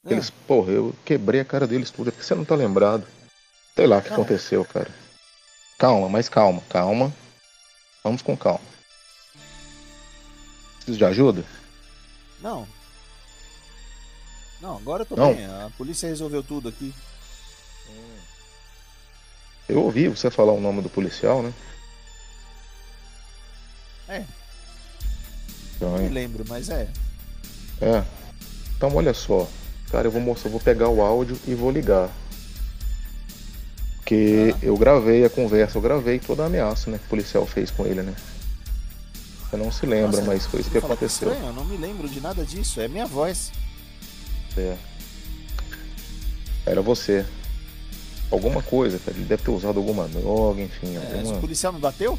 É. 0.06 0.14
Eles, 0.14 0.30
porra, 0.30 0.72
eu 0.72 0.94
quebrei 1.04 1.42
a 1.42 1.46
cara 1.46 1.66
deles 1.66 1.90
tudo, 1.90 2.10
é 2.10 2.12
porque 2.12 2.24
você 2.24 2.36
não 2.36 2.46
tá 2.46 2.54
lembrado. 2.54 3.08
Sei 3.76 3.88
lá 3.88 3.98
o 3.98 4.02
que 4.04 4.10
Não. 4.10 4.18
aconteceu, 4.18 4.64
cara. 4.64 4.90
Calma, 5.80 6.08
mas 6.08 6.30
calma, 6.30 6.62
calma. 6.70 7.12
Vamos 8.04 8.22
com 8.22 8.38
calma. 8.38 8.62
Precisa 10.76 10.98
de 10.98 11.06
ajuda? 11.06 11.44
Não. 12.40 12.68
Não, 14.62 14.78
agora 14.78 15.02
eu 15.02 15.06
tô 15.08 15.16
Não. 15.16 15.34
bem. 15.34 15.46
A 15.46 15.72
polícia 15.76 16.08
resolveu 16.08 16.44
tudo 16.44 16.70
aqui. 16.70 16.94
Eu 19.68 19.84
ouvi 19.84 20.08
você 20.08 20.30
falar 20.32 20.54
o 20.54 20.62
nome 20.62 20.82
do 20.82 20.90
policial, 20.90 21.44
né? 21.44 21.54
É. 24.08 24.24
Então, 25.76 25.92
Não 25.92 25.98
me 26.00 26.06
é. 26.06 26.10
lembro, 26.10 26.44
mas 26.48 26.70
é. 26.70 26.88
É. 27.82 28.04
Então 28.76 28.94
olha 28.96 29.14
só. 29.14 29.48
Cara, 29.92 30.08
eu 30.08 30.12
vou 30.12 30.22
mostrar, 30.22 30.48
eu 30.48 30.52
vou 30.52 30.62
pegar 30.62 30.90
o 30.90 31.02
áudio 31.02 31.38
e 31.46 31.54
vou 31.54 31.72
ligar. 31.72 32.10
Porque 33.98 34.54
Tá. 34.54 34.66
eu 34.66 34.78
gravei 34.78 35.26
a 35.26 35.30
conversa, 35.30 35.78
eu 35.78 35.82
gravei 35.82 36.20
toda 36.20 36.44
a 36.44 36.46
ameaça, 36.46 36.90
né? 36.90 36.98
Que 36.98 37.06
o 37.06 37.10
policial 37.10 37.46
fez 37.46 37.70
com 37.72 37.86
ele, 37.86 38.02
né? 38.02 38.16
Você 39.50 39.58
não 39.58 39.72
se 39.72 39.86
lembra, 39.86 40.18
Nossa, 40.18 40.24
mas 40.24 40.46
foi 40.46 40.60
isso 40.62 40.70
que 40.70 40.80
falo, 40.80 40.94
aconteceu. 40.94 41.30
Estranho, 41.32 41.50
eu 41.50 41.54
não 41.54 41.66
me 41.66 41.78
lembro 41.78 42.08
de 42.10 42.20
nada 42.20 42.44
disso. 42.46 42.80
É 42.82 42.88
minha 42.88 43.06
voz. 43.06 43.52
É. 44.58 44.76
Era 46.66 46.82
você. 46.82 47.26
Alguma 48.30 48.62
coisa, 48.62 49.00
cara. 49.00 49.18
Ele 49.18 49.26
deve 49.26 49.44
ter 49.44 49.52
usado 49.52 49.78
alguma 49.78 50.08
droga, 50.08 50.62
enfim. 50.62 50.96
É, 50.96 51.18
alguma... 51.18 51.38
O 51.38 51.42
policial 51.42 51.74
não 51.74 51.80
bateu? 51.80 52.18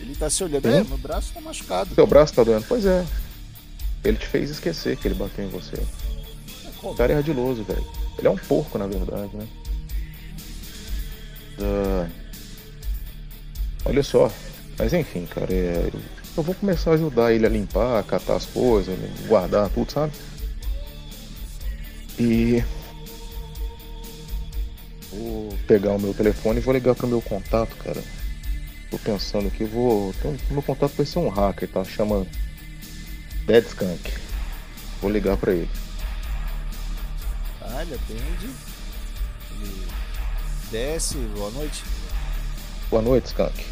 Ele 0.00 0.14
tá 0.14 0.28
se 0.28 0.42
olhando. 0.42 0.66
É, 0.66 0.82
meu 0.84 0.98
braço 0.98 1.32
tá 1.32 1.40
machucado. 1.40 1.94
Seu 1.94 2.06
braço 2.06 2.34
tá 2.34 2.42
doendo? 2.42 2.64
Pois 2.68 2.84
é. 2.84 3.04
Ele 4.04 4.16
te 4.16 4.26
fez 4.26 4.50
esquecer 4.50 4.96
que 4.96 5.06
ele 5.06 5.14
bateu 5.14 5.44
em 5.44 5.48
você. 5.48 5.76
O 6.82 6.94
cara 6.94 7.12
é 7.12 7.16
ardiloso, 7.16 7.62
velho. 7.62 7.86
Ele 8.18 8.26
é 8.26 8.30
um 8.30 8.36
porco, 8.36 8.78
na 8.78 8.86
verdade, 8.86 9.30
né? 9.36 9.46
Ah, 11.60 12.08
Olha 13.84 14.02
só. 14.02 14.30
Mas 14.78 14.92
enfim, 14.92 15.26
cara, 15.26 15.52
é, 15.52 15.90
eu 16.36 16.42
vou 16.42 16.54
começar 16.54 16.92
a 16.92 16.94
ajudar 16.94 17.32
ele 17.32 17.46
a 17.46 17.48
limpar, 17.48 17.98
a 17.98 18.02
catar 18.02 18.36
as 18.36 18.46
coisas, 18.46 18.96
guardar 19.26 19.68
tudo, 19.70 19.92
sabe? 19.92 20.12
E. 22.18 22.62
Vou 25.12 25.56
pegar 25.66 25.90
o 25.92 25.98
meu 26.00 26.14
telefone 26.14 26.58
e 26.58 26.62
vou 26.62 26.72
ligar 26.74 26.94
pro 26.94 27.06
meu 27.06 27.20
contato, 27.20 27.76
cara. 27.76 28.02
Tô 28.90 28.98
pensando 28.98 29.48
aqui, 29.48 29.64
vou. 29.64 30.14
um- 30.24 30.36
Meu 30.50 30.62
contato 30.62 30.92
vai 30.96 31.04
ser 31.06 31.18
um 31.18 31.28
hacker, 31.28 31.68
tá? 31.68 31.84
Chama 31.84 32.26
Dead 33.46 33.64
Skunk. 33.66 34.12
Vou 35.00 35.10
ligar 35.10 35.36
pra 35.36 35.52
ele. 35.52 35.70
Tá, 37.60 37.82
ele 37.82 37.94
atende. 37.94 38.50
Ele 39.60 39.86
desce. 40.70 41.16
Boa 41.36 41.50
noite. 41.50 41.82
Boa 42.90 43.02
noite, 43.02 43.26
Skunk. 43.26 43.64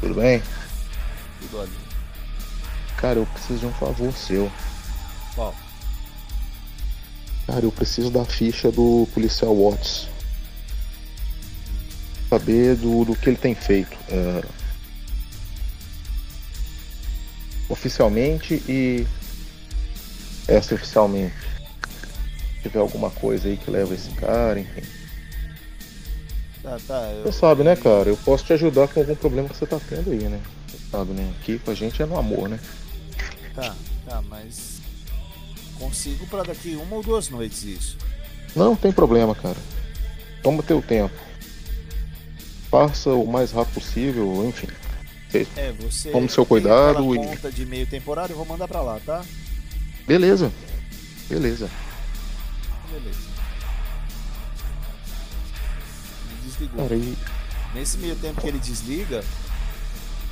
Tudo 0.00 0.14
bem? 0.14 0.42
Tudo 1.40 1.60
ali. 1.62 1.72
Cara, 2.96 3.18
eu 3.18 3.26
preciso 3.26 3.60
de 3.60 3.66
um 3.66 3.72
favor 3.74 4.12
seu. 4.12 4.50
Qual? 5.34 5.54
Cara, 7.46 7.64
eu 7.64 7.70
preciso 7.72 8.10
da 8.10 8.24
ficha 8.24 8.72
do 8.72 9.06
policial 9.14 9.54
Watts. 9.54 10.08
Saber 12.28 12.74
do, 12.74 13.04
do 13.04 13.14
que 13.14 13.30
ele 13.30 13.36
tem 13.36 13.54
feito. 13.54 13.96
é, 14.08 14.42
Oficialmente 17.68 18.54
e 18.68 19.06
extraoficialmente. 20.48 21.34
Se 22.56 22.62
tiver 22.62 22.80
alguma 22.80 23.10
coisa 23.10 23.48
aí 23.48 23.56
que 23.56 23.70
leva 23.70 23.94
esse 23.94 24.10
cara, 24.10 24.58
enfim. 24.58 24.82
Tá, 26.62 26.78
tá. 26.86 27.12
Eu... 27.12 27.24
Você 27.24 27.38
sabe, 27.38 27.62
né, 27.62 27.76
cara? 27.76 28.08
Eu 28.08 28.16
posso 28.16 28.44
te 28.44 28.52
ajudar 28.52 28.88
com 28.88 28.98
algum 28.98 29.14
problema 29.14 29.48
que 29.48 29.56
você 29.56 29.66
tá 29.66 29.78
tendo 29.88 30.10
aí, 30.10 30.28
né? 30.28 30.40
Você 30.66 30.78
sabe, 30.90 31.12
né? 31.12 31.32
Aqui 31.40 31.60
com 31.60 31.70
a 31.70 31.74
gente 31.74 32.02
é 32.02 32.06
no 32.06 32.18
amor, 32.18 32.48
né? 32.48 32.58
Tá, 33.54 33.74
tá, 34.04 34.22
mas. 34.22 34.75
Consigo 35.78 36.26
pra 36.26 36.42
daqui 36.42 36.74
uma 36.76 36.96
ou 36.96 37.02
duas 37.02 37.28
noites 37.28 37.62
isso. 37.64 37.98
Não 38.54 38.74
tem 38.74 38.90
problema, 38.92 39.34
cara. 39.34 39.56
Toma 40.42 40.62
teu 40.62 40.80
tempo. 40.80 41.14
Faça 42.70 43.10
o 43.10 43.26
mais 43.26 43.52
rápido 43.52 43.74
possível, 43.74 44.44
enfim. 44.48 44.68
É, 45.56 45.72
você. 45.72 46.10
Tome 46.10 46.28
seu 46.30 46.46
cuidado 46.46 47.14
e- 47.14 47.18
conta 47.18 47.50
de 47.52 47.66
meio 47.66 47.86
temporário, 47.86 48.32
eu 48.32 48.36
vou 48.36 48.46
mandar 48.46 48.66
pra 48.66 48.80
lá, 48.80 48.98
tá? 49.04 49.22
Beleza. 50.06 50.50
Beleza. 51.28 51.68
Beleza. 52.90 53.18
Ele 56.30 56.40
desligou. 56.44 57.16
Nesse 57.74 57.98
meio 57.98 58.16
tempo 58.16 58.40
que 58.40 58.46
ele 58.48 58.58
desliga, 58.58 59.22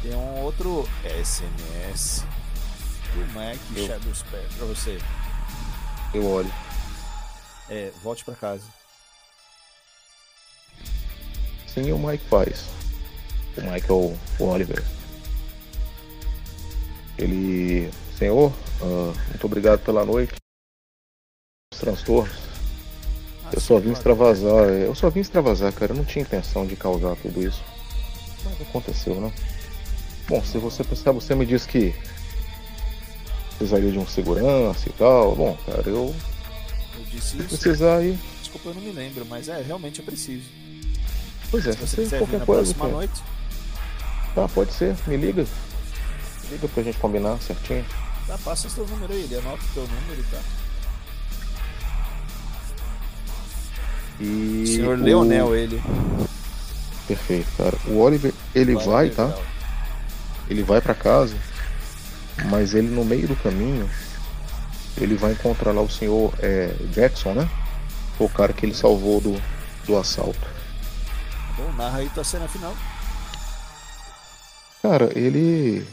tem 0.02 0.14
um 0.14 0.40
outro 0.40 0.88
SMS 1.04 2.24
do 3.14 3.32
Mac 3.34 3.56
Eu- 3.76 3.86
Shadows 3.86 4.22
Pair 4.30 4.46
pra 4.56 4.66
você. 4.66 4.98
Eu 6.14 6.26
olho. 6.26 6.50
É, 7.68 7.90
volte 8.02 8.24
pra 8.24 8.34
casa. 8.34 8.64
Sim, 11.66 11.92
o 11.92 11.98
Mike 11.98 12.24
faz. 12.26 12.66
O 13.56 13.60
Michael 13.62 14.16
o 14.38 14.44
Oliver. 14.44 14.82
Ele. 17.18 17.90
Senhor, 18.18 18.52
ah, 18.80 19.12
muito 19.30 19.44
obrigado 19.44 19.80
pela 19.80 20.04
noite. 20.04 20.34
Os 21.72 21.80
transtornos. 21.80 22.32
Eu 23.52 23.60
só 23.60 23.78
vim 23.78 23.92
extravasar. 23.92 24.68
é, 24.68 24.86
Eu 24.86 24.94
só 24.94 25.10
vim 25.10 25.20
extravasar, 25.20 25.72
cara. 25.72 25.92
Eu 25.92 25.96
não 25.96 26.04
tinha 26.04 26.22
intenção 26.22 26.66
de 26.66 26.76
causar 26.76 27.16
tudo 27.16 27.42
isso. 27.42 27.62
Mas 28.44 28.60
aconteceu, 28.68 29.20
né? 29.20 29.32
Bom, 30.28 30.42
se 30.44 30.58
você 30.58 30.82
precisar, 30.82 31.12
você 31.12 31.34
me 31.34 31.44
disse 31.44 31.68
que 31.68 31.94
precisaria 33.56 33.90
de 33.92 33.98
um 33.98 34.06
segurança 34.06 34.88
e 34.88 34.92
tal. 34.92 35.34
Bom, 35.34 35.56
cara, 35.66 35.82
eu 35.86 36.14
Eu 36.98 37.04
disse 37.10 37.28
se 37.30 37.36
isso. 37.38 37.48
precisar 37.48 37.96
aí. 37.98 38.18
Desculpa, 38.40 38.68
eu 38.70 38.74
não 38.74 38.82
me 38.82 38.92
lembro, 38.92 39.24
mas 39.26 39.48
é, 39.48 39.60
realmente 39.62 39.98
eu 40.00 40.04
preciso. 40.04 40.44
Pois 41.50 41.66
é, 41.66 41.72
Se 41.72 41.78
você 41.78 41.86
se 41.88 41.96
quiser 41.96 42.18
vir 42.18 42.24
qualquer 42.26 42.38
na 42.40 42.46
coisa. 42.46 42.62
próxima 42.74 42.84
cara. 42.86 42.96
noite, 42.96 43.22
Tá, 44.34 44.48
pode 44.48 44.72
ser. 44.72 44.96
Me 45.06 45.16
liga. 45.16 45.46
Liga 46.50 46.68
pra 46.68 46.82
gente 46.82 46.98
combinar 46.98 47.38
certinho. 47.40 47.84
tá, 48.26 48.36
passa 48.38 48.68
seu 48.68 48.86
número 48.86 49.12
aí, 49.12 49.22
ele 49.22 49.36
anota 49.36 49.62
o 49.62 49.74
teu 49.74 49.82
número 49.86 50.20
e 50.20 50.24
tá. 50.24 50.40
E 54.20 54.64
Senhor 54.66 54.98
o- 54.98 55.02
Leonel, 55.02 55.54
ele. 55.56 55.82
Perfeito, 57.06 57.46
cara. 57.56 57.76
O 57.86 57.98
Oliver, 57.98 58.32
ele 58.54 58.74
vai, 58.76 59.10
tá? 59.10 59.24
legal. 59.26 59.42
Ele 60.48 60.62
vai 60.62 60.80
pra 60.80 60.94
casa, 60.94 61.34
mas 62.50 62.74
ele 62.74 62.88
no 62.88 63.04
meio 63.04 63.28
do 63.28 63.36
caminho, 63.36 63.88
ele 64.96 65.16
vai 65.16 65.32
encontrar 65.32 65.72
lá 65.72 65.82
o 65.82 65.90
senhor 65.90 66.32
é, 66.40 66.68
Jackson, 66.92 67.34
né? 67.34 67.48
O 68.18 68.28
cara 68.28 68.52
que 68.52 68.64
ele 68.64 68.74
salvou 68.74 69.20
do, 69.20 69.34
do 69.86 69.96
assalto. 69.96 70.46
Bom, 71.56 71.72
narra 71.72 71.98
aí 71.98 72.10
tua 72.10 72.24
cena 72.24 72.48
final. 72.48 72.74
Cara, 74.82 75.10
ele. 75.18 75.86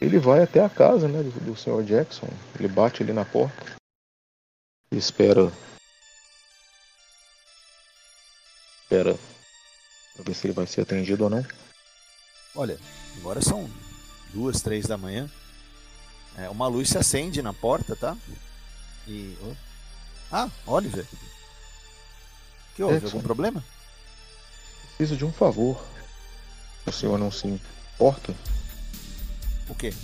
Ele 0.00 0.18
vai 0.18 0.42
até 0.42 0.64
a 0.64 0.68
casa, 0.68 1.06
né, 1.08 1.22
do, 1.22 1.30
do 1.40 1.56
Sr. 1.56 1.82
Jackson. 1.84 2.28
Ele 2.58 2.68
bate 2.68 3.02
ali 3.02 3.12
na 3.12 3.24
porta. 3.24 3.76
E 4.90 4.96
espera. 4.96 5.52
Espera. 8.82 9.16
Pra 10.14 10.24
ver 10.24 10.34
se 10.34 10.46
ele 10.46 10.54
vai 10.54 10.66
ser 10.66 10.82
atendido 10.82 11.24
ou 11.24 11.30
não. 11.30 11.44
Olha, 12.54 12.78
agora 13.18 13.40
são 13.40 13.68
duas, 14.34 14.60
três 14.60 14.86
da 14.86 14.98
manhã. 14.98 15.30
É, 16.36 16.50
uma 16.50 16.66
luz 16.66 16.88
se 16.88 16.98
acende 16.98 17.40
na 17.40 17.52
porta, 17.52 17.94
tá? 17.94 18.16
E. 19.06 19.36
oh. 19.42 19.54
Ah, 20.32 20.50
Oliver. 20.66 21.06
Que 22.74 22.82
houve? 22.82 23.06
Algum 23.06 23.22
problema? 23.22 23.64
Preciso 24.96 25.16
de 25.16 25.24
um 25.24 25.32
favor. 25.32 25.80
O 26.84 26.90
senhor 26.92 27.16
não 27.18 27.30
se 27.30 27.46
importa? 27.46 28.34
O 29.68 29.74
quê? 29.74 29.94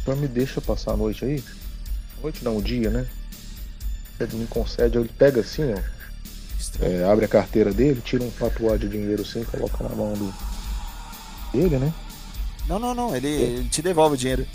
O 0.00 0.04
senhor 0.04 0.16
me 0.16 0.28
deixa 0.28 0.60
passar 0.60 0.92
a 0.92 0.96
noite 0.96 1.24
aí? 1.24 1.42
Noite 2.22 2.44
não, 2.44 2.58
o 2.58 2.62
dia, 2.62 2.90
né? 2.90 3.08
Ele 4.20 4.36
me 4.36 4.46
concede, 4.46 4.98
ele 4.98 5.08
pega 5.08 5.40
assim, 5.40 5.72
ó. 5.72 5.78
É, 6.84 7.04
abre 7.10 7.24
a 7.24 7.28
carteira 7.28 7.72
dele, 7.72 8.00
tira 8.02 8.22
um 8.22 8.30
patuá 8.30 8.76
de 8.76 8.88
dinheiro 8.88 9.22
assim, 9.22 9.44
coloca 9.44 9.82
na 9.82 9.90
mão 9.94 10.12
do 10.12 10.51
dele, 11.52 11.78
né? 11.78 11.92
Não, 12.68 12.78
não, 12.78 12.94
não. 12.94 13.14
Ele, 13.16 13.28
ele 13.28 13.68
te 13.68 13.82
devolve 13.82 14.14
o 14.14 14.18
dinheiro. 14.18 14.46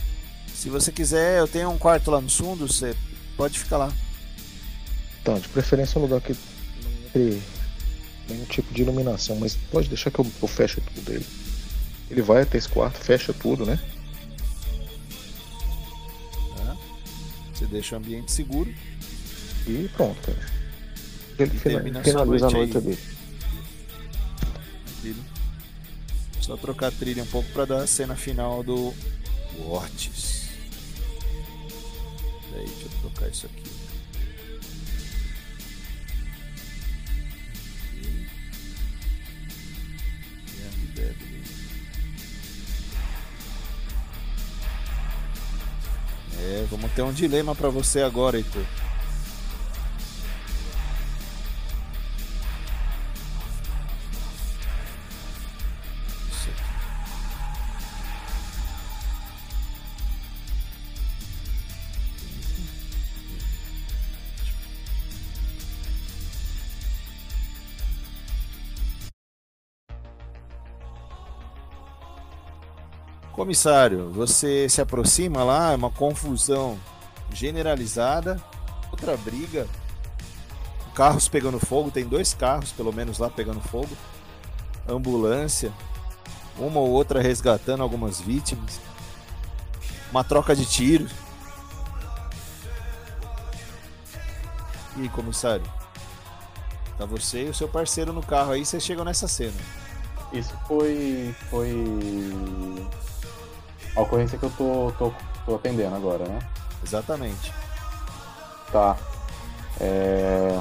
Se 0.53 0.69
você 0.69 0.91
quiser, 0.91 1.39
eu 1.39 1.47
tenho 1.47 1.69
um 1.69 1.77
quarto 1.77 2.09
lá 2.09 2.19
no 2.19 2.29
fundo, 2.29 2.67
você 2.67 2.95
pode 3.35 3.59
ficar 3.59 3.77
lá. 3.77 3.93
Tá, 5.23 5.33
de 5.37 5.47
preferência 5.49 5.99
um 5.99 6.03
lugar 6.03 6.21
que 6.21 6.33
não 6.33 6.91
entre 7.07 7.41
nenhum 8.29 8.45
tipo 8.45 8.73
de 8.73 8.81
iluminação, 8.81 9.35
mas 9.35 9.55
pode 9.71 9.87
deixar 9.89 10.09
que 10.09 10.19
eu, 10.19 10.25
eu 10.41 10.47
feche 10.47 10.81
tudo 10.81 11.13
ele. 11.13 11.25
Ele 12.09 12.21
vai 12.21 12.41
até 12.43 12.57
esse 12.57 12.69
quarto, 12.69 12.97
fecha 12.97 13.33
tudo, 13.33 13.65
né? 13.65 13.77
tá? 16.55 16.75
Você 17.53 17.65
deixa 17.65 17.95
o 17.95 17.97
ambiente 17.99 18.31
seguro. 18.31 18.73
E 19.67 19.89
pronto, 19.95 20.17
cara. 20.21 20.39
Ele 21.37 21.51
E 21.55 21.59
finaliza 21.59 22.09
a 22.21 22.25
noite 22.25 22.53
noite 22.53 22.77
aí. 22.77 22.83
dele. 22.83 22.99
Só 26.47 26.55
trocar 26.55 26.87
a 26.87 26.91
trilha 26.91 27.21
um 27.23 27.27
pouco 27.27 27.51
pra 27.51 27.65
dar 27.65 27.83
a 27.83 27.87
cena 27.87 28.15
final 28.15 28.63
do 28.63 28.93
Ortiz. 29.67 30.47
Peraí, 32.49 32.65
deixa 32.65 32.85
eu 32.85 33.01
trocar 33.01 33.27
isso 33.27 33.47
aqui. 33.47 33.63
É, 46.39 46.65
vamos 46.71 46.89
ter 46.93 47.01
um 47.01 47.11
dilema 47.11 47.53
pra 47.53 47.67
você 47.67 48.01
agora, 48.01 48.37
Heitor. 48.37 48.86
Comissário, 73.47 74.09
você 74.09 74.67
se 74.67 74.81
aproxima 74.81 75.41
lá, 75.41 75.71
é 75.71 75.75
uma 75.77 75.89
confusão 75.89 76.77
generalizada, 77.31 78.43
outra 78.91 79.15
briga, 79.15 79.65
carros 80.93 81.29
pegando 81.29 81.57
fogo, 81.57 81.89
tem 81.89 82.05
dois 82.05 82.33
carros 82.33 82.73
pelo 82.73 82.91
menos 82.91 83.19
lá 83.19 83.29
pegando 83.29 83.61
fogo, 83.61 83.87
ambulância, 84.85 85.71
uma 86.57 86.81
ou 86.81 86.89
outra 86.89 87.21
resgatando 87.21 87.81
algumas 87.81 88.19
vítimas, 88.19 88.81
uma 90.11 90.25
troca 90.25 90.53
de 90.53 90.65
tiros. 90.65 91.13
E 94.97 95.07
comissário? 95.07 95.63
Tá 96.97 97.05
você 97.05 97.45
e 97.45 97.49
o 97.49 97.53
seu 97.53 97.69
parceiro 97.69 98.11
no 98.11 98.21
carro 98.21 98.51
aí, 98.51 98.65
vocês 98.65 98.83
chegam 98.83 99.05
nessa 99.05 99.25
cena. 99.25 99.55
Isso 100.33 100.53
foi. 100.67 101.33
Foi. 101.49 101.73
A 103.97 104.01
ocorrência 104.01 104.37
que 104.37 104.45
eu 104.45 104.51
tô, 104.51 104.93
tô, 104.99 105.11
tô 105.43 105.55
atendendo 105.55 105.95
agora, 105.95 106.23
né? 106.25 106.39
Exatamente. 106.83 107.51
Tá. 108.71 108.95
É. 109.79 110.59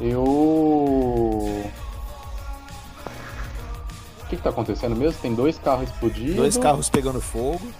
Eu. 0.00 0.22
O 0.22 1.72
que, 4.28 4.36
que 4.36 4.42
tá 4.42 4.50
acontecendo 4.50 4.94
mesmo? 4.94 5.20
Tem 5.20 5.34
dois 5.34 5.58
carros 5.58 5.90
explodindo. 5.90 6.34
Dois 6.36 6.56
carros 6.56 6.88
pegando 6.88 7.20
fogo, 7.20 7.72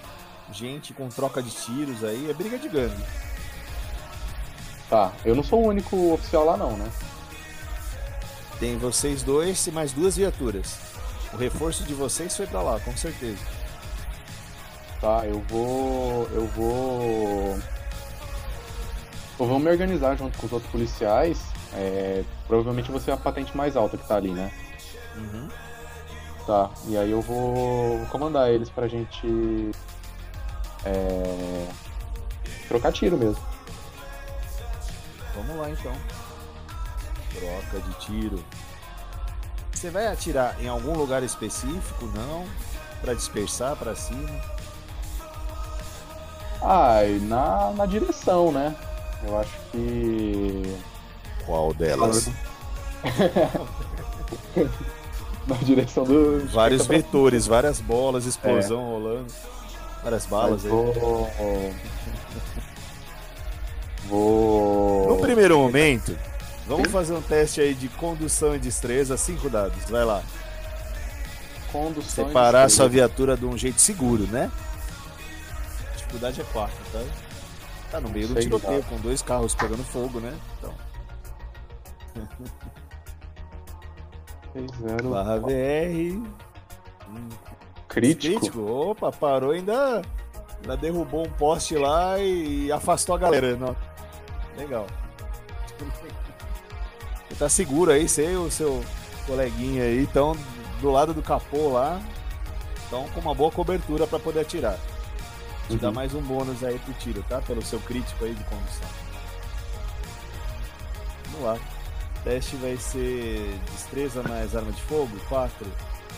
gente 0.52 0.92
com 0.92 1.08
troca 1.08 1.40
de 1.40 1.50
tiros 1.50 2.02
aí, 2.02 2.28
é 2.28 2.34
briga 2.34 2.58
de 2.58 2.68
gangue. 2.68 3.04
Tá, 4.90 5.12
eu 5.24 5.36
não 5.36 5.42
sou 5.42 5.62
o 5.62 5.68
único 5.68 6.14
oficial 6.14 6.44
lá 6.44 6.56
não, 6.56 6.76
né? 6.76 6.90
Tem 8.58 8.78
vocês 8.78 9.22
dois 9.22 9.66
e 9.66 9.70
mais 9.70 9.92
duas 9.92 10.16
viaturas. 10.16 10.78
O 11.32 11.36
reforço 11.36 11.84
de 11.84 11.92
vocês 11.92 12.36
foi 12.36 12.46
pra 12.46 12.62
lá, 12.62 12.80
com 12.80 12.96
certeza. 12.96 13.44
Tá, 15.00 15.26
eu 15.26 15.40
vou. 15.48 16.26
Eu 16.32 16.46
vou. 16.48 17.58
Eu 19.38 19.46
vou 19.46 19.58
me 19.58 19.70
organizar 19.70 20.16
junto 20.16 20.38
com 20.38 20.46
os 20.46 20.52
outros 20.52 20.70
policiais. 20.72 21.38
É, 21.74 22.24
provavelmente 22.46 22.90
você 22.90 23.10
é 23.10 23.14
a 23.14 23.18
patente 23.18 23.54
mais 23.54 23.76
alta 23.76 23.98
que 23.98 24.08
tá 24.08 24.16
ali, 24.16 24.30
né? 24.30 24.50
Uhum. 25.16 25.48
Tá, 26.46 26.70
e 26.86 26.96
aí 26.96 27.10
eu 27.10 27.20
vou, 27.20 27.98
vou 27.98 28.06
comandar 28.06 28.50
eles 28.50 28.70
pra 28.70 28.88
gente. 28.88 29.70
É, 30.84 31.66
trocar 32.68 32.92
tiro 32.92 33.18
mesmo. 33.18 33.42
Vamos 35.34 35.56
lá 35.56 35.68
então. 35.68 35.92
Troca 37.38 37.80
de 37.86 37.94
tiro. 38.06 38.44
Você 39.72 39.90
vai 39.90 40.06
atirar 40.06 40.56
em 40.60 40.68
algum 40.68 40.96
lugar 40.96 41.22
específico? 41.22 42.06
Não? 42.14 42.44
Pra 43.02 43.14
dispersar 43.14 43.76
pra 43.76 43.94
cima? 43.94 44.28
Ai, 46.62 47.20
na, 47.22 47.72
na 47.72 47.86
direção, 47.86 48.50
né? 48.50 48.74
Eu 49.26 49.38
acho 49.38 49.52
que. 49.70 50.76
Qual 51.44 51.72
delas? 51.74 52.28
Na 55.46 55.54
direção 55.56 56.02
do. 56.02 56.44
Vários 56.48 56.86
vetores, 56.86 57.46
várias 57.46 57.80
bolas, 57.80 58.26
explosão 58.26 58.84
rolando. 58.84 59.32
Várias 60.02 60.26
balas 60.26 60.64
aí. 60.64 60.70
Vou. 60.70 61.30
Vou. 64.08 65.08
No 65.08 65.18
primeiro 65.18 65.58
momento, 65.58 66.18
vamos 66.66 66.88
fazer 66.88 67.14
um 67.14 67.22
teste 67.22 67.60
aí 67.60 67.74
de 67.74 67.88
condução 67.88 68.54
e 68.54 68.58
destreza, 68.58 69.16
cinco 69.16 69.48
dados. 69.48 69.84
Vai 69.88 70.04
lá. 70.04 70.22
Condução 71.72 72.26
Separar 72.26 72.64
a 72.64 72.68
sua 72.68 72.88
viatura 72.88 73.36
de 73.36 73.44
um 73.44 73.56
jeito 73.56 73.80
seguro, 73.80 74.26
né? 74.26 74.50
A 75.92 75.96
dificuldade 75.96 76.40
é 76.40 76.44
4, 76.44 76.74
tá? 76.92 77.00
Tá 77.90 78.00
no 78.00 78.08
meio 78.08 78.28
do 78.28 78.34
tiroteio, 78.34 78.82
com 78.84 78.96
dois 79.00 79.22
carros 79.22 79.54
pegando 79.54 79.84
fogo, 79.84 80.20
né? 80.20 80.36
Então, 80.58 80.74
barra 85.10 85.38
VR. 85.38 86.16
Hum, 87.08 87.28
Crítico? 87.88 88.40
crítico. 88.40 88.60
Opa, 88.62 89.12
parou 89.12 89.52
ainda. 89.52 90.02
Ainda 90.60 90.76
derrubou 90.76 91.26
um 91.26 91.30
poste 91.30 91.76
lá 91.76 92.18
e 92.18 92.70
afastou 92.72 93.14
a 93.14 93.18
galera. 93.18 93.56
Não. 93.56 93.76
Legal. 94.56 94.86
Tá 97.38 97.48
seguro 97.48 97.90
aí, 97.90 98.08
você 98.08 98.32
e 98.32 98.36
o 98.36 98.50
seu 98.50 98.82
coleguinha 99.26 99.82
aí 99.84 100.04
estão 100.04 100.36
do 100.80 100.90
lado 100.90 101.12
do 101.12 101.22
capô 101.22 101.68
lá. 101.70 102.00
Estão 102.84 103.08
com 103.10 103.20
uma 103.20 103.34
boa 103.34 103.50
cobertura 103.50 104.06
para 104.06 104.18
poder 104.18 104.40
atirar. 104.40 104.78
Te 105.68 105.76
dá 105.76 105.88
Uhum. 105.88 105.94
mais 105.94 106.14
um 106.14 106.22
bônus 106.22 106.62
aí 106.62 106.78
pro 106.78 106.94
tiro, 106.94 107.22
tá? 107.28 107.40
Pelo 107.42 107.62
seu 107.62 107.80
crítico 107.80 108.24
aí 108.24 108.32
de 108.34 108.44
condução. 108.44 108.88
Vamos 111.32 111.46
lá. 111.46 111.54
O 111.54 112.24
teste 112.24 112.56
vai 112.56 112.76
ser 112.76 113.58
destreza 113.72 114.22
mais 114.22 114.56
arma 114.56 114.72
de 114.72 114.80
fogo, 114.82 115.18
4. 115.28 115.66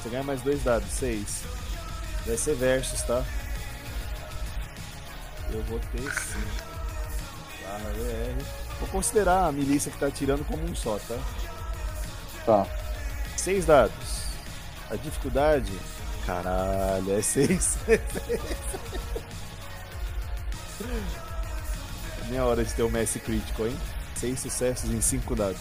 Você 0.02 0.08
ganha 0.10 0.22
mais 0.22 0.40
dois 0.42 0.62
dados, 0.62 0.88
6. 0.90 1.42
Vai 2.26 2.36
ser 2.36 2.54
versus, 2.54 3.02
tá? 3.02 3.24
Eu 5.50 5.62
vou 5.64 5.80
ter 5.80 6.02
5. 6.02 6.12
Barra 7.62 7.90
VR. 7.94 8.67
Vou 8.80 8.88
considerar 8.88 9.46
a 9.46 9.52
milícia 9.52 9.90
que 9.90 9.98
tá 9.98 10.06
atirando 10.06 10.44
como 10.44 10.62
um 10.64 10.74
só, 10.74 10.98
tá? 10.98 11.16
Tá. 12.46 12.66
Seis 13.36 13.66
dados. 13.66 14.22
A 14.90 14.96
dificuldade. 14.96 15.72
Caralho, 16.24 17.12
é 17.12 17.22
seis. 17.22 17.76
Minha 22.28 22.44
hora 22.44 22.64
de 22.64 22.72
ter 22.74 22.82
o 22.82 22.90
Messi 22.90 23.18
crítico, 23.18 23.66
hein? 23.66 23.76
Seis 24.14 24.40
sucessos 24.40 24.90
em 24.90 25.00
cinco 25.00 25.34
dados. 25.34 25.60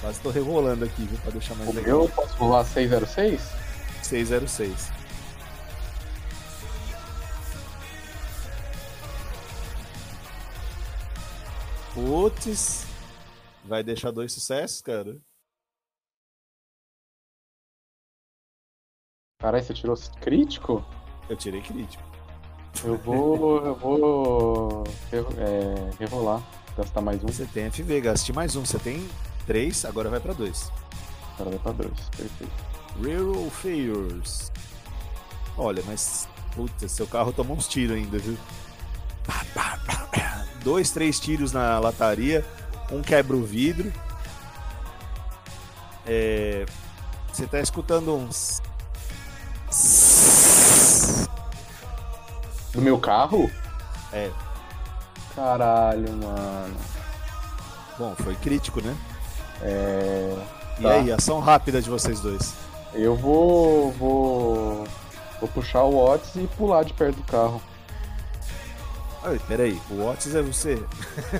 Quase 0.00 0.20
tô 0.20 0.30
revolando 0.30 0.84
aqui, 0.84 1.04
viu? 1.04 1.18
Pra 1.18 1.30
deixar 1.30 1.54
mais 1.54 1.68
O 1.70 1.72
legal. 1.72 1.98
meu, 2.00 2.08
posso 2.08 2.34
rolar 2.36 2.64
606? 2.64 3.40
606. 4.02 4.90
Putz. 11.94 12.86
Vai 13.64 13.82
deixar 13.82 14.10
dois 14.10 14.32
sucessos, 14.32 14.80
cara? 14.80 15.20
Caralho, 19.38 19.64
você 19.64 19.74
tirou 19.74 19.96
crítico? 20.20 20.84
Eu 21.28 21.36
tirei 21.36 21.60
crítico. 21.60 22.02
Eu 22.84 22.96
vou. 22.96 23.60
eu 23.66 23.74
vou. 23.74 24.84
É, 25.12 25.96
rerolar. 25.98 26.42
Gastar 26.76 27.02
mais 27.02 27.22
um. 27.22 27.26
Você 27.26 27.44
tem 27.46 27.70
FV, 27.70 28.00
gaste 28.00 28.32
mais 28.32 28.56
um. 28.56 28.64
Você 28.64 28.78
tem 28.78 29.06
três, 29.46 29.84
agora 29.84 30.08
vai 30.08 30.20
pra 30.20 30.32
dois. 30.32 30.70
Agora 31.34 31.50
vai 31.50 31.58
pra 31.58 31.72
dois. 31.72 32.08
Perfeito. 32.16 32.52
Reroll 33.02 33.50
failures. 33.50 34.50
Olha, 35.58 35.82
mas. 35.86 36.28
Puta, 36.54 36.86
seu 36.86 37.06
carro 37.06 37.32
tomou 37.32 37.56
uns 37.56 37.68
tiros 37.68 37.96
ainda, 37.96 38.18
viu? 38.18 38.36
Pá, 39.26 39.44
pá, 39.54 39.78
pá, 39.86 40.06
pá. 40.06 40.51
Dois, 40.62 40.90
três 40.90 41.18
tiros 41.18 41.52
na 41.52 41.78
lataria. 41.78 42.44
Um 42.90 43.02
quebra 43.02 43.36
o 43.36 43.42
vidro. 43.44 43.92
É, 46.06 46.66
Você 47.32 47.46
tá 47.46 47.60
escutando 47.60 48.14
uns. 48.14 48.60
Do 52.72 52.80
meu 52.80 52.98
carro? 52.98 53.50
É. 54.12 54.30
Caralho, 55.34 56.12
mano. 56.12 56.76
Bom, 57.98 58.14
foi 58.22 58.34
crítico, 58.36 58.80
né? 58.82 58.94
É. 59.62 60.36
E 60.78 60.82
Tá. 60.82 60.90
aí, 60.92 61.12
ação 61.12 61.40
rápida 61.40 61.80
de 61.80 61.88
vocês 61.88 62.20
dois. 62.20 62.54
Eu 62.94 63.16
vou. 63.16 63.92
vou. 63.92 64.84
Vou 65.40 65.48
puxar 65.48 65.82
o 65.84 65.96
Otis 65.96 66.36
e 66.36 66.46
pular 66.56 66.84
de 66.84 66.92
perto 66.92 67.16
do 67.16 67.22
carro. 67.24 67.60
Ai, 69.24 69.40
peraí, 69.46 69.80
o 69.90 70.04
Otis 70.04 70.34
é 70.34 70.42
você. 70.42 70.82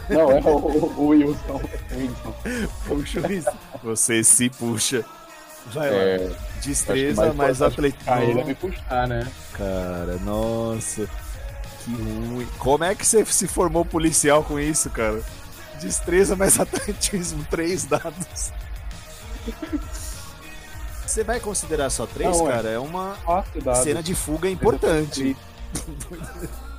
Não, 0.08 0.30
é 0.30 0.40
o, 0.40 0.56
o 0.96 1.06
Wilson. 1.08 1.60
Puxa. 2.86 3.20
Você 3.82 4.22
se 4.22 4.48
puxa. 4.50 5.04
Vai 5.66 5.88
É, 5.88 6.16
lá. 6.28 6.36
que 6.60 6.68
Destreza 6.68 7.32
mais 7.32 7.60
atletismo. 7.62 8.04
puxar 8.04 8.22
ele 8.24 8.40
é 8.40 8.44
me 8.44 8.54
puxar, 8.54 9.08
né? 9.08 9.28
Cara, 9.52 10.16
nossa. 10.24 11.08
Que 11.84 11.90
ruim. 11.92 12.46
Como 12.58 12.84
é 12.84 12.94
que 12.94 13.04
você 13.06 13.24
se 13.24 13.48
formou 13.48 13.84
policial 13.84 14.44
com 14.44 14.58
isso, 14.60 14.88
cara? 14.90 15.20
Destreza 15.80 16.36
mais 16.36 16.58
atletismo, 16.60 17.44
três 17.50 17.84
dados. 17.84 18.52
Você 21.04 21.24
vai 21.24 21.40
considerar 21.40 21.90
só 21.90 22.06
três, 22.06 22.36
Não, 22.38 22.48
é. 22.48 22.52
cara? 22.52 22.68
É 22.70 22.78
uma 22.78 23.16
cena 23.82 24.02
de 24.02 24.14
fuga 24.14 24.48
importante. 24.48 25.36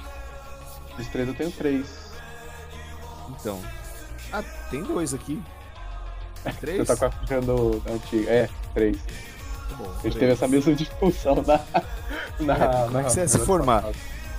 Destreza 0.98 1.32
eu 1.32 1.36
tenho 1.36 1.52
três. 1.52 1.88
Então. 3.30 3.60
Ah, 4.32 4.44
tem 4.70 4.84
dois 4.84 5.14
aqui. 5.14 5.41
Você 6.44 6.52
Três? 6.53 6.88
tá 6.88 6.95
com 6.98 7.06
a 7.06 7.11
ficha 7.11 7.41
do 7.41 7.82
antigo. 7.90 8.30
É, 8.30 8.49
três. 8.74 8.98
Tá 9.70 9.76
bom, 9.78 9.95
A 9.98 10.02
gente 10.03 10.18
teve 10.18 10.32
essa 10.34 10.48
mesma 10.48 10.74
discussão 10.76 11.36
na. 11.36 11.60
na 12.40 12.56
É, 12.56 12.86
como 12.86 12.98
é 12.99 13.03
que 13.03 13.11
você 13.11 13.20
ia 13.22 13.28
se 13.28 13.40
formar? 13.40 13.86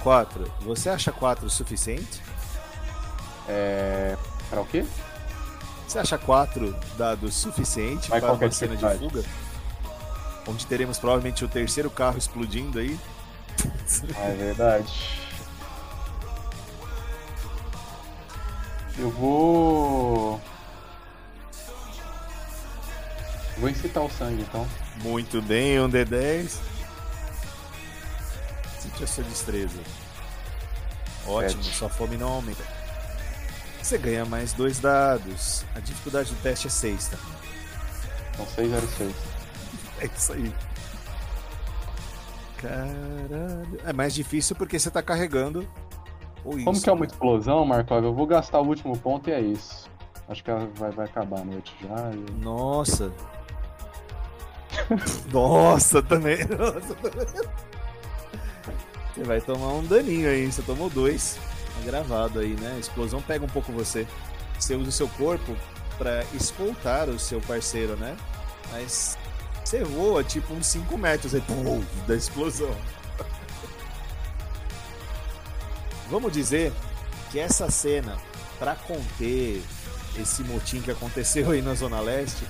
Quatro. 0.03 0.53
Você 0.61 0.91
acha 0.91 1.11
quatro 1.11 1.47
o 1.47 1.51
suficiente? 1.51 2.21
É. 3.49 4.17
Pra 4.51 4.61
o 4.61 4.67
quê? 4.67 4.85
Você 5.89 5.99
acha 5.99 6.19
quatro 6.19 6.77
dados 6.99 7.35
suficiente 7.35 8.11
Vai 8.11 8.21
para 8.21 8.31
qualquer 8.31 8.47
uma 8.47 8.53
cena 8.53 8.77
de 8.77 8.99
fuga? 8.99 9.23
Onde 10.47 10.67
teremos 10.67 10.99
provavelmente 10.99 11.45
o 11.45 11.49
terceiro 11.49 11.89
carro 11.89 12.19
explodindo 12.19 12.79
aí. 12.79 12.99
Ah, 14.17 14.25
é 14.29 14.35
verdade. 14.35 14.93
Eu 18.99 19.11
vou. 19.11 20.41
Vou 23.59 23.69
incitar 23.69 24.03
o 24.03 24.11
sangue 24.11 24.43
então. 24.43 24.67
Muito 25.03 25.41
bem, 25.43 25.81
um 25.81 25.89
D10. 25.89 26.59
Sente 28.79 29.05
a 29.05 29.07
sua 29.07 29.25
destreza. 29.25 29.79
Ótimo, 31.27 31.63
Sete. 31.63 31.77
sua 31.77 31.89
fome 31.89 32.17
não 32.17 32.29
aumenta. 32.29 32.63
Você 33.83 33.99
ganha 33.99 34.25
mais 34.25 34.53
dois 34.53 34.79
dados. 34.79 35.65
A 35.75 35.81
dificuldade 35.81 36.31
do 36.31 36.43
teste 36.43 36.69
é 36.69 36.71
6, 36.71 37.09
tá? 37.09 37.19
Então 38.33 38.47
606. 38.47 39.15
É 40.01 40.07
isso 40.07 40.33
aí. 40.33 40.55
Caralho. 42.57 43.81
É 43.85 43.93
mais 43.93 44.15
difícil 44.15 44.57
porque 44.57 44.79
você 44.79 44.91
tá 44.91 45.03
carregando 45.03 45.69
o 46.45 46.51
Como 46.51 46.73
isso, 46.73 46.83
que 46.83 46.91
é 46.91 46.93
uma 46.93 47.01
né? 47.01 47.07
explosão, 47.07 47.65
Marcov? 47.65 48.05
Eu 48.05 48.15
vou 48.15 48.27
gastar 48.27 48.61
o 48.61 48.67
último 48.67 48.97
ponto 48.99 49.29
e 49.31 49.33
é 49.33 49.41
isso. 49.41 49.89
Acho 50.29 50.43
que 50.45 50.51
vai, 50.79 50.91
vai 50.91 51.07
acabar 51.07 51.41
a 51.41 51.45
noite 51.45 51.75
já. 51.83 52.11
e- 52.13 52.43
Nossa. 52.45 53.13
Nossa, 55.33 56.03
também. 56.03 56.39
Nossa, 56.47 56.95
também. 56.95 57.27
Você 59.15 59.23
vai 59.23 59.41
tomar 59.41 59.69
um 59.75 59.85
daninho 59.85 60.29
aí, 60.29 60.51
você 60.51 60.63
tomou 60.63 60.91
dois. 60.91 61.39
Tá 61.77 61.85
gravado 61.85 62.41
aí, 62.41 62.55
né? 62.61 62.75
A 62.77 62.79
explosão 62.79 63.21
pega 63.23 63.45
um 63.45 63.49
pouco 63.49 63.73
você. 63.73 64.07
Você 64.59 64.75
usa 64.75 64.89
o 64.89 64.93
seu 64.93 65.09
corpo 65.09 65.55
pra 65.99 66.25
escoltar 66.35 67.09
o 67.09 67.19
seu 67.19 67.41
parceiro, 67.41 67.97
né? 67.97 68.17
Mas 68.73 69.17
você 69.65 69.85
voa 69.85 70.25
tipo 70.25 70.53
uns 70.55 70.67
5 70.67 70.97
metros 70.99 71.35
aí, 71.35 71.41
pum, 71.43 71.83
da 72.07 72.17
explosão. 72.17 72.75
Vamos 76.15 76.33
dizer 76.33 76.73
que 77.33 77.41
essa 77.41 77.69
cena, 77.73 78.17
pra 78.57 78.77
conter 78.77 79.61
esse 80.17 80.45
motim 80.45 80.81
que 80.81 80.93
aconteceu 80.93 81.51
aí 81.51 81.61
na 81.61 81.75
Zona 81.75 81.99
Leste, 81.99 82.47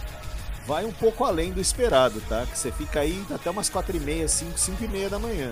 vai 0.67 0.85
um 0.85 0.93
pouco 0.93 1.25
além 1.25 1.51
do 1.51 1.63
esperado, 1.63 2.21
tá? 2.29 2.45
Que 2.45 2.59
você 2.59 2.71
fica 2.71 3.01
aí 3.01 3.25
até 3.35 3.49
umas 3.49 3.71
4 3.71 3.97
e 3.97 4.01
meia, 4.01 4.29
5, 4.29 4.59
5 4.59 4.85
e 4.85 4.89
meia 4.89 5.09
da 5.09 5.19
manhã. 5.19 5.51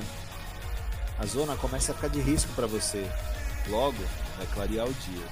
A 1.19 1.25
zona 1.25 1.57
começa 1.57 1.93
a 1.93 1.95
ficar 1.95 2.09
de 2.09 2.21
risco 2.21 2.53
para 2.55 2.67
você. 2.67 3.03
Logo, 3.67 3.97
vai 4.37 4.47
clarear 4.53 4.87
o 4.87 4.93
dia. 4.93 5.25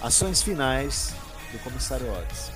Ações 0.00 0.40
finais 0.40 1.14
do 1.52 1.58
comissário 1.58 2.10
Otis. 2.10 2.52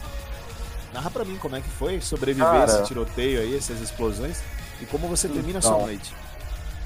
Narra 0.94 1.10
pra 1.10 1.26
mim 1.26 1.36
como 1.36 1.56
é 1.56 1.60
que 1.60 1.68
foi 1.68 2.00
sobreviver 2.00 2.48
Cara. 2.50 2.64
esse 2.64 2.84
tiroteio 2.84 3.40
aí, 3.42 3.54
essas 3.54 3.82
explosões, 3.82 4.38
e 4.80 4.86
como 4.86 5.06
você 5.08 5.28
termina 5.28 5.58
a 5.58 5.62
sua 5.62 5.72
Então. 5.72 5.86
noite. 5.88 6.14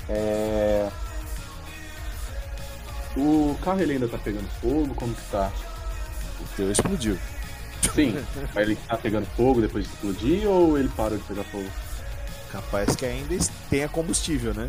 É. 0.08 0.90
O 3.16 3.56
carro 3.62 3.80
ele 3.80 3.94
ainda 3.94 4.08
tá 4.08 4.18
pegando 4.18 4.48
fogo? 4.60 4.94
Como 4.94 5.14
que 5.14 5.30
tá? 5.30 5.50
O 6.40 6.56
teu 6.56 6.70
explodiu. 6.70 7.18
Sim, 7.94 8.14
mas 8.54 8.68
ele 8.68 8.76
tá 8.76 8.96
pegando 8.96 9.26
fogo 9.26 9.60
depois 9.60 9.84
de 9.84 9.92
explodir 9.92 10.48
ou 10.48 10.78
ele 10.78 10.88
parou 10.90 11.18
de 11.18 11.24
pegar 11.24 11.44
fogo? 11.44 11.68
Capaz 12.52 12.94
que 12.96 13.06
ainda 13.06 13.36
tenha 13.68 13.88
combustível, 13.88 14.54
né? 14.54 14.68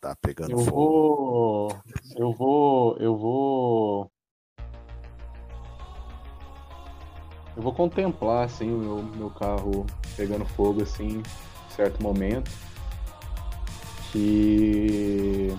Tá 0.00 0.14
pegando 0.20 0.52
Eu 0.52 0.58
fogo. 0.58 0.70
vou. 0.70 1.80
Eu 2.16 2.32
vou. 2.32 2.96
Eu 2.98 3.16
vou. 3.16 4.10
Eu 7.56 7.62
vou 7.62 7.74
contemplar 7.74 8.44
assim 8.44 8.72
o 8.72 8.78
meu, 8.78 9.02
meu 9.02 9.30
carro 9.30 9.84
pegando 10.16 10.44
fogo 10.44 10.82
assim, 10.82 11.18
em 11.18 11.74
certo 11.74 12.00
momento. 12.00 12.48
Que. 14.12 15.56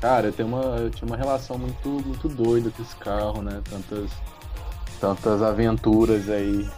Cara, 0.00 0.28
eu 0.28 0.32
tenho 0.32 0.48
uma, 0.48 0.62
eu 0.76 0.90
tinha 0.90 1.06
uma 1.06 1.16
relação 1.16 1.58
muito, 1.58 1.88
muito 1.88 2.28
doida 2.28 2.70
com 2.70 2.82
esse 2.82 2.94
carro, 2.96 3.42
né? 3.42 3.60
Tantas, 3.68 4.10
tantas 5.00 5.42
aventuras 5.42 6.28
aí 6.28 6.68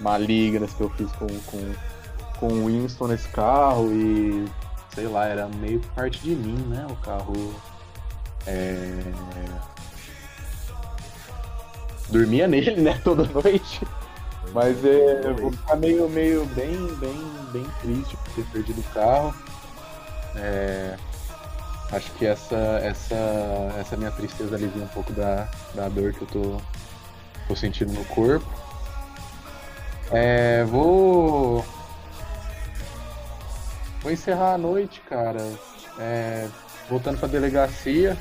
malignas 0.00 0.74
que 0.74 0.82
eu 0.82 0.90
fiz 0.90 1.10
com, 1.12 1.26
com, 1.26 1.74
com 2.38 2.46
o 2.48 2.66
Winston 2.66 3.06
nesse 3.08 3.28
carro 3.28 3.90
e 3.90 4.46
sei 4.96 5.06
lá, 5.06 5.26
era 5.26 5.46
meio 5.46 5.78
parte 5.94 6.18
de 6.20 6.34
mim, 6.34 6.56
né? 6.68 6.86
O 6.88 6.96
carro. 6.96 7.54
É... 8.46 9.02
Dormia 12.08 12.48
nele, 12.48 12.80
né? 12.80 12.98
Toda 13.04 13.24
noite. 13.24 13.86
Mas 14.52 14.84
é, 14.84 15.20
eu 15.24 15.34
vou 15.36 15.52
ficar 15.52 15.76
meio, 15.76 16.08
meio 16.08 16.44
bem, 16.46 16.76
bem, 16.96 17.30
bem 17.52 17.66
triste 17.82 18.16
por 18.16 18.34
ter 18.34 18.44
perdido 18.52 18.80
o 18.80 18.94
carro. 18.94 19.34
É, 20.36 20.96
acho 21.92 22.10
que 22.12 22.26
essa, 22.26 22.56
essa, 22.82 23.14
essa 23.78 23.96
minha 23.96 24.10
tristeza 24.10 24.56
alivia 24.56 24.82
um 24.82 24.88
pouco 24.88 25.12
da, 25.12 25.48
da 25.74 25.88
dor 25.88 26.12
que 26.12 26.22
eu 26.22 26.28
tô, 26.28 26.60
tô 27.48 27.56
sentindo 27.56 27.92
no 27.92 28.04
corpo. 28.06 28.46
É, 30.10 30.64
vou. 30.64 31.64
Vou 34.00 34.12
encerrar 34.12 34.54
a 34.54 34.58
noite, 34.58 35.00
cara. 35.08 35.40
É, 35.98 36.48
voltando 36.88 37.18
pra 37.18 37.28
delegacia. 37.28 38.16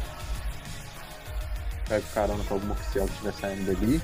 Pego 1.88 2.06
carona 2.14 2.44
com 2.46 2.56
algum 2.56 2.72
oficial 2.72 3.06
que 3.06 3.14
estiver 3.14 3.34
saindo 3.34 3.66
dali. 3.66 4.02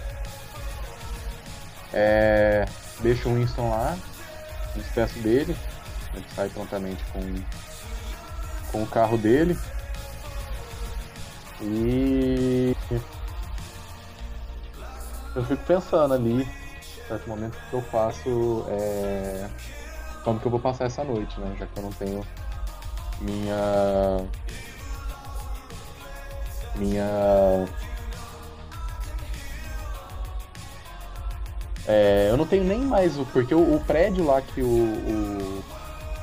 É, 1.94 2.66
deixo 3.02 3.30
o 3.30 3.36
Winston 3.36 3.70
lá. 3.70 3.98
Me 4.76 4.82
despeço 4.82 5.20
dele. 5.20 5.56
Ele 6.14 6.26
sai 6.36 6.50
prontamente 6.50 7.04
com, 7.12 7.22
com 8.72 8.84
o 8.84 8.88
carro 8.88 9.18
dele. 9.18 9.58
E. 11.62 12.76
Eu 15.34 15.46
fico 15.46 15.64
pensando 15.64 16.14
ali, 16.14 16.42
em 16.42 17.08
certo 17.08 17.30
momento, 17.30 17.56
o 17.56 17.70
que 17.70 17.74
eu 17.74 17.82
faço. 17.84 18.66
É, 18.70 19.48
como 20.24 20.40
que 20.40 20.46
eu 20.46 20.52
vou 20.52 20.60
passar 20.60 20.86
essa 20.86 21.04
noite, 21.04 21.40
né? 21.40 21.56
Já 21.58 21.68
que 21.68 21.78
eu 21.78 21.84
não 21.84 21.92
tenho 21.92 22.26
minha. 23.22 24.26
Minha. 26.76 27.68
É, 31.88 32.28
eu 32.30 32.38
não 32.38 32.46
tenho 32.46 32.64
nem 32.64 32.80
mais 32.80 33.18
o. 33.18 33.26
Porque 33.26 33.54
o, 33.56 33.76
o 33.76 33.80
prédio 33.86 34.26
lá 34.26 34.42
que 34.42 34.62
o, 34.62 34.66
o, 34.68 35.64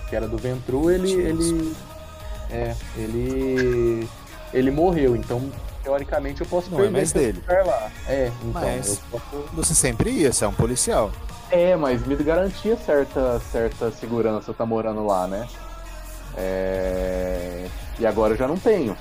que 0.08 0.16
era 0.16 0.26
do 0.28 0.36
Ventru, 0.36 0.90
ele. 0.90 1.12
ele 1.12 1.74
é, 2.50 2.74
ele. 2.96 4.08
Ele 4.52 4.70
morreu, 4.70 5.14
então 5.14 5.52
teoricamente 5.82 6.40
eu 6.40 6.46
posso 6.46 6.70
Não 6.70 6.78
é 6.78 6.82
perder 6.82 6.96
mais 6.96 7.12
dele. 7.12 7.42
lá. 7.48 7.90
É, 8.06 8.30
então 8.42 8.60
Mas- 8.62 9.00
posso. 9.10 9.24
Você 9.52 9.74
sempre 9.74 10.10
ia, 10.10 10.32
você 10.32 10.44
é 10.44 10.48
um 10.48 10.54
policial. 10.54 11.10
É, 11.50 11.74
mas 11.76 12.06
me 12.06 12.14
garantia 12.16 12.76
certa, 12.76 13.40
certa 13.40 13.90
segurança 13.90 14.52
tá 14.52 14.66
morando 14.66 15.04
lá, 15.06 15.26
né? 15.26 15.46
É... 16.36 17.66
E 17.98 18.06
agora 18.06 18.34
eu 18.34 18.36
já 18.38 18.46
não 18.46 18.56
tenho. 18.58 18.96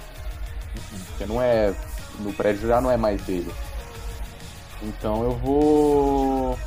Porque 1.09 1.25
não 1.25 1.41
é. 1.41 1.73
No 2.19 2.33
prédio 2.33 2.67
já 2.67 2.81
não 2.81 2.89
é 2.89 2.97
mais 2.97 3.21
dele. 3.21 3.51
Então 4.81 5.23
eu 5.23 5.31
vou. 5.31 6.59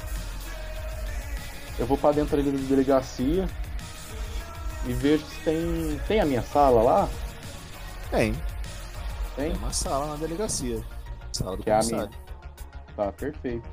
Eu 1.79 1.87
vou 1.87 1.97
pra 1.97 2.13
dentro 2.13 2.39
ali 2.39 2.51
da 2.51 2.69
delegacia 2.69 3.49
e 4.87 4.93
vejo 4.93 5.25
se 5.25 5.41
tem. 5.41 6.01
Tem 6.07 6.21
a 6.21 6.27
minha 6.27 6.43
sala 6.43 6.83
lá? 6.83 7.09
Tem. 8.11 8.33
Tem? 9.37 9.53
Tem 9.53 9.57
uma 9.57 9.73
sala 9.73 10.07
na 10.07 10.17
delegacia. 10.17 10.83
Sala 11.33 11.57
do 11.57 11.63
Que 11.63 11.71
é 11.71 11.75
a 11.75 11.79
comissário. 11.79 12.11
Tá, 12.97 13.13
perfeito. 13.13 13.69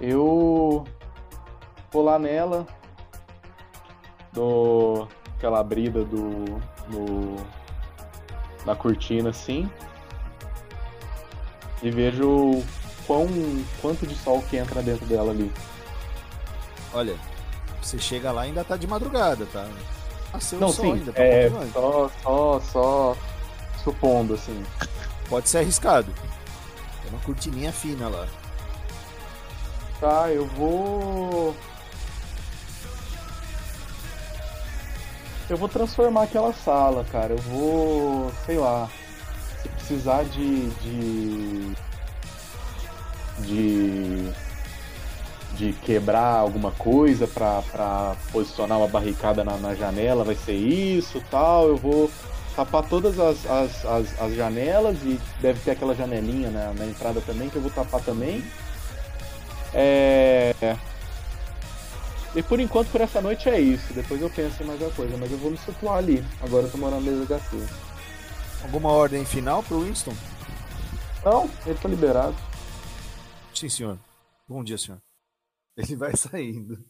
Eu 0.00 0.84
vou 1.92 2.02
lá 2.02 2.18
nela, 2.18 2.66
dou 4.32 5.06
aquela 5.36 5.60
abrida 5.60 6.04
do. 6.04 6.60
No, 6.88 7.36
na 8.64 8.74
cortina 8.74 9.30
assim. 9.30 9.70
E 11.82 11.90
vejo 11.90 12.62
quão, 13.10 13.26
quanto 13.82 14.06
de 14.06 14.14
sol 14.14 14.40
que 14.48 14.56
entra 14.56 14.80
dentro 14.80 15.04
dela 15.04 15.32
ali. 15.32 15.50
Olha, 16.92 17.16
você 17.82 17.98
chega 17.98 18.30
lá 18.30 18.46
e 18.46 18.50
ainda 18.50 18.62
tá 18.62 18.76
de 18.76 18.86
madrugada, 18.86 19.46
tá? 19.46 19.66
Nasceu 20.32 20.60
Não, 20.60 20.68
sim, 20.68 20.92
ainda, 20.92 21.12
tá 21.12 21.20
é, 21.20 21.50
só, 21.72 22.08
só, 22.22 22.60
só 22.60 23.16
supondo 23.82 24.34
assim. 24.34 24.64
Pode 25.28 25.48
ser 25.48 25.58
arriscado. 25.58 26.12
Tem 27.02 27.10
uma 27.10 27.18
cortininha 27.22 27.72
fina 27.72 28.08
lá. 28.08 28.28
Tá, 29.98 30.30
eu 30.30 30.46
vou. 30.46 31.52
Eu 35.48 35.56
vou 35.56 35.68
transformar 35.68 36.22
aquela 36.22 36.52
sala, 36.52 37.04
cara. 37.10 37.32
Eu 37.32 37.38
vou. 37.38 38.32
sei 38.46 38.56
lá. 38.56 38.88
Se 39.60 39.68
precisar 39.68 40.22
de. 40.26 40.70
de. 40.70 41.89
De, 43.46 44.30
de 45.56 45.72
quebrar 45.84 46.38
alguma 46.38 46.70
coisa 46.70 47.26
pra, 47.26 47.62
pra 47.70 48.16
posicionar 48.32 48.78
uma 48.78 48.88
barricada 48.88 49.44
na, 49.44 49.56
na 49.56 49.74
janela, 49.74 50.24
vai 50.24 50.34
ser 50.34 50.54
isso 50.54 51.22
tal. 51.30 51.68
Eu 51.68 51.76
vou 51.76 52.10
tapar 52.54 52.82
todas 52.88 53.18
as, 53.18 53.46
as, 53.46 53.84
as, 53.84 54.20
as 54.20 54.34
janelas 54.34 54.96
e 55.02 55.20
deve 55.40 55.60
ter 55.60 55.72
aquela 55.72 55.94
janelinha 55.94 56.50
na, 56.50 56.72
na 56.72 56.86
entrada 56.86 57.20
também 57.20 57.48
que 57.48 57.56
eu 57.56 57.62
vou 57.62 57.70
tapar 57.70 58.00
também. 58.00 58.44
É. 59.72 60.76
E 62.34 62.42
por 62.42 62.60
enquanto, 62.60 62.90
por 62.90 63.00
essa 63.00 63.20
noite 63.20 63.48
é 63.48 63.60
isso. 63.60 63.92
Depois 63.92 64.20
eu 64.20 64.30
penso 64.30 64.62
em 64.62 64.66
mais 64.66 64.80
uma 64.80 64.90
coisa, 64.90 65.16
mas 65.16 65.30
eu 65.32 65.38
vou 65.38 65.50
me 65.50 65.58
situar 65.58 65.96
ali. 65.96 66.24
Agora 66.40 66.66
eu 66.66 66.70
tô 66.70 66.78
morando 66.78 67.04
na 67.04 67.10
delegacia. 67.10 67.66
Alguma 68.62 68.90
ordem 68.90 69.24
final 69.24 69.62
pro 69.62 69.80
Winston? 69.80 70.14
Não, 71.24 71.50
ele 71.66 71.78
tá 71.80 71.88
liberado. 71.88 72.36
Sim, 73.60 73.68
senhor. 73.68 74.00
Bom 74.48 74.64
dia, 74.64 74.78
senhor. 74.78 75.02
Ele 75.76 75.94
vai 75.94 76.16
saindo. 76.16 76.82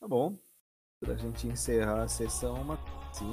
Tá 0.00 0.08
bom. 0.08 0.38
Pra 1.00 1.14
gente 1.16 1.46
encerrar 1.46 2.04
a 2.04 2.08
sessão, 2.08 2.54
uma 2.54 2.78
sim. 3.12 3.30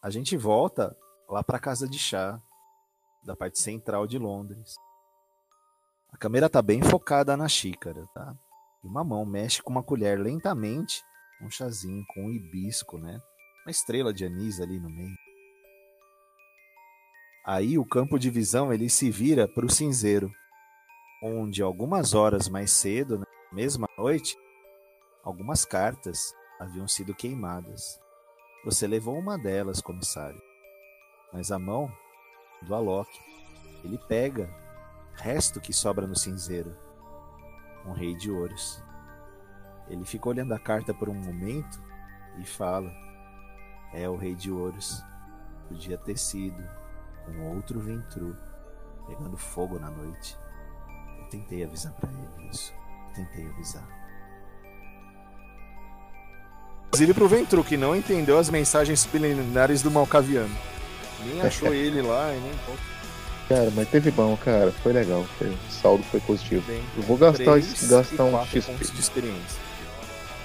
A 0.00 0.08
gente 0.08 0.36
volta 0.36 0.96
lá 1.28 1.42
pra 1.42 1.58
casa 1.58 1.88
de 1.88 1.98
chá 1.98 2.40
da 3.24 3.34
parte 3.34 3.58
central 3.58 4.06
de 4.06 4.16
Londres. 4.16 4.76
A 6.12 6.16
câmera 6.16 6.48
tá 6.48 6.62
bem 6.62 6.80
focada 6.80 7.36
na 7.36 7.48
xícara, 7.48 8.06
tá? 8.14 8.38
E 8.84 8.86
uma 8.86 9.02
mão 9.02 9.26
mexe 9.26 9.60
com 9.60 9.72
uma 9.72 9.82
colher 9.82 10.16
lentamente, 10.16 11.02
um 11.42 11.50
chazinho 11.50 12.04
com 12.14 12.26
um 12.26 12.30
hibisco, 12.30 12.98
né? 12.98 13.20
Uma 13.66 13.72
estrela 13.72 14.14
de 14.14 14.24
anis 14.24 14.60
ali 14.60 14.78
no 14.78 14.88
meio. 14.88 15.21
Aí 17.44 17.76
o 17.76 17.84
campo 17.84 18.20
de 18.20 18.30
visão 18.30 18.72
ele 18.72 18.88
se 18.88 19.10
vira 19.10 19.48
para 19.48 19.66
o 19.66 19.70
cinzeiro, 19.70 20.32
onde 21.20 21.60
algumas 21.60 22.14
horas 22.14 22.48
mais 22.48 22.70
cedo, 22.70 23.18
na 23.18 23.26
mesma 23.52 23.88
noite, 23.98 24.36
algumas 25.24 25.64
cartas 25.64 26.32
haviam 26.60 26.86
sido 26.86 27.12
queimadas. 27.12 28.00
Você 28.64 28.86
levou 28.86 29.18
uma 29.18 29.36
delas, 29.36 29.80
comissário. 29.80 30.40
Mas 31.32 31.50
a 31.50 31.58
mão 31.58 31.92
do 32.62 32.76
Alok, 32.76 33.10
ele 33.82 33.98
pega 33.98 34.48
resto 35.14 35.60
que 35.60 35.72
sobra 35.72 36.06
no 36.06 36.14
cinzeiro, 36.14 36.76
um 37.84 37.92
rei 37.92 38.14
de 38.14 38.30
ouros. 38.30 38.80
Ele 39.88 40.04
fica 40.04 40.28
olhando 40.28 40.54
a 40.54 40.60
carta 40.60 40.94
por 40.94 41.08
um 41.08 41.14
momento 41.14 41.82
e 42.38 42.44
fala: 42.44 42.92
É 43.92 44.08
o 44.08 44.14
rei 44.14 44.36
de 44.36 44.52
ouros. 44.52 45.02
Podia 45.68 45.98
ter 45.98 46.16
sido 46.16 46.62
um 47.28 47.54
outro 47.54 47.80
Ventru 47.80 48.36
pegando 49.06 49.36
fogo 49.36 49.78
na 49.78 49.90
noite. 49.90 50.36
Eu 51.18 51.24
tentei 51.26 51.64
avisar 51.64 51.92
pra 51.94 52.10
ele 52.10 52.50
isso. 52.50 52.72
Tentei 53.14 53.46
avisar. 53.46 53.86
Inclusive 56.88 57.14
pro 57.14 57.28
Ventru, 57.28 57.64
que 57.64 57.76
não 57.76 57.96
entendeu 57.96 58.38
as 58.38 58.50
mensagens 58.50 59.00
subliminares 59.00 59.80
do 59.82 59.90
Malcaviano. 59.90 60.54
Nem 61.24 61.40
achou 61.42 61.72
ele 61.72 62.02
lá 62.02 62.34
e 62.34 62.40
nem 62.40 62.52
Cara, 63.48 63.70
mas 63.74 63.88
teve 63.88 64.10
bom, 64.10 64.36
cara. 64.36 64.70
Foi 64.70 64.92
legal. 64.92 65.24
Foi, 65.38 65.48
o 65.48 65.58
saldo 65.70 66.02
foi 66.04 66.20
positivo. 66.20 66.64
Bem, 66.66 66.82
Eu 66.96 67.02
vou 67.02 67.16
gastar, 67.16 67.58
gastar 67.88 68.24
um 68.24 68.44
XP. 68.46 68.72
de 68.92 69.00
experiência. 69.00 69.60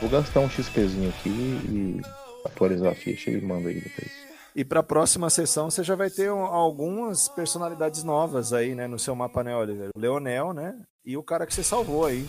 Vou 0.02 0.10
gastar 0.10 0.40
um 0.42 0.50
XPzinho 0.50 1.10
aqui 1.10 1.30
e 1.30 2.02
atualizar 2.46 2.92
a 2.92 2.96
ficha 2.96 3.32
e 3.32 3.42
mando 3.42 3.68
aí 3.68 3.80
depois. 3.82 4.27
E 4.58 4.66
pra 4.66 4.82
próxima 4.82 5.30
sessão 5.30 5.70
você 5.70 5.84
já 5.84 5.94
vai 5.94 6.10
ter 6.10 6.32
um- 6.32 6.44
algumas 6.44 7.30
personalidades 7.30 8.04
novas 8.04 8.52
aí, 8.54 8.74
né, 8.74 8.88
no 8.88 8.98
seu 8.98 9.16
mapa, 9.16 9.44
né, 9.44 9.56
Oliver? 9.56 9.90
O 9.96 10.00
Leonel, 10.00 10.52
né? 10.52 10.74
E 11.06 11.16
o 11.16 11.22
cara 11.22 11.46
que 11.46 11.54
você 11.54 11.62
salvou 11.64 12.08
aí 12.08 12.28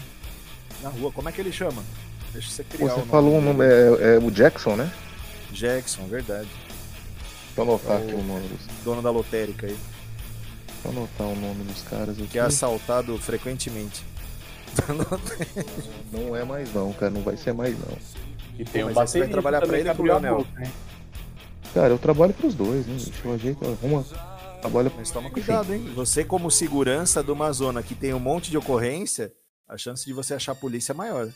na 0.83 0.91
rua. 0.91 1.11
Como 1.11 1.27
é 1.27 1.33
que 1.33 1.41
ele 1.41 1.51
chama? 1.51 1.83
Deixa 2.35 2.51
você 2.51 2.63
criar 2.65 2.91
Você 2.91 3.01
o 3.01 3.07
falou 3.07 3.39
o 3.39 3.41
nome, 3.41 3.65
é, 3.65 4.17
é 4.17 4.19
o 4.19 4.31
Jackson, 4.31 4.77
né? 4.77 4.93
Jackson, 5.51 6.07
verdade. 6.07 6.51
Deixa 7.47 7.57
eu 7.57 7.63
anotar 7.65 7.99
O- 7.99 8.05
aqui 8.05 8.15
o 8.15 8.23
nome 8.23 8.47
dos. 8.47 8.67
Dono 8.85 9.01
da 9.01 9.11
lotérica 9.11 9.67
aí. 9.67 9.73
Deixa 10.67 10.85
eu 10.85 10.91
anotar 10.91 11.27
o 11.27 11.35
nome 11.35 11.65
dos 11.65 11.83
caras 11.85 12.19
aqui. 12.19 12.29
Que 12.29 12.39
é 12.39 12.43
assaltado 12.43 13.17
frequentemente. 13.17 14.05
Não 16.13 16.37
é 16.37 16.45
mais 16.45 16.73
não, 16.75 16.93
cara. 16.93 17.11
Não 17.11 17.23
vai 17.23 17.39
ser 17.39 17.55
mais 17.55 17.75
não. 17.79 17.97
E 18.59 18.65
tem 18.67 18.83
Pô, 18.85 18.91
um 18.91 18.93
mas 18.95 18.99
aí 18.99 19.07
você 19.09 19.19
vai 19.21 19.29
trabalhar 19.29 19.61
pra 19.63 19.79
ele 19.79 19.89
ou 19.89 19.95
pro 19.95 20.05
a 20.05 20.19
Leonel? 20.19 20.37
boca? 20.37 20.71
Cara, 21.75 21.93
eu 21.93 21.99
trabalho 21.99 22.35
pros 22.35 22.55
dois, 22.55 22.87
né? 22.87 22.97
Deixa 22.97 23.27
eu 23.27 23.33
ajeito, 23.35 23.65
arruma. 23.65 24.05
Trabalho 24.61 24.93
Mas 24.97 25.11
toma 25.11 25.31
cuidado, 25.31 25.73
hein? 25.73 25.85
Você, 25.95 26.25
como 26.25 26.51
segurança 26.51 27.23
de 27.23 27.31
uma 27.31 27.53
zona 27.53 27.83
que 27.83 27.95
tem 27.95 28.13
um 28.13 28.19
monte 28.19 28.51
de 28.51 28.59
ocorrência, 28.59 29.33
a 29.69 29.77
chance 29.77 30.05
de 30.05 30.13
você 30.13 30.35
achar 30.35 30.53
a 30.53 30.57
polícia 30.57 30.93
é 30.93 30.95
maior. 30.95 31.29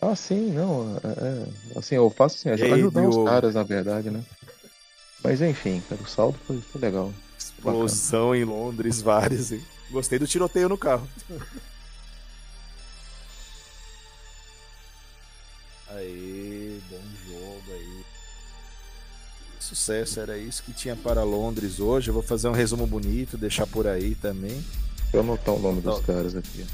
Ah, 0.00 0.14
sim, 0.14 0.52
não. 0.52 0.96
É, 0.96 1.08
é, 1.08 1.78
assim, 1.78 1.96
eu 1.96 2.10
faço 2.10 2.36
assim, 2.36 2.60
E 2.60 2.64
aí, 2.64 2.72
ajudar 2.74 3.08
os 3.08 3.24
caras, 3.24 3.54
na 3.54 3.62
verdade, 3.62 4.10
né? 4.10 4.22
Mas 5.22 5.40
enfim, 5.40 5.82
cara, 5.88 6.02
o 6.02 6.06
saldo 6.06 6.38
foi, 6.46 6.60
foi 6.60 6.80
legal. 6.80 7.12
Explosão 7.38 8.34
em 8.34 8.44
Londres, 8.44 9.00
várias. 9.00 9.52
hein? 9.52 9.62
Gostei 9.90 10.18
do 10.18 10.26
tiroteio 10.26 10.68
no 10.68 10.78
carro. 10.78 11.08
Aí, 15.94 16.41
Sucesso, 19.72 20.20
era 20.20 20.36
isso 20.36 20.62
que 20.62 20.70
tinha 20.70 20.94
para 20.94 21.24
Londres 21.24 21.80
hoje. 21.80 22.08
Eu 22.10 22.14
vou 22.14 22.22
fazer 22.22 22.46
um 22.46 22.52
resumo 22.52 22.86
bonito, 22.86 23.38
deixar 23.38 23.66
por 23.66 23.86
aí 23.86 24.14
também. 24.14 24.62
Deixa 25.00 25.16
eu 25.16 25.20
anotar 25.20 25.54
o 25.54 25.58
nome 25.58 25.80
dos 25.80 25.96
Não. 25.96 26.02
caras 26.02 26.36
aqui. 26.36 26.66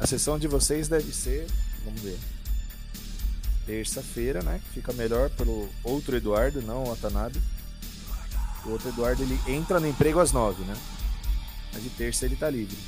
A 0.00 0.06
sessão 0.06 0.38
de 0.38 0.48
vocês 0.48 0.88
deve 0.88 1.12
ser, 1.12 1.46
vamos 1.84 2.00
ver, 2.00 2.18
terça-feira, 3.66 4.42
né? 4.42 4.62
Que 4.64 4.80
fica 4.80 4.94
melhor 4.94 5.28
pelo 5.28 5.68
outro 5.84 6.16
Eduardo, 6.16 6.62
não 6.62 6.84
o 6.84 6.92
Atanabe. 6.92 7.38
O 8.64 8.70
outro 8.70 8.88
Eduardo 8.88 9.22
ele 9.22 9.38
entra 9.46 9.78
no 9.78 9.86
emprego 9.86 10.18
às 10.18 10.32
nove, 10.32 10.62
né? 10.64 10.74
Mas 11.70 11.82
de 11.82 11.90
terça 11.90 12.24
ele 12.24 12.36
tá 12.36 12.48
livre. 12.48 12.78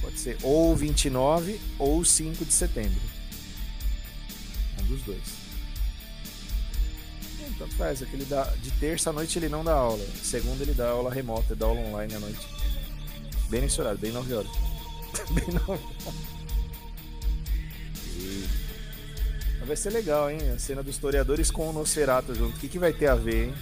Pode 0.00 0.20
ser 0.20 0.38
ou 0.44 0.76
29 0.76 1.60
ou 1.76 2.04
5 2.04 2.44
de 2.44 2.52
setembro. 2.52 3.00
Um 4.80 4.84
dos 4.84 5.02
dois. 5.02 5.45
Tanto 7.58 7.74
faz, 7.76 8.02
é 8.02 8.06
que 8.06 8.14
ele 8.14 8.24
dá. 8.26 8.44
De 8.62 8.70
terça 8.72 9.10
à 9.10 9.12
noite 9.12 9.38
ele 9.38 9.48
não 9.48 9.64
dá 9.64 9.72
aula. 9.72 10.04
Segunda 10.22 10.62
ele 10.62 10.74
dá 10.74 10.90
aula 10.90 11.10
remota, 11.12 11.54
dá 11.56 11.66
aula 11.66 11.80
online 11.80 12.14
à 12.14 12.20
noite. 12.20 12.46
Bem 13.48 13.60
nesse 13.62 13.80
horário, 13.80 13.98
bem 13.98 14.12
9 14.12 14.34
horas. 14.34 14.50
bem 15.30 15.46
9 15.54 15.70
horas. 15.70 15.80
E- 18.16 18.66
vai 19.66 19.76
ser 19.76 19.90
legal, 19.90 20.30
hein? 20.30 20.38
A 20.54 20.58
cena 20.58 20.82
dos 20.82 20.94
historiadores 20.94 21.50
com 21.50 21.68
o 21.68 21.72
Nosferatu 21.72 22.34
junto. 22.34 22.56
O 22.56 22.60
que, 22.60 22.68
que 22.68 22.78
vai 22.78 22.92
ter 22.92 23.08
a 23.08 23.14
ver, 23.14 23.46
hein? 23.46 23.54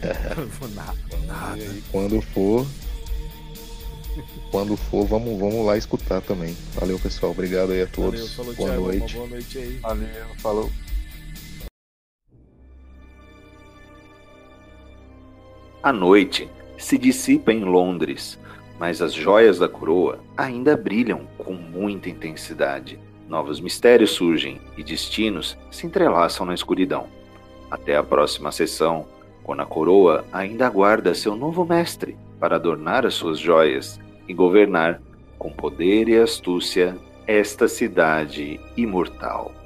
Nada. 0.74 0.74
Nada. 0.74 1.26
Nada. 1.26 1.62
E 1.62 1.82
quando 1.90 2.20
for. 2.20 2.66
Quando 4.50 4.76
for, 4.76 5.04
vamos, 5.06 5.38
vamos 5.38 5.66
lá 5.66 5.76
escutar 5.76 6.22
também. 6.22 6.56
Valeu, 6.74 6.98
pessoal. 6.98 7.32
Obrigado 7.32 7.72
aí 7.72 7.82
a 7.82 7.86
todos. 7.86 8.34
Valeu, 8.34 8.54
falou, 8.54 8.54
boa 8.54 8.68
Thiago. 8.68 8.82
noite. 8.82 9.16
Uma 9.16 9.26
boa 9.26 9.30
noite 9.30 9.58
aí. 9.58 9.76
Valeu, 9.78 10.26
falou. 10.38 10.70
A 15.82 15.92
noite 15.92 16.48
se 16.78 16.96
dissipa 16.96 17.52
em 17.52 17.64
Londres, 17.64 18.38
mas 18.78 19.02
as 19.02 19.12
joias 19.12 19.58
da 19.58 19.68
coroa 19.68 20.18
ainda 20.36 20.76
brilham 20.76 21.26
com 21.36 21.52
muita 21.52 22.08
intensidade. 22.08 22.98
Novos 23.28 23.60
mistérios 23.60 24.10
surgem 24.12 24.60
e 24.76 24.82
destinos 24.82 25.58
se 25.70 25.86
entrelaçam 25.86 26.46
na 26.46 26.54
escuridão. 26.54 27.06
Até 27.70 27.96
a 27.96 28.02
próxima 28.02 28.50
sessão, 28.50 29.06
quando 29.44 29.60
a 29.60 29.66
coroa 29.66 30.24
ainda 30.32 30.66
aguarda 30.66 31.14
seu 31.14 31.36
novo 31.36 31.66
mestre 31.66 32.16
para 32.40 32.56
adornar 32.56 33.04
as 33.04 33.14
suas 33.14 33.38
joias 33.38 34.00
e 34.28 34.34
governar 34.34 35.00
com 35.38 35.50
poder 35.50 36.08
e 36.08 36.18
astúcia 36.18 36.96
esta 37.26 37.66
cidade 37.66 38.60
imortal. 38.76 39.57